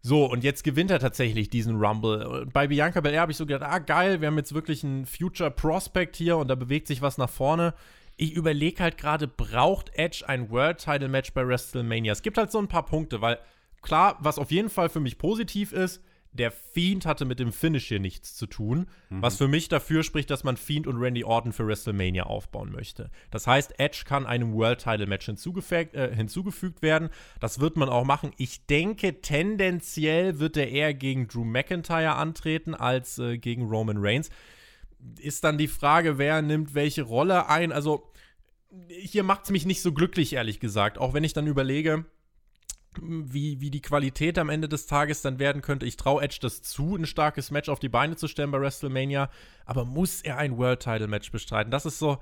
So, 0.00 0.26
und 0.26 0.44
jetzt 0.44 0.62
gewinnt 0.62 0.92
er 0.92 1.00
tatsächlich 1.00 1.50
diesen 1.50 1.76
Rumble. 1.76 2.46
Bei 2.52 2.68
Bianca 2.68 3.00
Belair 3.00 3.22
habe 3.22 3.32
ich 3.32 3.38
so 3.38 3.46
gedacht, 3.46 3.68
ah, 3.68 3.78
geil, 3.78 4.20
wir 4.20 4.28
haben 4.28 4.36
jetzt 4.36 4.54
wirklich 4.54 4.84
einen 4.84 5.06
Future 5.06 5.50
Prospect 5.50 6.14
hier 6.14 6.36
und 6.36 6.46
da 6.46 6.54
bewegt 6.54 6.86
sich 6.86 7.02
was 7.02 7.18
nach 7.18 7.30
vorne 7.30 7.74
ich 8.16 8.32
überlege 8.32 8.82
halt 8.82 8.98
gerade, 8.98 9.26
braucht 9.26 9.90
Edge 9.94 10.24
ein 10.26 10.50
World 10.50 10.78
Title 10.78 11.08
Match 11.08 11.32
bei 11.32 11.46
WrestleMania? 11.46 12.12
Es 12.12 12.22
gibt 12.22 12.38
halt 12.38 12.50
so 12.50 12.58
ein 12.58 12.68
paar 12.68 12.86
Punkte, 12.86 13.20
weil 13.20 13.38
klar, 13.82 14.16
was 14.20 14.38
auf 14.38 14.50
jeden 14.50 14.70
Fall 14.70 14.88
für 14.88 15.00
mich 15.00 15.18
positiv 15.18 15.72
ist, 15.72 16.02
der 16.34 16.50
Fiend 16.50 17.06
hatte 17.06 17.24
mit 17.24 17.38
dem 17.38 17.52
Finish 17.52 17.86
hier 17.86 18.00
nichts 18.00 18.34
zu 18.34 18.46
tun, 18.46 18.88
mhm. 19.08 19.22
was 19.22 19.36
für 19.36 19.46
mich 19.46 19.68
dafür 19.68 20.02
spricht, 20.02 20.30
dass 20.30 20.42
man 20.42 20.56
Fiend 20.56 20.88
und 20.88 20.96
Randy 20.96 21.22
Orton 21.24 21.52
für 21.52 21.66
WrestleMania 21.66 22.24
aufbauen 22.24 22.72
möchte. 22.72 23.10
Das 23.30 23.46
heißt, 23.46 23.78
Edge 23.78 24.02
kann 24.04 24.26
einem 24.26 24.52
World 24.52 24.80
Title 24.80 25.06
Match 25.06 25.26
hinzugefügt, 25.26 25.94
äh, 25.94 26.14
hinzugefügt 26.14 26.82
werden. 26.82 27.08
Das 27.38 27.60
wird 27.60 27.76
man 27.76 27.88
auch 27.88 28.04
machen. 28.04 28.32
Ich 28.36 28.66
denke, 28.66 29.20
tendenziell 29.20 30.40
wird 30.40 30.56
er 30.56 30.68
eher 30.68 30.92
gegen 30.92 31.28
Drew 31.28 31.44
McIntyre 31.44 32.16
antreten 32.16 32.74
als 32.74 33.18
äh, 33.18 33.38
gegen 33.38 33.68
Roman 33.68 33.98
Reigns 33.98 34.30
ist 35.18 35.44
dann 35.44 35.58
die 35.58 35.68
Frage, 35.68 36.18
wer 36.18 36.42
nimmt 36.42 36.74
welche 36.74 37.02
Rolle 37.02 37.48
ein. 37.48 37.72
Also 37.72 38.10
hier 38.88 39.22
macht 39.22 39.44
es 39.44 39.50
mich 39.50 39.66
nicht 39.66 39.82
so 39.82 39.92
glücklich, 39.92 40.32
ehrlich 40.32 40.60
gesagt. 40.60 40.98
Auch 40.98 41.14
wenn 41.14 41.24
ich 41.24 41.32
dann 41.32 41.46
überlege, 41.46 42.06
wie, 43.00 43.60
wie 43.60 43.70
die 43.70 43.82
Qualität 43.82 44.38
am 44.38 44.48
Ende 44.48 44.68
des 44.68 44.86
Tages 44.86 45.22
dann 45.22 45.38
werden 45.38 45.62
könnte. 45.62 45.86
Ich 45.86 45.96
traue 45.96 46.22
Edge 46.22 46.38
das 46.40 46.62
zu, 46.62 46.96
ein 46.96 47.06
starkes 47.06 47.50
Match 47.50 47.68
auf 47.68 47.80
die 47.80 47.88
Beine 47.88 48.16
zu 48.16 48.28
stellen 48.28 48.50
bei 48.50 48.60
WrestleMania. 48.60 49.30
Aber 49.64 49.84
muss 49.84 50.22
er 50.22 50.38
ein 50.38 50.56
World 50.58 50.80
Title 50.80 51.08
Match 51.08 51.30
bestreiten? 51.30 51.70
Das 51.70 51.86
ist 51.86 51.98
so, 51.98 52.18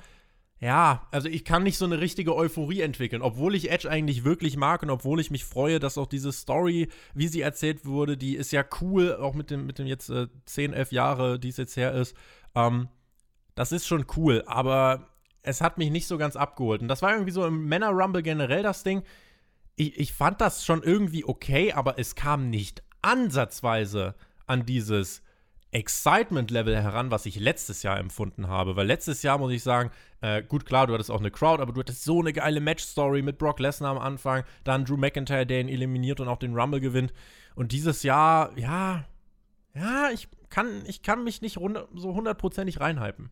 ja, 0.61 1.09
also 1.11 1.28
ich 1.28 1.45
kann 1.45 1.64
nicht 1.64 1.76
so 1.76 1.85
eine 1.85 2.01
richtige 2.01 2.37
Euphorie 2.37 2.83
entwickeln, 2.83 3.20
obwohl 3.20 3.55
ich 3.55 3.70
Edge 3.70 3.91
eigentlich 3.91 4.22
wirklich 4.24 4.57
mag 4.57 4.83
und 4.83 4.91
obwohl 4.91 5.20
ich 5.20 5.30
mich 5.30 5.45
freue, 5.45 5.80
dass 5.80 5.99
auch 5.99 6.07
diese 6.07 6.30
Story, 6.30 6.89
wie 7.14 7.26
sie 7.26 7.41
erzählt 7.41 7.85
wurde, 7.85 8.16
die 8.16 8.37
ist 8.37 8.53
ja 8.53 8.64
cool, 8.80 9.16
auch 9.16 9.35
mit 9.35 9.51
dem, 9.51 9.66
mit 9.66 9.80
dem 9.80 9.89
jetzt 9.89 10.09
äh, 10.09 10.28
10, 10.47 10.72
11 10.72 10.93
Jahre, 10.93 11.41
die 11.41 11.49
es 11.49 11.57
jetzt 11.57 11.76
her 11.76 11.93
ist. 11.93 12.16
Ähm, 12.55 12.88
das 13.55 13.72
ist 13.72 13.86
schon 13.86 14.07
cool, 14.16 14.42
aber 14.46 15.09
es 15.42 15.61
hat 15.61 15.78
mich 15.78 15.90
nicht 15.90 16.07
so 16.07 16.18
ganz 16.18 16.36
abgeholt. 16.36 16.82
Und 16.82 16.88
das 16.88 17.03
war 17.03 17.12
irgendwie 17.12 17.32
so 17.32 17.44
im 17.46 17.66
Männer-Rumble 17.66 18.22
generell 18.22 18.62
das 18.62 18.82
Ding. 18.82 19.03
Ich, 19.76 19.98
ich 19.98 20.12
fand 20.12 20.40
das 20.40 20.64
schon 20.64 20.82
irgendwie 20.82 21.24
okay, 21.24 21.72
aber 21.72 21.98
es 21.98 22.14
kam 22.14 22.50
nicht 22.50 22.82
ansatzweise 23.03 24.14
an 24.46 24.64
dieses 24.64 25.22
Excitement-Level 25.72 26.76
heran, 26.80 27.11
was 27.11 27.26
ich 27.26 27.40
letztes 27.40 27.82
Jahr 27.82 27.98
empfunden 27.98 28.46
habe. 28.46 28.76
Weil 28.76 28.86
letztes 28.86 29.22
Jahr 29.22 29.38
muss 29.38 29.53
ich 29.53 29.62
sagen, 29.62 29.90
äh, 30.20 30.42
gut, 30.42 30.66
klar, 30.66 30.86
du 30.86 30.94
hattest 30.94 31.11
auch 31.11 31.20
eine 31.20 31.30
Crowd, 31.30 31.62
aber 31.62 31.72
du 31.72 31.80
hattest 31.80 32.05
so 32.05 32.20
eine 32.20 32.32
geile 32.32 32.61
Match-Story 32.61 33.22
mit 33.22 33.38
Brock 33.38 33.59
Lesnar 33.59 33.90
am 33.90 33.98
Anfang, 33.98 34.44
dann 34.64 34.84
Drew 34.84 34.96
McIntyre, 34.96 35.46
der 35.46 35.61
ihn 35.61 35.68
eliminiert 35.68 36.20
und 36.20 36.28
auch 36.28 36.38
den 36.38 36.55
Rumble 36.55 36.80
gewinnt. 36.80 37.12
Und 37.55 37.72
dieses 37.72 38.03
Jahr, 38.03 38.57
ja, 38.57 39.05
ja, 39.74 40.11
ich 40.12 40.28
kann, 40.53 40.84
ich 40.86 41.03
kann 41.03 41.24
mich 41.24 41.42
nicht 41.42 41.55
so 41.55 42.14
hundertprozentig 42.14 42.78
reinhypen. 42.78 43.30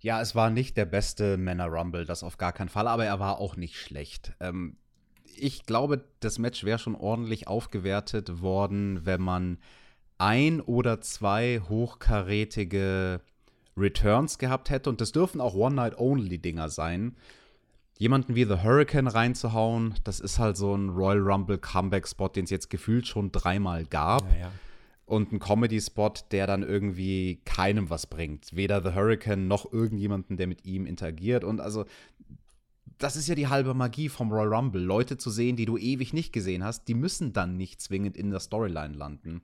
Ja, 0.00 0.20
es 0.20 0.34
war 0.34 0.50
nicht 0.50 0.76
der 0.76 0.84
beste 0.84 1.36
Männer-Rumble, 1.38 2.04
das 2.04 2.22
auf 2.22 2.36
gar 2.36 2.52
keinen 2.52 2.68
Fall, 2.68 2.86
aber 2.86 3.06
er 3.06 3.18
war 3.18 3.38
auch 3.38 3.56
nicht 3.56 3.76
schlecht. 3.76 4.34
Ähm, 4.40 4.76
ich 5.24 5.64
glaube, 5.64 6.04
das 6.20 6.38
Match 6.38 6.64
wäre 6.64 6.78
schon 6.78 6.94
ordentlich 6.94 7.48
aufgewertet 7.48 8.42
worden, 8.42 9.04
wenn 9.04 9.22
man 9.22 9.58
ein 10.18 10.60
oder 10.60 11.00
zwei 11.00 11.60
hochkarätige 11.68 13.20
Returns 13.76 14.38
gehabt 14.38 14.70
hätte. 14.70 14.90
Und 14.90 15.00
das 15.00 15.12
dürfen 15.12 15.40
auch 15.40 15.54
One-Night-Only-Dinger 15.54 16.68
sein. 16.68 17.16
Jemanden 17.98 18.34
wie 18.34 18.44
The 18.44 18.62
Hurricane 18.62 19.08
reinzuhauen, 19.08 19.94
das 20.04 20.20
ist 20.20 20.38
halt 20.38 20.58
so 20.58 20.74
ein 20.74 20.90
Royal 20.90 21.20
Rumble 21.20 21.58
Comeback-Spot, 21.58 22.28
den 22.28 22.44
es 22.44 22.50
jetzt 22.50 22.68
gefühlt 22.68 23.06
schon 23.06 23.32
dreimal 23.32 23.86
gab. 23.86 24.30
Ja, 24.34 24.38
ja. 24.38 24.52
Und 25.06 25.32
ein 25.32 25.38
Comedy-Spot, 25.38 26.12
der 26.32 26.48
dann 26.48 26.64
irgendwie 26.64 27.40
keinem 27.44 27.90
was 27.90 28.06
bringt. 28.06 28.54
Weder 28.56 28.82
The 28.82 28.92
Hurricane 28.94 29.46
noch 29.46 29.72
irgendjemanden, 29.72 30.36
der 30.36 30.48
mit 30.48 30.64
ihm 30.64 30.84
interagiert. 30.84 31.44
Und 31.44 31.60
also, 31.60 31.84
das 32.98 33.14
ist 33.14 33.28
ja 33.28 33.36
die 33.36 33.46
halbe 33.46 33.72
Magie 33.72 34.08
vom 34.08 34.32
Royal 34.32 34.52
Rumble. 34.52 34.82
Leute 34.82 35.16
zu 35.16 35.30
sehen, 35.30 35.56
die 35.56 35.66
du 35.66 35.76
ewig 35.76 36.12
nicht 36.12 36.32
gesehen 36.32 36.64
hast, 36.64 36.88
die 36.88 36.94
müssen 36.94 37.32
dann 37.32 37.56
nicht 37.56 37.80
zwingend 37.80 38.16
in 38.16 38.30
der 38.30 38.40
Storyline 38.40 38.94
landen. 38.94 39.42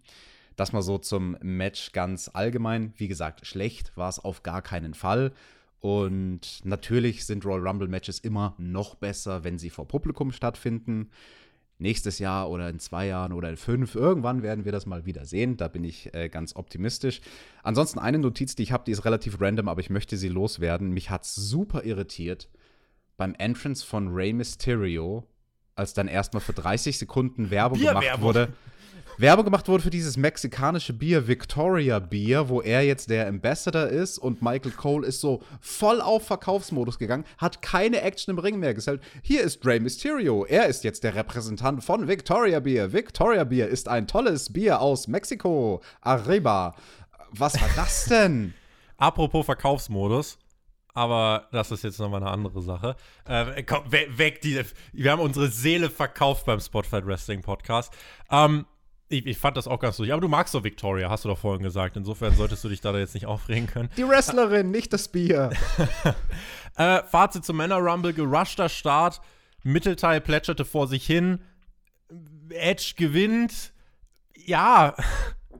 Das 0.56 0.72
mal 0.72 0.82
so 0.82 0.98
zum 0.98 1.36
Match 1.40 1.92
ganz 1.92 2.30
allgemein. 2.32 2.92
Wie 2.96 3.08
gesagt, 3.08 3.46
schlecht 3.46 3.96
war 3.96 4.08
es 4.08 4.18
auf 4.18 4.42
gar 4.42 4.62
keinen 4.62 4.94
Fall. 4.94 5.32
Und 5.80 6.60
natürlich 6.64 7.24
sind 7.24 7.44
Royal 7.44 7.66
Rumble 7.66 7.88
Matches 7.88 8.18
immer 8.20 8.54
noch 8.58 8.94
besser, 8.94 9.44
wenn 9.44 9.58
sie 9.58 9.70
vor 9.70 9.88
Publikum 9.88 10.30
stattfinden. 10.30 11.10
Nächstes 11.82 12.20
Jahr 12.20 12.48
oder 12.48 12.70
in 12.70 12.78
zwei 12.78 13.06
Jahren 13.08 13.32
oder 13.32 13.50
in 13.50 13.56
fünf, 13.56 13.96
irgendwann 13.96 14.42
werden 14.42 14.64
wir 14.64 14.70
das 14.72 14.86
mal 14.86 15.04
wieder 15.04 15.26
sehen. 15.26 15.56
Da 15.56 15.66
bin 15.66 15.82
ich 15.82 16.14
äh, 16.14 16.28
ganz 16.28 16.54
optimistisch. 16.54 17.20
Ansonsten 17.64 17.98
eine 17.98 18.18
Notiz, 18.18 18.54
die 18.54 18.62
ich 18.62 18.72
habe, 18.72 18.84
die 18.86 18.92
ist 18.92 19.04
relativ 19.04 19.40
random, 19.40 19.68
aber 19.68 19.80
ich 19.80 19.90
möchte 19.90 20.16
sie 20.16 20.28
loswerden. 20.28 20.92
Mich 20.92 21.10
hat 21.10 21.24
super 21.24 21.84
irritiert 21.84 22.48
beim 23.16 23.34
Entrance 23.34 23.84
von 23.84 24.14
Rey 24.14 24.32
Mysterio, 24.32 25.26
als 25.74 25.92
dann 25.92 26.06
erstmal 26.08 26.40
für 26.40 26.52
30 26.52 26.98
Sekunden 26.98 27.50
Werbung 27.50 27.80
gemacht 27.80 28.20
wurde. 28.20 28.52
Werbung 29.18 29.44
gemacht 29.44 29.68
wurde 29.68 29.82
für 29.82 29.90
dieses 29.90 30.16
mexikanische 30.16 30.94
Bier, 30.94 31.28
Victoria 31.28 31.98
Bier, 31.98 32.48
wo 32.48 32.62
er 32.62 32.82
jetzt 32.82 33.10
der 33.10 33.28
Ambassador 33.28 33.86
ist 33.86 34.18
und 34.18 34.40
Michael 34.40 34.72
Cole 34.72 35.06
ist 35.06 35.20
so 35.20 35.42
voll 35.60 36.00
auf 36.00 36.26
Verkaufsmodus 36.26 36.98
gegangen, 36.98 37.24
hat 37.36 37.60
keine 37.60 38.00
Action 38.00 38.32
im 38.32 38.38
Ring 38.38 38.58
mehr 38.58 38.72
gesellt. 38.72 39.02
Hier 39.22 39.42
ist 39.42 39.64
Rey 39.66 39.80
Mysterio, 39.80 40.46
er 40.46 40.66
ist 40.66 40.82
jetzt 40.82 41.04
der 41.04 41.14
Repräsentant 41.14 41.84
von 41.84 42.08
Victoria 42.08 42.60
Bier. 42.60 42.92
Victoria 42.92 43.44
Bier 43.44 43.68
ist 43.68 43.86
ein 43.86 44.06
tolles 44.06 44.52
Bier 44.52 44.80
aus 44.80 45.08
Mexiko. 45.08 45.82
Arriba. 46.00 46.74
Was 47.30 47.60
war 47.60 47.68
das 47.76 48.04
denn? 48.10 48.54
Apropos 48.96 49.44
Verkaufsmodus, 49.44 50.38
aber 50.94 51.48
das 51.52 51.70
ist 51.70 51.84
jetzt 51.84 51.98
nochmal 51.98 52.22
eine 52.22 52.30
andere 52.30 52.62
Sache. 52.62 52.96
Äh, 53.26 53.62
komm, 53.62 53.90
weg, 53.90 54.40
die, 54.40 54.62
wir 54.92 55.12
haben 55.12 55.20
unsere 55.20 55.48
Seele 55.48 55.90
verkauft 55.90 56.46
beim 56.46 56.60
Spotlight 56.60 57.06
Wrestling 57.06 57.42
Podcast. 57.42 57.92
Ähm, 58.30 58.64
ich, 59.12 59.26
ich, 59.26 59.38
fand 59.38 59.56
das 59.56 59.68
auch 59.68 59.78
ganz 59.78 59.98
lustig. 59.98 60.12
Aber 60.12 60.20
du 60.20 60.28
magst 60.28 60.54
doch 60.54 60.64
Victoria, 60.64 61.10
hast 61.10 61.24
du 61.24 61.28
doch 61.28 61.38
vorhin 61.38 61.62
gesagt. 61.62 61.96
Insofern 61.96 62.34
solltest 62.34 62.64
du 62.64 62.68
dich 62.68 62.80
da 62.80 62.96
jetzt 62.96 63.14
nicht 63.14 63.26
aufregen 63.26 63.66
können. 63.66 63.90
Die 63.96 64.08
Wrestlerin, 64.08 64.70
nicht 64.70 64.92
das 64.92 65.08
Bier. 65.08 65.50
äh, 66.76 67.02
Fazit 67.04 67.44
zum 67.44 67.56
Männer 67.56 67.76
Rumble: 67.76 68.12
gerushter 68.12 68.68
Start. 68.68 69.20
Mittelteil 69.62 70.20
plätscherte 70.20 70.64
vor 70.64 70.88
sich 70.88 71.06
hin. 71.06 71.40
Edge 72.50 72.94
gewinnt. 72.96 73.72
Ja, 74.44 74.96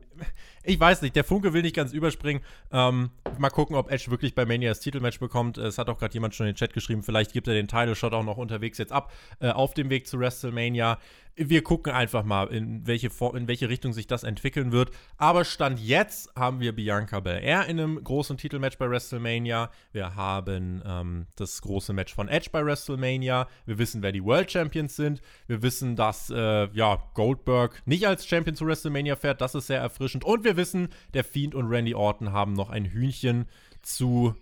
ich 0.64 0.78
weiß 0.78 1.03
nicht, 1.03 1.16
der 1.16 1.24
Funke 1.24 1.53
will 1.53 1.62
nicht 1.62 1.76
ganz 1.76 1.92
überspringen. 1.92 2.42
Ähm, 2.72 3.11
mal 3.38 3.50
gucken, 3.50 3.76
ob 3.76 3.90
Edge 3.90 4.11
wirklich 4.11 4.34
bei 4.34 4.44
Mania 4.44 4.70
das 4.70 4.80
Titelmatch 4.80 5.20
bekommt. 5.20 5.59
Es 5.59 5.78
hat 5.78 5.88
auch 5.88 5.98
gerade 5.98 6.14
jemand 6.14 6.34
schon 6.34 6.46
in 6.46 6.53
den 6.53 6.57
Chat 6.57 6.72
geschrieben, 6.72 7.03
vielleicht 7.03 7.32
gibt 7.32 7.48
er 7.48 7.55
den 7.55 7.68
Title 7.68 7.94
Shot 7.94 8.12
auch 8.12 8.24
noch 8.24 8.36
unterwegs 8.36 8.78
jetzt 8.78 8.92
ab, 8.92 9.12
äh, 9.40 9.50
auf 9.50 9.74
dem 9.74 9.90
Weg 9.90 10.07
zu 10.07 10.18
WrestleMania 10.18 10.98
wir 11.36 11.62
gucken 11.62 11.92
einfach 11.92 12.24
mal, 12.24 12.48
in 12.48 12.86
welche, 12.86 13.08
in 13.34 13.48
welche 13.48 13.68
Richtung 13.68 13.92
sich 13.92 14.06
das 14.06 14.22
entwickeln 14.22 14.72
wird. 14.72 14.90
Aber 15.16 15.44
Stand 15.44 15.80
jetzt 15.80 16.34
haben 16.36 16.60
wir 16.60 16.74
Bianca 16.74 17.20
Belair 17.20 17.66
in 17.66 17.80
einem 17.80 18.02
großen 18.02 18.36
Titelmatch 18.36 18.78
bei 18.78 18.88
WrestleMania. 18.88 19.70
Wir 19.92 20.14
haben 20.14 20.82
ähm, 20.84 21.26
das 21.36 21.62
große 21.62 21.92
Match 21.92 22.14
von 22.14 22.28
Edge 22.28 22.50
bei 22.52 22.64
WrestleMania. 22.64 23.48
Wir 23.64 23.78
wissen, 23.78 24.02
wer 24.02 24.12
die 24.12 24.24
World 24.24 24.50
Champions 24.50 24.96
sind. 24.96 25.22
Wir 25.46 25.62
wissen, 25.62 25.96
dass 25.96 26.30
äh, 26.30 26.68
ja, 26.72 27.02
Goldberg 27.14 27.82
nicht 27.86 28.06
als 28.06 28.26
Champion 28.26 28.54
zu 28.54 28.66
WrestleMania 28.66 29.16
fährt. 29.16 29.40
Das 29.40 29.54
ist 29.54 29.68
sehr 29.68 29.80
erfrischend. 29.80 30.24
Und 30.24 30.44
wir 30.44 30.56
wissen, 30.56 30.88
der 31.14 31.24
Fiend 31.24 31.54
und 31.54 31.68
Randy 31.68 31.94
Orton 31.94 32.32
haben 32.32 32.52
noch 32.52 32.68
ein 32.68 32.84
Hühnchen 32.84 33.46
zu 33.80 34.34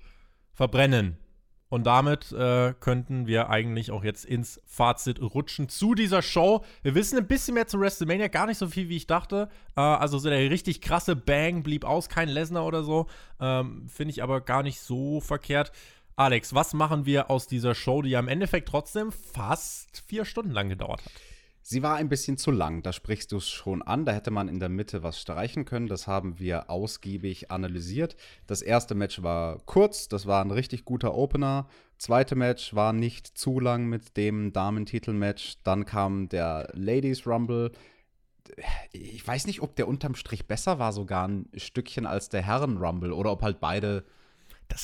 verbrennen. 0.52 1.16
Und 1.70 1.84
damit 1.84 2.32
äh, 2.32 2.74
könnten 2.80 3.28
wir 3.28 3.48
eigentlich 3.48 3.92
auch 3.92 4.02
jetzt 4.02 4.24
ins 4.24 4.60
Fazit 4.66 5.22
rutschen 5.22 5.68
zu 5.68 5.94
dieser 5.94 6.20
Show. 6.20 6.64
Wir 6.82 6.96
wissen 6.96 7.16
ein 7.16 7.28
bisschen 7.28 7.54
mehr 7.54 7.68
zu 7.68 7.80
WrestleMania, 7.80 8.26
gar 8.26 8.46
nicht 8.46 8.58
so 8.58 8.66
viel, 8.66 8.88
wie 8.88 8.96
ich 8.96 9.06
dachte. 9.06 9.48
Äh, 9.76 9.80
also 9.80 10.18
so 10.18 10.28
der 10.28 10.50
richtig 10.50 10.80
krasse 10.80 11.14
Bang 11.14 11.62
blieb 11.62 11.84
aus, 11.84 12.08
kein 12.08 12.28
Lesnar 12.28 12.66
oder 12.66 12.82
so. 12.82 13.06
Ähm, 13.40 13.88
Finde 13.88 14.10
ich 14.10 14.22
aber 14.22 14.40
gar 14.40 14.64
nicht 14.64 14.80
so 14.80 15.20
verkehrt. 15.20 15.70
Alex, 16.16 16.54
was 16.54 16.74
machen 16.74 17.06
wir 17.06 17.30
aus 17.30 17.46
dieser 17.46 17.76
Show, 17.76 18.02
die 18.02 18.10
ja 18.10 18.18
im 18.18 18.28
Endeffekt 18.28 18.68
trotzdem 18.68 19.12
fast 19.12 20.02
vier 20.06 20.24
Stunden 20.24 20.50
lang 20.50 20.68
gedauert 20.68 21.02
hat? 21.04 21.12
Sie 21.70 21.84
war 21.84 21.94
ein 21.94 22.08
bisschen 22.08 22.36
zu 22.36 22.50
lang, 22.50 22.82
da 22.82 22.92
sprichst 22.92 23.30
du 23.30 23.36
es 23.36 23.48
schon 23.48 23.80
an. 23.80 24.04
Da 24.04 24.10
hätte 24.10 24.32
man 24.32 24.48
in 24.48 24.58
der 24.58 24.68
Mitte 24.68 25.04
was 25.04 25.20
streichen 25.20 25.64
können. 25.64 25.86
Das 25.86 26.08
haben 26.08 26.40
wir 26.40 26.68
ausgiebig 26.68 27.52
analysiert. 27.52 28.16
Das 28.48 28.60
erste 28.60 28.96
Match 28.96 29.22
war 29.22 29.60
kurz, 29.66 30.08
das 30.08 30.26
war 30.26 30.44
ein 30.44 30.50
richtig 30.50 30.84
guter 30.84 31.14
Opener. 31.14 31.68
Zweite 31.96 32.34
Match 32.34 32.74
war 32.74 32.92
nicht 32.92 33.38
zu 33.38 33.60
lang 33.60 33.86
mit 33.86 34.16
dem 34.16 34.52
Damentitelmatch. 34.52 35.58
Dann 35.62 35.84
kam 35.84 36.28
der 36.28 36.72
Ladies 36.72 37.24
Rumble. 37.24 37.70
Ich 38.90 39.24
weiß 39.24 39.46
nicht, 39.46 39.62
ob 39.62 39.76
der 39.76 39.86
unterm 39.86 40.16
Strich 40.16 40.48
besser 40.48 40.80
war, 40.80 40.92
sogar 40.92 41.28
ein 41.28 41.48
Stückchen 41.54 42.04
als 42.04 42.30
der 42.30 42.42
Herren 42.42 42.78
Rumble 42.78 43.12
oder 43.12 43.30
ob 43.30 43.42
halt 43.42 43.60
beide 43.60 44.04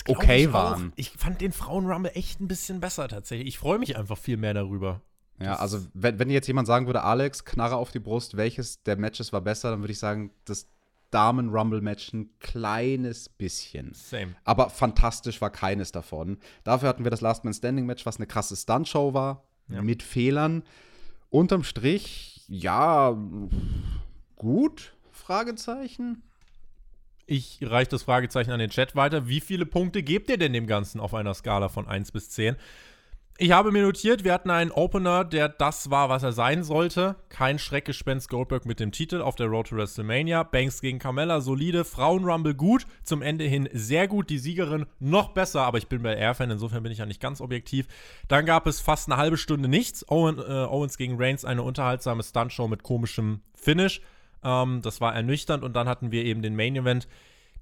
okay 0.06 0.44
ich 0.44 0.52
waren. 0.52 0.90
Auch. 0.90 0.94
Ich 0.94 1.10
fand 1.10 1.40
den 1.40 1.50
Frauen 1.50 1.86
Rumble 1.86 2.12
echt 2.14 2.40
ein 2.40 2.46
bisschen 2.46 2.78
besser 2.78 3.08
tatsächlich. 3.08 3.48
Ich 3.48 3.58
freue 3.58 3.80
mich 3.80 3.96
einfach 3.96 4.18
viel 4.18 4.36
mehr 4.36 4.54
darüber. 4.54 5.02
Ja, 5.38 5.56
also 5.56 5.86
wenn, 5.92 6.18
wenn 6.18 6.30
jetzt 6.30 6.46
jemand 6.46 6.66
sagen 6.66 6.86
würde, 6.86 7.02
Alex, 7.02 7.44
Knarre 7.44 7.76
auf 7.76 7.92
die 7.92 7.98
Brust, 7.98 8.36
welches 8.36 8.82
der 8.82 8.96
Matches 8.96 9.32
war 9.32 9.42
besser, 9.42 9.70
dann 9.70 9.80
würde 9.80 9.92
ich 9.92 9.98
sagen, 9.98 10.30
das 10.46 10.68
Damen-Rumble-Match 11.10 12.12
ein 12.14 12.30
kleines 12.40 13.28
bisschen. 13.28 13.92
Same. 13.94 14.34
Aber 14.44 14.70
fantastisch 14.70 15.40
war 15.40 15.50
keines 15.50 15.92
davon. 15.92 16.38
Dafür 16.64 16.88
hatten 16.88 17.04
wir 17.04 17.10
das 17.10 17.20
Last 17.20 17.44
Man 17.44 17.54
Standing-Match, 17.54 18.06
was 18.06 18.16
eine 18.16 18.26
krasse 18.26 18.56
Stunt-Show 18.56 19.14
war, 19.14 19.44
ja. 19.68 19.82
mit 19.82 20.02
Fehlern. 20.02 20.62
Unterm 21.30 21.64
Strich, 21.64 22.44
ja, 22.48 23.16
gut, 24.36 24.94
Fragezeichen. 25.10 26.22
Ich 27.26 27.58
reiche 27.62 27.90
das 27.90 28.04
Fragezeichen 28.04 28.52
an 28.52 28.60
den 28.60 28.70
Chat 28.70 28.94
weiter. 28.94 29.26
Wie 29.26 29.40
viele 29.40 29.66
Punkte 29.66 30.02
gebt 30.02 30.30
ihr 30.30 30.38
denn 30.38 30.52
dem 30.52 30.68
Ganzen 30.68 31.00
auf 31.00 31.12
einer 31.12 31.34
Skala 31.34 31.68
von 31.68 31.88
1 31.88 32.12
bis 32.12 32.30
10? 32.30 32.56
Ich 33.38 33.52
habe 33.52 33.70
mir 33.70 33.82
notiert, 33.82 34.24
wir 34.24 34.32
hatten 34.32 34.48
einen 34.48 34.70
Opener, 34.70 35.22
der 35.22 35.50
das 35.50 35.90
war, 35.90 36.08
was 36.08 36.22
er 36.22 36.32
sein 36.32 36.64
sollte. 36.64 37.16
Kein 37.28 37.58
Schreckgespenst 37.58 38.30
Goldberg 38.30 38.64
mit 38.64 38.80
dem 38.80 38.92
Titel 38.92 39.20
auf 39.20 39.36
der 39.36 39.48
Road 39.48 39.66
to 39.68 39.76
WrestleMania. 39.76 40.42
Banks 40.42 40.80
gegen 40.80 40.98
Carmella, 40.98 41.42
solide. 41.42 41.84
Frauenrumble 41.84 42.54
gut. 42.54 42.86
Zum 43.04 43.20
Ende 43.20 43.44
hin 43.44 43.68
sehr 43.74 44.08
gut. 44.08 44.30
Die 44.30 44.38
Siegerin 44.38 44.86
noch 45.00 45.32
besser, 45.32 45.66
aber 45.66 45.76
ich 45.76 45.86
bin 45.86 46.02
bei 46.02 46.16
Air-Fan, 46.16 46.50
insofern 46.50 46.82
bin 46.82 46.92
ich 46.92 46.98
ja 46.98 47.04
nicht 47.04 47.20
ganz 47.20 47.42
objektiv. 47.42 47.88
Dann 48.26 48.46
gab 48.46 48.66
es 48.66 48.80
fast 48.80 49.10
eine 49.10 49.18
halbe 49.18 49.36
Stunde 49.36 49.68
nichts. 49.68 50.08
Owen, 50.08 50.38
äh, 50.38 50.42
Owens 50.42 50.96
gegen 50.96 51.20
Reigns, 51.22 51.44
eine 51.44 51.62
unterhaltsame 51.62 52.22
Stuntshow 52.22 52.68
mit 52.68 52.84
komischem 52.84 53.42
Finish. 53.54 54.00
Ähm, 54.44 54.80
das 54.80 55.02
war 55.02 55.14
ernüchternd 55.14 55.62
und 55.62 55.76
dann 55.76 55.90
hatten 55.90 56.10
wir 56.10 56.24
eben 56.24 56.40
den 56.40 56.56
Main 56.56 56.74
Event 56.74 57.06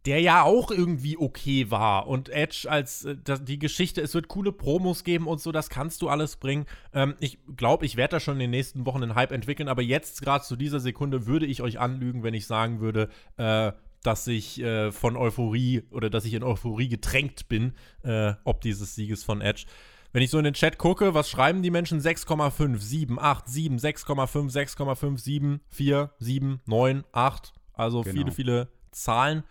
der 0.07 0.21
ja 0.21 0.43
auch 0.43 0.71
irgendwie 0.71 1.17
okay 1.17 1.71
war. 1.71 2.07
Und 2.07 2.29
Edge 2.29 2.67
als 2.69 3.05
äh, 3.05 3.17
die 3.43 3.59
Geschichte, 3.59 4.03
es 4.03 4.15
wird 4.15 4.29
coole 4.29 4.53
Promos 4.53 5.03
geben 5.05 5.27
und 5.27 5.41
so, 5.41 5.51
das 5.51 5.71
kannst 5.71 6.03
du 6.03 6.09
alles 6.09 6.37
bringen. 6.37 6.67
Ähm, 6.93 7.15
ich 7.21 7.39
glaube, 7.57 7.87
ich 7.87 7.97
werde 7.97 8.13
da 8.13 8.21
schon 8.21 8.35
in 8.35 8.41
den 8.41 8.51
nächsten 8.51 8.85
Wochen 8.87 9.03
einen 9.03 9.15
Hype 9.15 9.33
entwickeln, 9.33 9.69
aber 9.69 9.83
jetzt 9.83 10.21
gerade 10.23 10.45
zu 10.45 10.57
dieser 10.57 10.81
Sekunde 10.81 11.27
würde 11.27 11.47
ich 11.47 11.63
euch 11.63 11.79
anlügen, 11.79 12.23
wenn 12.23 12.35
ich 12.35 12.47
sagen 12.47 12.81
würde, 12.81 13.09
äh, 13.37 13.73
dass 14.03 14.27
ich 14.27 14.61
äh, 14.61 14.93
von 14.93 15.17
Euphorie 15.17 15.85
oder 15.91 16.11
dass 16.11 16.27
ich 16.27 16.35
in 16.35 16.43
Euphorie 16.43 16.89
getränkt 16.89 17.49
bin, 17.49 17.73
äh, 18.03 18.35
ob 18.45 18.61
dieses 18.61 18.95
Sieges 18.95 19.25
von 19.25 19.41
Edge. 19.41 19.65
Wenn 20.13 20.23
ich 20.23 20.31
so 20.31 20.39
in 20.39 20.45
den 20.45 20.55
Chat 20.55 20.79
gucke, 20.79 21.15
was 21.15 21.29
schreiben 21.29 21.63
die 21.63 21.71
Menschen? 21.71 22.01
6,5, 22.01 22.79
7, 22.79 23.19
8, 23.19 23.49
7, 23.49 23.79
6,5, 23.79 24.53
6,5, 24.53 25.19
7, 25.19 25.61
4, 25.71 26.11
7, 26.19 26.61
9, 26.67 27.05
8. 27.11 27.53
Also 27.73 28.03
genau. 28.03 28.15
viele, 28.15 28.33
viele 28.33 28.69
Zahlen. 28.93 29.43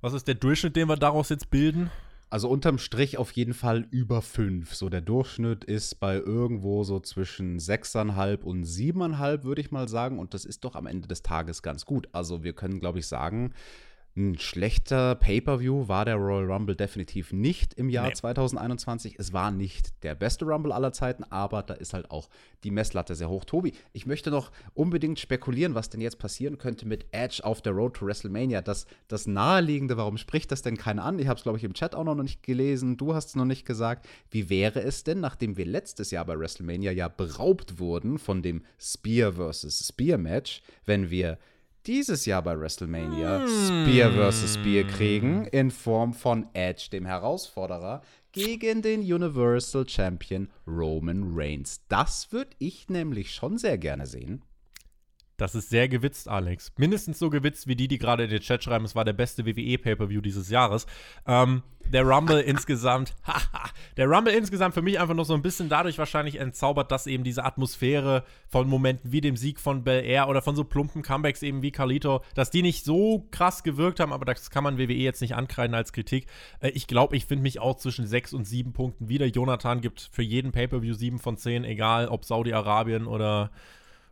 Was 0.00 0.12
ist 0.12 0.28
der 0.28 0.34
Durchschnitt, 0.34 0.76
den 0.76 0.88
wir 0.88 0.96
daraus 0.96 1.30
jetzt 1.30 1.50
bilden? 1.50 1.90
Also 2.28 2.48
unterm 2.48 2.78
Strich 2.78 3.18
auf 3.18 3.30
jeden 3.32 3.54
Fall 3.54 3.86
über 3.90 4.20
5. 4.20 4.74
So 4.74 4.88
der 4.88 5.00
Durchschnitt 5.00 5.64
ist 5.64 6.00
bei 6.00 6.16
irgendwo 6.16 6.82
so 6.84 7.00
zwischen 7.00 7.58
6,5 7.58 8.42
und 8.42 8.64
7,5, 8.64 9.44
würde 9.44 9.60
ich 9.60 9.70
mal 9.70 9.88
sagen. 9.88 10.18
Und 10.18 10.34
das 10.34 10.44
ist 10.44 10.64
doch 10.64 10.74
am 10.74 10.86
Ende 10.86 11.08
des 11.08 11.22
Tages 11.22 11.62
ganz 11.62 11.86
gut. 11.86 12.08
Also 12.12 12.42
wir 12.42 12.52
können, 12.52 12.80
glaube 12.80 12.98
ich, 12.98 13.06
sagen, 13.06 13.54
ein 14.16 14.38
schlechter 14.38 15.14
Pay-per-View 15.14 15.88
war 15.88 16.06
der 16.06 16.16
Royal 16.16 16.50
Rumble 16.50 16.74
definitiv 16.74 17.34
nicht 17.34 17.74
im 17.74 17.90
Jahr 17.90 18.08
nee. 18.08 18.14
2021. 18.14 19.16
Es 19.18 19.34
war 19.34 19.50
nicht 19.50 20.02
der 20.02 20.14
beste 20.14 20.46
Rumble 20.46 20.72
aller 20.72 20.92
Zeiten, 20.92 21.22
aber 21.24 21.62
da 21.62 21.74
ist 21.74 21.92
halt 21.92 22.10
auch 22.10 22.30
die 22.64 22.70
Messlatte 22.70 23.14
sehr 23.14 23.28
hoch. 23.28 23.44
Tobi, 23.44 23.74
ich 23.92 24.06
möchte 24.06 24.30
noch 24.30 24.52
unbedingt 24.72 25.20
spekulieren, 25.20 25.74
was 25.74 25.90
denn 25.90 26.00
jetzt 26.00 26.18
passieren 26.18 26.56
könnte 26.56 26.86
mit 26.86 27.04
Edge 27.12 27.44
auf 27.44 27.60
der 27.60 27.74
Road 27.74 27.94
to 27.94 28.06
WrestleMania. 28.06 28.62
Das, 28.62 28.86
das 29.06 29.26
Naheliegende, 29.26 29.98
warum 29.98 30.16
spricht 30.16 30.50
das 30.50 30.62
denn 30.62 30.78
keiner 30.78 31.04
an? 31.04 31.18
Ich 31.18 31.26
habe 31.26 31.36
es, 31.36 31.42
glaube 31.42 31.58
ich, 31.58 31.64
im 31.64 31.74
Chat 31.74 31.94
auch 31.94 32.04
noch 32.04 32.14
nicht 32.14 32.42
gelesen. 32.42 32.96
Du 32.96 33.14
hast 33.14 33.28
es 33.28 33.36
noch 33.36 33.44
nicht 33.44 33.66
gesagt. 33.66 34.08
Wie 34.30 34.48
wäre 34.48 34.80
es 34.80 35.04
denn, 35.04 35.20
nachdem 35.20 35.58
wir 35.58 35.66
letztes 35.66 36.10
Jahr 36.10 36.24
bei 36.24 36.38
WrestleMania 36.38 36.90
ja 36.92 37.08
beraubt 37.08 37.78
wurden 37.78 38.18
von 38.18 38.40
dem 38.40 38.62
Spear 38.78 39.34
vs. 39.34 39.88
Spear 39.88 40.16
Match, 40.16 40.62
wenn 40.86 41.10
wir 41.10 41.38
dieses 41.86 42.26
Jahr 42.26 42.42
bei 42.42 42.58
WrestleMania 42.58 43.40
hm. 43.40 43.48
Spear 43.48 44.10
vs. 44.10 44.54
Spear 44.54 44.84
kriegen 44.84 45.46
in 45.46 45.70
Form 45.70 46.12
von 46.12 46.48
Edge, 46.52 46.88
dem 46.90 47.06
Herausforderer, 47.06 48.02
gegen 48.32 48.82
den 48.82 49.00
Universal 49.00 49.88
Champion 49.88 50.48
Roman 50.66 51.32
Reigns. 51.34 51.80
Das 51.88 52.32
würde 52.32 52.50
ich 52.58 52.88
nämlich 52.88 53.32
schon 53.32 53.56
sehr 53.56 53.78
gerne 53.78 54.06
sehen. 54.06 54.42
Das 55.36 55.54
ist 55.54 55.68
sehr 55.68 55.88
gewitzt, 55.88 56.28
Alex. 56.28 56.72
Mindestens 56.78 57.18
so 57.18 57.28
gewitzt 57.28 57.66
wie 57.66 57.76
die, 57.76 57.88
die 57.88 57.98
gerade 57.98 58.24
in 58.24 58.30
den 58.30 58.40
Chat 58.40 58.64
schreiben, 58.64 58.86
es 58.86 58.94
war 58.94 59.04
der 59.04 59.12
beste 59.12 59.44
WWE-Pay-Per-View 59.44 60.22
dieses 60.22 60.48
Jahres. 60.48 60.86
Ähm, 61.26 61.62
der 61.92 62.04
Rumble 62.04 62.40
insgesamt, 62.46 63.14
haha, 63.26 63.70
der 63.98 64.06
Rumble 64.08 64.32
insgesamt 64.32 64.72
für 64.72 64.80
mich 64.80 64.98
einfach 64.98 65.14
noch 65.14 65.26
so 65.26 65.34
ein 65.34 65.42
bisschen 65.42 65.68
dadurch 65.68 65.98
wahrscheinlich 65.98 66.40
entzaubert, 66.40 66.90
dass 66.90 67.06
eben 67.06 67.22
diese 67.22 67.44
Atmosphäre 67.44 68.24
von 68.48 68.66
Momenten 68.66 69.12
wie 69.12 69.20
dem 69.20 69.36
Sieg 69.36 69.60
von 69.60 69.84
Bel 69.84 70.04
Air 70.04 70.28
oder 70.28 70.40
von 70.40 70.56
so 70.56 70.64
plumpen 70.64 71.02
Comebacks 71.02 71.42
eben 71.42 71.60
wie 71.60 71.70
Carlito, 71.70 72.22
dass 72.34 72.50
die 72.50 72.62
nicht 72.62 72.86
so 72.86 73.28
krass 73.30 73.62
gewirkt 73.62 74.00
haben, 74.00 74.14
aber 74.14 74.24
das 74.24 74.48
kann 74.48 74.64
man 74.64 74.78
WWE 74.78 74.94
jetzt 74.94 75.20
nicht 75.20 75.34
ankreiden 75.34 75.74
als 75.74 75.92
Kritik. 75.92 76.28
Äh, 76.60 76.70
ich 76.70 76.86
glaube, 76.86 77.14
ich 77.14 77.26
finde 77.26 77.42
mich 77.42 77.60
auch 77.60 77.76
zwischen 77.76 78.06
sechs 78.06 78.32
und 78.32 78.46
sieben 78.46 78.72
Punkten 78.72 79.10
wieder. 79.10 79.26
Jonathan 79.26 79.82
gibt 79.82 80.08
für 80.10 80.22
jeden 80.22 80.52
Pay-Per-View 80.52 80.94
sieben 80.94 81.18
von 81.18 81.36
zehn, 81.36 81.64
egal 81.64 82.08
ob 82.08 82.24
Saudi-Arabien 82.24 83.06
oder 83.06 83.50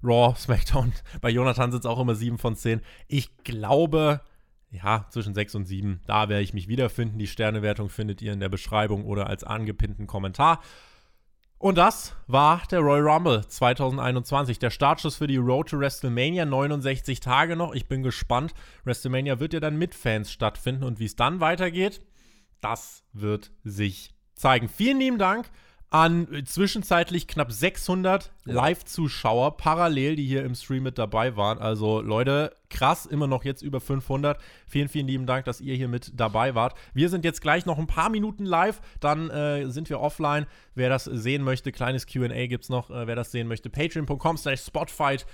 Raw, 0.04 0.34
SmackDown. 0.38 0.92
Bei 1.20 1.30
Jonathan 1.30 1.72
sind 1.72 1.80
es 1.80 1.86
auch 1.86 1.98
immer 1.98 2.14
7 2.14 2.38
von 2.38 2.56
10. 2.56 2.80
Ich 3.08 3.36
glaube, 3.38 4.20
ja, 4.70 5.06
zwischen 5.10 5.34
6 5.34 5.54
und 5.54 5.64
7, 5.66 6.00
da 6.06 6.28
werde 6.28 6.42
ich 6.42 6.52
mich 6.52 6.68
wiederfinden. 6.68 7.18
Die 7.18 7.26
Sternewertung 7.26 7.88
findet 7.88 8.20
ihr 8.22 8.32
in 8.32 8.40
der 8.40 8.48
Beschreibung 8.48 9.04
oder 9.04 9.28
als 9.28 9.44
angepinnten 9.44 10.06
Kommentar. 10.06 10.60
Und 11.58 11.78
das 11.78 12.14
war 12.26 12.62
der 12.70 12.80
Royal 12.80 13.08
Rumble 13.08 13.46
2021. 13.46 14.58
Der 14.58 14.70
Startschuss 14.70 15.16
für 15.16 15.26
die 15.26 15.38
Road 15.38 15.70
to 15.70 15.78
WrestleMania. 15.78 16.44
69 16.44 17.20
Tage 17.20 17.56
noch. 17.56 17.74
Ich 17.74 17.86
bin 17.86 18.02
gespannt. 18.02 18.52
WrestleMania 18.84 19.40
wird 19.40 19.54
ja 19.54 19.60
dann 19.60 19.76
mit 19.76 19.94
Fans 19.94 20.30
stattfinden. 20.30 20.84
Und 20.84 20.98
wie 21.00 21.06
es 21.06 21.16
dann 21.16 21.40
weitergeht, 21.40 22.02
das 22.60 23.04
wird 23.12 23.50
sich 23.62 24.14
zeigen. 24.34 24.68
Vielen 24.68 24.98
lieben 24.98 25.18
Dank 25.18 25.50
an 25.94 26.26
zwischenzeitlich 26.44 27.28
knapp 27.28 27.52
600 27.52 28.32
Live-Zuschauer 28.46 29.56
parallel, 29.56 30.16
die 30.16 30.26
hier 30.26 30.44
im 30.44 30.56
Stream 30.56 30.82
mit 30.82 30.98
dabei 30.98 31.36
waren. 31.36 31.58
Also 31.58 32.00
Leute, 32.00 32.52
krass, 32.68 33.06
immer 33.06 33.28
noch 33.28 33.44
jetzt 33.44 33.62
über 33.62 33.80
500. 33.80 34.40
Vielen, 34.66 34.88
vielen 34.88 35.06
lieben 35.06 35.24
Dank, 35.24 35.44
dass 35.44 35.60
ihr 35.60 35.76
hier 35.76 35.86
mit 35.86 36.10
dabei 36.18 36.56
wart. 36.56 36.76
Wir 36.94 37.08
sind 37.10 37.24
jetzt 37.24 37.40
gleich 37.40 37.64
noch 37.64 37.78
ein 37.78 37.86
paar 37.86 38.10
Minuten 38.10 38.44
live, 38.44 38.80
dann 38.98 39.30
äh, 39.30 39.70
sind 39.70 39.88
wir 39.88 40.00
offline. 40.00 40.46
Wer 40.74 40.88
das 40.88 41.04
sehen 41.04 41.44
möchte, 41.44 41.70
kleines 41.70 42.08
Q&A 42.08 42.48
gibt 42.48 42.64
es 42.64 42.70
noch. 42.70 42.90
Äh, 42.90 43.06
wer 43.06 43.14
das 43.14 43.30
sehen 43.30 43.46
möchte, 43.46 43.70
patreon.com 43.70 44.36
slash 44.36 44.62
spotfight. 44.62 45.26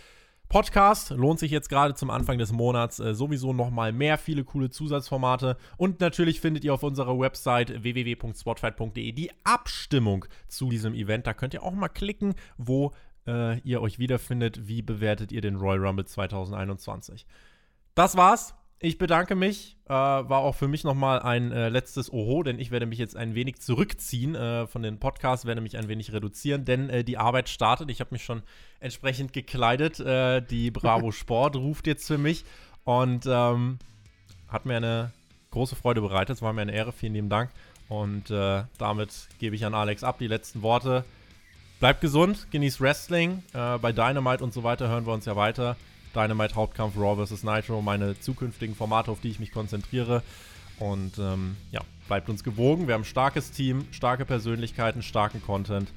Podcast 0.51 1.10
lohnt 1.10 1.39
sich 1.39 1.52
jetzt 1.52 1.68
gerade 1.68 1.94
zum 1.94 2.10
Anfang 2.10 2.36
des 2.36 2.51
Monats 2.51 2.98
äh, 2.98 3.14
sowieso 3.14 3.52
nochmal 3.52 3.93
mehr, 3.93 4.18
viele 4.18 4.43
coole 4.43 4.68
Zusatzformate. 4.68 5.56
Und 5.77 6.01
natürlich 6.01 6.40
findet 6.40 6.64
ihr 6.64 6.74
auf 6.74 6.82
unserer 6.82 7.16
Website 7.20 7.85
www.spotfight.de 7.85 9.12
die 9.12 9.31
Abstimmung 9.44 10.24
zu 10.48 10.68
diesem 10.68 10.93
Event. 10.93 11.28
Da 11.28 11.35
könnt 11.35 11.55
ihr 11.55 11.62
auch 11.62 11.72
mal 11.72 11.89
klicken, 11.89 12.35
wo 12.59 12.93
äh, 13.28 13.60
ihr 13.60 13.81
euch 13.81 14.01
wiederfindet. 14.01 14.66
Wie 14.66 14.82
bewertet 14.82 15.31
ihr 15.31 15.40
den 15.40 15.55
Royal 15.55 15.86
Rumble 15.86 16.05
2021? 16.05 17.27
Das 17.94 18.16
war's 18.16 18.55
ich 18.82 18.97
bedanke 18.97 19.35
mich. 19.35 19.77
Äh, 19.86 19.93
war 19.93 20.39
auch 20.39 20.55
für 20.55 20.66
mich 20.66 20.85
nochmal 20.85 21.20
ein 21.20 21.52
äh, 21.52 21.69
letztes 21.69 22.11
Oho, 22.12 22.43
denn 22.43 22.59
ich 22.59 22.70
werde 22.70 22.86
mich 22.86 22.98
jetzt 22.98 23.15
ein 23.15 23.35
wenig 23.35 23.61
zurückziehen 23.61 24.35
äh, 24.35 24.66
von 24.66 24.82
den 24.82 24.98
Podcasts, 24.98 25.44
werde 25.44 25.61
mich 25.61 25.77
ein 25.77 25.89
wenig 25.89 26.12
reduzieren, 26.12 26.65
denn 26.65 26.89
äh, 26.89 27.05
die 27.05 27.19
Arbeit 27.19 27.51
startet. 27.51 27.90
Ich 27.90 28.01
habe 28.01 28.12
mich 28.12 28.24
schon 28.24 28.43
entsprechend 28.81 29.35
gekleidet. 29.35 30.01
Äh, 30.01 30.40
die 30.40 30.70
Bravo 30.70 31.12
Sport 31.12 31.57
ruft 31.57 31.86
jetzt 31.86 32.07
für 32.07 32.16
mich 32.16 32.44
und 32.85 33.27
ähm, 33.27 33.78
hat 34.48 34.65
mir 34.65 34.77
eine 34.77 35.12
große 35.51 35.77
Freude 35.77 36.01
bereitet. 36.01 36.36
Es 36.36 36.43
war 36.43 36.55
mir 36.55 36.62
eine 36.62 36.73
Ehre. 36.73 36.93
Vielen 36.93 37.12
lieben 37.12 37.28
Dank. 37.28 37.51
Und 37.89 38.31
äh, 38.31 38.62
damit 38.78 39.28
gebe 39.39 39.57
ich 39.57 39.66
an 39.66 39.74
Alex 39.74 40.05
ab 40.05 40.19
die 40.19 40.28
letzten 40.28 40.62
Worte. 40.62 41.05
Bleibt 41.81 42.01
gesund, 42.01 42.47
genießt 42.51 42.81
Wrestling. 42.81 43.43
bei 43.52 43.93
Dynamite 43.93 44.44
und 44.44 44.52
so 44.52 44.62
weiter 44.62 44.89
hören 44.89 45.07
wir 45.07 45.15
uns 45.15 45.24
ja 45.24 45.35
weiter. 45.35 45.77
Dynamite 46.14 46.54
Hauptkampf 46.54 46.96
Raw 46.96 47.24
vs. 47.24 47.44
Nitro, 47.44 47.82
meine 47.82 48.18
zukünftigen 48.18 48.74
Formate, 48.74 49.10
auf 49.10 49.20
die 49.20 49.28
ich 49.30 49.40
mich 49.40 49.52
konzentriere. 49.52 50.22
Und 50.78 51.18
ähm, 51.18 51.56
ja, 51.72 51.82
bleibt 52.08 52.28
uns 52.28 52.42
gewogen. 52.42 52.86
Wir 52.86 52.94
haben 52.94 53.02
ein 53.02 53.04
starkes 53.04 53.50
Team, 53.50 53.84
starke 53.90 54.24
Persönlichkeiten, 54.24 55.02
starken 55.02 55.42
Content. 55.42 55.92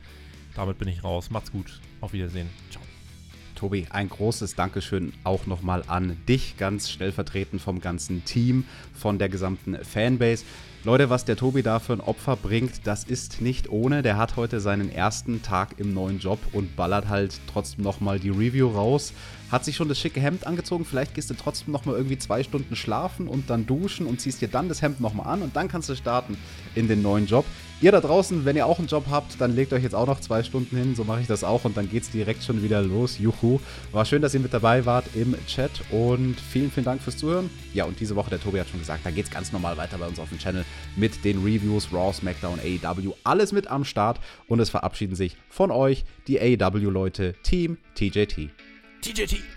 Damit 0.56 0.78
bin 0.78 0.88
ich 0.88 1.04
raus. 1.04 1.32
Macht's 1.32 1.52
gut. 1.52 1.80
Auf 2.02 2.14
Wiedersehen. 2.14 2.50
Ciao. 2.70 2.84
Tobi, 3.56 3.88
ein 3.92 4.10
großes 4.10 4.56
Dankeschön 4.56 5.14
auch 5.24 5.46
nochmal 5.46 5.86
an 5.88 6.18
dich, 6.28 6.58
ganz 6.58 6.90
stellvertretend 6.90 7.62
vom 7.62 7.80
ganzen 7.80 8.26
Team, 8.26 8.66
von 8.94 9.20
der 9.20 9.30
gesamten 9.30 9.78
Fanbase. 9.86 10.44
Leute, 10.84 11.10
was 11.10 11.24
der 11.24 11.38
Tobi 11.38 11.64
da 11.64 11.80
für 11.80 11.94
ein 11.94 12.02
Opfer 12.02 12.36
bringt, 12.36 12.86
das 12.86 13.06
ist 13.06 13.40
nicht 13.40 13.70
ohne. 13.70 14.02
Der 14.02 14.18
hat 14.18 14.36
heute 14.36 14.60
seinen 14.60 14.92
ersten 14.92 15.42
Tag 15.44 15.80
im 15.80 15.94
neuen 15.94 16.20
Job 16.20 16.40
und 16.52 16.76
ballert 16.76 17.08
halt 17.08 17.40
trotzdem 17.48 17.86
nochmal 17.86 18.20
die 18.20 18.32
Review 18.32 18.68
raus 18.68 19.14
hat 19.54 19.64
sich 19.64 19.76
schon 19.76 19.88
das 19.88 20.00
schicke 20.00 20.20
Hemd 20.20 20.48
angezogen. 20.48 20.84
Vielleicht 20.84 21.14
gehst 21.14 21.30
du 21.30 21.36
trotzdem 21.36 21.72
noch 21.72 21.86
mal 21.86 21.96
irgendwie 21.96 22.18
zwei 22.18 22.42
Stunden 22.42 22.76
schlafen 22.76 23.28
und 23.28 23.52
dann 23.52 23.68
duschen 23.68 24.08
und 24.08 24.20
ziehst 24.20 24.42
dir 24.42 24.48
dann 24.48 24.68
das 24.68 24.82
Hemd 24.82 25.00
noch 25.00 25.14
mal 25.14 25.24
an 25.24 25.44
und 25.44 25.56
dann 25.56 25.68
kannst 25.68 25.90
du 25.90 25.96
starten 25.96 26.38
in 26.74 26.88
den 26.88 27.04
neuen 27.04 27.28
Job. 27.28 27.46
Ihr 27.80 27.92
da 27.92 28.02
draußen, 28.02 28.46
wenn 28.46 28.56
ihr 28.56 28.66
auch 28.66 28.80
einen 28.80 28.88
Job 28.88 29.06
habt, 29.12 29.40
dann 29.40 29.56
legt 29.56 29.72
euch 29.72 29.84
jetzt 29.84 29.94
auch 29.94 30.08
noch 30.08 30.20
zwei 30.22 30.42
Stunden 30.42 30.76
hin. 30.76 30.96
So 30.96 31.04
mache 31.04 31.22
ich 31.22 31.28
das 31.28 31.44
auch 31.44 31.66
und 31.66 31.78
dann 31.78 31.88
geht 31.88 32.02
es 32.02 32.10
direkt 32.10 32.42
schon 32.42 32.64
wieder 32.64 32.82
los. 32.82 33.20
Juhu. 33.20 33.60
War 33.92 34.06
schön, 34.06 34.24
dass 34.24 34.34
ihr 34.34 34.40
mit 34.40 34.56
dabei 34.56 34.88
wart 34.88 35.06
im 35.14 35.36
Chat 35.46 35.70
und 35.92 36.36
vielen, 36.40 36.72
vielen 36.72 36.86
Dank 36.86 37.04
fürs 37.04 37.18
Zuhören. 37.18 37.52
Ja, 37.76 37.86
und 37.86 38.00
diese 38.00 38.16
Woche, 38.16 38.32
der 38.32 38.42
Tobi 38.42 38.60
hat 38.60 38.70
schon 38.70 38.80
gesagt, 38.80 39.06
da 39.06 39.12
geht 39.12 39.26
es 39.26 39.32
ganz 39.32 39.52
normal 39.52 39.78
weiter 39.78 40.00
bei 40.00 40.08
uns 40.08 40.18
auf 40.18 40.30
dem 40.30 40.40
Channel 40.40 40.66
mit 40.96 41.24
den 41.24 41.44
Reviews, 41.44 41.94
Raw, 41.94 42.12
SmackDown, 42.12 42.60
AEW, 42.60 43.14
alles 43.24 43.52
mit 43.52 43.68
am 43.68 43.86
Start 43.86 44.20
und 44.48 44.60
es 44.60 44.72
verabschieden 44.72 45.16
sich 45.16 45.38
von 45.50 45.70
euch 45.70 46.06
die 46.28 46.40
AEW-Leute, 46.40 47.36
Team 47.44 47.78
TJT. 47.94 48.50
TJT. 49.04 49.53